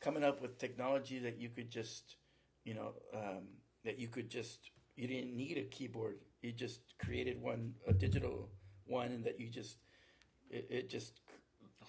coming 0.00 0.24
up 0.24 0.42
with 0.42 0.58
technology 0.58 1.18
that 1.20 1.38
you 1.38 1.48
could 1.48 1.70
just, 1.70 2.16
you 2.70 2.76
know, 2.78 2.90
um, 3.20 3.44
that 3.84 3.98
you 4.02 4.08
could 4.14 4.28
just 4.38 4.70
you 4.96 5.06
didn't 5.08 5.32
need 5.36 5.56
a 5.58 5.66
keyboard. 5.76 6.18
You 6.42 6.52
just 6.52 6.80
created 7.04 7.36
one 7.50 7.74
a 7.88 7.92
digital 7.92 8.36
one, 8.86 9.10
and 9.16 9.24
that 9.26 9.40
you 9.40 9.48
just 9.60 9.76
it, 10.50 10.66
it 10.78 10.84
just 10.96 11.12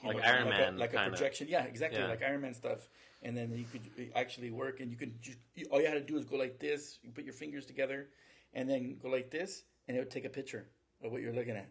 Like 0.03 0.18
know, 0.18 0.24
Iron 0.32 0.45
like 0.49 0.60
Man 0.60 0.76
a, 0.76 0.80
like 0.80 0.94
a 0.94 0.99
projection. 1.10 1.48
Yeah, 1.49 1.64
exactly, 1.74 1.99
Yeah. 2.02 2.08
like 2.14 2.24
Iron 2.24 2.41
Man 2.41 2.53
stuff. 2.53 2.90
And 3.24 3.38
then 3.38 3.48
you 3.62 3.66
could 3.72 3.86
actually 4.16 4.52
work, 4.52 4.80
and 4.82 4.90
you 4.91 4.98
could 4.98 5.22
just, 5.22 5.38
you, 5.56 5.66
all 5.72 5.80
you 5.82 5.88
had 5.88 5.94
to 5.94 6.02
do 6.14 6.18
is 6.18 6.26
go 6.26 6.38
like 6.38 6.58
this. 6.60 6.99
You 7.03 7.12
put 7.12 7.24
your 7.24 7.34
fingers 7.44 7.66
together, 7.68 8.10
and 8.53 8.70
then 8.70 8.98
go 9.02 9.10
like 9.10 9.30
this, 9.30 9.64
and 9.88 9.95
it 9.95 9.99
would 9.99 10.12
take 10.12 10.26
a 10.26 10.30
picture 10.41 10.64
of 11.03 11.12
what 11.12 11.22
you're 11.22 11.34
looking 11.41 11.56
at. 11.56 11.70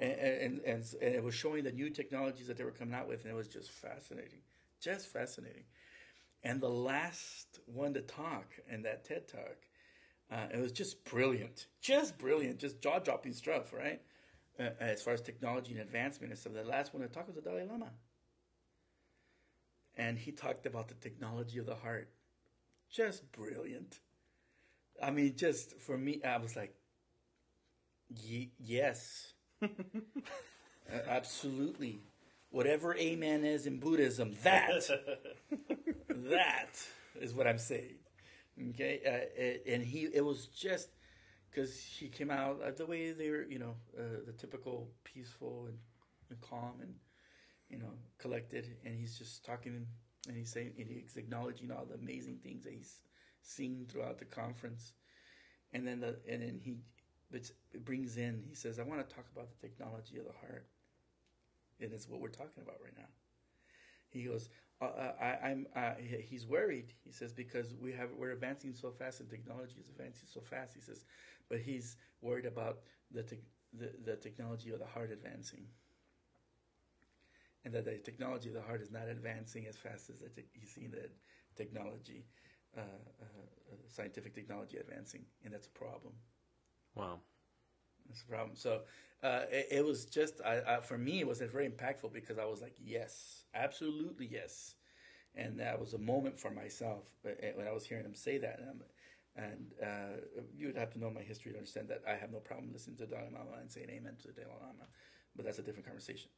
And, 0.00 0.12
and, 0.12 0.60
and 0.60 0.84
and 1.02 1.14
it 1.18 1.24
was 1.24 1.34
showing 1.34 1.64
the 1.64 1.72
new 1.72 1.90
technologies 1.90 2.46
that 2.48 2.56
they 2.56 2.64
were 2.64 2.76
coming 2.80 2.94
out 2.94 3.08
with, 3.08 3.24
and 3.24 3.32
it 3.32 3.36
was 3.36 3.48
just 3.48 3.70
fascinating, 3.72 4.42
just 4.80 5.08
fascinating. 5.08 5.64
And 6.42 6.60
the 6.60 6.70
last 6.70 7.58
one 7.66 7.94
to 7.94 8.00
talk 8.00 8.46
in 8.70 8.82
that 8.82 9.04
TED 9.04 9.28
talk, 9.28 9.56
uh, 10.30 10.46
it 10.54 10.60
was 10.60 10.72
just 10.72 11.04
brilliant, 11.04 11.66
just 11.80 12.18
brilliant, 12.18 12.58
just 12.58 12.80
jaw 12.80 12.98
dropping 12.98 13.32
stuff, 13.32 13.72
right? 13.72 14.00
Uh, 14.58 14.70
as 14.80 15.02
far 15.02 15.14
as 15.14 15.20
technology 15.20 15.72
and 15.72 15.80
advancement 15.80 16.32
and 16.32 16.38
stuff. 16.38 16.52
The 16.54 16.64
last 16.64 16.94
one 16.94 17.02
to 17.02 17.08
talk 17.08 17.26
was 17.26 17.36
the 17.36 17.42
Dalai 17.42 17.64
Lama, 17.64 17.90
and 19.96 20.18
he 20.18 20.32
talked 20.32 20.66
about 20.66 20.88
the 20.88 20.94
technology 20.94 21.58
of 21.58 21.66
the 21.66 21.74
heart, 21.74 22.10
just 22.90 23.30
brilliant. 23.32 24.00
I 25.02 25.10
mean, 25.10 25.36
just 25.36 25.80
for 25.80 25.96
me, 25.98 26.22
I 26.24 26.38
was 26.38 26.56
like, 26.56 26.74
Ye- 28.08 28.52
yes, 28.58 29.34
Uh, 30.90 31.00
absolutely. 31.06 32.00
Whatever 32.50 32.96
amen 32.96 33.44
is 33.44 33.66
in 33.66 33.78
Buddhism, 33.78 34.34
that 34.42 34.88
that 36.30 36.80
is 37.20 37.34
what 37.34 37.46
I'm 37.46 37.58
saying. 37.58 37.96
Okay, 38.70 39.00
uh, 39.06 39.72
and 39.72 39.82
he 39.82 40.08
it 40.12 40.24
was 40.24 40.46
just 40.46 40.90
because 41.50 41.74
he 41.76 42.08
came 42.08 42.30
out 42.30 42.60
uh, 42.64 42.70
the 42.70 42.86
way 42.86 43.12
they 43.12 43.30
were, 43.30 43.44
you 43.48 43.58
know, 43.58 43.74
uh, 43.98 44.20
the 44.26 44.32
typical 44.32 44.88
peaceful 45.04 45.66
and, 45.68 45.78
and 46.30 46.40
calm 46.40 46.74
and 46.80 46.94
you 47.68 47.78
know 47.78 47.92
collected, 48.18 48.76
and 48.84 48.96
he's 48.96 49.16
just 49.16 49.44
talking 49.44 49.86
and 50.26 50.36
he's 50.36 50.50
saying 50.50 50.72
and 50.78 50.88
he's 50.88 51.16
acknowledging 51.16 51.70
all 51.70 51.84
the 51.84 51.94
amazing 51.94 52.38
things 52.42 52.64
that 52.64 52.72
he's 52.72 53.00
seen 53.42 53.86
throughout 53.88 54.18
the 54.18 54.24
conference, 54.24 54.92
and 55.72 55.86
then 55.86 56.00
the 56.00 56.16
and 56.28 56.42
then 56.42 56.60
he 56.62 56.76
it 57.32 57.52
brings 57.84 58.16
in 58.16 58.42
he 58.48 58.54
says 58.54 58.78
I 58.78 58.82
want 58.82 59.06
to 59.06 59.14
talk 59.14 59.26
about 59.32 59.48
the 59.50 59.68
technology 59.68 60.18
of 60.18 60.24
the 60.24 60.32
heart, 60.40 60.66
and 61.80 61.92
it's 61.92 62.08
what 62.08 62.20
we're 62.20 62.28
talking 62.28 62.62
about 62.62 62.76
right 62.82 62.96
now. 62.96 63.08
He 64.10 64.24
goes, 64.24 64.48
uh, 64.80 64.84
uh, 64.84 65.12
I, 65.20 65.48
I'm. 65.48 65.66
Uh, 65.74 65.92
he's 65.98 66.46
worried. 66.46 66.92
He 67.04 67.12
says 67.12 67.32
because 67.32 67.74
we 67.80 67.92
have 67.92 68.10
we're 68.16 68.30
advancing 68.32 68.74
so 68.74 68.90
fast 68.90 69.20
and 69.20 69.28
technology 69.28 69.74
is 69.80 69.88
advancing 69.88 70.28
so 70.32 70.40
fast. 70.40 70.74
He 70.74 70.80
says, 70.80 71.04
but 71.48 71.58
he's 71.58 71.96
worried 72.20 72.46
about 72.46 72.78
the 73.10 73.22
te- 73.22 73.42
the, 73.72 73.92
the 74.04 74.16
technology 74.16 74.70
of 74.70 74.78
the 74.78 74.86
heart 74.86 75.10
advancing, 75.10 75.66
and 77.64 77.74
that 77.74 77.84
the 77.84 77.98
technology 77.98 78.48
of 78.48 78.54
the 78.54 78.62
heart 78.62 78.80
is 78.80 78.90
not 78.90 79.08
advancing 79.08 79.66
as 79.66 79.76
fast 79.76 80.10
as 80.10 80.18
te- 80.34 80.44
he's 80.52 80.70
seen 80.70 80.90
the 80.92 81.08
technology, 81.56 82.24
uh, 82.76 82.80
uh, 82.80 82.84
uh, 83.22 83.76
scientific 83.88 84.34
technology 84.34 84.76
advancing, 84.76 85.24
and 85.44 85.52
that's 85.52 85.66
a 85.66 85.70
problem. 85.70 86.14
Wow. 86.94 87.20
That's 88.08 88.22
the 88.22 88.28
problem. 88.28 88.56
So 88.56 88.80
uh, 89.22 89.42
it, 89.50 89.68
it 89.70 89.84
was 89.84 90.06
just 90.06 90.40
I, 90.44 90.60
I, 90.66 90.80
for 90.80 90.98
me, 90.98 91.20
it 91.20 91.26
was 91.26 91.40
very 91.40 91.68
impactful 91.68 92.12
because 92.12 92.38
I 92.38 92.44
was 92.44 92.62
like, 92.62 92.74
yes, 92.82 93.44
absolutely 93.54 94.28
yes, 94.30 94.74
and 95.34 95.58
that 95.60 95.80
was 95.80 95.94
a 95.94 95.98
moment 95.98 96.38
for 96.38 96.50
myself 96.50 97.04
uh, 97.26 97.30
when 97.54 97.66
I 97.66 97.72
was 97.72 97.84
hearing 97.84 98.04
him 98.04 98.14
say 98.14 98.38
that. 98.38 98.60
And, 98.60 98.82
and 99.36 99.72
uh, 99.82 100.20
you 100.56 100.66
would 100.66 100.76
have 100.76 100.90
to 100.92 100.98
know 100.98 101.10
my 101.10 101.22
history 101.22 101.52
to 101.52 101.58
understand 101.58 101.88
that 101.88 102.02
I 102.08 102.16
have 102.16 102.32
no 102.32 102.38
problem 102.38 102.70
listening 102.72 102.96
to 102.98 103.06
Dalai 103.06 103.30
Lama 103.32 103.60
and 103.60 103.70
saying 103.70 103.88
amen 103.90 104.14
to 104.22 104.28
the 104.28 104.34
Dalai 104.34 104.54
Lama, 104.60 104.86
but 105.36 105.44
that's 105.44 105.58
a 105.58 105.62
different 105.62 105.86
conversation 105.86 106.30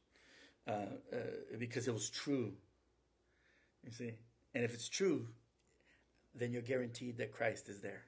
uh, 0.67 0.71
uh, 0.71 1.17
because 1.59 1.87
it 1.87 1.93
was 1.93 2.09
true. 2.09 2.53
You 3.85 3.91
see, 3.91 4.13
and 4.53 4.63
if 4.63 4.73
it's 4.73 4.89
true, 4.89 5.27
then 6.35 6.51
you're 6.53 6.61
guaranteed 6.61 7.17
that 7.17 7.31
Christ 7.31 7.69
is 7.69 7.81
there. 7.81 8.03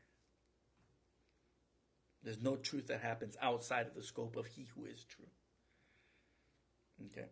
There's 2.23 2.41
no 2.41 2.55
truth 2.55 2.87
that 2.87 3.01
happens 3.01 3.35
outside 3.41 3.87
of 3.87 3.95
the 3.95 4.03
scope 4.03 4.35
of 4.35 4.45
He 4.45 4.67
who 4.75 4.85
is 4.85 5.03
true. 5.03 5.25
Okay, 7.11 7.27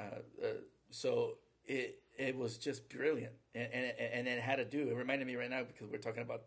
uh, 0.00 0.44
uh, 0.44 0.48
so 0.90 1.34
it 1.64 2.00
it 2.16 2.36
was 2.36 2.58
just 2.58 2.88
brilliant, 2.88 3.32
and, 3.54 3.68
and 3.72 3.92
and 3.98 4.28
it 4.28 4.40
had 4.40 4.56
to 4.56 4.64
do. 4.64 4.88
It 4.88 4.94
reminded 4.94 5.26
me 5.26 5.36
right 5.36 5.50
now 5.50 5.64
because 5.64 5.88
we're 5.90 5.98
talking 5.98 6.22
about 6.22 6.44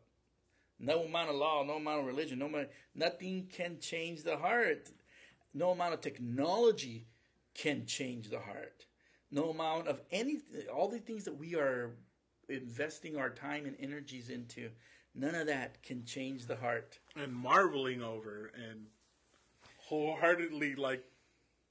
no 0.80 1.04
amount 1.04 1.30
of 1.30 1.36
law, 1.36 1.64
no 1.64 1.76
amount 1.76 2.02
of 2.02 2.06
religion, 2.06 2.40
no 2.40 2.48
amount, 2.48 2.70
nothing 2.94 3.48
can 3.52 3.80
change 3.80 4.24
the 4.24 4.38
heart. 4.38 4.90
No 5.54 5.72
amount 5.72 5.94
of 5.94 6.02
technology 6.02 7.08
can 7.54 7.86
change 7.86 8.30
the 8.30 8.40
heart. 8.40 8.86
No 9.32 9.50
amount 9.50 9.88
of 9.88 10.02
any 10.12 10.40
all 10.74 10.90
the 10.90 11.00
things 11.00 11.24
that 11.24 11.38
we 11.38 11.56
are 11.56 11.96
investing 12.50 13.16
our 13.18 13.30
time 13.30 13.66
and 13.66 13.76
energies 13.80 14.30
into, 14.30 14.70
none 15.16 15.36
of 15.36 15.48
that 15.48 15.82
can 15.84 16.04
change 16.06 16.46
the 16.46 16.56
heart. 16.56 17.00
and 17.16 17.34
marveling 17.34 18.02
over 18.02 18.52
and 18.56 18.88
wholeheartedly 19.78 20.76
like 20.76 21.04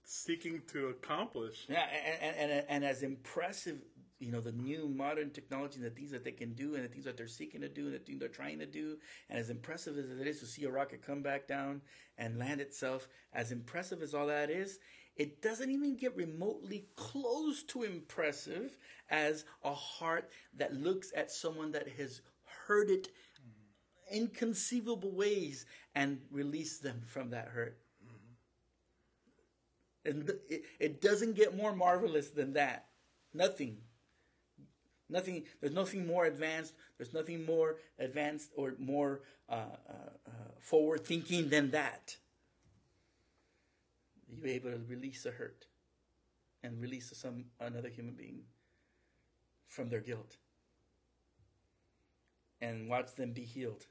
seeking 0.04 0.62
to 0.68 0.88
accomplish. 0.88 1.66
Yeah, 1.68 1.86
and, 2.22 2.36
and, 2.36 2.50
and, 2.50 2.66
and 2.68 2.84
as 2.84 3.02
impressive, 3.02 3.78
you 4.18 4.30
know, 4.30 4.40
the 4.40 4.52
new 4.52 4.88
modern 4.88 5.30
technology 5.30 5.76
and 5.76 5.84
the 5.84 5.90
things 5.90 6.10
that 6.12 6.24
they 6.24 6.32
can 6.32 6.52
do 6.54 6.74
and 6.74 6.84
the 6.84 6.88
things 6.88 7.04
that 7.04 7.16
they're 7.16 7.26
seeking 7.28 7.60
to 7.62 7.68
do 7.68 7.86
and 7.86 7.94
the 7.94 7.98
things 7.98 8.20
they're 8.20 8.28
trying 8.28 8.58
to 8.60 8.66
do, 8.66 8.96
and 9.28 9.38
as 9.38 9.50
impressive 9.50 9.98
as 9.98 10.20
it 10.20 10.26
is 10.26 10.40
to 10.40 10.46
see 10.46 10.64
a 10.64 10.70
rocket 10.70 11.02
come 11.02 11.22
back 11.22 11.46
down 11.46 11.80
and 12.16 12.38
land 12.38 12.60
itself, 12.60 13.08
as 13.32 13.50
impressive 13.52 14.02
as 14.02 14.14
all 14.14 14.26
that 14.26 14.50
is, 14.50 14.78
it 15.16 15.42
doesn't 15.42 15.70
even 15.70 15.96
get 15.96 16.16
remotely 16.16 16.86
close 16.96 17.62
to 17.64 17.82
impressive 17.82 18.76
as 19.10 19.44
a 19.62 19.72
heart 19.72 20.30
that 20.56 20.74
looks 20.74 21.12
at 21.16 21.30
someone 21.30 21.72
that 21.72 21.88
has 21.88 22.20
heard 22.66 22.90
it 22.90 23.08
inconceivable 24.10 25.10
ways 25.12 25.66
and 25.94 26.20
release 26.30 26.78
them 26.78 27.02
from 27.06 27.30
that 27.30 27.48
hurt. 27.48 27.78
And 30.04 30.30
it, 30.48 30.64
it 30.78 31.00
doesn't 31.00 31.34
get 31.34 31.56
more 31.56 31.74
marvelous 31.74 32.28
than 32.30 32.52
that. 32.54 32.86
Nothing. 33.32 33.78
Nothing. 35.08 35.44
There's 35.60 35.72
nothing 35.72 36.06
more 36.06 36.26
advanced. 36.26 36.74
There's 36.98 37.14
nothing 37.14 37.46
more 37.46 37.76
advanced 37.98 38.50
or 38.56 38.74
more 38.78 39.22
uh, 39.48 39.76
uh, 39.88 40.10
uh, 40.26 40.30
forward 40.60 41.06
thinking 41.06 41.48
than 41.48 41.70
that. 41.70 42.16
You're 44.28 44.48
able 44.48 44.70
to 44.72 44.80
release 44.88 45.24
a 45.26 45.30
hurt 45.30 45.66
and 46.62 46.80
release 46.80 47.12
some 47.14 47.44
another 47.60 47.88
human 47.88 48.14
being 48.14 48.42
from 49.66 49.88
their 49.90 50.00
guilt, 50.00 50.36
and 52.60 52.88
watch 52.88 53.14
them 53.16 53.32
be 53.32 53.42
healed, 53.42 53.86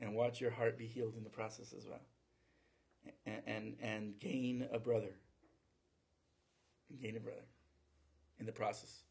and 0.00 0.14
watch 0.14 0.40
your 0.40 0.50
heart 0.50 0.78
be 0.78 0.86
healed 0.86 1.14
in 1.16 1.24
the 1.24 1.30
process 1.30 1.72
as 1.76 1.86
well, 1.86 2.02
and 3.26 3.42
and, 3.46 3.76
and 3.80 4.18
gain 4.18 4.68
a 4.72 4.78
brother 4.78 5.14
gain 7.02 7.16
a 7.16 7.20
brother 7.20 7.44
in 8.38 8.46
the 8.46 8.52
process. 8.52 9.02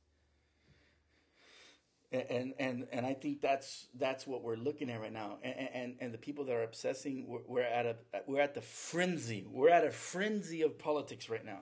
And, 2.10 2.54
and 2.58 2.88
and 2.94 3.06
I 3.06 3.14
think 3.14 3.42
that's 3.42 3.88
that's 3.94 4.26
what 4.26 4.42
we're 4.42 4.56
looking 4.56 4.90
at 4.90 5.02
right 5.02 5.12
now. 5.12 5.40
And 5.44 5.70
and, 5.74 5.96
and 6.00 6.14
the 6.14 6.18
people 6.18 6.46
that 6.46 6.54
are 6.54 6.64
obsessing, 6.64 7.28
we're, 7.28 7.42
we're 7.46 7.62
at 7.64 7.86
a 7.86 7.96
we're 8.26 8.42
at 8.42 8.54
the 8.54 8.62
frenzy. 8.62 9.46
We're 9.46 9.70
at 9.70 9.84
a 9.84 9.92
frenzy 9.92 10.62
of 10.62 10.80
politics 10.80 11.30
right 11.30 11.44
now, 11.46 11.60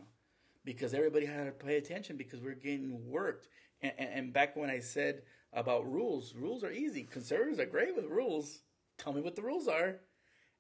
because 0.64 0.94
everybody 0.94 1.26
had 1.26 1.46
to 1.46 1.52
pay 1.52 1.78
attention 1.78 2.16
because 2.16 2.42
we're 2.42 2.54
getting 2.54 3.10
worked. 3.10 3.48
And, 3.82 3.94
and, 3.98 4.10
and 4.14 4.34
back 4.34 4.56
when 4.56 4.70
I 4.70 4.82
said 4.82 5.24
about 5.52 5.92
rules, 5.92 6.36
rules 6.36 6.64
are 6.64 6.72
easy. 6.72 7.04
Conservatives 7.04 7.60
are 7.60 7.66
great 7.66 7.96
with 7.96 8.06
rules. 8.06 8.60
Tell 8.98 9.14
me 9.14 9.22
what 9.22 9.36
the 9.36 9.42
rules 9.42 9.68
are, 9.68 10.02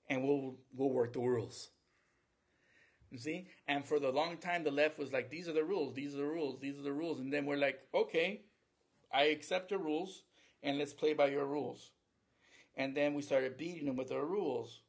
and 0.10 0.24
we'll 0.24 0.58
we'll 0.76 0.92
work 0.92 1.14
the 1.14 1.20
rules. 1.22 1.70
You 3.10 3.18
see? 3.18 3.48
And 3.68 3.84
for 3.86 4.00
the 4.00 4.12
long 4.12 4.38
time, 4.38 4.64
the 4.64 4.72
left 4.72 5.00
was 5.00 5.12
like, 5.14 5.30
these 5.30 5.48
are 5.48 5.54
the 5.54 5.64
rules, 5.64 5.94
these 5.96 6.14
are 6.14 6.18
the 6.18 6.26
rules, 6.26 6.60
these 6.60 6.78
are 6.78 6.82
the 6.84 6.92
rules. 6.94 7.20
And 7.20 7.32
then 7.32 7.46
we're 7.46 7.58
like, 7.58 7.80
okay, 7.94 8.42
I 9.14 9.26
accept 9.26 9.72
your 9.72 9.80
rules, 9.82 10.24
and 10.64 10.78
let's 10.78 10.94
play 10.94 11.14
by 11.14 11.28
your 11.28 11.46
rules. 11.46 11.92
And 12.76 12.96
then 12.96 13.14
we 13.14 13.22
started 13.24 13.58
beating 13.58 13.86
them 13.88 13.96
with 13.98 14.12
our 14.12 14.26
rules. 14.26 14.84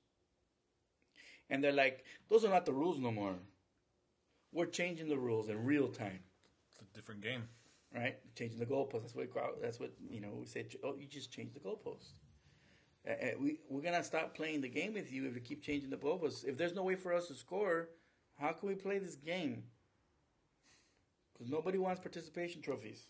And 1.50 1.62
they're 1.62 1.72
like, 1.72 2.04
those 2.28 2.44
are 2.44 2.48
not 2.50 2.66
the 2.66 2.72
rules 2.72 2.98
no 2.98 3.10
more. 3.10 3.36
We're 4.52 4.66
changing 4.66 5.08
the 5.08 5.18
rules 5.18 5.48
in 5.48 5.64
real 5.64 5.88
time, 5.88 6.20
It's 6.70 6.80
a 6.80 6.84
different 6.94 7.20
game. 7.20 7.44
right? 7.94 8.16
Changing 8.34 8.58
the 8.58 8.66
goalpost. 8.66 9.02
That's 9.02 9.14
what, 9.14 9.28
that's 9.60 9.80
what 9.80 9.92
you 10.08 10.20
know, 10.20 10.34
we 10.38 10.46
say, 10.46 10.66
oh, 10.84 10.96
you 10.96 11.06
just 11.06 11.30
changed 11.32 11.54
the 11.54 11.60
goalpost. 11.60 12.12
Uh, 13.08 13.12
we, 13.38 13.60
we're 13.68 13.82
going 13.82 13.94
to 13.94 14.02
stop 14.02 14.34
playing 14.34 14.60
the 14.60 14.68
game 14.68 14.94
with 14.94 15.12
you 15.12 15.26
if 15.26 15.34
you 15.34 15.40
keep 15.40 15.62
changing 15.62 15.90
the 15.90 15.96
goalposts. 15.96 16.44
If 16.44 16.56
there's 16.56 16.74
no 16.74 16.82
way 16.82 16.96
for 16.96 17.12
us 17.12 17.28
to 17.28 17.34
score, 17.34 17.88
how 18.38 18.52
can 18.52 18.68
we 18.68 18.74
play 18.74 18.98
this 18.98 19.14
game? 19.14 19.64
Because 21.32 21.50
nobody 21.50 21.78
wants 21.78 22.00
participation 22.00 22.62
trophies. 22.62 23.08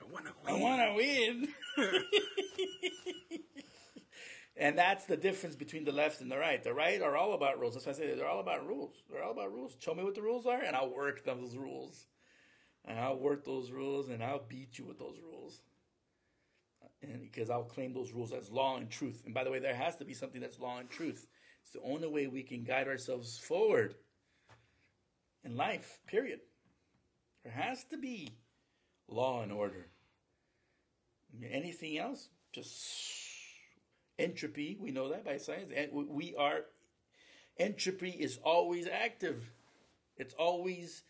I 0.00 0.12
want 0.12 0.26
to 0.26 0.32
win. 0.44 0.54
I 0.54 0.60
want 0.60 0.82
to 0.82 0.94
win. 0.96 1.48
and 4.56 4.78
that's 4.78 5.06
the 5.06 5.16
difference 5.16 5.56
between 5.56 5.84
the 5.84 5.92
left 5.92 6.20
and 6.20 6.30
the 6.30 6.38
right. 6.38 6.62
The 6.62 6.74
right 6.74 7.00
are 7.00 7.16
all 7.16 7.34
about 7.34 7.58
rules. 7.58 7.74
That's 7.74 7.86
why 7.86 7.92
I 7.92 7.94
say 7.94 8.14
they're 8.14 8.28
all 8.28 8.40
about 8.40 8.66
rules. 8.66 8.92
They're 9.10 9.22
all 9.22 9.32
about 9.32 9.52
rules. 9.52 9.76
Show 9.78 9.94
me 9.94 10.04
what 10.04 10.14
the 10.14 10.22
rules 10.22 10.46
are, 10.46 10.60
and 10.60 10.76
I'll 10.76 10.94
work 10.94 11.24
those 11.24 11.56
rules. 11.56 12.06
And 12.84 12.98
I'll 12.98 13.18
work 13.18 13.44
those 13.44 13.70
rules, 13.70 14.08
and 14.08 14.22
I'll 14.22 14.44
beat 14.48 14.78
you 14.78 14.84
with 14.84 14.98
those 14.98 15.18
rules. 15.22 15.60
And 17.02 17.22
because 17.22 17.48
I'll 17.48 17.62
claim 17.62 17.94
those 17.94 18.12
rules 18.12 18.32
as 18.32 18.50
law 18.50 18.76
and 18.76 18.90
truth. 18.90 19.22
And 19.24 19.32
by 19.32 19.44
the 19.44 19.50
way, 19.50 19.60
there 19.60 19.74
has 19.74 19.96
to 19.96 20.04
be 20.04 20.14
something 20.14 20.40
that's 20.40 20.58
law 20.58 20.78
and 20.78 20.90
truth. 20.90 21.26
It's 21.62 21.72
the 21.72 21.82
only 21.82 22.08
way 22.08 22.26
we 22.26 22.42
can 22.42 22.64
guide 22.64 22.88
ourselves 22.88 23.38
forward 23.38 23.94
in 25.44 25.56
life, 25.56 26.00
period. 26.06 26.40
There 27.44 27.52
has 27.52 27.84
to 27.84 27.96
be 27.96 28.30
law 29.06 29.42
and 29.42 29.52
order. 29.52 29.86
Anything 31.50 31.98
else, 31.98 32.30
just 32.52 32.74
entropy. 34.18 34.76
We 34.80 34.90
know 34.90 35.10
that 35.10 35.24
by 35.24 35.36
science. 35.36 35.72
We 35.92 36.34
are, 36.36 36.64
entropy 37.58 38.10
is 38.10 38.38
always 38.42 38.88
active. 38.88 39.52
It's 40.16 40.34
always, 40.34 41.04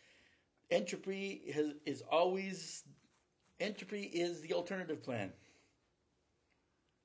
entropy 0.70 1.50
has, 1.54 1.72
is 1.86 2.02
always, 2.02 2.84
entropy 3.58 4.02
is 4.02 4.42
the 4.42 4.52
alternative 4.52 5.02
plan. 5.02 5.32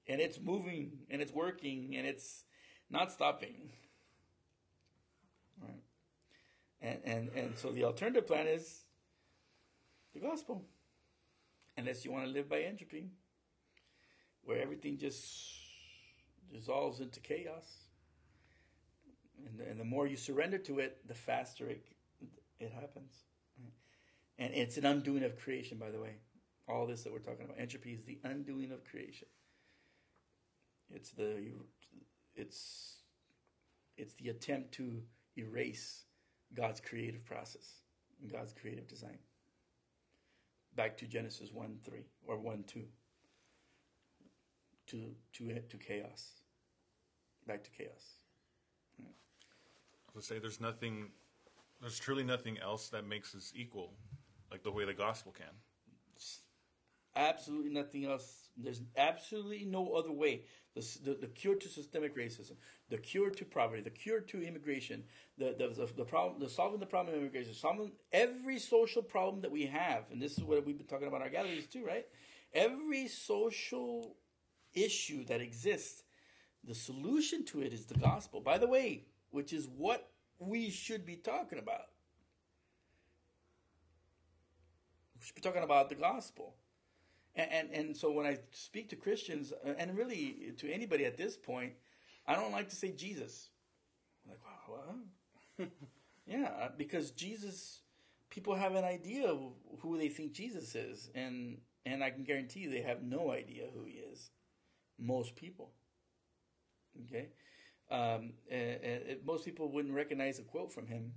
And 0.08 0.20
it's 0.20 0.40
moving 0.40 1.00
and 1.10 1.22
it's 1.22 1.32
working 1.32 1.96
and 1.96 2.06
it's 2.06 2.44
not 2.90 3.12
stopping. 3.12 3.72
Right. 5.62 5.84
And, 6.82 7.00
and, 7.06 7.30
and 7.36 7.58
so 7.58 7.72
the 7.72 7.86
alternative 7.86 8.28
plan 8.28 8.48
is 8.48 8.82
the 10.14 10.20
gospel. 10.20 10.66
Unless 11.78 12.06
you 12.06 12.12
want 12.12 12.26
to 12.26 12.32
live 12.32 12.48
by 12.48 12.60
entropy, 12.60 13.10
where 14.44 14.62
everything 14.62 14.98
just 14.98 15.24
dissolves 16.54 17.00
into 17.00 17.20
chaos. 17.20 17.66
And 19.46 19.60
the, 19.60 19.70
and 19.70 19.80
the 19.80 19.86
more 19.86 20.06
you 20.06 20.16
surrender 20.16 20.60
to 20.60 20.80
it, 20.80 21.00
the 21.08 21.16
faster 21.16 21.68
it, 21.68 21.84
it 22.60 22.72
happens. 22.72 23.24
And 24.38 24.54
it's 24.54 24.78
an 24.78 24.86
undoing 24.86 25.24
of 25.24 25.38
creation, 25.38 25.78
by 25.78 25.92
the 25.92 26.00
way. 26.00 26.16
All 26.68 26.88
this 26.88 27.04
that 27.04 27.12
we're 27.12 27.20
talking 27.20 27.46
about. 27.46 27.60
Entropy 27.60 27.94
is 27.94 28.04
the 28.04 28.20
undoing 28.24 28.72
of 28.72 28.84
creation. 28.84 29.28
It's 30.94 31.12
the 31.12 31.52
it's 32.36 32.98
it's 33.98 34.16
the 34.16 34.30
attempt 34.30 34.74
to 34.74 35.02
erase 35.38 36.06
God's 36.54 36.80
creative 36.80 37.26
process 37.26 37.82
and 38.22 38.32
God's 38.32 38.54
creative 38.54 38.88
design. 38.88 39.18
Back 40.76 40.98
to 40.98 41.06
Genesis 41.06 41.52
1 41.52 41.78
3 41.84 42.00
or 42.28 42.40
1 42.40 42.64
2. 42.66 42.82
To, 44.88 45.16
to, 45.34 45.60
to 45.60 45.78
chaos. 45.78 46.42
Back 47.48 47.64
to 47.64 47.70
chaos. 47.72 48.18
I 49.00 50.12
would 50.14 50.24
say 50.24 50.40
there's 50.40 50.60
nothing, 50.60 51.10
there's 51.82 51.98
truly 51.98 52.24
nothing 52.24 52.60
else 52.60 52.90
that 52.90 53.08
makes 53.08 53.34
us 53.34 53.54
equal, 53.56 53.94
like 54.52 54.62
the 54.62 54.72
way 54.72 54.86
the 54.86 54.94
gospel 54.94 55.32
can. 55.32 55.48
Absolutely 57.16 57.72
nothing 57.72 58.06
else. 58.06 58.43
There's 58.56 58.82
absolutely 58.96 59.66
no 59.66 59.94
other 59.94 60.12
way. 60.12 60.44
The, 60.76 60.82
the, 61.04 61.14
the 61.22 61.28
cure 61.28 61.56
to 61.56 61.70
systemic 61.70 62.16
racism, 62.16 62.54
the 62.90 62.98
cure 62.98 63.30
to 63.30 63.46
poverty, 63.46 63.82
the 63.82 63.90
cure 63.92 64.22
to 64.22 64.42
immigration, 64.42 65.04
the, 65.38 65.56
the, 65.58 65.68
the, 65.68 65.92
the 65.94 66.06
problem, 66.06 66.40
the 66.40 66.50
solving 66.50 66.80
the 66.80 66.86
problem 66.86 67.16
of 67.16 67.22
immigration, 67.22 67.54
solving 67.54 67.92
every 68.12 68.58
social 68.58 69.04
problem 69.04 69.42
that 69.42 69.52
we 69.52 69.68
have, 69.68 70.06
and 70.12 70.22
this 70.22 70.38
is 70.38 70.44
what 70.44 70.66
we've 70.66 70.78
been 70.78 70.88
talking 70.88 71.08
about 71.08 71.22
our 71.22 71.30
galleries 71.30 71.68
too, 71.68 71.86
right? 71.86 72.06
Every 72.54 73.08
social 73.08 74.16
issue 74.74 75.26
that 75.26 75.42
exists, 75.42 76.04
the 76.64 76.76
solution 76.76 77.46
to 77.46 77.62
it 77.62 77.74
is 77.74 77.86
the 77.86 77.98
gospel. 78.00 78.42
By 78.42 78.58
the 78.58 78.68
way, 78.68 79.06
which 79.32 79.54
is 79.54 79.68
what 79.68 80.10
we 80.40 80.70
should 80.70 81.06
be 81.06 81.16
talking 81.16 81.60
about. 81.60 81.88
We 85.20 85.26
should 85.26 85.36
be 85.36 85.42
talking 85.42 85.64
about 85.64 85.90
the 85.90 85.96
gospel. 85.96 86.56
And, 87.36 87.52
and, 87.52 87.72
and 87.72 87.98
so 87.98 88.12
when 88.12 88.26
I 88.26 88.38
speak 88.52 88.90
to 88.90 88.96
Christians, 88.96 89.54
uh, 89.66 89.74
and 89.78 89.98
really 89.98 90.54
to 90.58 90.72
anybody 90.72 91.06
at 91.06 91.18
this 91.18 91.36
point, 91.36 91.74
I 92.28 92.36
don't 92.36 92.52
like 92.52 92.70
to 92.70 92.76
say 92.76 92.92
Jesus. 92.92 93.50
I'm 94.24 94.32
like, 94.32 94.40
wow, 94.46 94.76
what? 95.58 95.70
yeah, 96.26 96.70
because 96.78 97.12
Jesus, 97.12 97.82
people 98.30 98.56
have 98.56 98.76
an 98.76 98.84
idea 98.84 99.28
of 99.28 99.40
who 99.80 99.98
they 99.98 100.10
think 100.10 100.34
Jesus 100.34 100.76
is, 100.76 101.10
and 101.16 101.58
and 101.86 102.04
I 102.04 102.12
can 102.12 102.24
guarantee 102.24 102.62
you 102.62 102.70
they 102.70 102.82
have 102.82 103.04
no 103.04 103.32
idea 103.32 103.66
who 103.74 103.84
he 103.84 103.94
is. 103.94 104.30
Most 104.98 105.36
people. 105.36 105.72
Okay, 107.08 107.30
um, 107.90 108.34
and, 108.50 108.80
and 108.84 109.26
most 109.26 109.44
people 109.44 109.72
wouldn't 109.72 109.94
recognize 109.94 110.40
a 110.40 110.44
quote 110.44 110.72
from 110.72 110.88
him. 110.88 111.12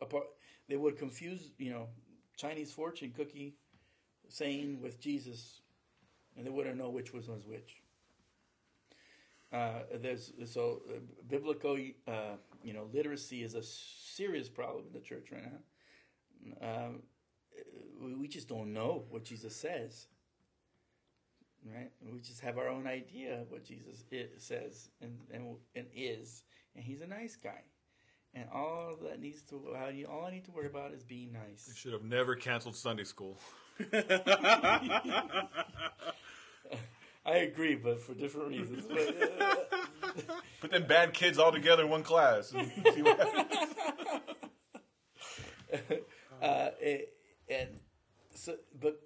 Apart, 0.00 0.24
they 0.68 0.76
would 0.76 0.96
confuse, 0.96 1.50
you 1.58 1.70
know, 1.70 1.88
Chinese 2.36 2.72
fortune 2.72 3.12
cookie 3.16 3.54
saying 4.28 4.80
with 4.80 5.00
Jesus, 5.00 5.60
and 6.36 6.46
they 6.46 6.50
wouldn't 6.50 6.78
know 6.78 6.90
which 6.90 7.12
was 7.12 7.28
was 7.28 7.46
which. 7.46 7.82
Uh, 9.52 9.82
there's 10.00 10.32
so 10.46 10.80
uh, 10.88 10.98
biblical, 11.28 11.76
uh, 12.08 12.36
you 12.64 12.72
know, 12.72 12.88
literacy 12.92 13.42
is 13.42 13.54
a 13.54 13.62
serious 13.62 14.48
problem 14.48 14.84
in 14.86 14.92
the 14.94 15.00
church 15.00 15.28
right 15.30 15.44
now. 15.44 16.66
Um, 16.66 17.02
we, 18.00 18.26
just 18.28 18.48
don't 18.48 18.72
know 18.72 19.04
what 19.10 19.24
Jesus 19.24 19.54
says, 19.54 20.06
right? 21.64 21.90
We 22.10 22.20
just 22.20 22.40
have 22.40 22.56
our 22.56 22.68
own 22.68 22.86
idea 22.86 23.42
of 23.42 23.50
what 23.52 23.64
Jesus 23.64 24.04
it 24.10 24.40
says 24.40 24.88
and, 25.00 25.18
and 25.30 25.56
and 25.76 25.86
is, 25.94 26.44
and 26.74 26.82
he's 26.82 27.02
a 27.02 27.06
nice 27.06 27.36
guy. 27.36 27.62
And 28.34 28.46
all 28.52 28.96
that 29.02 29.20
needs 29.20 29.42
to, 29.42 29.56
all 30.08 30.24
I 30.24 30.30
need 30.30 30.44
to 30.46 30.50
worry 30.52 30.66
about 30.66 30.92
is 30.92 31.02
being 31.04 31.32
nice. 31.32 31.66
You 31.68 31.74
should 31.74 31.92
have 31.92 32.04
never 32.04 32.34
canceled 32.34 32.76
Sunday 32.76 33.04
school. 33.04 33.38
I 37.24 37.36
agree, 37.36 37.76
but 37.76 38.00
for 38.00 38.14
different 38.14 38.48
reasons. 38.48 38.86
But, 38.86 39.40
uh, 39.40 39.54
Put 40.60 40.70
them 40.70 40.86
bad 40.86 41.12
kids 41.12 41.38
all 41.38 41.52
together 41.52 41.84
in 41.84 41.90
one 41.90 42.02
class. 42.02 42.52
and 42.52 42.70
see 42.94 43.02
what 43.02 43.18
happens. 43.18 43.74
uh, 46.42 46.68
and, 46.84 47.00
and 47.48 47.68
so, 48.34 48.56
but 48.80 49.00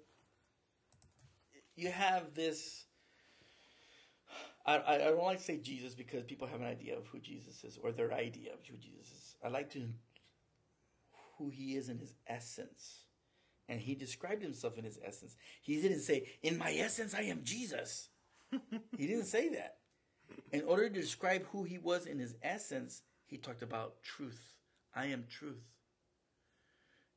you 1.75 1.89
have 1.89 2.33
this. 2.33 2.86
I, 4.67 4.95
I 4.95 4.97
don't 4.97 5.23
like 5.23 5.37
to 5.37 5.43
say 5.43 5.57
Jesus 5.57 5.93
because 5.93 6.23
people 6.23 6.47
have 6.47 6.59
an 6.59 6.67
idea 6.67 6.97
of 6.97 7.07
who 7.07 7.19
Jesus 7.19 7.63
is 7.63 7.79
or 7.81 7.93
their 7.93 8.13
idea 8.13 8.53
of 8.53 8.59
who 8.69 8.75
Jesus 8.75 9.07
is. 9.11 9.35
I 9.43 9.47
like 9.47 9.71
to 9.71 9.87
who 11.37 11.49
he 11.49 11.75
is 11.75 11.87
in 11.87 11.97
his 11.97 12.13
essence. 12.27 13.05
And 13.69 13.79
he 13.79 13.95
described 13.95 14.41
himself 14.41 14.77
in 14.77 14.83
his 14.83 14.99
essence. 15.05 15.35
He 15.61 15.81
didn't 15.81 16.01
say, 16.01 16.27
In 16.41 16.57
my 16.57 16.73
essence, 16.73 17.13
I 17.13 17.23
am 17.23 17.41
Jesus. 17.43 18.09
he 18.97 19.07
didn't 19.07 19.25
say 19.25 19.49
that. 19.49 19.77
In 20.51 20.63
order 20.63 20.89
to 20.89 21.01
describe 21.01 21.45
who 21.51 21.63
he 21.63 21.77
was 21.77 22.05
in 22.05 22.19
his 22.19 22.35
essence, 22.41 23.01
he 23.25 23.37
talked 23.37 23.61
about 23.61 24.03
truth. 24.03 24.53
I 24.95 25.07
am 25.07 25.25
truth. 25.29 25.63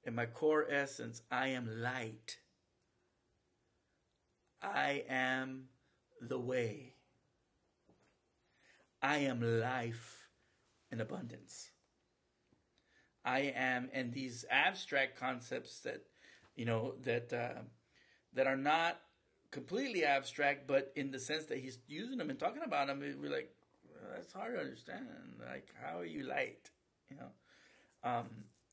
In 0.04 0.14
my 0.14 0.26
core 0.26 0.66
essence, 0.70 1.22
I 1.30 1.48
am 1.48 1.82
light. 1.82 2.38
I 4.62 5.04
am 5.08 5.64
the 6.20 6.38
way. 6.38 6.89
I 9.02 9.18
am 9.18 9.40
life 9.60 10.28
in 10.90 11.00
abundance. 11.00 11.70
I 13.24 13.52
am, 13.54 13.90
and 13.92 14.12
these 14.12 14.44
abstract 14.50 15.18
concepts 15.18 15.80
that 15.80 16.02
you 16.56 16.64
know 16.64 16.94
that 17.02 17.32
uh, 17.32 17.62
that 18.34 18.46
are 18.46 18.56
not 18.56 19.00
completely 19.50 20.04
abstract, 20.04 20.66
but 20.66 20.92
in 20.96 21.10
the 21.10 21.18
sense 21.18 21.46
that 21.46 21.58
he's 21.58 21.78
using 21.86 22.18
them 22.18 22.30
and 22.30 22.38
talking 22.38 22.62
about 22.64 22.86
them, 22.86 23.00
we're 23.00 23.30
like, 23.30 23.50
well, 23.84 24.12
that's 24.14 24.32
hard 24.32 24.54
to 24.54 24.60
understand. 24.60 25.06
Like, 25.38 25.68
how 25.82 25.98
are 25.98 26.04
you 26.04 26.24
light? 26.24 26.70
You 27.10 27.16
know, 27.16 28.10
um, 28.10 28.26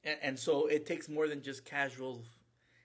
and, 0.03 0.17
and 0.21 0.39
so 0.39 0.67
it 0.67 0.85
takes 0.85 1.09
more 1.09 1.27
than 1.27 1.41
just 1.41 1.65
casual 1.65 2.23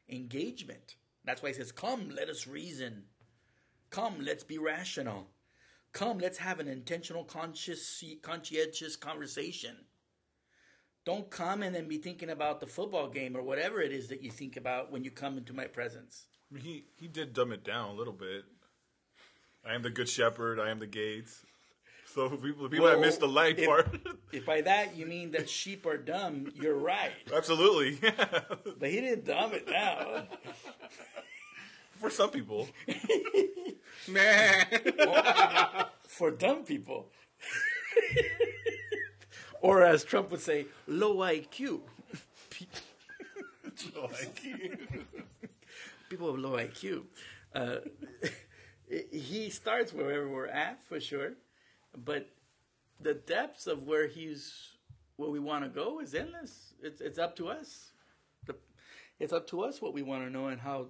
engagement. 0.09 0.97
That's 1.25 1.43
why 1.43 1.51
he 1.51 1.55
says, 1.55 1.71
"Come, 1.73 2.11
let 2.11 2.29
us 2.29 2.47
reason. 2.47 3.05
Come, 3.91 4.17
let's 4.21 4.45
be 4.45 4.59
rational. 4.59 5.29
Come, 5.93 6.19
let's 6.19 6.39
have 6.39 6.59
an 6.61 6.69
intentional, 6.69 7.25
conscious, 7.25 8.03
conscientious 8.23 8.97
conversation." 8.97 9.77
Don't 11.05 11.29
come 11.31 11.63
and 11.65 11.75
then 11.75 11.89
be 11.89 11.99
thinking 11.99 12.31
about 12.31 12.61
the 12.61 12.67
football 12.67 13.09
game 13.09 13.37
or 13.37 13.43
whatever 13.43 13.81
it 13.81 13.91
is 13.91 14.07
that 14.09 14.23
you 14.23 14.31
think 14.31 14.57
about 14.57 14.93
when 14.93 15.03
you 15.03 15.11
come 15.11 15.37
into 15.37 15.53
my 15.53 15.67
presence. 15.67 16.27
I 16.51 16.55
mean, 16.55 16.63
he 16.65 16.85
he 16.97 17.09
did 17.09 17.33
dumb 17.33 17.51
it 17.53 17.65
down 17.65 17.91
a 17.91 17.95
little 17.95 18.13
bit. 18.13 18.45
I 19.69 19.75
am 19.75 19.83
the 19.83 19.91
good 19.91 20.09
shepherd. 20.09 20.61
I 20.61 20.71
am 20.71 20.79
the 20.79 20.87
gates. 20.87 21.45
So 22.07 22.29
people 22.37 22.69
people 22.69 22.85
Well, 22.85 22.95
that 22.95 23.01
missed 23.01 23.19
the 23.21 23.27
light 23.27 23.59
if- 23.59 23.67
part, 23.67 23.89
If 24.33 24.47
by 24.47 24.61
that 24.61 24.95
you 24.97 25.07
mean 25.07 25.33
that 25.33 25.51
sheep 25.51 25.87
are 25.87 25.97
dumb, 25.99 26.53
you're 26.55 26.77
right. 26.79 27.13
absolutely. 27.35 27.99
But 28.79 28.91
he 28.91 29.01
didn't 29.01 29.25
dumb 29.27 29.53
it 29.55 29.67
down. 29.69 30.27
For 32.03 32.11
some 32.11 32.31
people, 32.31 32.69
Nah. 34.09 35.85
For 36.07 36.31
dumb 36.31 36.65
people. 36.65 37.09
or 39.61 39.83
as 39.83 40.05
Trump 40.05 40.31
would 40.31 40.41
say, 40.41 40.67
low 40.87 41.17
IQ. 41.17 41.81
low 43.95 44.09
IQ. 44.09 44.79
People 46.11 46.33
with 46.33 46.41
low 46.41 46.53
IQ. 46.59 47.05
Uh, 47.55 47.77
he 49.13 49.49
starts 49.51 49.93
wherever 49.93 50.29
we're 50.29 50.49
at, 50.49 50.83
for 50.85 51.01
sure. 51.01 51.35
But 51.97 52.29
the 53.01 53.15
depths 53.15 53.67
of 53.67 53.85
where 53.85 54.09
he's, 54.09 54.73
where 55.17 55.31
we 55.31 55.39
want 55.39 55.65
to 55.65 55.71
go 55.71 56.01
is 56.01 56.15
endless. 56.15 56.75
It's, 56.83 57.01
it's 57.01 57.19
up 57.19 57.37
to 57.37 57.49
us. 57.49 57.93
The, 58.47 58.57
it's 59.19 59.33
up 59.33 59.47
to 59.49 59.63
us 59.63 59.81
what 59.81 59.95
we 59.95 60.03
want 60.03 60.25
to 60.25 60.31
know 60.31 60.49
and 60.49 60.61
how. 60.61 60.89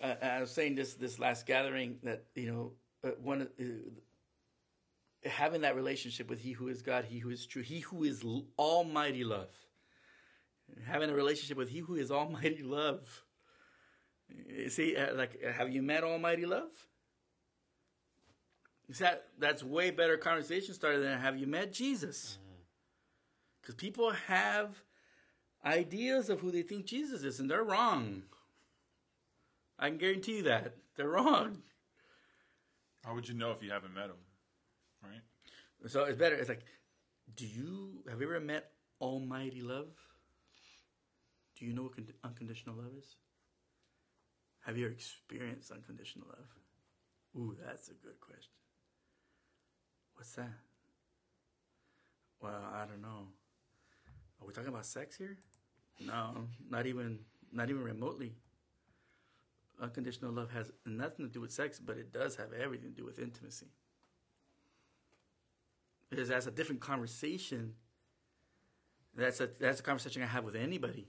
Uh, 0.00 0.14
I 0.22 0.40
was 0.40 0.50
saying 0.50 0.74
this 0.74 0.94
this 0.94 1.18
last 1.18 1.46
gathering 1.46 1.98
that 2.02 2.24
you 2.34 2.50
know 2.50 2.72
uh, 3.04 3.14
one 3.22 3.48
uh, 3.60 5.28
having 5.28 5.62
that 5.62 5.76
relationship 5.76 6.28
with 6.28 6.40
He 6.40 6.52
who 6.52 6.68
is 6.68 6.82
God, 6.82 7.04
He 7.04 7.18
who 7.18 7.30
is 7.30 7.46
true, 7.46 7.62
He 7.62 7.80
who 7.80 8.04
is 8.04 8.24
l- 8.24 8.46
Almighty 8.58 9.24
love. 9.24 9.50
Having 10.86 11.10
a 11.10 11.14
relationship 11.14 11.56
with 11.56 11.70
He 11.70 11.78
who 11.78 11.94
is 11.94 12.10
Almighty 12.10 12.62
love. 12.62 13.24
See, 14.68 14.94
uh, 14.96 15.14
like, 15.14 15.42
have 15.42 15.70
you 15.72 15.82
met 15.82 16.04
Almighty 16.04 16.44
love? 16.44 16.70
Is 18.88 18.98
that 18.98 19.26
that's 19.38 19.62
way 19.62 19.90
better 19.90 20.16
conversation 20.16 20.74
starter 20.74 21.00
than 21.00 21.18
have 21.18 21.38
you 21.38 21.46
met 21.46 21.72
Jesus? 21.72 22.38
Because 23.60 23.74
people 23.74 24.10
have 24.28 24.82
ideas 25.64 26.30
of 26.30 26.40
who 26.40 26.50
they 26.50 26.62
think 26.62 26.86
Jesus 26.86 27.22
is, 27.22 27.40
and 27.40 27.50
they're 27.50 27.64
wrong. 27.64 28.22
I 29.78 29.88
can 29.88 29.98
guarantee 29.98 30.38
you 30.38 30.42
that 30.44 30.74
they're 30.96 31.08
wrong. 31.08 31.58
how 33.04 33.14
would 33.14 33.28
you 33.28 33.34
know 33.34 33.52
if 33.52 33.62
you 33.62 33.70
haven't 33.70 33.94
met 33.94 34.08
them, 34.08 34.16
Right? 35.02 35.22
So 35.86 36.04
it's 36.04 36.18
better. 36.18 36.34
It's 36.34 36.48
like, 36.48 36.64
do 37.36 37.46
you 37.46 38.02
have 38.08 38.20
you 38.20 38.26
ever 38.26 38.40
met 38.40 38.72
Almighty 39.00 39.62
Love? 39.62 39.88
Do 41.56 41.64
you 41.64 41.72
know 41.72 41.82
what 41.84 41.94
con- 41.94 42.08
unconditional 42.24 42.76
love 42.76 42.92
is? 42.98 43.16
Have 44.66 44.76
you 44.76 44.86
ever 44.86 44.94
experienced 44.94 45.70
unconditional 45.70 46.28
love? 46.28 46.46
Ooh, 47.36 47.56
that's 47.64 47.88
a 47.88 47.94
good 47.94 48.20
question. 48.20 48.52
What's 50.14 50.32
that? 50.32 50.50
Well, 52.40 52.62
I 52.74 52.84
don't 52.86 53.02
know. 53.02 53.28
Are 54.40 54.46
we 54.46 54.52
talking 54.52 54.68
about 54.68 54.86
sex 54.86 55.16
here? 55.16 55.38
No, 56.00 56.46
not 56.68 56.86
even, 56.86 57.20
not 57.52 57.70
even 57.70 57.82
remotely. 57.82 58.36
Unconditional 59.80 60.32
love 60.32 60.50
has 60.50 60.72
nothing 60.84 61.26
to 61.26 61.32
do 61.32 61.40
with 61.40 61.52
sex, 61.52 61.78
but 61.78 61.96
it 61.96 62.12
does 62.12 62.36
have 62.36 62.52
everything 62.52 62.90
to 62.90 62.96
do 62.96 63.04
with 63.04 63.18
intimacy 63.18 63.66
because 66.10 66.28
that's 66.28 66.46
a 66.46 66.50
different 66.50 66.80
conversation. 66.80 67.74
That's 69.14 69.40
a 69.40 69.48
that's 69.58 69.80
a 69.80 69.82
conversation 69.82 70.22
I 70.22 70.26
have 70.26 70.44
with 70.44 70.54
anybody. 70.54 71.08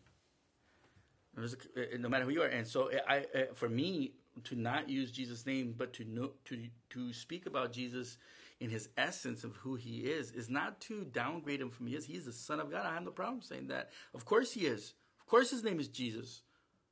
A- 1.37 1.97
no 1.97 2.09
matter 2.09 2.25
who 2.25 2.31
you 2.31 2.41
are, 2.41 2.47
and 2.47 2.67
so 2.67 2.89
I, 3.07 3.25
I 3.35 3.45
for 3.53 3.69
me 3.69 4.13
to 4.45 4.55
not 4.55 4.89
use 4.89 5.11
Jesus' 5.11 5.45
name, 5.45 5.73
but 5.77 5.93
to 5.93 6.05
know 6.05 6.31
to 6.45 6.57
to 6.91 7.13
speak 7.13 7.45
about 7.45 7.71
Jesus 7.71 8.17
in 8.59 8.69
his 8.69 8.89
essence 8.97 9.45
of 9.45 9.55
who 9.55 9.75
he 9.75 9.99
is, 9.99 10.31
is 10.31 10.49
not 10.49 10.81
to 10.81 11.05
downgrade 11.05 11.61
him 11.61 11.69
from 11.69 11.87
he 11.87 11.95
is. 11.95 12.05
He's 12.05 12.25
the 12.25 12.33
Son 12.33 12.59
of 12.59 12.69
God. 12.69 12.85
I 12.85 12.93
have 12.93 13.03
no 13.03 13.11
problem 13.11 13.41
saying 13.41 13.67
that. 13.67 13.91
Of 14.13 14.25
course 14.25 14.51
he 14.51 14.65
is. 14.65 14.93
Of 15.19 15.27
course 15.27 15.51
his 15.51 15.63
name 15.63 15.79
is 15.79 15.87
Jesus. 15.87 16.41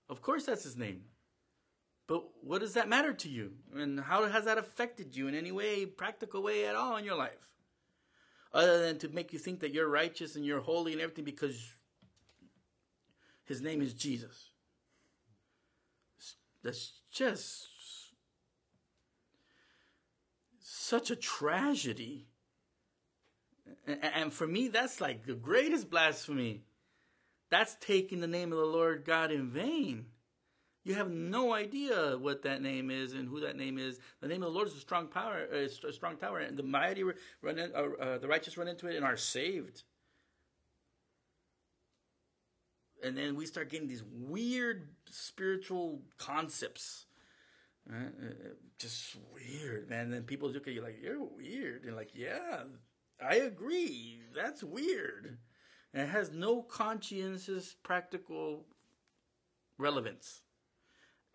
Of 0.10 0.22
course 0.22 0.46
that's 0.46 0.64
his 0.64 0.78
name. 0.78 1.02
But 2.08 2.24
what 2.42 2.62
does 2.62 2.74
that 2.74 2.88
matter 2.88 3.14
to 3.14 3.30
you? 3.30 3.52
And 3.76 4.00
how 4.00 4.26
has 4.26 4.46
that 4.46 4.58
affected 4.58 5.16
you 5.16 5.28
in 5.28 5.36
any 5.36 5.52
way, 5.52 5.86
practical 5.86 6.42
way 6.42 6.66
at 6.66 6.76
all 6.76 6.96
in 6.96 7.04
your 7.04 7.18
life? 7.18 7.54
Other 8.54 8.82
than 8.82 8.98
to 9.00 9.10
make 9.10 9.34
you 9.34 9.40
think 9.40 9.60
that 9.60 9.74
you're 9.74 9.90
righteous 9.90 10.36
and 10.36 10.46
you're 10.46 10.62
holy 10.62 10.94
and 10.94 11.02
everything 11.02 11.26
because 11.26 11.74
his 13.44 13.62
name 13.62 13.82
is 13.82 13.94
Jesus. 13.94 14.52
That's 16.64 16.94
just 17.12 17.68
such 20.62 21.12
a 21.12 21.16
tragedy. 21.16 22.28
And 23.86 24.32
for 24.32 24.48
me, 24.48 24.70
that's 24.70 25.02
like 25.02 25.26
the 25.26 25.34
greatest 25.34 25.90
blasphemy. 25.90 26.64
That's 27.50 27.76
taking 27.82 28.22
the 28.22 28.28
name 28.28 28.54
of 28.54 28.58
the 28.58 28.66
Lord 28.66 29.04
God 29.06 29.32
in 29.32 29.50
vain. 29.50 30.06
You 30.88 30.94
have 30.94 31.12
no 31.12 31.54
idea 31.54 32.18
what 32.18 32.44
that 32.44 32.62
name 32.62 32.90
is 32.90 33.12
and 33.12 33.28
who 33.28 33.42
that 33.42 33.58
name 33.58 33.78
is. 33.78 34.00
The 34.22 34.28
name 34.30 34.42
of 34.42 34.48
the 34.48 34.56
Lord 34.56 34.70
is 34.70 34.74
a 34.74 34.80
strong 34.80 35.08
power, 35.08 35.44
a 35.44 35.68
strong 35.68 36.16
tower, 36.16 36.40
and 36.40 36.56
the 36.56 36.64
mighty 36.64 37.04
run 37.04 37.60
in, 37.60 37.74
uh, 37.76 37.88
uh, 38.02 38.18
the 38.20 38.28
righteous 38.30 38.58
run 38.58 38.70
into 38.70 38.88
it 38.88 38.96
and 38.96 39.04
are 39.04 39.18
saved. 39.18 39.84
And 43.04 43.18
then 43.18 43.36
we 43.36 43.46
start 43.46 43.70
getting 43.70 43.90
these 43.90 44.06
weird 44.10 44.88
spiritual 45.12 46.04
concepts. 46.18 47.06
Right? 47.86 48.08
Uh, 48.08 48.54
just 48.80 49.18
weird, 49.34 49.90
man. 49.90 50.06
And 50.06 50.14
then 50.14 50.24
people 50.24 50.50
look 50.50 50.70
at 50.70 50.74
you 50.74 50.82
like, 50.82 51.00
you're 51.04 51.22
weird. 51.22 51.84
And 51.84 51.98
like, 51.98 52.12
yeah, 52.14 52.64
I 53.22 53.36
agree. 53.36 54.22
That's 54.34 54.64
weird. 54.64 55.38
And 55.94 56.04
it 56.04 56.10
has 56.12 56.32
no 56.32 56.62
conscientious, 56.62 57.76
practical 57.84 58.68
relevance 59.78 60.44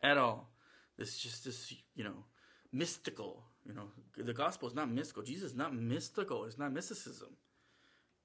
at 0.02 0.18
all. 0.18 0.50
It's 0.98 1.18
just 1.18 1.44
this, 1.44 1.74
you 1.94 2.04
know, 2.04 2.24
mystical. 2.72 3.44
You 3.64 3.74
know, 3.74 3.88
the 4.16 4.32
gospel 4.32 4.68
is 4.68 4.74
not 4.74 4.90
mystical. 4.90 5.22
Jesus 5.22 5.52
is 5.52 5.56
not 5.56 5.74
mystical. 5.74 6.44
It's 6.44 6.58
not 6.58 6.72
mysticism. 6.72 7.28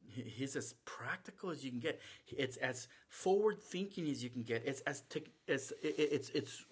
He's 0.09 0.55
as 0.55 0.73
practical 0.85 1.49
as 1.49 1.63
you 1.63 1.71
can 1.71 1.79
get. 1.79 1.99
It's 2.27 2.57
as 2.57 2.87
forward 3.09 3.61
thinking 3.61 4.09
as 4.09 4.23
you 4.23 4.29
can 4.29 4.43
get. 4.43 4.63
It's 4.65 4.81
as 4.81 5.01
te- 5.01 5.25
it's 5.47 5.73
it's 5.83 6.29
it's 6.29 6.63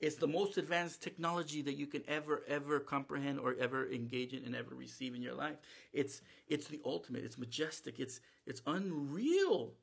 it's 0.00 0.16
the 0.16 0.28
most 0.28 0.58
advanced 0.58 1.02
technology 1.02 1.60
that 1.62 1.74
you 1.74 1.86
can 1.86 2.02
ever 2.08 2.42
ever 2.48 2.78
comprehend 2.80 3.40
or 3.40 3.56
ever 3.58 3.90
engage 3.90 4.32
in 4.32 4.44
and 4.44 4.54
ever 4.54 4.74
receive 4.74 5.14
in 5.14 5.22
your 5.22 5.34
life. 5.34 5.56
It's 5.92 6.22
it's 6.48 6.68
the 6.68 6.80
ultimate. 6.84 7.24
It's 7.24 7.36
majestic. 7.36 7.98
It's 7.98 8.20
it's 8.46 8.62
unreal. 8.66 9.74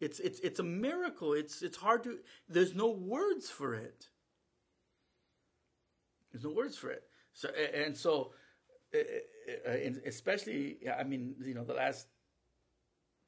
It's 0.00 0.20
it's 0.20 0.40
it's 0.40 0.60
a 0.60 0.62
miracle. 0.62 1.32
It's 1.32 1.62
it's 1.62 1.76
hard 1.76 2.04
to. 2.04 2.18
There's 2.48 2.74
no 2.74 2.90
words 2.90 3.48
for 3.50 3.74
it. 3.74 4.08
There's 6.30 6.44
no 6.44 6.50
words 6.50 6.76
for 6.76 6.90
it. 6.90 7.04
So 7.32 7.48
and 7.74 7.96
so, 7.96 8.32
especially 10.04 10.78
I 10.98 11.02
mean 11.04 11.36
you 11.42 11.54
know 11.54 11.64
the 11.64 11.74
last 11.74 12.08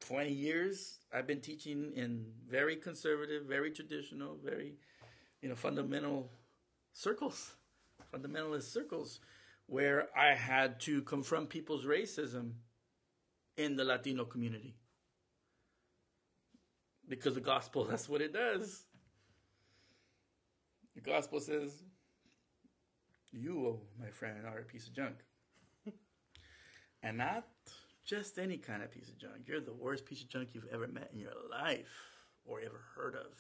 twenty 0.01 0.33
years 0.33 0.99
I've 1.13 1.27
been 1.27 1.41
teaching 1.41 1.93
in 1.95 2.27
very 2.47 2.77
conservative, 2.77 3.47
very 3.47 3.71
traditional, 3.71 4.37
very 4.45 4.75
you 5.41 5.49
know 5.49 5.55
fundamental 5.55 6.31
circles, 6.93 7.55
fundamentalist 8.13 8.71
circles, 8.71 9.21
where 9.69 10.09
I 10.15 10.35
had 10.35 10.81
to 10.81 11.01
confront 11.01 11.49
people's 11.49 11.87
racism 11.87 12.53
in 13.57 13.77
the 13.77 13.85
Latino 13.85 14.27
community 14.27 14.77
because 17.09 17.35
the 17.35 17.41
gospel, 17.41 17.85
that's 17.91 18.09
what 18.09 18.21
it 18.21 18.33
does. 18.33 18.85
The 20.95 21.01
gospel 21.01 21.41
says, 21.41 21.83
You, 23.33 23.81
my 24.01 24.11
friend, 24.11 24.47
are 24.47 24.59
a 24.59 24.65
piece 24.65 24.87
of 24.87 24.95
junk. 24.95 25.17
and 27.03 27.19
not 27.19 27.47
just 28.05 28.39
any 28.39 28.57
kind 28.57 28.83
of 28.83 28.91
piece 28.91 29.09
of 29.09 29.19
junk. 29.19 29.43
You're 29.47 29.61
the 29.61 29.73
worst 29.73 30.07
piece 30.07 30.23
of 30.23 30.29
junk 30.29 30.49
you've 30.53 30.69
ever 30.73 30.89
met 30.89 31.11
in 31.13 31.21
your 31.21 31.33
life 31.51 31.87
or 32.45 32.61
ever 32.61 32.81
heard 32.97 33.15
of. 33.15 33.39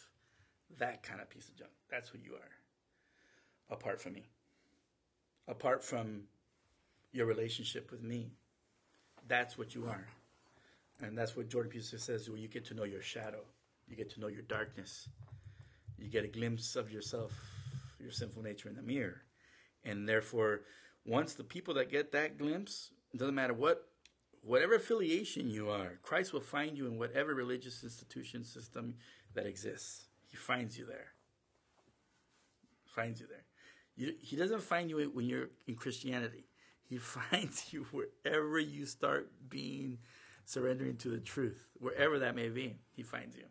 That 0.79 1.03
kind 1.03 1.21
of 1.21 1.31
piece 1.31 1.49
of 1.49 1.57
junk. 1.57 1.71
That's 1.91 2.11
who 2.11 2.19
you 2.19 2.35
are. 2.35 3.75
Apart 3.75 4.01
from 4.01 4.13
me. 4.13 4.29
Apart 5.49 5.83
from 5.83 6.25
your 7.13 7.27
relationship 7.27 7.91
with 7.91 8.03
me. 8.03 8.31
That's 9.27 9.57
what 9.57 9.75
you 9.75 9.87
are. 9.87 10.07
And 11.01 11.17
that's 11.17 11.37
what 11.37 11.49
Jordan 11.49 11.71
Peterson 11.71 11.99
says 11.99 12.29
when 12.29 12.41
you 12.41 12.49
get 12.49 12.67
to 12.67 12.75
know 12.75 12.85
your 12.85 13.03
shadow. 13.03 13.45
You 13.89 13.97
get 13.97 14.11
to 14.11 14.21
know 14.21 14.29
your 14.29 14.43
darkness. 14.43 15.09
You 15.97 16.09
get 16.09 16.25
a 16.25 16.29
glimpse 16.29 16.77
of 16.77 16.93
yourself, 16.93 17.33
your 17.99 18.13
sinful 18.13 18.43
nature 18.43 18.69
in 18.69 18.77
the 18.77 18.83
mirror. 18.83 19.23
And 19.85 20.09
therefore, 20.09 20.61
once 21.05 21.35
the 21.35 21.45
people 21.45 21.75
that 21.75 21.91
get 21.91 22.13
that 22.13 22.39
glimpse, 22.39 22.91
it 23.13 23.19
doesn't 23.19 23.35
matter 23.35 23.55
what 23.55 23.85
whatever 24.43 24.75
affiliation 24.75 25.51
you 25.51 25.69
are, 25.71 25.99
Christ 26.03 26.33
will 26.33 26.41
find 26.41 26.77
you 26.77 26.87
in 26.87 26.99
whatever 26.99 27.35
religious 27.35 27.83
institution 27.83 28.45
system 28.45 28.95
that 29.35 29.47
exists. 29.47 30.07
He 30.31 30.37
finds 30.37 30.79
you 30.79 30.87
there. 30.87 31.13
Finds 32.87 33.21
you 33.21 33.27
there. 33.27 33.45
You, 33.97 34.15
he 34.21 34.37
doesn't 34.37 34.63
find 34.63 34.91
you 34.91 35.11
when 35.13 35.27
you're 35.27 35.51
in 35.67 35.75
Christianity. 35.75 36.45
He 36.85 36.99
finds 36.99 37.73
you 37.73 37.87
wherever 37.91 38.59
you 38.59 38.87
start 38.87 39.31
being 39.49 39.99
surrendering 40.45 40.97
to 40.99 41.09
the 41.09 41.19
truth, 41.19 41.67
wherever 41.75 42.19
that 42.21 42.37
may 42.37 42.49
be. 42.49 42.77
He 42.95 43.03
finds 43.03 43.37
you 43.37 43.45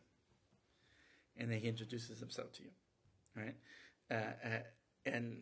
and 1.38 1.52
then 1.52 1.60
he 1.60 1.68
introduces 1.68 2.20
himself 2.20 2.52
to 2.54 2.64
you, 2.64 2.70
right? 3.36 3.56
Uh, 4.10 4.48
uh, 4.48 4.60
and 5.06 5.42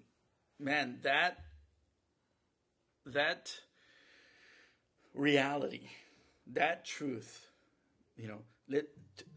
man, 0.60 1.00
that 1.04 1.40
that 3.06 3.54
reality, 5.14 5.88
that 6.48 6.86
truth, 6.86 7.48
you 8.16 8.28
know, 8.28 8.40
let 8.70 8.86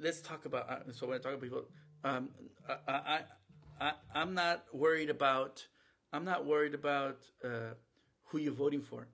let's 0.00 0.20
talk 0.20 0.44
about. 0.44 0.70
Uh, 0.70 0.92
so 0.92 1.06
when 1.06 1.18
I 1.18 1.22
talk 1.22 1.32
about 1.32 1.42
people, 1.42 1.64
um, 2.04 2.30
I, 2.68 2.92
I, 2.92 3.20
I 3.80 3.92
I'm 4.14 4.34
not 4.34 4.64
worried 4.72 5.10
about. 5.10 5.66
I'm 6.12 6.24
not 6.24 6.46
worried 6.46 6.74
about 6.74 7.18
uh, 7.44 7.74
who 8.24 8.38
you're 8.38 8.52
voting 8.54 8.80
for, 8.80 9.08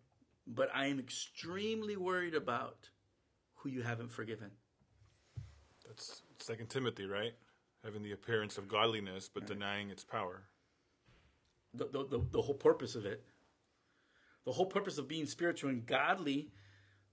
but 0.46 0.68
I 0.72 0.86
am 0.86 1.00
extremely 1.00 1.96
worried 1.96 2.34
about 2.34 2.88
who 3.56 3.68
you 3.68 3.82
haven't 3.82 4.12
forgiven. 4.12 4.50
That's 5.84 6.22
Second 6.44 6.68
Timothy, 6.68 7.06
right? 7.06 7.32
Having 7.84 8.02
the 8.02 8.12
appearance 8.12 8.58
of 8.58 8.68
godliness, 8.68 9.30
but 9.32 9.44
right. 9.44 9.48
denying 9.48 9.88
its 9.88 10.04
power. 10.04 10.42
The, 11.72 11.86
the, 11.86 12.04
the, 12.04 12.24
the 12.32 12.42
whole 12.42 12.54
purpose 12.54 12.94
of 12.94 13.06
it, 13.06 13.24
the 14.44 14.52
whole 14.52 14.66
purpose 14.66 14.98
of 14.98 15.08
being 15.08 15.24
spiritual 15.24 15.70
and 15.70 15.86
godly 15.86 16.50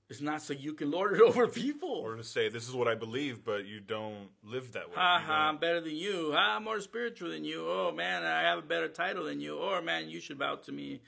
is 0.09 0.21
not 0.21 0.41
so 0.41 0.51
you 0.51 0.73
can 0.73 0.91
lord 0.91 1.13
it 1.13 1.21
over 1.25 1.47
people. 1.47 1.89
Or 1.89 2.17
to 2.17 2.25
say, 2.25 2.49
this 2.49 2.67
is 2.67 2.75
what 2.75 2.89
I 2.89 2.95
believe, 2.95 3.45
but 3.45 3.65
you 3.65 3.79
don't 3.79 4.27
live 4.43 4.73
that 4.73 4.89
way. 4.89 4.95
Ha 4.95 5.23
ha, 5.25 5.47
I'm 5.47 5.59
better 5.59 5.79
than 5.79 5.95
you. 5.95 6.33
Ha, 6.33 6.57
I'm 6.57 6.65
more 6.65 6.81
spiritual 6.81 7.29
than 7.29 7.45
you. 7.45 7.65
Oh 7.65 7.93
man, 7.95 8.23
I 8.23 8.41
have 8.41 8.59
a 8.59 8.63
better 8.63 8.89
title 8.89 9.23
than 9.23 9.39
you. 9.39 9.55
Or 9.59 9.81
man, 9.81 10.09
you 10.09 10.19
should 10.19 10.39
bow 10.39 10.55
to 10.55 10.73
me. 10.73 10.99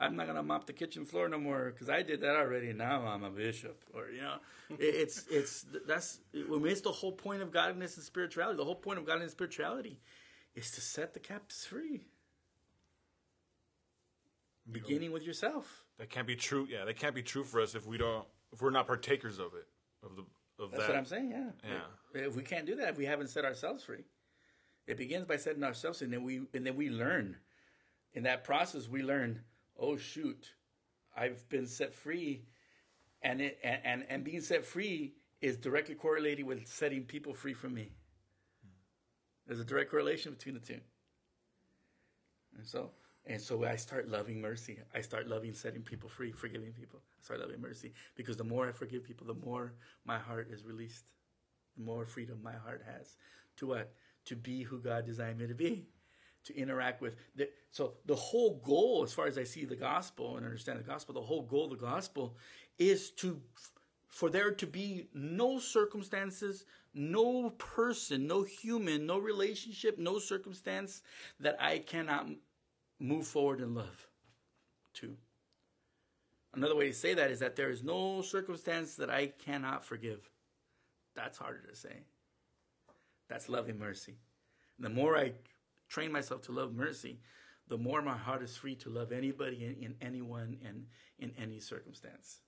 I'm 0.00 0.16
not 0.16 0.26
gonna 0.26 0.42
mop 0.42 0.66
the 0.66 0.72
kitchen 0.72 1.04
floor 1.04 1.28
no 1.28 1.38
more 1.38 1.70
because 1.70 1.90
I 1.90 2.02
did 2.02 2.22
that 2.22 2.34
already. 2.34 2.72
Now 2.72 3.06
I'm 3.06 3.22
a 3.22 3.30
bishop, 3.30 3.84
or 3.92 4.08
you 4.10 4.22
know, 4.22 4.36
it's 4.78 5.26
it's 5.30 5.66
that's 5.86 6.20
when 6.48 6.64
it's 6.66 6.80
the 6.80 6.90
whole 6.90 7.12
point 7.12 7.42
of 7.42 7.52
godliness 7.52 7.96
and 7.96 8.04
spirituality. 8.04 8.56
The 8.56 8.64
whole 8.64 8.74
point 8.74 8.98
of 8.98 9.04
godliness 9.04 9.32
and 9.32 9.36
spirituality 9.36 10.00
is 10.54 10.70
to 10.72 10.80
set 10.80 11.12
the 11.12 11.20
captives 11.20 11.66
free, 11.66 12.06
beginning 14.70 15.12
with 15.12 15.22
yourself. 15.22 15.84
That 15.98 16.08
can't 16.08 16.26
be 16.26 16.36
true. 16.36 16.66
Yeah, 16.68 16.86
that 16.86 16.98
can't 16.98 17.14
be 17.14 17.22
true 17.22 17.44
for 17.44 17.60
us 17.60 17.74
if 17.74 17.86
we 17.86 17.98
don't 17.98 18.26
if 18.54 18.62
we're 18.62 18.70
not 18.70 18.86
partakers 18.86 19.38
of 19.38 19.52
it 19.54 19.68
of 20.02 20.16
the 20.16 20.24
of 20.62 20.70
that's 20.70 20.84
that. 20.84 20.88
what 20.88 20.98
I'm 20.98 21.04
saying. 21.04 21.30
Yeah, 21.30 21.70
yeah. 22.14 22.26
If 22.26 22.36
we 22.36 22.42
can't 22.42 22.64
do 22.64 22.76
that, 22.76 22.88
if 22.88 22.96
we 22.96 23.04
haven't 23.04 23.28
set 23.28 23.44
ourselves 23.44 23.84
free, 23.84 24.04
it 24.86 24.96
begins 24.96 25.26
by 25.26 25.36
setting 25.36 25.62
ourselves, 25.62 26.00
and 26.00 26.10
then 26.10 26.24
we 26.24 26.40
and 26.54 26.66
then 26.66 26.76
we 26.76 26.88
learn. 26.88 27.36
In 28.12 28.24
that 28.24 28.42
process, 28.42 28.88
we 28.88 29.04
learn 29.04 29.44
oh 29.80 29.96
shoot, 29.96 30.50
I've 31.16 31.48
been 31.48 31.66
set 31.66 31.94
free, 31.94 32.44
and 33.22 33.40
it 33.40 33.58
and 33.64 33.80
and, 33.84 34.06
and 34.08 34.24
being 34.24 34.40
set 34.40 34.64
free 34.64 35.14
is 35.40 35.56
directly 35.56 35.94
correlated 35.94 36.44
with 36.44 36.66
setting 36.66 37.04
people 37.04 37.34
free 37.34 37.54
from 37.54 37.74
me. 37.74 37.90
There's 39.46 39.60
a 39.60 39.64
direct 39.64 39.90
correlation 39.90 40.32
between 40.32 40.54
the 40.54 40.60
two. 40.60 40.80
And 42.56 42.66
so 42.66 42.90
and 43.26 43.40
so 43.40 43.64
I 43.64 43.76
start 43.76 44.08
loving 44.08 44.40
mercy. 44.40 44.78
I 44.94 45.00
start 45.00 45.28
loving 45.28 45.54
setting 45.54 45.82
people 45.82 46.08
free, 46.08 46.32
forgiving 46.32 46.72
people. 46.72 47.00
I 47.20 47.24
start 47.24 47.40
loving 47.40 47.60
mercy 47.60 47.92
because 48.16 48.36
the 48.36 48.44
more 48.44 48.68
I 48.68 48.72
forgive 48.72 49.04
people, 49.04 49.26
the 49.26 49.46
more 49.46 49.72
my 50.04 50.18
heart 50.18 50.48
is 50.50 50.64
released. 50.64 51.04
The 51.76 51.84
more 51.84 52.04
freedom 52.04 52.40
my 52.42 52.54
heart 52.54 52.82
has 52.86 53.16
to 53.56 53.66
what? 53.66 53.92
To 54.26 54.36
be 54.36 54.62
who 54.62 54.78
God 54.78 55.06
designed 55.06 55.38
me 55.38 55.46
to 55.46 55.54
be 55.54 55.86
to 56.50 56.58
interact 56.58 57.00
with. 57.00 57.16
The, 57.36 57.48
so 57.70 57.94
the 58.06 58.14
whole 58.14 58.60
goal, 58.64 59.02
as 59.04 59.12
far 59.12 59.26
as 59.26 59.38
I 59.38 59.44
see 59.44 59.64
the 59.64 59.76
gospel 59.76 60.36
and 60.36 60.44
understand 60.44 60.78
the 60.78 60.84
gospel, 60.84 61.14
the 61.14 61.20
whole 61.20 61.42
goal 61.42 61.64
of 61.64 61.78
the 61.78 61.86
gospel 61.86 62.36
is 62.78 63.10
to 63.10 63.40
for 64.08 64.28
there 64.28 64.50
to 64.50 64.66
be 64.66 65.06
no 65.14 65.60
circumstances, 65.60 66.64
no 66.92 67.50
person, 67.50 68.26
no 68.26 68.42
human, 68.42 69.06
no 69.06 69.18
relationship, 69.18 69.98
no 69.98 70.18
circumstance 70.18 71.02
that 71.38 71.56
I 71.60 71.78
cannot 71.78 72.26
move 72.98 73.26
forward 73.26 73.60
in 73.60 73.74
love 73.74 74.08
to. 74.94 75.16
Another 76.52 76.74
way 76.74 76.88
to 76.88 76.92
say 76.92 77.14
that 77.14 77.30
is 77.30 77.38
that 77.38 77.54
there 77.54 77.70
is 77.70 77.84
no 77.84 78.22
circumstance 78.22 78.96
that 78.96 79.08
I 79.08 79.28
cannot 79.28 79.84
forgive. 79.84 80.28
That's 81.14 81.38
harder 81.38 81.62
to 81.68 81.76
say. 81.76 82.02
That's 83.28 83.48
loving 83.48 83.78
mercy. 83.78 84.16
the 84.78 84.88
more 84.88 85.16
I 85.16 85.32
train 85.90 86.10
myself 86.10 86.40
to 86.42 86.52
love 86.52 86.72
mercy, 86.74 87.20
the 87.68 87.76
more 87.76 88.00
my 88.00 88.16
heart 88.16 88.42
is 88.42 88.56
free 88.56 88.74
to 88.76 88.88
love 88.88 89.12
anybody 89.12 89.64
and, 89.64 89.76
and 89.84 89.94
anyone 90.00 90.56
and 90.66 90.86
in 91.18 91.32
any 91.38 91.60
circumstance. 91.60 92.40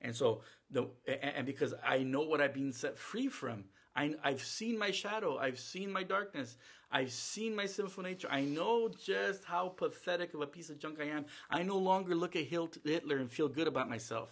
And 0.00 0.14
so 0.14 0.42
the 0.70 0.88
and, 1.06 1.32
and 1.36 1.46
because 1.46 1.74
I 1.84 1.98
know 1.98 2.22
what 2.22 2.40
I've 2.40 2.54
been 2.54 2.72
set 2.72 2.96
free 2.96 3.28
from, 3.28 3.64
I, 3.94 4.14
I've 4.22 4.42
seen 4.42 4.78
my 4.78 4.90
shadow, 4.92 5.38
I've 5.38 5.58
seen 5.58 5.92
my 5.92 6.04
darkness, 6.04 6.56
I've 6.90 7.12
seen 7.12 7.54
my 7.54 7.66
sinful 7.66 8.04
nature. 8.04 8.28
I 8.30 8.42
know 8.42 8.88
just 8.88 9.44
how 9.44 9.68
pathetic 9.68 10.34
of 10.34 10.40
a 10.40 10.46
piece 10.46 10.70
of 10.70 10.78
junk 10.78 10.98
I 11.00 11.08
am. 11.08 11.26
I 11.50 11.62
no 11.62 11.76
longer 11.76 12.14
look 12.14 12.36
at 12.36 12.44
Hitler 12.44 13.18
and 13.18 13.30
feel 13.30 13.48
good 13.48 13.68
about 13.68 13.90
myself. 13.90 14.30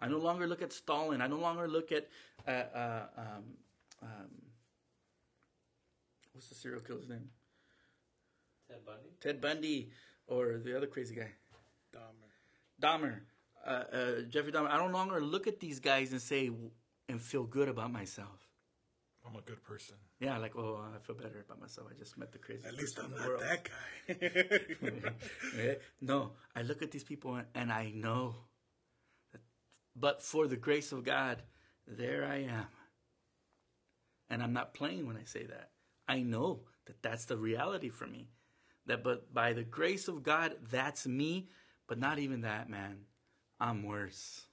I 0.00 0.08
no 0.08 0.18
longer 0.18 0.46
look 0.46 0.62
at 0.62 0.72
Stalin. 0.72 1.20
I 1.20 1.26
no 1.26 1.38
longer 1.38 1.68
look 1.68 1.92
at 1.92 2.08
uh, 2.46 2.50
uh, 2.50 3.06
um, 3.16 3.44
um, 4.02 4.47
what's 6.38 6.48
the 6.50 6.54
serial 6.54 6.80
killer's 6.80 7.08
name? 7.08 7.28
Ted 8.68 8.84
Bundy. 8.86 9.08
Ted 9.20 9.40
Bundy 9.40 9.90
or 10.28 10.58
the 10.64 10.76
other 10.76 10.86
crazy 10.86 11.16
guy. 11.16 11.32
Dahmer. 11.92 12.30
Dahmer. 12.80 13.20
Uh, 13.66 13.70
uh, 13.70 14.20
Jeffrey 14.28 14.52
Dahmer. 14.52 14.70
I 14.70 14.78
no 14.78 14.92
longer 14.92 15.20
look 15.20 15.48
at 15.48 15.58
these 15.58 15.80
guys 15.80 16.12
and 16.12 16.22
say 16.22 16.48
and 17.08 17.20
feel 17.20 17.42
good 17.42 17.68
about 17.68 17.92
myself. 17.92 18.46
I'm 19.26 19.34
a 19.34 19.40
good 19.40 19.64
person. 19.64 19.96
Yeah, 20.20 20.38
like 20.38 20.54
oh, 20.54 20.80
I 20.94 21.04
feel 21.04 21.16
better 21.16 21.40
about 21.44 21.60
myself. 21.60 21.88
I 21.90 21.98
just 21.98 22.16
met 22.16 22.30
the 22.30 22.38
crazy. 22.38 22.68
At 22.68 22.76
least 22.76 23.00
I'm 23.00 23.06
in 23.06 23.10
the 23.10 23.16
not 23.16 23.28
world. 23.28 23.42
that 23.42 23.68
guy. 25.58 25.76
No, 26.00 26.30
I 26.54 26.62
look 26.62 26.82
at 26.82 26.92
these 26.92 27.02
people 27.02 27.34
and, 27.34 27.46
and 27.52 27.72
I 27.72 27.90
know 27.92 28.36
that, 29.32 29.40
but 29.96 30.22
for 30.22 30.46
the 30.46 30.56
grace 30.56 30.92
of 30.92 31.02
God, 31.02 31.42
there 31.88 32.24
I 32.24 32.42
am. 32.44 32.66
And 34.30 34.40
I'm 34.40 34.52
not 34.52 34.72
playing 34.72 35.08
when 35.08 35.16
I 35.16 35.24
say 35.24 35.44
that. 35.44 35.70
I 36.08 36.22
know 36.22 36.60
that 36.86 37.02
that's 37.02 37.26
the 37.26 37.36
reality 37.36 37.90
for 37.90 38.06
me. 38.06 38.30
That, 38.86 39.04
but 39.04 39.32
by 39.34 39.52
the 39.52 39.62
grace 39.62 40.08
of 40.08 40.22
God, 40.22 40.56
that's 40.70 41.06
me. 41.06 41.48
But 41.86 41.98
not 41.98 42.18
even 42.18 42.40
that, 42.40 42.68
man. 42.68 43.00
I'm 43.60 43.82
worse. 43.82 44.46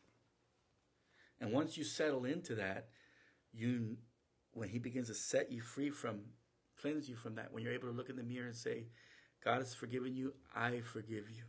And 1.40 1.52
once 1.52 1.77
you 1.77 1.84
settle 1.84 2.26
into 2.26 2.56
that, 2.56 2.88
you, 3.53 3.98
when 4.53 4.69
He 4.69 4.80
begins 4.80 5.07
to 5.07 5.14
set 5.14 5.52
you 5.52 5.61
free 5.61 5.90
from, 5.90 6.22
cleanse 6.82 7.10
you 7.10 7.15
from 7.15 7.36
that, 7.36 7.53
when 7.53 7.64
you're 7.64 7.73
able 7.73 7.88
to 7.88 7.94
look 7.94 8.10
in 8.10 8.15
the 8.15 8.23
mirror 8.23 8.48
and 8.48 8.56
say, 8.56 8.88
God 9.44 9.60
has 9.60 9.73
forgiven 9.73 10.15
you, 10.15 10.34
I 10.56 10.82
forgive 10.82 11.30
you. 11.30 11.44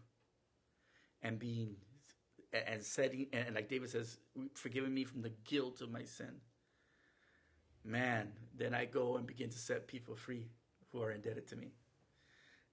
And 1.23 1.39
being, 1.39 1.77
and 2.53 2.83
setting, 2.83 3.27
and 3.33 3.55
like 3.55 3.69
David 3.69 3.91
says, 3.91 4.19
forgiving 4.55 4.93
me 4.93 5.05
from 5.05 5.23
the 5.23 5.33
guilt 5.45 5.81
of 5.81 5.91
my 5.91 6.05
sin. 6.05 6.41
Man, 7.86 8.32
then 8.56 8.74
I 8.74 8.84
go 8.84 9.16
and 9.16 9.26
begin 9.26 9.48
to 9.50 9.58
set 9.58 9.86
people 9.86 10.16
free 10.16 10.48
who 10.90 11.02
are 11.02 11.12
indebted 11.12 11.46
to 11.48 11.56
me. 11.56 11.72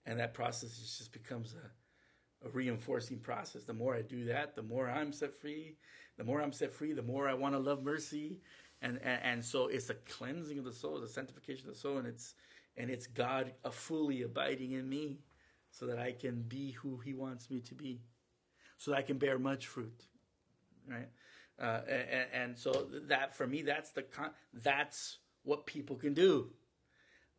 And 0.06 0.20
that 0.20 0.34
process 0.34 0.78
just 0.78 1.14
becomes 1.14 1.54
a, 1.54 2.48
a 2.48 2.50
reinforcing 2.50 3.20
process. 3.20 3.64
The 3.64 3.74
more 3.74 3.96
I 3.96 4.02
do 4.02 4.26
that, 4.26 4.56
the 4.56 4.64
more 4.64 4.90
I'm 4.90 5.14
set 5.14 5.40
free. 5.40 5.76
The 6.18 6.24
more 6.24 6.42
I'm 6.42 6.52
set 6.52 6.74
free, 6.74 6.94
the 6.94 7.02
more 7.02 7.28
I 7.30 7.34
want 7.34 7.54
to 7.54 7.60
love 7.60 7.84
mercy. 7.84 8.42
And, 8.82 9.00
and, 9.04 9.22
and 9.24 9.46
so 9.46 9.68
it's 9.68 9.90
a 9.90 9.96
cleansing 9.96 10.58
of 10.58 10.66
the 10.66 10.74
soul, 10.74 11.00
the 11.00 11.08
sanctification 11.08 11.70
of 11.70 11.76
the 11.76 11.80
soul, 11.80 11.98
and 11.98 12.08
it's 12.08 12.34
and 12.76 12.90
it's 12.90 13.06
God 13.06 13.54
fully 13.72 14.24
abiding 14.24 14.72
in 14.72 14.90
me 14.90 15.20
so 15.70 15.86
that 15.86 16.00
I 16.00 16.12
can 16.12 16.42
be 16.42 16.72
who 16.72 16.98
He 16.98 17.14
wants 17.14 17.52
me 17.52 17.60
to 17.62 17.76
be, 17.76 18.02
so 18.78 18.92
that 18.92 18.98
I 18.98 19.04
can 19.04 19.18
bear 19.20 19.38
much 19.38 19.68
fruit, 19.68 20.06
right? 20.90 21.08
Uh, 21.62 21.82
and, 21.88 22.28
and, 22.34 22.58
so 22.58 22.88
that 23.08 23.36
for 23.36 23.46
me, 23.46 23.62
that's 23.62 23.92
the 23.92 24.02
con- 24.02 24.32
that's 24.54 25.20
what 25.44 25.66
people 25.66 25.96
can 25.96 26.14
do. 26.14 26.50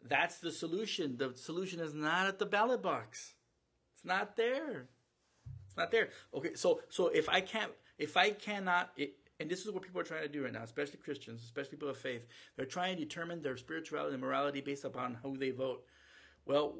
That's 0.09 0.39
the 0.39 0.53
solution. 0.53 1.16
The 1.16 1.32
solution 1.35 1.81
is 1.81 1.95
not 1.95 2.27
at 2.27 2.39
the 2.39 2.47
ballot 2.47 2.82
box. 2.82 3.35
It's 3.95 4.05
not 4.05 4.36
there. 4.36 4.89
It's 5.66 5.77
not 5.77 5.91
there. 5.91 6.11
Okay, 6.32 6.55
so 6.55 6.81
so 6.91 7.09
if 7.09 7.28
I 7.28 7.41
can't, 7.41 7.73
if 7.99 8.16
I 8.16 8.31
cannot, 8.31 8.91
it, 8.97 9.15
and 9.41 9.51
this 9.51 9.66
is 9.66 9.73
what 9.73 9.82
people 9.82 10.01
are 10.01 10.05
trying 10.05 10.23
to 10.23 10.28
do 10.28 10.45
right 10.45 10.53
now, 10.53 10.62
especially 10.62 10.99
Christians, 10.99 11.43
especially 11.43 11.73
people 11.73 11.89
of 11.89 11.97
faith. 11.97 12.27
They're 12.57 12.66
trying 12.66 12.97
to 12.97 13.03
determine 13.03 13.43
their 13.43 13.57
spirituality 13.57 14.15
and 14.15 14.23
morality 14.23 14.61
based 14.61 14.85
upon 14.85 15.19
who 15.23 15.36
they 15.36 15.51
vote. 15.51 15.85
Well, 16.47 16.77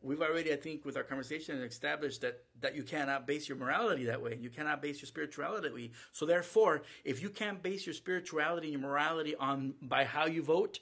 we've 0.00 0.20
already, 0.22 0.52
I 0.52 0.56
think, 0.56 0.84
with 0.84 0.96
our 0.96 1.02
conversation, 1.02 1.60
established 1.62 2.20
that 2.22 2.44
that 2.60 2.74
you 2.74 2.82
cannot 2.82 3.26
base 3.26 3.48
your 3.48 3.58
morality 3.58 4.04
that 4.06 4.22
way. 4.22 4.38
You 4.40 4.50
cannot 4.50 4.82
base 4.82 5.00
your 5.00 5.06
spirituality 5.06 5.68
that 5.68 5.74
way. 5.74 5.90
So 6.12 6.26
therefore, 6.26 6.82
if 7.04 7.22
you 7.22 7.30
can't 7.30 7.62
base 7.62 7.86
your 7.86 7.94
spirituality 7.94 8.68
and 8.72 8.80
your 8.80 8.88
morality 8.88 9.34
on 9.36 9.74
by 9.82 10.04
how 10.04 10.26
you 10.26 10.42
vote, 10.42 10.80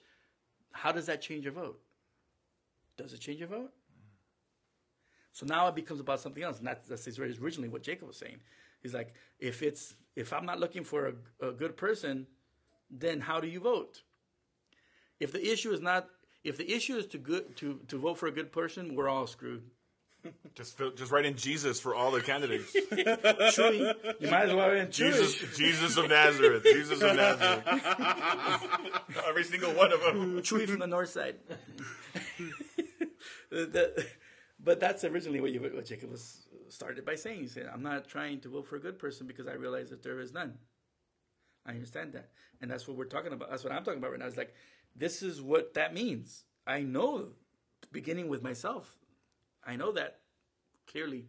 how 0.72 0.92
does 0.92 1.06
that 1.06 1.22
change 1.22 1.44
your 1.44 1.54
vote? 1.54 1.80
Does 2.96 3.12
it 3.12 3.20
change 3.20 3.40
your 3.40 3.48
vote? 3.48 3.72
So 5.32 5.44
now 5.44 5.68
it 5.68 5.74
becomes 5.74 6.00
about 6.00 6.20
something 6.20 6.42
else, 6.42 6.58
and 6.58 6.66
that's, 6.66 6.88
that's 6.88 7.18
originally 7.18 7.68
what 7.68 7.82
Jacob 7.82 8.08
was 8.08 8.16
saying. 8.16 8.38
He's 8.82 8.94
like, 8.94 9.12
if 9.38 9.62
it's 9.62 9.94
if 10.14 10.32
I'm 10.32 10.46
not 10.46 10.60
looking 10.60 10.82
for 10.82 11.12
a, 11.40 11.48
a 11.48 11.52
good 11.52 11.76
person, 11.76 12.26
then 12.90 13.20
how 13.20 13.40
do 13.40 13.46
you 13.46 13.60
vote? 13.60 14.02
If 15.20 15.32
the 15.32 15.52
issue 15.52 15.72
is 15.72 15.80
not 15.80 16.08
if 16.46 16.56
the 16.56 16.72
issue 16.72 16.96
is 16.96 17.06
to 17.08 17.18
good 17.18 17.56
to, 17.56 17.80
to 17.88 17.98
vote 17.98 18.18
for 18.18 18.26
a 18.26 18.32
good 18.32 18.52
person, 18.52 18.94
we're 18.94 19.08
all 19.08 19.26
screwed. 19.26 19.62
Just 20.54 20.76
fill, 20.76 20.90
just 20.90 21.12
write 21.12 21.24
in 21.24 21.36
Jesus 21.36 21.78
for 21.78 21.94
all 21.94 22.10
the 22.10 22.20
candidates. 22.20 22.74
Chewy, 22.92 23.94
you 24.20 24.30
might 24.30 24.48
as 24.48 24.54
well 24.54 24.68
write 24.68 24.78
in 24.78 24.90
Jesus, 24.90 25.36
Chewy. 25.36 25.56
Jesus 25.56 25.96
of 25.96 26.08
Nazareth, 26.08 26.64
Jesus 26.64 27.00
of 27.00 27.14
Nazareth. 27.14 27.62
Every 29.28 29.44
single 29.44 29.72
one 29.72 29.92
of 29.92 30.00
them. 30.00 30.40
Chewy 30.42 30.68
from 30.68 30.80
the 30.80 30.86
north 30.86 31.10
side. 31.10 31.36
The- 33.50 34.06
but 34.58 34.80
that's 34.80 35.04
originally 35.04 35.40
what, 35.40 35.52
you, 35.52 35.60
what 35.60 35.84
Jacob 35.84 36.10
was 36.10 36.48
started 36.68 37.04
by 37.04 37.14
saying. 37.14 37.40
He 37.40 37.46
said, 37.46 37.70
"I'm 37.72 37.82
not 37.82 38.08
trying 38.08 38.40
to 38.40 38.48
vote 38.48 38.66
for 38.66 38.76
a 38.76 38.80
good 38.80 38.98
person 38.98 39.26
because 39.26 39.46
I 39.46 39.52
realize 39.52 39.90
that 39.90 40.02
there 40.02 40.18
is 40.18 40.32
none." 40.32 40.54
I 41.64 41.70
understand 41.70 42.14
that, 42.14 42.30
and 42.60 42.70
that's 42.70 42.88
what 42.88 42.96
we're 42.96 43.04
talking 43.04 43.32
about. 43.32 43.50
That's 43.50 43.62
what 43.62 43.72
I'm 43.72 43.84
talking 43.84 43.98
about 43.98 44.10
right 44.12 44.20
now. 44.20 44.26
It's 44.26 44.36
like 44.36 44.54
this 44.96 45.22
is 45.22 45.42
what 45.42 45.74
that 45.74 45.94
means. 45.94 46.44
I 46.66 46.80
know, 46.80 47.28
beginning 47.92 48.28
with 48.28 48.42
myself, 48.42 48.98
I 49.64 49.76
know 49.76 49.92
that 49.92 50.20
clearly. 50.86 51.26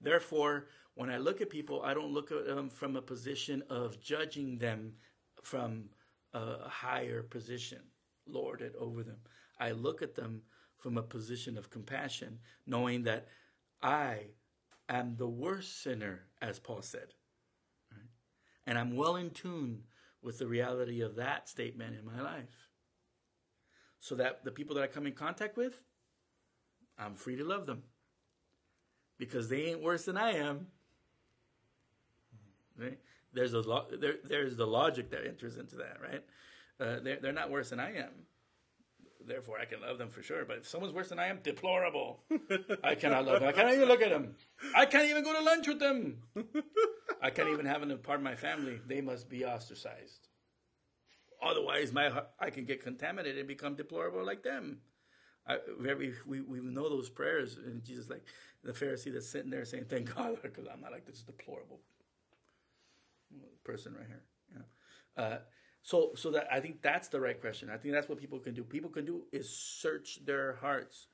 Therefore, 0.00 0.68
when 0.94 1.10
I 1.10 1.18
look 1.18 1.40
at 1.40 1.50
people, 1.50 1.82
I 1.82 1.94
don't 1.94 2.12
look 2.12 2.30
at 2.32 2.46
them 2.46 2.68
from 2.68 2.96
a 2.96 3.02
position 3.02 3.62
of 3.68 4.00
judging 4.00 4.58
them 4.58 4.94
from 5.42 5.90
a 6.32 6.68
higher 6.68 7.22
position, 7.22 7.80
lorded 8.26 8.74
over 8.76 9.02
them. 9.02 9.18
I 9.58 9.72
look 9.72 10.02
at 10.02 10.14
them 10.14 10.42
from 10.76 10.96
a 10.96 11.02
position 11.02 11.58
of 11.58 11.70
compassion, 11.70 12.38
knowing 12.66 13.02
that 13.04 13.28
I 13.82 14.26
am 14.88 15.16
the 15.16 15.28
worst 15.28 15.82
sinner, 15.82 16.22
as 16.40 16.58
Paul 16.58 16.82
said. 16.82 17.14
Right? 17.90 18.08
And 18.66 18.78
I'm 18.78 18.96
well 18.96 19.16
in 19.16 19.30
tune 19.30 19.84
with 20.22 20.38
the 20.38 20.46
reality 20.46 21.00
of 21.00 21.16
that 21.16 21.48
statement 21.48 21.96
in 21.98 22.04
my 22.04 22.20
life. 22.20 22.69
So 24.00 24.14
that 24.16 24.44
the 24.44 24.50
people 24.50 24.74
that 24.76 24.82
I 24.82 24.86
come 24.86 25.06
in 25.06 25.12
contact 25.12 25.56
with, 25.56 25.80
I'm 26.98 27.14
free 27.14 27.36
to 27.36 27.44
love 27.44 27.66
them. 27.66 27.82
Because 29.18 29.48
they 29.48 29.66
ain't 29.66 29.82
worse 29.82 30.06
than 30.06 30.16
I 30.16 30.32
am. 30.32 30.68
Right? 32.78 32.98
There's 33.32 33.52
a 33.52 33.60
lo- 33.60 33.86
there, 34.00 34.14
there's 34.24 34.56
the 34.56 34.66
logic 34.66 35.10
that 35.10 35.26
enters 35.26 35.56
into 35.56 35.76
that, 35.76 35.98
right? 36.02 36.24
Uh, 36.80 37.00
they're, 37.02 37.18
they're 37.20 37.32
not 37.32 37.50
worse 37.50 37.70
than 37.70 37.78
I 37.78 37.96
am 37.96 38.26
therefore 39.26 39.58
I 39.60 39.64
can 39.64 39.80
love 39.80 39.98
them 39.98 40.08
for 40.08 40.22
sure. 40.22 40.44
But 40.44 40.58
if 40.58 40.68
someone's 40.68 40.92
worse 40.92 41.08
than 41.08 41.18
I 41.18 41.26
am, 41.28 41.38
deplorable. 41.42 42.20
I 42.84 42.94
cannot 42.94 43.26
love 43.26 43.40
them. 43.40 43.48
I 43.48 43.52
cannot 43.52 43.74
even 43.74 43.88
look 43.88 44.02
at 44.02 44.10
them. 44.10 44.34
I 44.74 44.86
can't 44.86 45.08
even 45.08 45.24
go 45.24 45.32
to 45.32 45.42
lunch 45.42 45.66
with 45.66 45.78
them. 45.78 46.18
I 47.22 47.30
can't 47.30 47.48
even 47.48 47.66
have 47.66 47.86
them 47.86 47.98
part 47.98 48.18
of 48.18 48.24
my 48.24 48.34
family. 48.34 48.80
They 48.86 49.00
must 49.00 49.28
be 49.28 49.44
ostracized. 49.44 50.28
Otherwise, 51.42 51.92
my 51.92 52.22
I 52.38 52.50
can 52.50 52.64
get 52.64 52.82
contaminated 52.82 53.38
and 53.38 53.48
become 53.48 53.74
deplorable 53.74 54.24
like 54.24 54.42
them. 54.42 54.78
I, 55.46 55.58
we, 55.80 56.12
we, 56.26 56.40
we 56.40 56.60
know 56.60 56.88
those 56.88 57.08
prayers, 57.08 57.56
and 57.56 57.82
Jesus, 57.82 58.10
like 58.10 58.24
the 58.62 58.72
Pharisee 58.72 59.12
that's 59.12 59.28
sitting 59.28 59.50
there 59.50 59.64
saying, 59.64 59.86
"Thank 59.88 60.14
God, 60.14 60.38
because 60.42 60.66
I'm 60.72 60.80
not 60.80 60.92
like 60.92 61.06
this 61.06 61.22
deplorable 61.22 61.80
person 63.64 63.94
right 63.94 64.06
here." 64.06 64.22
Know? 64.54 65.22
uh, 65.22 65.38
so, 65.82 66.10
so 66.14 66.30
that 66.32 66.46
I 66.52 66.60
think 66.60 66.82
that's 66.82 67.08
the 67.08 67.20
right 67.20 67.40
question. 67.40 67.70
I 67.70 67.78
think 67.78 67.94
that's 67.94 68.08
what 68.08 68.18
people 68.18 68.38
can 68.38 68.54
do. 68.54 68.62
People 68.62 68.90
can 68.90 69.04
do 69.04 69.22
is 69.32 69.48
search 69.48 70.24
their 70.24 70.56
hearts, 70.56 71.06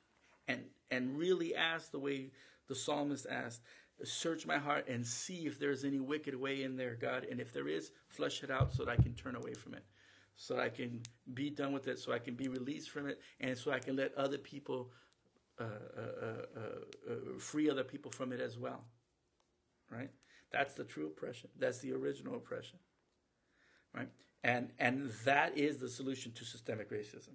and 0.49 0.65
and 0.91 1.17
really 1.17 1.55
ask 1.55 1.93
the 1.93 2.01
way 2.01 2.31
the 2.69 2.75
psalmist 2.75 3.27
asked, 3.31 3.63
"Search 4.03 4.45
my 4.45 4.59
heart 4.59 4.89
and 4.89 5.07
see 5.07 5.47
if 5.47 5.59
there's 5.59 5.85
any 5.85 6.01
wicked 6.01 6.35
way 6.35 6.65
in 6.65 6.77
there, 6.77 6.97
God, 6.97 7.25
and 7.31 7.41
if 7.41 7.53
there 7.53 7.69
is, 7.69 7.93
flush 8.09 8.43
it 8.43 8.51
out 8.51 8.73
so 8.73 8.85
that 8.85 8.91
I 8.91 9.01
can 9.01 9.15
turn 9.15 9.37
away 9.37 9.55
from 9.55 9.75
it, 9.75 9.85
so 10.37 10.59
I 10.59 10.69
can 10.69 11.03
be 11.35 11.51
done 11.51 11.73
with 11.73 11.89
it, 11.89 11.99
so 11.99 12.13
I 12.13 12.19
can 12.19 12.35
be 12.35 12.49
released 12.49 12.91
from 12.91 13.09
it, 13.09 13.21
and 13.41 13.57
so 13.57 13.71
I 13.71 13.79
can 13.79 13.97
let 13.97 14.15
other 14.15 14.39
people 14.39 14.91
uh, 15.59 15.65
uh, 15.65 16.01
uh, 16.27 16.61
uh, 17.11 17.39
free 17.39 17.71
other 17.71 17.85
people 17.85 18.11
from 18.11 18.33
it 18.33 18.41
as 18.41 18.59
well." 18.59 18.85
Right? 19.91 20.11
That's 20.53 20.75
the 20.75 20.85
true 20.85 21.07
oppression. 21.07 21.51
That's 21.59 21.79
the 21.79 21.93
original 21.93 22.37
oppression. 22.37 22.79
Right? 23.95 24.09
And, 24.45 24.71
and 24.79 25.11
that 25.25 25.59
is 25.59 25.79
the 25.79 25.89
solution 25.89 26.33
to 26.33 26.45
systemic 26.45 26.91
racism. 26.91 27.35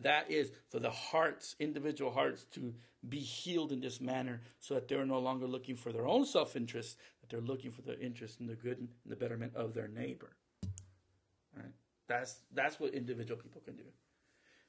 That 0.00 0.30
is 0.30 0.52
for 0.70 0.78
the 0.78 0.90
hearts, 0.90 1.56
individual 1.58 2.12
hearts, 2.12 2.46
to 2.52 2.74
be 3.08 3.18
healed 3.18 3.72
in 3.72 3.80
this 3.80 4.00
manner 4.00 4.40
so 4.58 4.74
that 4.74 4.88
they're 4.88 5.04
no 5.04 5.18
longer 5.18 5.46
looking 5.46 5.76
for 5.76 5.92
their 5.92 6.06
own 6.06 6.24
self 6.24 6.56
interest, 6.56 6.98
that 7.20 7.30
they're 7.30 7.40
looking 7.40 7.72
for 7.72 7.82
the 7.82 7.98
interest 8.00 8.40
and 8.40 8.48
the 8.48 8.54
good 8.54 8.78
and 8.78 8.88
the 9.04 9.16
betterment 9.16 9.54
of 9.54 9.74
their 9.74 9.88
neighbor. 9.88 10.36
That's 12.12 12.36
that's 12.52 12.78
what 12.78 12.94
individual 12.94 13.40
people 13.40 13.62
can 13.64 13.76
do. 13.76 13.84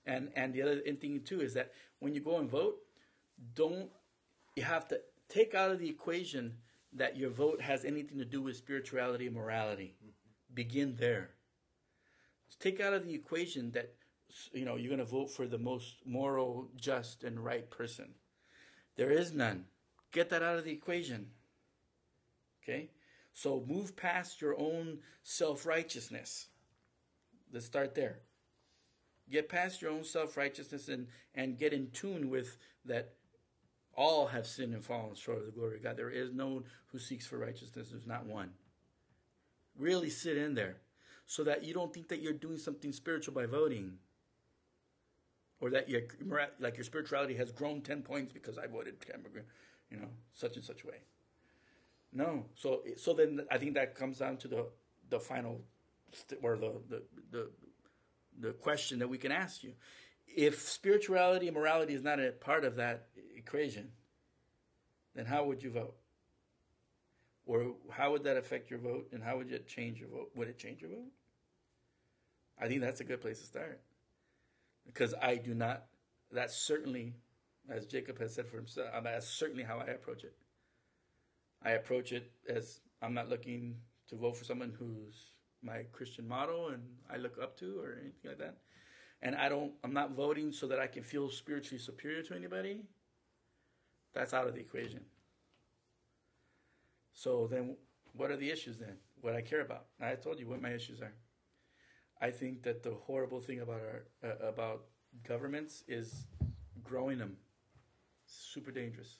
And 0.05 0.29
and 0.35 0.53
the 0.53 0.61
other 0.61 0.79
thing 0.79 1.21
too 1.25 1.41
is 1.41 1.53
that 1.53 1.71
when 1.99 2.13
you 2.13 2.21
go 2.21 2.37
and 2.37 2.49
vote, 2.49 2.75
don't 3.55 3.89
you 4.55 4.63
have 4.63 4.87
to 4.89 5.01
take 5.29 5.53
out 5.53 5.71
of 5.71 5.79
the 5.79 5.89
equation 5.89 6.55
that 6.93 7.17
your 7.17 7.29
vote 7.29 7.61
has 7.61 7.83
anything 7.85 8.17
to 8.19 8.25
do 8.25 8.41
with 8.41 8.55
spirituality 8.55 9.27
and 9.27 9.35
morality. 9.35 9.95
Begin 10.53 10.95
there. 10.97 11.31
Take 12.59 12.79
out 12.79 12.93
of 12.93 13.05
the 13.05 13.13
equation 13.13 13.71
that 13.71 13.93
you 14.53 14.63
know 14.63 14.75
you're 14.75 14.95
going 14.95 14.99
to 14.99 15.05
vote 15.05 15.31
for 15.31 15.47
the 15.47 15.57
most 15.57 15.95
moral, 16.05 16.69
just, 16.77 17.23
and 17.23 17.43
right 17.43 17.69
person. 17.69 18.13
There 18.95 19.11
is 19.11 19.33
none. 19.33 19.65
Get 20.11 20.29
that 20.29 20.43
out 20.43 20.57
of 20.59 20.63
the 20.63 20.71
equation. 20.71 21.31
Okay? 22.63 22.91
So 23.33 23.65
move 23.67 23.95
past 23.95 24.41
your 24.41 24.57
own 24.59 24.99
self 25.23 25.65
righteousness. 25.65 26.47
Let's 27.53 27.67
start 27.67 27.93
there. 27.93 28.17
Get 29.29 29.47
past 29.47 29.81
your 29.81 29.91
own 29.91 30.03
self 30.03 30.35
righteousness 30.35 30.89
and, 30.89 31.07
and 31.35 31.57
get 31.57 31.71
in 31.71 31.91
tune 31.91 32.29
with 32.29 32.57
that 32.85 33.13
all 33.95 34.27
have 34.27 34.47
sinned 34.47 34.73
and 34.73 34.83
fallen 34.83 35.13
short 35.15 35.37
of 35.37 35.45
the 35.45 35.51
glory 35.51 35.77
of 35.77 35.83
God. 35.83 35.95
There 35.95 36.09
is 36.09 36.33
no 36.33 36.47
one 36.47 36.63
who 36.87 36.97
seeks 36.97 37.27
for 37.27 37.37
righteousness. 37.37 37.89
There's 37.91 38.07
not 38.07 38.25
one. 38.25 38.49
Really 39.77 40.09
sit 40.09 40.35
in 40.35 40.55
there 40.55 40.77
so 41.27 41.43
that 41.43 41.63
you 41.63 41.73
don't 41.73 41.93
think 41.93 42.07
that 42.09 42.21
you're 42.21 42.33
doing 42.33 42.57
something 42.57 42.91
spiritual 42.91 43.35
by 43.35 43.45
voting 43.45 43.93
or 45.61 45.69
that 45.69 45.89
your 45.89 46.01
like 46.59 46.75
your 46.75 46.83
spirituality 46.83 47.35
has 47.35 47.51
grown 47.51 47.81
10 47.81 48.01
points 48.01 48.33
because 48.33 48.57
I 48.57 48.67
voted 48.67 48.95
you 49.89 49.97
know, 49.97 50.09
such 50.33 50.55
and 50.55 50.65
such 50.65 50.83
way. 50.83 50.97
No. 52.11 52.45
So 52.55 52.81
so 52.97 53.13
then 53.13 53.45
I 53.51 53.57
think 53.59 53.75
that 53.75 53.95
comes 53.95 54.17
down 54.17 54.37
to 54.37 54.47
the 54.47 54.65
the 55.09 55.19
final 55.19 55.61
or 56.41 56.57
the 56.57 56.73
the 56.89 57.03
the, 57.31 57.49
the 58.39 58.53
question 58.53 58.99
that 58.99 59.09
we 59.09 59.17
can 59.17 59.31
ask 59.31 59.63
you. 59.63 59.73
If 60.27 60.61
spirituality 60.67 61.47
and 61.47 61.55
morality 61.55 61.93
is 61.93 62.01
not 62.01 62.19
a 62.19 62.31
part 62.31 62.65
of 62.65 62.77
that 62.77 63.07
equation, 63.35 63.91
then 65.15 65.25
how 65.25 65.45
would 65.45 65.61
you 65.61 65.69
vote? 65.69 65.95
Or 67.45 67.75
how 67.91 68.11
would 68.11 68.23
that 68.23 68.37
affect 68.37 68.69
your 68.71 68.79
vote 68.79 69.09
and 69.11 69.21
how 69.21 69.37
would 69.37 69.51
it 69.51 69.67
change 69.67 69.99
your 69.99 70.09
vote? 70.09 70.31
Would 70.35 70.47
it 70.47 70.57
change 70.57 70.81
your 70.81 70.89
vote? 70.89 71.11
I 72.59 72.67
think 72.67 72.81
that's 72.81 73.01
a 73.01 73.03
good 73.03 73.21
place 73.21 73.39
to 73.39 73.45
start. 73.45 73.81
Because 74.85 75.13
I 75.21 75.35
do 75.35 75.53
not, 75.53 75.85
that's 76.31 76.55
certainly, 76.55 77.13
as 77.69 77.85
Jacob 77.85 78.19
has 78.19 78.33
said 78.33 78.47
for 78.47 78.57
himself, 78.57 78.87
uh, 78.93 79.01
that's 79.01 79.27
certainly 79.27 79.63
how 79.63 79.79
I 79.79 79.91
approach 79.91 80.23
it. 80.23 80.35
I 81.63 81.71
approach 81.71 82.11
it 82.11 82.31
as 82.49 82.79
I'm 83.01 83.13
not 83.13 83.29
looking 83.29 83.75
to 84.09 84.15
vote 84.15 84.37
for 84.37 84.45
someone 84.45 84.73
who's 84.77 85.32
my 85.63 85.83
Christian 85.91 86.27
model 86.27 86.69
and 86.69 86.83
I 87.11 87.17
look 87.17 87.37
up 87.41 87.57
to 87.59 87.79
or 87.79 87.97
anything 88.01 88.29
like 88.29 88.39
that. 88.39 88.57
And 89.21 89.35
I 89.35 89.47
don't, 89.47 89.71
I'm 89.83 89.93
not 89.93 90.11
voting 90.11 90.51
so 90.51 90.67
that 90.67 90.79
I 90.79 90.87
can 90.87 91.03
feel 91.03 91.29
spiritually 91.29 91.79
superior 91.79 92.21
to 92.23 92.35
anybody. 92.35 92.81
That's 94.13 94.33
out 94.33 94.47
of 94.47 94.53
the 94.53 94.59
equation. 94.59 95.01
So 97.13 97.47
then, 97.49 97.77
what 98.13 98.31
are 98.31 98.37
the 98.37 98.51
issues 98.51 98.77
then? 98.77 98.97
What 99.21 99.35
I 99.35 99.41
care 99.41 99.61
about? 99.61 99.85
I 100.01 100.15
told 100.15 100.39
you 100.39 100.47
what 100.47 100.61
my 100.61 100.71
issues 100.71 101.01
are. 101.01 101.13
I 102.21 102.31
think 102.31 102.63
that 102.63 102.83
the 102.83 102.93
horrible 103.05 103.39
thing 103.39 103.61
about 103.61 103.81
our 103.81 104.29
uh, 104.29 104.47
about 104.47 104.83
governments 105.27 105.83
is 105.87 106.25
growing 106.83 107.17
them. 107.17 107.37
Super 108.25 108.71
dangerous. 108.71 109.17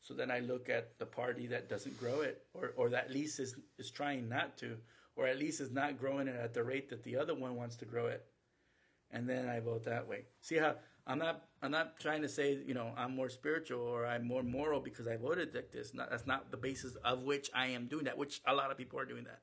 So 0.00 0.14
then 0.14 0.30
I 0.30 0.40
look 0.40 0.68
at 0.68 0.98
the 0.98 1.06
party 1.06 1.46
that 1.48 1.68
doesn't 1.68 1.98
grow 1.98 2.20
it, 2.20 2.46
or 2.54 2.72
or 2.76 2.88
that 2.90 3.06
at 3.06 3.10
least 3.10 3.40
is 3.40 3.56
is 3.78 3.90
trying 3.90 4.28
not 4.28 4.56
to, 4.58 4.76
or 5.16 5.26
at 5.26 5.38
least 5.38 5.60
is 5.60 5.70
not 5.70 5.98
growing 5.98 6.28
it 6.28 6.36
at 6.36 6.54
the 6.54 6.64
rate 6.64 6.88
that 6.90 7.02
the 7.02 7.16
other 7.16 7.34
one 7.34 7.56
wants 7.56 7.76
to 7.76 7.84
grow 7.84 8.06
it, 8.06 8.24
and 9.10 9.28
then 9.28 9.48
I 9.48 9.60
vote 9.60 9.84
that 9.84 10.08
way. 10.08 10.24
See 10.40 10.56
how 10.56 10.76
I'm 11.06 11.18
not 11.18 11.44
I'm 11.62 11.70
not 11.70 11.98
trying 12.00 12.22
to 12.22 12.28
say 12.28 12.58
you 12.66 12.74
know 12.74 12.92
I'm 12.96 13.14
more 13.14 13.28
spiritual 13.28 13.80
or 13.80 14.06
I'm 14.06 14.26
more 14.26 14.42
moral 14.42 14.80
because 14.80 15.06
I 15.06 15.16
voted 15.16 15.54
like 15.54 15.70
this. 15.70 15.94
Not, 15.94 16.10
that's 16.10 16.26
not 16.26 16.50
the 16.50 16.56
basis 16.56 16.96
of 17.04 17.22
which 17.22 17.50
I 17.54 17.68
am 17.68 17.86
doing 17.86 18.04
that. 18.04 18.18
Which 18.18 18.40
a 18.46 18.54
lot 18.54 18.70
of 18.70 18.76
people 18.76 18.98
are 18.98 19.04
doing 19.04 19.24
that 19.24 19.40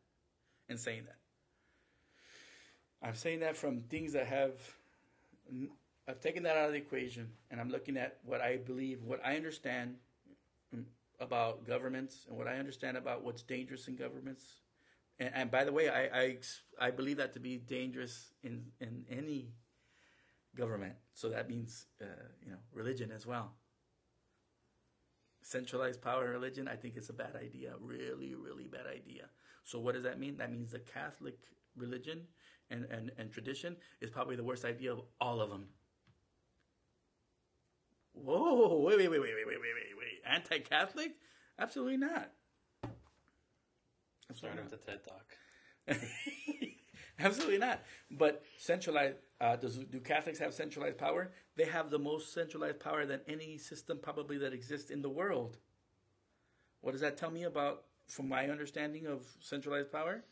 and 0.69 0.79
saying 0.79 1.03
that. 1.05 1.17
I'm 3.03 3.15
saying 3.15 3.39
that 3.39 3.57
from 3.57 3.81
things 3.81 4.13
that 4.13 4.27
have 4.27 4.53
I've 6.07 6.19
taken 6.19 6.43
that 6.43 6.57
out 6.57 6.67
of 6.67 6.71
the 6.71 6.77
equation 6.77 7.29
and 7.49 7.59
I'm 7.59 7.69
looking 7.69 7.97
at 7.97 8.17
what 8.25 8.41
I 8.41 8.57
believe, 8.57 9.03
what 9.03 9.21
I 9.23 9.35
understand 9.35 9.95
mm, 10.75 10.83
about 11.19 11.65
governments 11.65 12.25
and 12.27 12.37
what 12.37 12.47
I 12.47 12.57
understand 12.57 12.97
about 12.97 13.23
what's 13.23 13.43
dangerous 13.43 13.87
in 13.87 13.95
governments. 13.95 14.43
And, 15.21 15.31
and 15.35 15.51
by 15.51 15.63
the 15.63 15.71
way, 15.71 15.87
I, 15.87 16.03
I 16.21 16.37
I 16.87 16.91
believe 16.91 17.17
that 17.17 17.33
to 17.33 17.39
be 17.39 17.57
dangerous 17.57 18.33
in 18.41 18.53
in 18.79 19.05
any 19.09 19.53
government. 20.55 20.95
So 21.13 21.29
that 21.29 21.47
means, 21.47 21.85
uh, 22.01 22.27
you 22.43 22.51
know, 22.51 22.61
religion 22.73 23.11
as 23.11 23.25
well. 23.25 23.53
Centralized 25.43 26.01
power 26.01 26.25
in 26.25 26.31
religion, 26.31 26.67
I 26.67 26.75
think 26.75 26.97
it's 26.97 27.09
a 27.09 27.13
bad 27.13 27.35
idea. 27.35 27.73
Really, 27.79 28.35
really 28.35 28.67
bad 28.67 28.87
idea. 28.87 29.25
So 29.63 29.79
what 29.79 29.93
does 29.95 30.03
that 30.03 30.19
mean? 30.19 30.37
That 30.37 30.51
means 30.51 30.71
the 30.71 30.79
Catholic 30.79 31.37
religion 31.75 32.27
and, 32.69 32.85
and, 32.85 33.11
and 33.17 33.31
tradition 33.31 33.77
is 34.01 34.09
probably 34.09 34.35
the 34.35 34.43
worst 34.43 34.65
idea 34.65 34.91
of 34.91 35.01
all 35.19 35.39
of 35.41 35.49
them. 35.49 35.65
Whoa, 38.13 38.81
wait, 38.85 38.97
wait, 38.97 39.09
wait, 39.09 39.21
wait, 39.21 39.35
wait, 39.35 39.47
wait, 39.47 39.59
wait, 39.61 39.97
wait. 39.97 40.21
Anti-Catholic? 40.25 41.11
Absolutely 41.57 41.97
not. 41.97 42.31
Start 44.33 44.55
not. 44.55 44.69
the 44.69 44.77
TED 44.77 44.99
Talk. 45.03 45.97
Absolutely 47.19 47.57
not. 47.57 47.81
But 48.09 48.43
centralized, 48.57 49.17
uh, 49.39 49.55
does, 49.55 49.77
do 49.77 49.99
Catholics 49.99 50.39
have 50.39 50.53
centralized 50.53 50.97
power? 50.97 51.31
They 51.55 51.65
have 51.65 51.89
the 51.89 51.99
most 51.99 52.33
centralized 52.33 52.79
power 52.79 53.05
than 53.05 53.21
any 53.27 53.57
system 53.57 53.99
probably 54.01 54.37
that 54.39 54.53
exists 54.53 54.89
in 54.89 55.01
the 55.01 55.09
world. 55.09 55.57
What 56.81 56.93
does 56.93 57.01
that 57.01 57.17
tell 57.17 57.31
me 57.31 57.43
about, 57.43 57.83
from 58.07 58.27
my 58.27 58.49
understanding 58.49 59.05
of 59.05 59.25
centralized 59.39 59.91
power? 59.91 60.23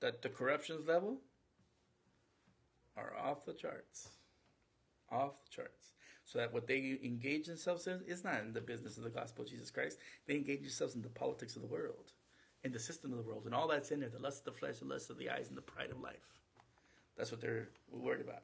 That 0.00 0.22
the 0.22 0.30
corruptions 0.30 0.86
level 0.86 1.18
are 2.96 3.12
off 3.16 3.44
the 3.44 3.52
charts. 3.52 4.08
Off 5.10 5.42
the 5.44 5.50
charts. 5.50 5.92
So 6.24 6.38
that 6.38 6.54
what 6.54 6.66
they 6.66 6.98
engage 7.02 7.46
themselves 7.46 7.86
in 7.86 8.00
is 8.06 8.24
not 8.24 8.40
in 8.40 8.52
the 8.52 8.60
business 8.60 8.96
of 8.96 9.04
the 9.04 9.10
gospel 9.10 9.44
of 9.44 9.50
Jesus 9.50 9.70
Christ. 9.70 9.98
They 10.26 10.36
engage 10.36 10.60
themselves 10.60 10.94
in 10.94 11.02
the 11.02 11.08
politics 11.08 11.56
of 11.56 11.62
the 11.62 11.68
world 11.68 12.12
in 12.64 12.72
the 12.72 12.78
system 12.78 13.12
of 13.12 13.18
the 13.18 13.24
world, 13.24 13.44
and 13.46 13.54
all 13.54 13.68
that's 13.68 13.90
in 13.90 14.00
there 14.00 14.08
the 14.08 14.18
lust 14.18 14.46
of 14.46 14.52
the 14.52 14.58
flesh, 14.58 14.78
the 14.78 14.84
lust 14.84 15.10
of 15.10 15.18
the 15.18 15.30
eyes, 15.30 15.48
and 15.48 15.56
the 15.56 15.62
pride 15.62 15.90
of 15.90 16.00
life. 16.00 16.40
That's 17.16 17.30
what 17.30 17.40
they're 17.40 17.68
worried 17.90 18.20
about. 18.20 18.42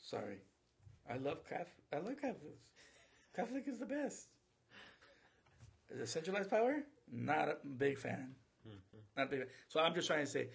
Sorry. 0.00 0.38
I 1.10 1.16
love 1.16 1.38
Catholic. 1.48 1.84
I 1.92 1.96
love 1.96 2.20
Catholics. 2.20 2.70
Catholic 3.34 3.64
is 3.66 3.78
the 3.78 3.86
best. 3.86 4.28
The 5.90 6.06
centralized 6.06 6.50
power? 6.50 6.82
Not 7.10 7.48
a 7.48 7.56
big 7.78 7.98
fan. 7.98 8.34
Mm-hmm. 8.66 8.98
Not 9.16 9.30
big. 9.30 9.40
Fan. 9.40 9.48
So 9.68 9.80
I'm 9.80 9.94
just 9.94 10.06
trying 10.06 10.24
to 10.24 10.30
say, 10.30 10.48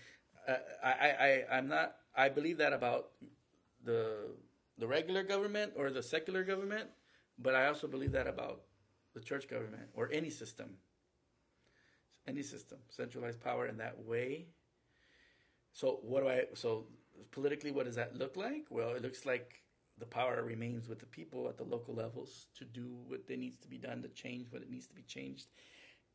uh, 0.47 0.55
I, 0.83 0.89
I, 0.89 1.57
I'm 1.57 1.67
not. 1.67 1.95
I 2.15 2.27
believe 2.29 2.57
that 2.57 2.73
about 2.73 3.11
the 3.83 4.31
the 4.77 4.87
regular 4.87 5.23
government 5.23 5.73
or 5.77 5.89
the 5.91 6.03
secular 6.03 6.43
government, 6.43 6.89
but 7.37 7.55
I 7.55 7.67
also 7.67 7.87
believe 7.87 8.11
that 8.13 8.27
about 8.27 8.61
the 9.13 9.21
church 9.21 9.47
government 9.47 9.89
or 9.93 10.09
any 10.11 10.29
system. 10.29 10.77
Any 12.27 12.43
system, 12.43 12.77
centralized 12.89 13.41
power 13.41 13.65
in 13.65 13.77
that 13.77 14.05
way. 14.05 14.45
So 15.73 15.99
what 16.03 16.21
do 16.21 16.29
I? 16.29 16.43
So 16.53 16.85
politically, 17.31 17.71
what 17.71 17.85
does 17.85 17.95
that 17.95 18.15
look 18.15 18.37
like? 18.37 18.65
Well, 18.69 18.91
it 18.91 19.01
looks 19.01 19.25
like 19.25 19.63
the 19.97 20.05
power 20.05 20.43
remains 20.43 20.87
with 20.87 20.99
the 20.99 21.05
people 21.05 21.49
at 21.49 21.57
the 21.57 21.63
local 21.63 21.95
levels 21.95 22.47
to 22.57 22.65
do 22.65 22.97
what 23.07 23.27
there 23.27 23.37
needs 23.37 23.57
to 23.59 23.67
be 23.67 23.77
done 23.77 24.01
to 24.03 24.09
change 24.09 24.51
what 24.51 24.61
it 24.61 24.69
needs 24.69 24.87
to 24.87 24.93
be 24.93 25.03
changed, 25.03 25.47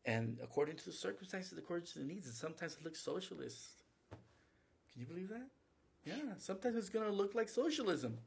and 0.05 0.39
according 0.43 0.77
to 0.77 0.85
the 0.85 0.93
circumstances, 0.93 1.59
according 1.59 1.87
to 1.87 1.99
the 1.99 2.05
needs. 2.05 2.27
And 2.27 2.35
sometimes 2.35 2.77
it 2.77 2.85
looks 2.85 3.01
socialist. 3.01 3.83
Can 4.11 5.01
you 5.01 5.07
believe 5.07 5.29
that? 5.29 5.49
Yeah, 6.05 6.35
sometimes 6.39 6.77
it's 6.77 6.89
going 6.89 7.05
to 7.05 7.13
look 7.13 7.35
like 7.35 7.49
socialism. 7.49 8.19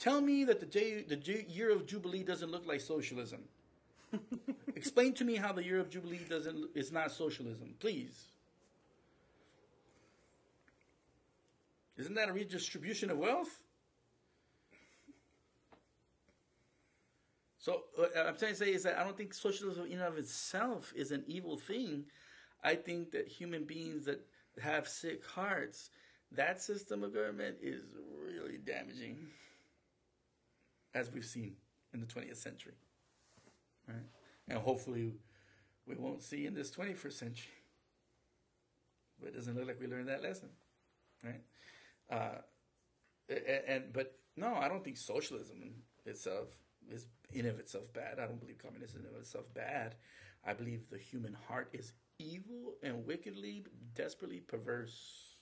Tell 0.00 0.20
me 0.20 0.44
that 0.44 0.60
the, 0.60 0.66
J, 0.66 1.02
the 1.02 1.44
year 1.48 1.70
of 1.70 1.86
Jubilee 1.86 2.24
doesn't 2.24 2.50
look 2.50 2.66
like 2.66 2.80
socialism. 2.80 3.44
Explain 4.76 5.14
to 5.14 5.24
me 5.24 5.36
how 5.36 5.52
the 5.52 5.64
year 5.64 5.80
of 5.80 5.90
Jubilee 5.90 6.20
doesn't 6.28 6.70
is 6.74 6.92
not 6.92 7.10
socialism, 7.10 7.74
please. 7.78 8.26
Isn't 11.96 12.14
that 12.14 12.28
a 12.28 12.32
redistribution 12.32 13.10
of 13.10 13.18
wealth? 13.18 13.60
So 17.58 17.82
what 17.96 18.12
I'm 18.16 18.36
trying 18.36 18.52
to 18.52 18.56
say 18.56 18.72
is 18.72 18.84
that 18.84 18.98
I 18.98 19.04
don't 19.04 19.16
think 19.16 19.34
socialism 19.34 19.86
in 19.86 19.94
and 19.94 20.02
of 20.02 20.16
itself 20.16 20.92
is 20.94 21.10
an 21.10 21.24
evil 21.26 21.56
thing. 21.56 22.04
I 22.62 22.76
think 22.76 23.10
that 23.10 23.26
human 23.26 23.64
beings 23.64 24.04
that 24.06 24.24
have 24.62 24.88
sick 24.88 25.24
hearts 25.26 25.90
that 26.32 26.60
system 26.60 27.02
of 27.02 27.14
government 27.14 27.56
is 27.62 27.82
really 28.22 28.58
damaging, 28.58 29.16
as 30.94 31.10
we've 31.12 31.24
seen 31.24 31.56
in 31.94 32.00
the 32.00 32.06
20th 32.06 32.36
century. 32.36 32.74
Right? 33.88 34.06
And 34.48 34.58
hopefully, 34.58 35.14
we 35.86 35.94
won't 35.96 36.22
see 36.22 36.46
in 36.46 36.54
this 36.54 36.70
21st 36.70 37.12
century. 37.12 37.52
But 39.20 39.30
it 39.30 39.34
doesn't 39.36 39.56
look 39.56 39.66
like 39.66 39.80
we 39.80 39.86
learned 39.88 40.08
that 40.08 40.22
lesson, 40.22 40.50
right? 41.24 41.42
Uh, 42.10 42.38
a- 43.28 43.70
and 43.70 43.92
but 43.92 44.16
no, 44.36 44.54
I 44.54 44.68
don't 44.68 44.84
think 44.84 44.96
socialism 44.96 45.82
itself 46.06 46.48
is 46.90 47.06
in 47.32 47.46
of 47.46 47.58
itself 47.58 47.92
bad. 47.92 48.18
I 48.20 48.26
don't 48.26 48.38
believe 48.40 48.58
communism 48.58 49.02
in 49.02 49.14
of 49.14 49.20
itself 49.20 49.52
bad. 49.54 49.96
I 50.44 50.52
believe 50.52 50.88
the 50.88 50.98
human 50.98 51.36
heart 51.48 51.68
is 51.72 51.92
evil 52.18 52.74
and 52.82 53.06
wickedly, 53.06 53.64
desperately 53.94 54.40
perverse. 54.40 55.34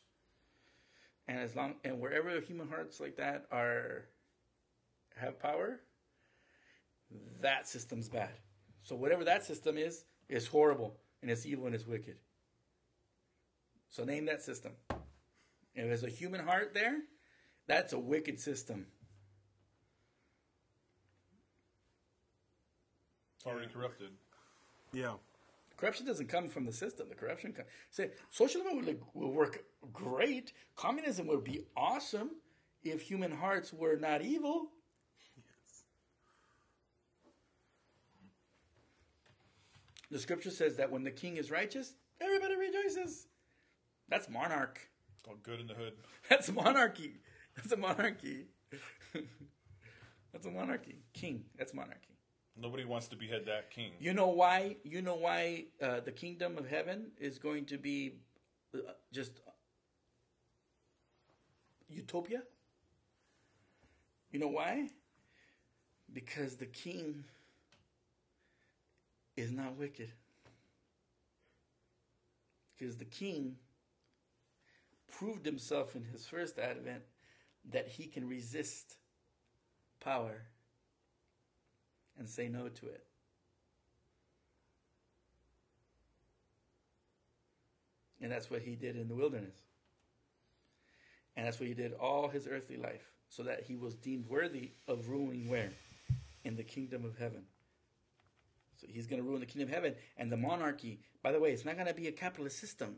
And 1.29 1.39
as 1.39 1.55
long 1.55 1.75
and 1.85 2.01
wherever 2.01 2.41
human 2.41 2.69
hearts 2.69 2.99
like 3.01 3.17
that 3.17 3.47
are 3.53 4.07
have 5.17 5.39
power, 5.39 5.81
that 7.41 7.69
system's 7.69 8.09
bad. 8.09 8.31
So 8.83 8.95
whatever 8.97 9.25
that 9.25 9.45
system 9.45 9.77
is, 9.79 10.05
is 10.29 10.47
horrible 10.47 10.97
and 11.23 11.31
it's 11.31 11.47
evil 11.47 11.67
and 11.67 11.75
it's 11.75 11.87
wicked. 11.87 12.17
So 13.89 14.05
name 14.05 14.27
that 14.27 14.43
system. 14.43 14.73
If 15.75 15.87
there's 15.87 16.05
a 16.05 16.09
human 16.09 16.41
heart 16.41 16.73
there, 16.75 16.99
that's 17.67 17.93
a 17.93 17.99
wicked 17.99 18.41
system. 18.41 18.87
It's 23.37 23.47
already 23.47 23.69
corrupted. 23.69 24.11
Yeah. 24.93 25.15
Corruption 25.77 26.07
doesn't 26.07 26.29
come 26.29 26.49
from 26.49 26.65
the 26.65 26.73
system. 26.73 27.09
The 27.09 27.15
corruption 27.15 27.53
comes. 27.53 27.69
Say 27.91 28.11
socialism 28.31 28.77
will, 28.85 28.95
will 29.15 29.33
work 29.33 29.65
great. 29.93 30.53
Communism 30.75 31.27
would 31.27 31.45
be 31.45 31.67
awesome 31.77 32.31
if 32.83 33.03
human 33.03 33.31
hearts 33.31 33.73
were 33.73 33.97
not 33.97 34.23
evil. 34.23 34.71
The 40.11 40.19
scripture 40.19 40.51
says 40.51 40.77
that 40.77 40.91
when 40.91 41.05
the 41.05 41.11
king 41.11 41.37
is 41.37 41.51
righteous, 41.51 41.95
everybody 42.21 42.55
rejoices. 42.57 43.27
That's 44.09 44.29
monarch. 44.29 44.79
It's 45.13 45.23
called 45.23 45.43
good 45.43 45.61
in 45.61 45.67
the 45.67 45.75
hood. 45.75 45.95
That's 46.31 46.51
monarchy. 46.51 47.15
That's 47.57 47.73
a 47.73 47.77
monarchy. 47.77 48.47
That's 50.33 50.47
a 50.47 50.51
monarchy. 50.51 50.97
King. 51.13 51.45
That's 51.59 51.75
monarchy. 51.75 52.17
Nobody 52.59 52.85
wants 52.85 53.09
to 53.09 53.17
behead 53.17 53.45
that 53.47 53.71
king. 53.71 53.93
You 53.99 54.15
know 54.15 54.29
why? 54.29 54.77
You 54.83 55.03
know 55.03 55.17
why 55.17 55.67
uh, 55.83 56.01
the 56.01 56.13
kingdom 56.13 56.57
of 56.57 56.67
heaven 56.67 57.09
is 57.19 57.39
going 57.39 57.67
to 57.67 57.77
be 57.77 58.15
uh, 58.75 58.79
just 59.13 59.41
utopia? 61.89 62.43
You 64.31 64.39
know 64.39 64.49
why? 64.49 64.89
Because 66.13 66.57
the 66.57 66.67
king 66.67 67.25
is 69.37 69.53
not 69.53 69.77
wicked. 69.77 70.11
Because 72.79 72.97
the 72.97 73.05
king 73.05 73.57
proved 75.09 75.47
himself 75.47 75.97
in 75.97 76.05
his 76.05 76.27
first 76.27 76.59
advent 76.59 77.03
that 77.73 77.89
he 77.89 78.07
can 78.07 78.29
resist 78.29 78.97
power 80.01 80.43
and 82.19 82.29
say 82.29 82.49
no 82.49 82.69
to 82.69 82.87
it. 82.87 83.05
And 88.21 88.33
that's 88.33 88.51
what 88.51 88.63
he 88.63 88.75
did 88.75 88.97
in 88.97 89.09
the 89.09 89.15
wilderness. 89.15 89.57
And 91.37 91.47
that's 91.47 91.61
what 91.61 91.69
he 91.69 91.75
did 91.75 91.93
all 91.93 92.29
his 92.29 92.49
earthly 92.49 92.77
life, 92.77 93.11
so 93.29 93.43
that 93.43 93.65
he 93.65 93.77
was 93.77 93.95
deemed 93.95 94.27
worthy 94.27 94.71
of 94.89 95.09
ruling 95.09 95.49
where? 95.49 95.73
In 96.45 96.57
the 96.57 96.63
kingdom 96.63 97.05
of 97.05 97.19
heaven. 97.19 97.43
So 98.77 98.87
he's 98.91 99.07
going 99.07 99.21
to 99.21 99.27
rule 99.27 99.37
in 99.37 99.41
the 99.41 99.47
kingdom 99.47 99.69
of 99.69 99.75
heaven. 99.75 99.95
And 100.17 100.31
the 100.31 100.37
monarchy, 100.37 101.01
by 101.23 101.33
the 101.33 101.41
way, 101.41 101.53
it's 101.53 101.65
not 101.65 101.77
going 101.77 101.87
to 101.87 101.95
be 101.95 102.09
a 102.09 102.13
capitalist 102.13 102.59
system. 102.59 102.97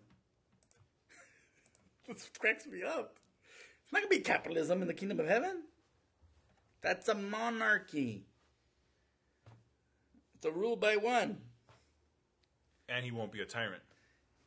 this 2.09 2.31
cracks 2.39 2.67
me 2.67 2.83
up. 2.83 3.19
It's 3.85 3.93
not 3.93 4.03
going 4.03 4.11
to 4.11 4.19
be 4.19 4.23
capitalism 4.23 4.83
in 4.83 4.89
the 4.89 4.95
kingdom 4.95 5.21
of 5.21 5.27
heaven. 5.27 5.63
That's 6.83 7.09
a 7.09 7.15
monarchy. 7.15 8.27
It's 10.37 10.47
a 10.47 10.51
rule 10.51 10.77
by 10.77 10.97
one. 10.97 11.39
And 12.89 13.05
he 13.05 13.11
won't 13.11 13.33
be 13.33 13.41
a 13.41 13.45
tyrant. 13.45 13.83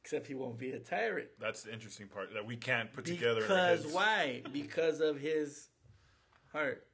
Except 0.04 0.26
he 0.26 0.34
won't 0.34 0.58
be 0.58 0.72
a 0.72 0.80
tyrant. 0.80 1.30
That's 1.40 1.64
the 1.64 1.74
interesting 1.74 2.08
part 2.08 2.34
that 2.34 2.46
we 2.46 2.56
can't 2.56 2.92
put 2.92 3.06
together. 3.06 3.44
in 3.46 3.52
our 3.52 3.76
Because 3.76 3.94
why? 3.94 4.42
Because 4.52 5.00
of 5.00 5.20
his 5.20 5.70
heart. 6.52 6.88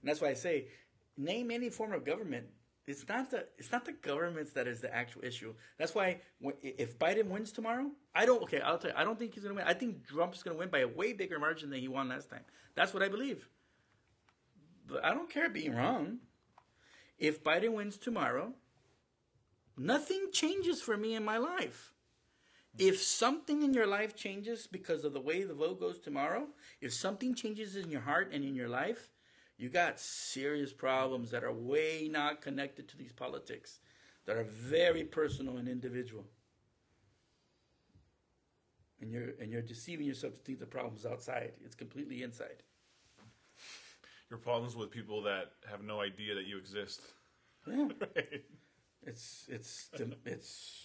And 0.00 0.08
that's 0.08 0.20
why 0.20 0.28
I 0.28 0.34
say, 0.34 0.68
name 1.16 1.50
any 1.50 1.68
form 1.68 1.92
of 1.92 2.04
government. 2.04 2.46
It's 2.86 3.08
not 3.08 3.30
the 3.32 3.46
it's 3.58 3.72
not 3.72 3.84
the 3.84 3.92
governments 3.92 4.52
that 4.52 4.68
is 4.68 4.80
the 4.80 4.94
actual 4.94 5.24
issue. 5.24 5.54
That's 5.76 5.94
why 5.94 6.20
if 6.62 6.98
Biden 6.98 7.26
wins 7.26 7.50
tomorrow, 7.50 7.90
I 8.14 8.26
don't. 8.26 8.42
Okay, 8.44 8.60
I'll 8.60 8.78
tell 8.78 8.92
you, 8.92 8.96
I 8.96 9.02
don't 9.02 9.18
think 9.18 9.34
he's 9.34 9.42
going 9.42 9.56
to 9.56 9.60
win. 9.60 9.68
I 9.68 9.74
think 9.74 10.06
Trump's 10.06 10.42
going 10.42 10.56
to 10.56 10.58
win 10.58 10.68
by 10.68 10.80
a 10.80 10.88
way 10.88 11.12
bigger 11.12 11.40
margin 11.40 11.70
than 11.70 11.80
he 11.80 11.88
won 11.88 12.08
last 12.08 12.30
time. 12.30 12.44
That's 12.76 12.94
what 12.94 13.02
I 13.02 13.08
believe. 13.08 13.48
But 14.86 15.04
I 15.04 15.14
don't 15.14 15.28
care 15.28 15.48
being 15.48 15.74
wrong. 15.74 16.18
If 17.18 17.42
Biden 17.42 17.72
wins 17.72 17.96
tomorrow, 17.96 18.52
nothing 19.76 20.28
changes 20.32 20.80
for 20.80 20.96
me 20.96 21.16
in 21.16 21.24
my 21.24 21.38
life. 21.38 21.92
If 22.78 23.00
something 23.00 23.62
in 23.62 23.72
your 23.72 23.86
life 23.86 24.14
changes 24.14 24.68
because 24.70 25.04
of 25.04 25.14
the 25.14 25.20
way 25.20 25.42
the 25.42 25.54
vote 25.54 25.80
goes 25.80 25.98
tomorrow, 25.98 26.48
if 26.80 26.92
something 26.92 27.34
changes 27.34 27.74
in 27.74 27.90
your 27.90 28.02
heart 28.02 28.30
and 28.32 28.44
in 28.44 28.54
your 28.54 28.68
life, 28.68 29.10
you 29.58 29.68
got 29.68 29.98
serious 29.98 30.72
problems 30.72 31.30
that 31.30 31.42
are 31.42 31.52
way 31.52 32.08
not 32.10 32.42
connected 32.42 32.88
to 32.88 32.96
these 32.96 33.12
politics, 33.12 33.80
that 34.26 34.36
are 34.36 34.44
very 34.44 35.04
personal 35.04 35.56
and 35.56 35.68
individual. 35.68 36.24
And 39.00 39.10
you're 39.10 39.34
and 39.40 39.50
you're 39.50 39.62
deceiving 39.62 40.06
yourself 40.06 40.34
to 40.34 40.40
think 40.40 40.58
the 40.58 40.66
problem's 40.66 41.04
outside. 41.04 41.52
It's 41.64 41.74
completely 41.74 42.22
inside. 42.22 42.62
Your 44.30 44.38
problems 44.38 44.74
with 44.74 44.90
people 44.90 45.22
that 45.22 45.52
have 45.70 45.84
no 45.84 46.00
idea 46.00 46.34
that 46.34 46.46
you 46.46 46.58
exist. 46.58 47.00
Yeah. 47.66 47.88
Right. 48.00 48.44
It's 49.02 49.46
it's 49.48 49.88
it's 50.24 50.82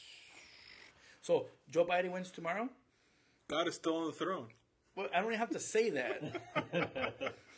so 1.21 1.47
Joe 1.69 1.85
Biden 1.85 2.11
wins 2.11 2.31
tomorrow. 2.31 2.69
God 3.47 3.67
is 3.67 3.75
still 3.75 3.97
on 3.97 4.05
the 4.05 4.11
throne. 4.11 4.47
Well, 4.95 5.07
I 5.13 5.17
don't 5.17 5.27
even 5.27 5.39
have 5.39 5.49
to 5.51 5.59
say 5.59 5.89
that. 5.91 7.33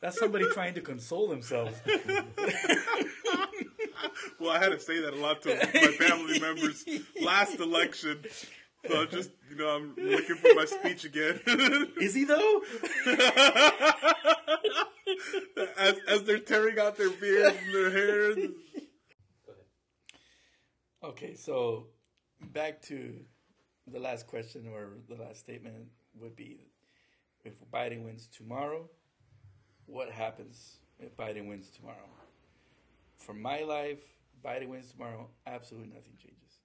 That's 0.00 0.18
somebody 0.18 0.46
trying 0.52 0.74
to 0.74 0.80
console 0.80 1.28
themselves. 1.28 1.80
Well, 4.38 4.50
I 4.50 4.58
had 4.58 4.70
to 4.70 4.80
say 4.80 5.00
that 5.02 5.12
a 5.12 5.16
lot 5.16 5.42
to 5.42 5.54
my 5.54 5.92
family 5.92 6.40
members 6.40 6.84
last 7.20 7.60
election. 7.60 8.24
So 8.88 9.02
I'm 9.02 9.10
just, 9.10 9.30
you 9.50 9.56
know, 9.56 9.68
I'm 9.68 9.94
looking 9.96 10.36
for 10.36 10.54
my 10.54 10.64
speech 10.64 11.04
again. 11.04 11.40
Is 12.00 12.14
he 12.14 12.24
though? 12.24 12.62
as, 15.76 15.96
as 16.08 16.22
they're 16.22 16.38
tearing 16.38 16.78
out 16.78 16.96
their 16.96 17.10
beards 17.10 17.56
and 17.66 17.74
their 17.74 17.90
hair. 17.90 18.34
Okay, 21.04 21.34
so 21.34 21.88
back 22.40 22.80
to 22.82 23.16
the 23.86 23.98
last 23.98 24.26
question 24.26 24.66
or 24.72 24.88
the 25.08 25.22
last 25.22 25.40
statement 25.40 25.88
would 26.18 26.34
be 26.34 26.70
if 27.44 27.52
Biden 27.70 28.04
wins 28.04 28.26
tomorrow, 28.26 28.88
what 29.90 30.10
happens 30.10 30.76
if 30.98 31.16
Biden 31.16 31.48
wins 31.48 31.70
tomorrow? 31.70 32.08
For 33.16 33.34
my 33.34 33.62
life, 33.62 34.00
Biden 34.44 34.68
wins 34.68 34.90
tomorrow, 34.90 35.28
absolutely 35.46 35.88
nothing 35.88 36.16
changes. 36.16 36.58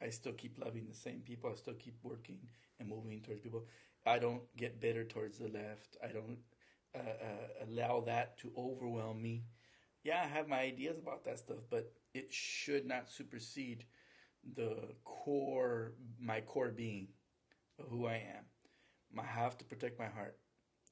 I 0.00 0.10
still 0.10 0.32
keep 0.32 0.58
loving 0.58 0.86
the 0.86 0.94
same 0.94 1.20
people. 1.20 1.50
I 1.50 1.54
still 1.56 1.74
keep 1.74 1.96
working 2.02 2.38
and 2.78 2.88
moving 2.88 3.20
towards 3.20 3.40
people. 3.40 3.66
I 4.06 4.18
don't 4.18 4.42
get 4.56 4.80
bitter 4.80 5.04
towards 5.04 5.38
the 5.38 5.48
left. 5.48 5.96
I 6.02 6.08
don't 6.08 6.38
uh, 6.94 6.98
uh, 7.00 7.64
allow 7.68 8.00
that 8.02 8.38
to 8.38 8.52
overwhelm 8.56 9.20
me. 9.20 9.44
Yeah, 10.04 10.22
I 10.22 10.26
have 10.26 10.48
my 10.48 10.60
ideas 10.60 10.98
about 10.98 11.24
that 11.24 11.38
stuff, 11.38 11.58
but 11.70 11.92
it 12.14 12.32
should 12.32 12.86
not 12.86 13.10
supersede 13.10 13.84
the 14.54 14.76
core, 15.04 15.94
my 16.20 16.40
core 16.42 16.68
being 16.68 17.08
of 17.78 17.88
who 17.88 18.06
I 18.06 18.22
am. 18.36 18.44
I 19.18 19.24
have 19.24 19.58
to 19.58 19.64
protect 19.64 19.98
my 19.98 20.06
heart. 20.06 20.36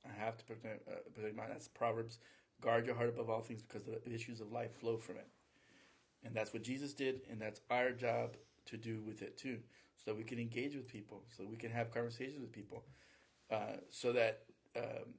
I 0.07 0.25
have 0.25 0.37
to 0.39 0.45
protect, 0.45 0.89
uh, 0.89 0.97
protect 1.15 1.37
my. 1.37 1.47
That's 1.47 1.69
Proverbs. 1.69 2.19
Guard 2.61 2.87
your 2.87 2.95
heart 2.95 3.09
above 3.09 3.29
all 3.29 3.41
things, 3.41 3.63
because 3.63 3.85
the 3.85 4.13
issues 4.13 4.41
of 4.41 4.53
life 4.53 4.73
flow 4.77 4.97
from 4.97 5.17
it. 5.17 5.27
And 6.25 6.35
that's 6.35 6.53
what 6.53 6.63
Jesus 6.63 6.95
did, 6.95 7.23
and 7.31 7.41
that's 7.41 7.61
our 7.69 7.91
job 7.91 8.37
to 8.67 8.77
do 8.77 9.03
with 9.07 9.23
it 9.23 9.37
too, 9.37 9.59
so 9.97 10.11
that 10.11 10.17
we 10.17 10.25
can 10.25 10.39
engage 10.39 10.75
with 10.75 10.89
people, 10.89 11.25
so 11.37 11.43
that 11.43 11.51
we 11.51 11.57
can 11.57 11.71
have 11.71 11.91
conversations 11.91 12.41
with 12.41 12.53
people, 12.53 12.85
uh, 13.51 13.77
so 13.91 14.13
that 14.13 14.45
um, 14.77 15.15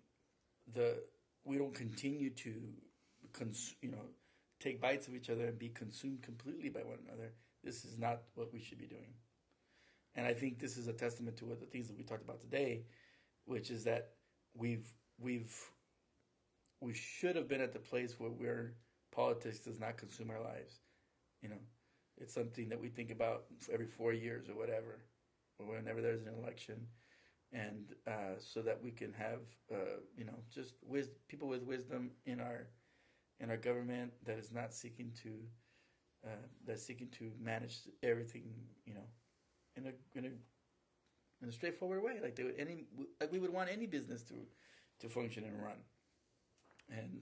the 0.73 1.03
we 1.43 1.57
don't 1.57 1.75
continue 1.75 2.31
to, 2.31 2.53
cons- 3.33 3.75
you 3.81 3.91
know, 3.91 4.05
take 4.59 4.81
bites 4.81 5.07
of 5.07 5.15
each 5.15 5.29
other 5.29 5.45
and 5.45 5.59
be 5.59 5.69
consumed 5.69 6.23
completely 6.23 6.69
by 6.69 6.79
one 6.79 6.97
another. 7.07 7.33
This 7.63 7.85
is 7.85 7.99
not 7.99 8.21
what 8.33 8.51
we 8.51 8.59
should 8.59 8.79
be 8.79 8.87
doing. 8.87 9.13
And 10.15 10.25
I 10.25 10.33
think 10.33 10.57
this 10.57 10.77
is 10.77 10.87
a 10.87 10.93
testament 10.93 11.37
to 11.37 11.45
what 11.45 11.59
the 11.59 11.67
things 11.67 11.87
that 11.87 11.97
we 11.97 12.03
talked 12.03 12.23
about 12.23 12.41
today, 12.41 12.85
which 13.45 13.69
is 13.69 13.83
that 13.83 14.14
we've 14.55 14.87
we've 15.19 15.53
we 16.81 16.93
should 16.93 17.35
have 17.35 17.47
been 17.47 17.61
at 17.61 17.73
the 17.73 17.79
place 17.79 18.15
where 18.19 18.73
politics 19.11 19.59
does 19.59 19.79
not 19.79 19.97
consume 19.97 20.29
our 20.29 20.41
lives. 20.41 20.81
You 21.41 21.49
know, 21.49 21.59
it's 22.17 22.33
something 22.33 22.69
that 22.69 22.79
we 22.79 22.89
think 22.89 23.11
about 23.11 23.45
every 23.71 23.87
four 23.87 24.13
years 24.13 24.49
or 24.49 24.55
whatever, 24.55 25.01
or 25.59 25.67
whenever 25.67 26.01
there's 26.01 26.21
an 26.21 26.33
election, 26.41 26.87
and 27.53 27.93
uh, 28.07 28.37
so 28.39 28.61
that 28.61 28.81
we 28.83 28.91
can 28.91 29.13
have 29.13 29.41
uh, 29.71 29.99
you 30.17 30.25
know 30.25 30.35
just 30.53 30.75
wis- 30.85 31.09
people 31.27 31.47
with 31.47 31.63
wisdom 31.63 32.11
in 32.25 32.39
our 32.39 32.67
in 33.39 33.49
our 33.49 33.57
government 33.57 34.11
that 34.25 34.37
is 34.37 34.51
not 34.51 34.73
seeking 34.73 35.11
to 35.23 35.29
uh, 36.25 36.29
that's 36.65 36.83
seeking 36.83 37.09
to 37.09 37.31
manage 37.39 37.79
everything 38.03 38.53
you 38.85 38.93
know 38.93 39.07
in 39.75 39.87
a 39.87 40.17
in 40.17 40.25
a 40.25 40.29
in 41.41 41.49
a 41.49 41.51
straightforward 41.51 42.01
way 42.03 42.19
like 42.21 42.35
they 42.35 42.43
would 42.43 42.55
any 42.57 42.85
like 43.19 43.31
we 43.31 43.39
would 43.39 43.53
want 43.53 43.69
any 43.71 43.85
business 43.85 44.23
to 44.23 44.35
to 44.99 45.09
function 45.09 45.43
and 45.43 45.61
run 45.61 45.77
and 46.89 47.21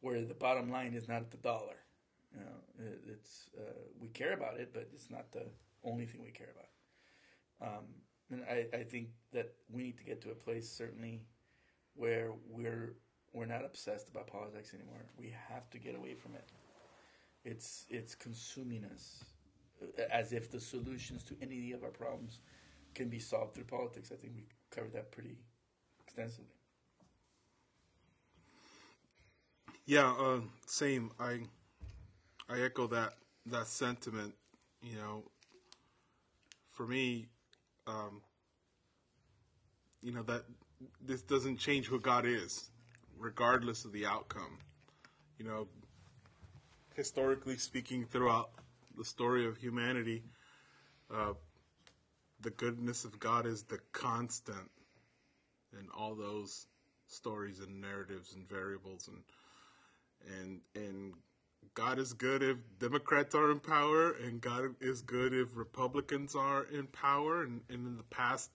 where 0.00 0.20
the 0.22 0.34
bottom 0.34 0.70
line 0.70 0.94
is 0.94 1.08
not 1.08 1.30
the 1.30 1.36
dollar 1.38 1.76
you 2.34 2.40
know 2.40 2.90
it's 3.06 3.48
uh, 3.58 3.82
we 4.00 4.08
care 4.08 4.32
about 4.32 4.58
it 4.58 4.70
but 4.72 4.88
it's 4.92 5.10
not 5.10 5.30
the 5.32 5.44
only 5.84 6.06
thing 6.06 6.22
we 6.22 6.30
care 6.30 6.50
about 6.54 7.68
um, 7.68 7.84
and 8.30 8.42
I, 8.50 8.66
I 8.76 8.82
think 8.82 9.08
that 9.32 9.52
we 9.70 9.82
need 9.82 9.98
to 9.98 10.04
get 10.04 10.20
to 10.22 10.30
a 10.30 10.34
place 10.34 10.68
certainly 10.68 11.22
where 11.94 12.32
we're 12.48 12.94
we're 13.32 13.46
not 13.46 13.64
obsessed 13.64 14.08
about 14.10 14.26
politics 14.26 14.74
anymore. 14.74 15.06
We 15.18 15.34
have 15.48 15.70
to 15.70 15.78
get 15.78 15.94
away 15.94 16.14
from 16.14 16.34
it. 16.34 16.50
It's 17.44 17.86
it's 17.88 18.14
consuming 18.14 18.84
us, 18.84 19.24
uh, 19.82 20.02
as 20.10 20.32
if 20.32 20.50
the 20.50 20.60
solutions 20.60 21.22
to 21.24 21.36
any 21.40 21.72
of 21.72 21.82
our 21.82 21.90
problems 21.90 22.40
can 22.94 23.08
be 23.08 23.18
solved 23.18 23.54
through 23.54 23.64
politics. 23.64 24.10
I 24.12 24.16
think 24.16 24.34
we 24.34 24.44
covered 24.70 24.92
that 24.94 25.10
pretty 25.12 25.36
extensively. 26.00 26.46
Yeah, 29.86 30.12
uh, 30.12 30.40
same. 30.66 31.10
I 31.18 31.40
I 32.48 32.60
echo 32.60 32.86
that 32.88 33.14
that 33.46 33.66
sentiment. 33.66 34.34
You 34.82 34.96
know, 34.96 35.24
for 36.70 36.86
me, 36.86 37.26
um, 37.86 38.20
you 40.02 40.12
know 40.12 40.22
that 40.24 40.44
this 41.00 41.22
doesn't 41.22 41.58
change 41.58 41.86
who 41.86 41.98
God 42.00 42.26
is, 42.26 42.70
regardless 43.18 43.84
of 43.84 43.92
the 43.92 44.06
outcome. 44.06 44.58
You 45.38 45.46
know, 45.46 45.68
historically 46.94 47.56
speaking, 47.56 48.04
throughout 48.04 48.50
the 48.96 49.04
story 49.04 49.46
of 49.46 49.56
humanity, 49.56 50.22
uh, 51.12 51.32
the 52.42 52.50
goodness 52.50 53.04
of 53.04 53.18
God 53.18 53.46
is 53.46 53.62
the 53.62 53.78
constant 53.92 54.70
in 55.78 55.88
all 55.96 56.14
those 56.14 56.66
stories 57.06 57.60
and 57.60 57.80
narratives 57.80 58.34
and 58.34 58.48
variables 58.48 59.08
and 59.08 59.22
and 60.38 60.60
and 60.74 61.14
God 61.74 61.98
is 61.98 62.12
good 62.12 62.42
if 62.42 62.56
Democrats 62.78 63.34
are 63.34 63.50
in 63.50 63.60
power, 63.60 64.12
and 64.12 64.40
God 64.40 64.74
is 64.80 65.00
good 65.00 65.32
if 65.32 65.56
Republicans 65.56 66.34
are 66.34 66.64
in 66.64 66.86
power. 66.86 67.42
And, 67.42 67.62
and 67.70 67.86
in 67.86 67.96
the 67.96 68.02
past, 68.04 68.50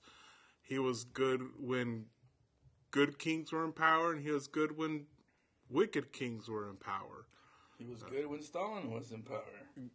He 0.61 0.77
was 0.77 1.03
good 1.05 1.41
when 1.59 2.05
good 2.91 3.17
kings 3.17 3.51
were 3.51 3.65
in 3.65 3.71
power, 3.71 4.11
and 4.11 4.21
He 4.21 4.31
was 4.31 4.47
good 4.47 4.77
when 4.77 5.05
wicked 5.69 6.13
kings 6.13 6.47
were 6.47 6.69
in 6.69 6.75
power. 6.75 7.25
He 7.79 7.85
was 7.85 8.03
good 8.03 8.27
when 8.27 8.41
Stalin 8.41 8.91
was 8.91 9.11
in 9.11 9.23
power. 9.23 9.43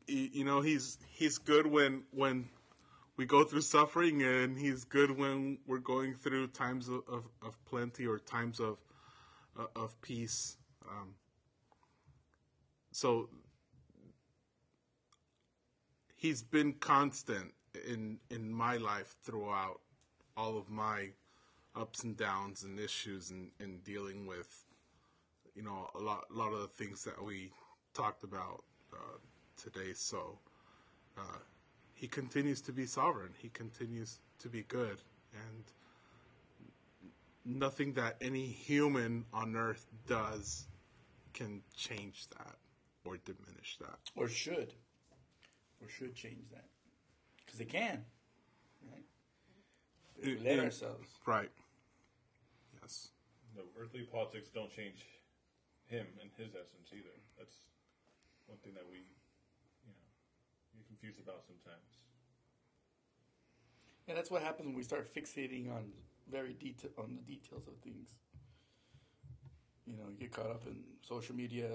You 0.06 0.44
know, 0.44 0.60
He's 0.60 0.98
He's 1.10 1.38
good 1.38 1.66
when 1.66 2.02
when 2.10 2.48
we 3.16 3.26
go 3.26 3.44
through 3.44 3.62
suffering, 3.62 4.22
and 4.22 4.58
He's 4.58 4.84
good 4.84 5.16
when 5.16 5.58
we're 5.66 5.78
going 5.78 6.14
through 6.14 6.48
times 6.48 6.88
of, 6.88 7.02
of, 7.08 7.24
of 7.44 7.64
plenty 7.64 8.06
or 8.06 8.18
times 8.18 8.60
of 8.60 8.78
uh, 9.58 9.66
of 9.76 10.00
peace. 10.00 10.56
Um, 10.88 11.14
so 12.92 13.28
he's 16.14 16.42
been 16.42 16.72
constant 16.74 17.52
in 17.88 18.18
in 18.30 18.52
my 18.52 18.76
life 18.76 19.16
throughout 19.24 19.80
all 20.36 20.56
of 20.56 20.70
my 20.70 21.08
ups 21.74 22.04
and 22.04 22.16
downs 22.16 22.62
and 22.62 22.78
issues 22.78 23.30
and, 23.30 23.50
and 23.58 23.82
dealing 23.82 24.26
with 24.26 24.64
you 25.54 25.62
know 25.62 25.90
a 25.94 25.98
lot 25.98 26.24
a 26.32 26.38
lot 26.38 26.52
of 26.52 26.60
the 26.60 26.68
things 26.68 27.02
that 27.04 27.22
we 27.22 27.50
talked 27.92 28.24
about 28.24 28.62
uh, 28.92 29.18
today 29.56 29.92
so 29.94 30.38
uh, 31.18 31.38
he 32.02 32.08
continues 32.08 32.60
to 32.60 32.72
be 32.72 32.84
sovereign 32.86 33.32
he 33.44 33.48
continues 33.48 34.18
to 34.38 34.48
be 34.48 34.62
good 34.64 34.98
and 35.34 35.64
nothing 37.44 37.92
that 37.94 38.16
any 38.20 38.46
human 38.46 39.24
on 39.32 39.56
earth 39.56 39.86
does 40.06 40.66
can 41.32 41.62
change 41.76 42.28
that 42.30 42.56
or 43.04 43.16
diminish 43.24 43.78
that. 43.80 43.98
Or 44.14 44.28
should. 44.28 44.74
Or 45.80 45.88
should 45.88 46.14
change 46.14 46.50
that. 46.52 46.66
Because 47.44 47.58
they 47.58 47.64
can. 47.64 48.04
Right? 48.90 49.04
If 50.18 50.24
we 50.26 50.36
let 50.38 50.56
Yeah. 50.56 50.64
ourselves. 50.64 51.08
Right. 51.26 51.50
Yes. 52.80 53.10
No, 53.56 53.62
earthly 53.76 54.02
politics 54.04 54.48
don't 54.50 54.70
change 54.70 55.04
him 55.86 56.06
and 56.20 56.30
his 56.36 56.54
essence 56.54 56.92
either. 56.92 57.14
That's 57.36 57.56
one 58.46 58.58
thing 58.58 58.74
that 58.74 58.86
we, 58.88 58.98
you 58.98 59.02
know, 59.02 59.08
get 59.08 59.21
confused 61.02 61.20
about 61.20 61.42
sometimes. 61.44 61.98
And 64.08 64.16
that's 64.16 64.30
what 64.30 64.42
happens 64.42 64.66
when 64.66 64.76
we 64.76 64.82
start 64.82 65.12
fixating 65.12 65.70
on 65.74 65.84
very 66.30 66.54
detail 66.54 66.90
on 66.98 67.16
the 67.16 67.22
details 67.22 67.66
of 67.66 67.74
things. 67.82 68.10
You 69.86 69.94
know, 69.94 70.04
you 70.10 70.16
get 70.18 70.32
caught 70.32 70.50
up 70.50 70.62
in 70.66 70.76
social 71.00 71.34
media, 71.34 71.68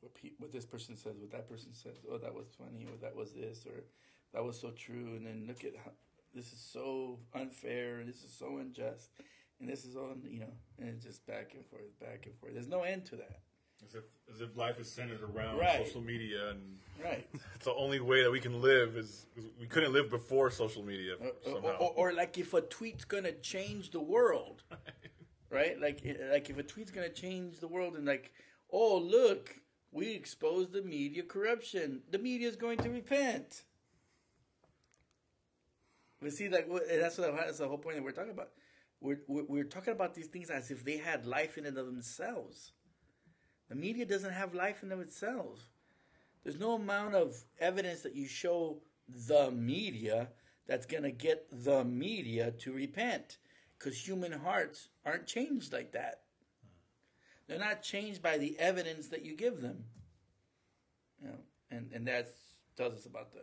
what 0.00 0.14
pe- 0.14 0.36
what 0.38 0.52
this 0.52 0.64
person 0.64 0.96
says, 0.96 1.16
what 1.18 1.30
that 1.32 1.48
person 1.48 1.74
says. 1.74 1.96
Oh, 2.10 2.18
that 2.18 2.34
was 2.34 2.46
funny, 2.56 2.86
or 2.86 2.96
that 3.00 3.14
was 3.14 3.32
this, 3.32 3.66
or 3.66 3.84
that 4.32 4.44
was 4.44 4.60
so 4.60 4.70
true. 4.70 5.14
And 5.16 5.26
then 5.26 5.44
look 5.48 5.64
at 5.64 5.74
how 5.84 5.90
this 6.34 6.52
is 6.52 6.60
so 6.60 7.18
unfair, 7.34 8.02
this 8.04 8.22
is 8.22 8.32
so 8.32 8.58
unjust, 8.58 9.10
and 9.58 9.68
this 9.68 9.84
is 9.84 9.96
all 9.96 10.14
you 10.28 10.40
know. 10.40 10.52
And 10.78 10.88
it's 10.88 11.04
just 11.04 11.26
back 11.26 11.52
and 11.54 11.66
forth, 11.66 11.98
back 11.98 12.26
and 12.26 12.36
forth. 12.36 12.54
There's 12.54 12.68
no 12.68 12.82
end 12.82 13.04
to 13.06 13.16
that. 13.16 13.40
As 13.86 13.94
if 13.94 14.04
as 14.32 14.40
if 14.40 14.56
life 14.56 14.78
is 14.78 14.90
centered 14.90 15.22
around 15.22 15.58
Right. 15.58 15.84
social 15.86 16.00
media 16.00 16.50
and 16.50 16.78
Right. 17.02 17.26
it's 17.54 17.64
the 17.64 17.74
only 17.74 17.98
way 17.98 18.22
that 18.22 18.30
we 18.30 18.40
can 18.40 18.60
live 18.60 18.96
is 18.96 19.26
we 19.58 19.66
couldn't 19.66 19.92
live 19.92 20.10
before 20.10 20.50
social 20.50 20.82
media 20.84 21.14
or, 21.18 21.32
somehow. 21.44 21.78
or, 21.78 21.92
or 21.96 22.12
like 22.12 22.36
if 22.38 22.52
a 22.54 22.60
tweet's 22.60 23.04
gonna 23.04 23.32
change 23.32 23.90
the 23.90 24.00
world, 24.00 24.62
right? 25.50 25.80
Like 25.80 26.00
like 26.30 26.50
if 26.50 26.58
a 26.58 26.62
tweet's 26.62 26.90
gonna 26.90 27.08
change 27.08 27.58
the 27.60 27.68
world 27.68 27.96
and 27.96 28.06
like, 28.06 28.32
oh 28.70 28.98
look, 28.98 29.56
we 29.90 30.12
exposed 30.12 30.72
the 30.72 30.82
media 30.82 31.22
corruption. 31.22 32.02
The 32.10 32.18
media 32.18 32.48
is 32.48 32.56
going 32.56 32.78
to 32.78 32.90
repent. 32.90 33.64
But 36.20 36.32
see, 36.32 36.48
like 36.48 36.68
that's 36.68 37.16
what 37.18 37.34
that's 37.36 37.58
the 37.58 37.66
whole 37.68 37.78
point 37.78 37.96
that 37.96 38.02
we're 38.04 38.12
talking 38.12 38.30
about. 38.32 38.50
We're, 39.00 39.20
we're 39.26 39.44
we're 39.44 39.64
talking 39.64 39.92
about 39.94 40.14
these 40.14 40.26
things 40.26 40.50
as 40.50 40.70
if 40.70 40.84
they 40.84 40.98
had 40.98 41.26
life 41.26 41.56
in 41.56 41.64
and 41.64 41.78
of 41.78 41.86
themselves. 41.86 42.72
The 43.70 43.76
media 43.76 44.04
doesn't 44.04 44.32
have 44.32 44.52
life 44.52 44.82
in 44.82 44.90
of 44.90 45.00
itself. 45.00 45.70
There's 46.42 46.58
no 46.58 46.74
amount 46.74 47.14
of 47.14 47.44
evidence 47.60 48.00
that 48.00 48.16
you 48.16 48.26
show 48.26 48.78
the 49.08 49.50
media 49.52 50.28
that's 50.66 50.86
going 50.86 51.04
to 51.04 51.12
get 51.12 51.46
the 51.52 51.84
media 51.84 52.50
to 52.50 52.72
repent 52.72 53.38
because 53.78 54.06
human 54.06 54.32
hearts 54.32 54.88
aren't 55.06 55.26
changed 55.26 55.72
like 55.72 55.92
that. 55.92 56.22
They're 57.46 57.60
not 57.60 57.82
changed 57.82 58.22
by 58.22 58.38
the 58.38 58.58
evidence 58.58 59.08
that 59.08 59.24
you 59.24 59.36
give 59.36 59.60
them. 59.60 59.84
You 61.22 61.28
know, 61.28 61.38
and 61.70 61.90
and 61.92 62.06
that 62.08 62.28
tells 62.76 62.94
us 62.94 63.06
about 63.06 63.32
the 63.32 63.42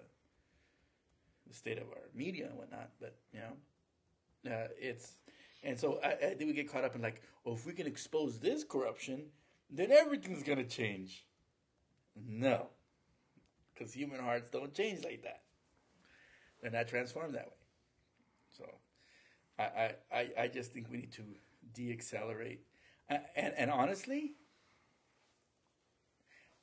the 1.48 1.54
state 1.54 1.78
of 1.78 1.88
our 1.90 2.10
media 2.14 2.48
and 2.48 2.58
whatnot. 2.58 2.90
But 3.00 3.16
you 3.34 3.40
know, 3.40 4.52
uh, 4.52 4.68
it's 4.78 5.16
and 5.64 5.80
so 5.80 6.00
I, 6.04 6.12
I 6.12 6.34
think 6.34 6.48
we 6.48 6.54
get 6.54 6.72
caught 6.72 6.84
up 6.84 6.96
in 6.96 7.02
like, 7.02 7.22
oh, 7.46 7.54
if 7.54 7.66
we 7.66 7.74
can 7.74 7.88
expose 7.88 8.40
this 8.40 8.64
corruption, 8.64 9.26
then 9.70 9.92
everything's 9.92 10.44
gonna 10.44 10.64
change. 10.64 11.26
No, 12.16 12.68
because 13.74 13.94
human 13.94 14.20
hearts 14.20 14.50
don't 14.50 14.74
change 14.74 15.04
like 15.04 15.24
that. 15.24 15.42
They're 16.62 16.72
not 16.72 16.88
transformed 16.88 17.36
that 17.36 17.46
way. 17.48 17.52
So, 18.58 18.66
I 19.60 19.96
I, 20.12 20.30
I, 20.40 20.48
just 20.48 20.74
think 20.74 20.90
we 20.90 20.98
need 20.98 21.12
to 21.14 21.24
deaccelerate, 21.74 22.60
and 23.10 23.22
and, 23.36 23.54
and 23.58 23.72
honestly. 23.72 24.36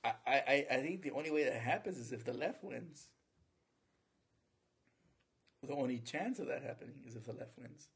I, 0.05 0.13
I, 0.27 0.67
I 0.71 0.77
think 0.83 1.01
the 1.01 1.13
only 1.13 1.31
way 1.31 1.45
that 1.45 1.55
happens 1.55 1.97
is 1.97 2.13
if 2.13 2.25
the 2.25 2.35
left 2.35 2.63
wins. 2.63 3.09
The 5.63 5.75
only 5.75 5.99
chance 5.99 6.39
of 6.39 6.49
that 6.49 6.63
happening 6.63 6.97
is 7.07 7.17
if 7.17 7.25
the 7.25 7.33
left 7.33 7.57
wins. 7.59 7.89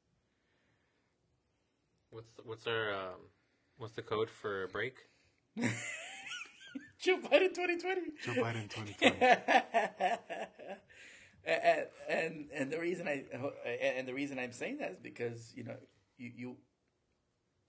What's 2.11 2.33
what's 2.45 2.67
our 2.67 2.95
um, 2.95 3.21
what's 3.79 3.95
the 3.95 4.03
code 4.03 4.29
for 4.29 4.65
a 4.65 4.69
break? 4.69 4.95
Joe 7.01 7.19
Biden 7.19 7.55
2020. 7.55 8.01
Joe 8.25 8.33
Biden 8.35 8.69
2020. 8.69 9.17
and 11.45 11.87
and, 12.09 12.49
and 12.53 12.73
the 12.73 12.79
reason 12.79 13.09
I 13.09 13.25
and 13.81 14.07
the 14.07 14.15
reason 14.15 14.39
I'm 14.39 14.53
saying 14.53 14.79
that 14.79 14.93
is 14.93 14.99
because 15.01 15.53
you 15.55 15.65
know 15.65 15.77
you 16.19 16.33
you 16.37 16.57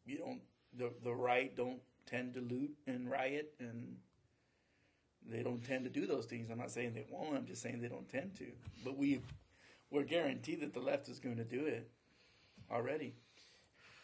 you 0.05 0.17
don't 0.17 0.41
the 0.75 0.91
the 1.03 1.13
right 1.13 1.55
don't 1.55 1.79
tend 2.05 2.33
to 2.33 2.41
loot 2.41 2.71
and 2.87 3.09
riot 3.09 3.53
and 3.59 3.97
they 5.29 5.43
don't 5.43 5.63
tend 5.63 5.83
to 5.83 5.89
do 5.89 6.07
those 6.07 6.25
things. 6.25 6.49
I'm 6.49 6.57
not 6.57 6.71
saying 6.71 6.93
they 6.93 7.05
won't. 7.09 7.35
I'm 7.35 7.45
just 7.45 7.61
saying 7.61 7.81
they 7.81 7.87
don't 7.87 8.09
tend 8.09 8.35
to. 8.37 8.45
But 8.83 8.97
we 8.97 9.21
we're 9.91 10.03
guaranteed 10.03 10.61
that 10.61 10.73
the 10.73 10.79
left 10.79 11.07
is 11.09 11.19
going 11.19 11.37
to 11.37 11.43
do 11.43 11.65
it 11.65 11.89
already, 12.71 13.15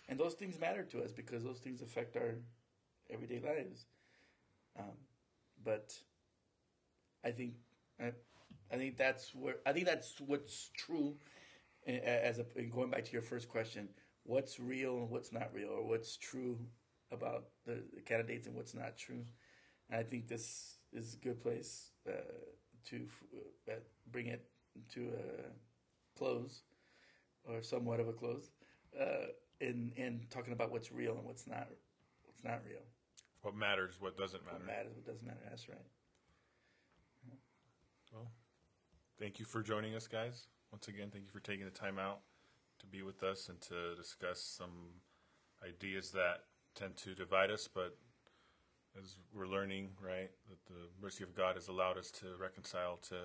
and 0.08 0.20
those 0.20 0.34
things 0.34 0.60
matter 0.60 0.84
to 0.84 1.04
us 1.04 1.12
because 1.12 1.44
those 1.44 1.60
things 1.60 1.82
affect 1.82 2.16
our 2.16 2.36
everyday 3.10 3.40
lives. 3.40 3.86
Um, 4.78 4.98
but 5.64 5.94
I 7.24 7.32
think 7.32 7.54
I, 8.00 8.12
I 8.72 8.78
think 8.78 8.98
that's 8.98 9.34
where 9.34 9.56
I 9.66 9.74
think 9.74 9.86
that's 9.86 10.20
what's 10.20 10.70
true. 10.76 11.16
As 11.88 12.40
a, 12.40 12.44
going 12.64 12.90
back 12.90 13.06
to 13.06 13.12
your 13.12 13.22
first 13.22 13.48
question, 13.48 13.90
what's 14.24 14.60
real 14.60 14.98
and 14.98 15.10
what's 15.12 15.32
not 15.32 15.54
real, 15.54 15.70
or 15.70 15.88
what's 15.88 16.18
true 16.18 16.58
about 17.12 17.46
the, 17.66 17.84
the 17.94 18.02
candidates 18.02 18.48
and 18.48 18.56
what's 18.56 18.74
not 18.74 18.98
true. 18.98 19.24
And 19.90 20.00
I 20.00 20.04
think 20.04 20.28
this 20.28 20.78
is 20.92 21.14
a 21.14 21.18
good 21.18 21.40
place 21.42 21.92
uh, 22.10 22.14
to 22.90 23.08
uh, 23.70 23.74
bring 24.12 24.28
it 24.28 24.48
to 24.94 25.10
a 25.10 26.18
close, 26.18 26.64
or 27.48 27.62
somewhat 27.62 28.00
of 28.00 28.08
a 28.08 28.14
close, 28.14 28.50
uh, 29.00 29.28
in 29.62 29.92
in 29.96 30.28
talking 30.30 30.54
about 30.54 30.72
what's 30.72 30.92
real 30.92 31.14
and 31.18 31.26
what's 31.26 31.48
not 31.48 31.68
what's 32.26 32.44
not 32.44 32.62
real. 32.68 32.82
What 33.42 33.56
matters, 33.56 33.96
what 34.00 34.18
doesn't 34.18 34.44
matter. 34.44 34.58
What 34.58 34.66
matters, 34.66 34.96
what 34.96 35.06
doesn't 35.06 35.26
matter. 35.26 35.40
That's 35.50 35.70
right. 35.70 35.78
Well, 38.12 38.32
thank 39.20 39.40
you 39.40 39.46
for 39.46 39.62
joining 39.62 39.94
us, 39.94 40.08
guys. 40.08 40.48
Once 40.72 40.88
again, 40.88 41.10
thank 41.12 41.26
you 41.26 41.32
for 41.32 41.42
taking 41.42 41.66
the 41.66 41.72
time 41.72 42.00
out 42.00 42.20
to 42.80 42.86
be 42.86 43.02
with 43.02 43.24
us 43.24 43.50
and 43.50 43.60
to 43.62 43.96
discuss 43.96 44.42
some 44.42 45.02
ideas 45.68 46.12
that 46.12 46.44
tend 46.76 46.98
to 46.98 47.14
divide 47.16 47.52
us, 47.52 47.68
but 47.68 47.98
as 49.02 49.18
we're 49.34 49.48
learning, 49.48 49.90
right, 50.02 50.32
that 50.50 50.66
the 50.68 50.90
mercy 51.02 51.24
of 51.24 51.36
God 51.36 51.56
has 51.56 51.68
allowed 51.68 51.98
us 51.98 52.12
to 52.12 52.28
reconcile 52.40 52.98
to 53.10 53.16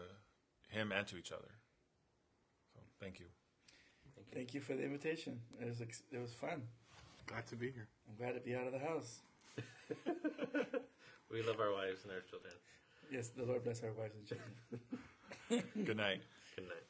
Him 0.68 0.92
and 0.92 1.06
to 1.08 1.16
each 1.16 1.32
other. 1.32 1.50
So, 2.74 2.80
thank 3.00 3.20
you. 3.20 3.26
Thank 4.32 4.54
you 4.54 4.60
for 4.60 4.74
the 4.74 4.82
invitation. 4.84 5.40
It 5.60 5.66
was 5.68 5.80
ex- 5.80 6.02
it 6.12 6.20
was 6.20 6.32
fun. 6.32 6.62
Glad 7.26 7.46
to 7.48 7.56
be 7.56 7.70
here. 7.70 7.88
I'm 8.08 8.16
glad 8.16 8.34
to 8.34 8.40
be 8.40 8.54
out 8.54 8.66
of 8.66 8.72
the 8.72 8.78
house. 8.78 9.20
We 11.30 11.42
love 11.42 11.60
our 11.60 11.72
wives 11.72 12.02
and 12.02 12.12
our 12.12 12.22
children. 12.28 12.52
Yes, 13.08 13.28
the 13.28 13.44
Lord 13.44 13.62
bless 13.62 13.84
our 13.84 13.92
wives 13.92 14.14
and 14.16 14.26
children. 14.26 15.86
Good 15.86 15.96
night. 15.96 16.22
Good 16.56 16.66
night. 16.66 16.89